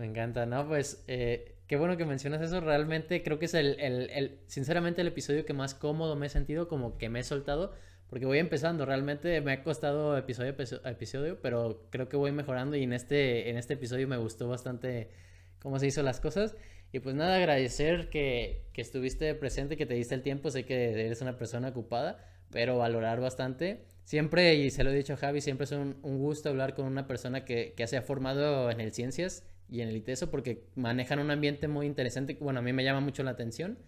Me 0.00 0.06
encanta, 0.06 0.46
¿no? 0.46 0.66
Pues 0.66 1.04
eh, 1.08 1.56
qué 1.66 1.76
bueno 1.76 1.98
que 1.98 2.06
mencionas 2.06 2.40
eso. 2.40 2.62
Realmente 2.62 3.22
creo 3.22 3.38
que 3.38 3.44
es 3.44 3.52
el, 3.52 3.78
el, 3.78 4.08
el, 4.08 4.38
sinceramente, 4.46 5.02
el 5.02 5.08
episodio 5.08 5.44
que 5.44 5.52
más 5.52 5.74
cómodo 5.74 6.16
me 6.16 6.24
he 6.24 6.30
sentido, 6.30 6.68
como 6.68 6.96
que 6.96 7.10
me 7.10 7.20
he 7.20 7.22
soltado, 7.22 7.74
porque 8.08 8.24
voy 8.24 8.38
empezando. 8.38 8.86
Realmente 8.86 9.42
me 9.42 9.52
ha 9.52 9.62
costado 9.62 10.16
episodio 10.16 10.54
a 10.84 10.90
episodio, 10.90 11.42
pero 11.42 11.86
creo 11.90 12.08
que 12.08 12.16
voy 12.16 12.32
mejorando 12.32 12.76
y 12.76 12.84
en 12.84 12.94
este, 12.94 13.50
en 13.50 13.58
este 13.58 13.74
episodio 13.74 14.08
me 14.08 14.16
gustó 14.16 14.48
bastante 14.48 15.10
cómo 15.58 15.78
se 15.78 15.88
hizo 15.88 16.02
las 16.02 16.18
cosas. 16.18 16.56
Y 16.92 17.00
pues 17.00 17.14
nada, 17.14 17.36
agradecer 17.36 18.08
que, 18.08 18.70
que 18.72 18.80
estuviste 18.80 19.34
presente, 19.34 19.76
que 19.76 19.84
te 19.84 19.92
diste 19.92 20.14
el 20.14 20.22
tiempo. 20.22 20.50
Sé 20.50 20.64
que 20.64 20.92
eres 20.92 21.20
una 21.20 21.36
persona 21.36 21.68
ocupada, 21.68 22.24
pero 22.50 22.78
valorar 22.78 23.20
bastante. 23.20 23.84
Siempre, 24.04 24.54
y 24.54 24.70
se 24.70 24.82
lo 24.82 24.92
he 24.92 24.94
dicho 24.94 25.12
a 25.12 25.16
Javi, 25.18 25.42
siempre 25.42 25.64
es 25.64 25.72
un, 25.72 25.98
un 26.02 26.16
gusto 26.16 26.48
hablar 26.48 26.72
con 26.72 26.86
una 26.86 27.06
persona 27.06 27.44
que, 27.44 27.74
que 27.76 27.86
se 27.86 27.98
ha 27.98 28.02
formado 28.02 28.70
en 28.70 28.80
el 28.80 28.92
ciencias 28.92 29.44
y 29.70 29.80
en 29.82 29.88
el 29.88 29.96
ITESO 29.96 30.30
porque 30.30 30.66
manejan 30.74 31.18
un 31.20 31.30
ambiente 31.30 31.68
muy 31.68 31.86
interesante, 31.86 32.36
bueno, 32.40 32.58
a 32.58 32.62
mí 32.62 32.72
me 32.72 32.84
llama 32.84 33.00
mucho 33.00 33.22
la 33.22 33.30
atención, 33.30 33.78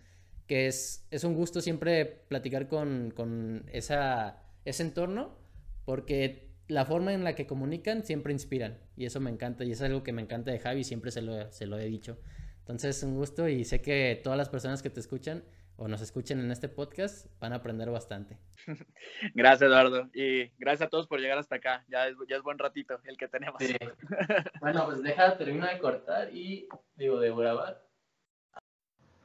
que 0.47 0.67
es, 0.67 1.07
es 1.11 1.25
un 1.25 1.35
gusto 1.35 1.61
siempre 1.61 2.07
platicar 2.29 2.69
con, 2.69 3.13
con 3.15 3.65
esa, 3.73 4.43
ese 4.65 4.83
entorno 4.85 5.37
porque 5.85 6.53
la 6.69 6.85
forma 6.85 7.13
en 7.13 7.25
la 7.25 7.35
que 7.35 7.47
comunican 7.47 8.05
siempre 8.05 8.33
inspiran 8.33 8.79
y 8.97 9.07
eso 9.07 9.21
me 9.21 9.31
encanta 9.31 9.65
y 9.65 9.73
es 9.73 9.83
algo 9.83 10.03
que 10.03 10.13
me 10.13 10.23
encanta 10.23 10.51
de 10.51 10.59
Javi, 10.59 10.85
siempre 10.85 11.11
se 11.11 11.23
lo, 11.23 11.51
se 11.51 11.67
lo 11.67 11.79
he 11.79 11.87
dicho. 11.87 12.19
Entonces, 12.61 13.03
un 13.03 13.17
gusto 13.17 13.49
y 13.49 13.65
sé 13.65 13.83
que 13.83 14.21
todas 14.23 14.39
las 14.39 14.49
personas 14.49 14.83
que 14.83 14.91
te 14.91 15.01
escuchan 15.01 15.43
o 15.83 15.89
nos 15.89 16.01
escuchen 16.01 16.39
en 16.39 16.53
este 16.53 16.69
podcast 16.69 17.27
van 17.41 17.53
a 17.53 17.57
aprender 17.57 17.91
bastante. 17.91 18.39
Gracias, 19.35 19.63
Eduardo. 19.63 20.09
Y 20.15 20.49
gracias 20.57 20.87
a 20.87 20.91
todos 20.91 21.09
por 21.09 21.19
llegar 21.19 21.39
hasta 21.39 21.57
acá. 21.57 21.85
Ya 21.89 22.07
es, 22.07 22.15
ya 22.29 22.37
es 22.37 22.43
buen 22.43 22.59
ratito 22.59 23.01
el 23.05 23.17
que 23.17 23.27
tenemos. 23.27 23.61
bueno, 24.61 24.85
pues 24.87 25.03
deja, 25.03 25.37
termina 25.37 25.73
de 25.73 25.81
cortar 25.81 26.33
y 26.33 26.69
digo, 26.95 27.19
de 27.19 27.35
grabar. 27.35 27.83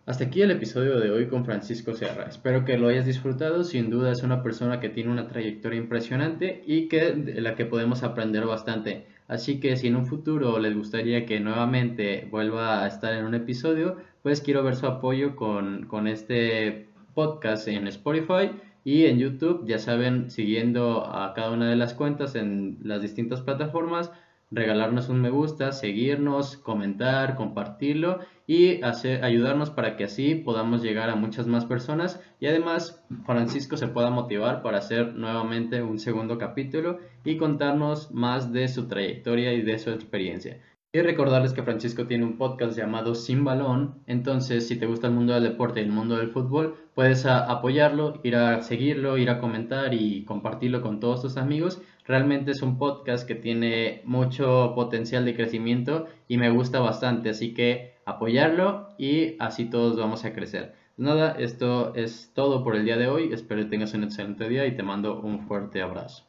Hasta 0.07 0.23
aquí 0.23 0.41
el 0.41 0.51
episodio 0.51 1.01
de 1.01 1.11
hoy 1.11 1.27
con 1.27 1.43
Francisco 1.43 1.93
Serra. 1.93 2.27
Espero 2.29 2.63
que 2.63 2.77
lo 2.77 2.87
hayas 2.87 3.05
disfrutado. 3.05 3.65
Sin 3.65 3.89
duda 3.89 4.13
es 4.13 4.23
una 4.23 4.41
persona 4.41 4.79
que 4.79 4.87
tiene 4.87 5.11
una 5.11 5.27
trayectoria 5.27 5.77
impresionante 5.81 6.63
y 6.65 6.87
que 6.87 7.11
de 7.11 7.41
la 7.41 7.55
que 7.55 7.65
podemos 7.65 8.03
aprender 8.03 8.45
bastante. 8.45 9.05
Así 9.27 9.59
que 9.59 9.75
si 9.75 9.87
en 9.87 9.97
un 9.97 10.05
futuro 10.05 10.59
les 10.59 10.73
gustaría 10.73 11.25
que 11.25 11.41
nuevamente 11.41 12.25
vuelva 12.31 12.85
a 12.85 12.87
estar 12.87 13.15
en 13.15 13.25
un 13.25 13.35
episodio, 13.35 13.97
pues 14.23 14.39
quiero 14.39 14.63
ver 14.63 14.77
su 14.77 14.85
apoyo 14.87 15.35
con, 15.35 15.87
con 15.87 16.07
este 16.07 16.87
podcast 17.13 17.67
en 17.67 17.85
Spotify 17.87 18.51
y 18.85 19.07
en 19.07 19.19
YouTube, 19.19 19.67
ya 19.67 19.77
saben, 19.77 20.31
siguiendo 20.31 21.05
a 21.05 21.33
cada 21.33 21.51
una 21.51 21.69
de 21.69 21.75
las 21.75 21.93
cuentas 21.93 22.35
en 22.35 22.77
las 22.81 23.01
distintas 23.01 23.41
plataformas, 23.41 24.13
regalarnos 24.51 25.09
un 25.09 25.21
me 25.21 25.29
gusta, 25.29 25.71
seguirnos, 25.71 26.57
comentar, 26.57 27.35
compartirlo 27.35 28.19
y 28.45 28.81
ayudarnos 28.83 29.71
para 29.71 29.97
que 29.97 30.05
así 30.05 30.35
podamos 30.35 30.81
llegar 30.81 31.09
a 31.09 31.15
muchas 31.15 31.47
más 31.47 31.65
personas 31.65 32.21
y 32.39 32.47
además 32.47 33.03
Francisco 33.25 33.77
se 33.77 33.87
pueda 33.87 34.09
motivar 34.09 34.61
para 34.61 34.77
hacer 34.77 35.15
nuevamente 35.15 35.81
un 35.81 35.99
segundo 35.99 36.37
capítulo 36.37 36.99
y 37.25 37.37
contarnos 37.37 38.11
más 38.11 38.53
de 38.53 38.67
su 38.67 38.87
trayectoria 38.87 39.53
y 39.53 39.61
de 39.61 39.79
su 39.79 39.91
experiencia. 39.91 40.61
Y 40.93 41.01
recordarles 41.01 41.51
que 41.51 41.63
Francisco 41.63 42.07
tiene 42.07 42.23
un 42.23 42.37
podcast 42.37 42.77
llamado 42.77 43.13
Sin 43.13 43.43
Balón, 43.43 44.01
entonces 44.07 44.67
si 44.67 44.77
te 44.79 44.85
gusta 44.85 45.07
el 45.07 45.13
mundo 45.13 45.33
del 45.33 45.43
deporte 45.43 45.81
y 45.81 45.83
el 45.83 45.91
mundo 45.91 46.15
del 46.15 46.31
fútbol, 46.31 46.75
puedes 46.95 47.25
apoyarlo, 47.25 48.21
ir 48.23 48.37
a 48.37 48.63
seguirlo, 48.63 49.17
ir 49.17 49.29
a 49.29 49.39
comentar 49.39 49.93
y 49.93 50.23
compartirlo 50.23 50.81
con 50.81 51.01
todos 51.01 51.21
tus 51.21 51.35
amigos. 51.35 51.81
Realmente 52.07 52.51
es 52.51 52.61
un 52.61 52.77
podcast 52.77 53.27
que 53.27 53.35
tiene 53.35 54.01
mucho 54.05 54.71
potencial 54.75 55.25
de 55.25 55.35
crecimiento 55.35 56.07
y 56.29 56.37
me 56.37 56.49
gusta 56.49 56.79
bastante, 56.79 57.29
así 57.29 57.53
que 57.53 57.95
apoyarlo 58.05 58.87
y 58.97 59.35
así 59.39 59.65
todos 59.65 59.97
vamos 59.97 60.23
a 60.23 60.33
crecer. 60.33 60.73
Nada, 60.95 61.35
esto 61.37 61.93
es 61.95 62.31
todo 62.33 62.63
por 62.63 62.77
el 62.77 62.85
día 62.85 62.95
de 62.95 63.09
hoy, 63.09 63.33
espero 63.33 63.61
que 63.61 63.69
tengas 63.69 63.93
un 63.93 64.05
excelente 64.05 64.47
día 64.47 64.65
y 64.65 64.75
te 64.75 64.83
mando 64.83 65.19
un 65.19 65.47
fuerte 65.47 65.81
abrazo. 65.81 66.26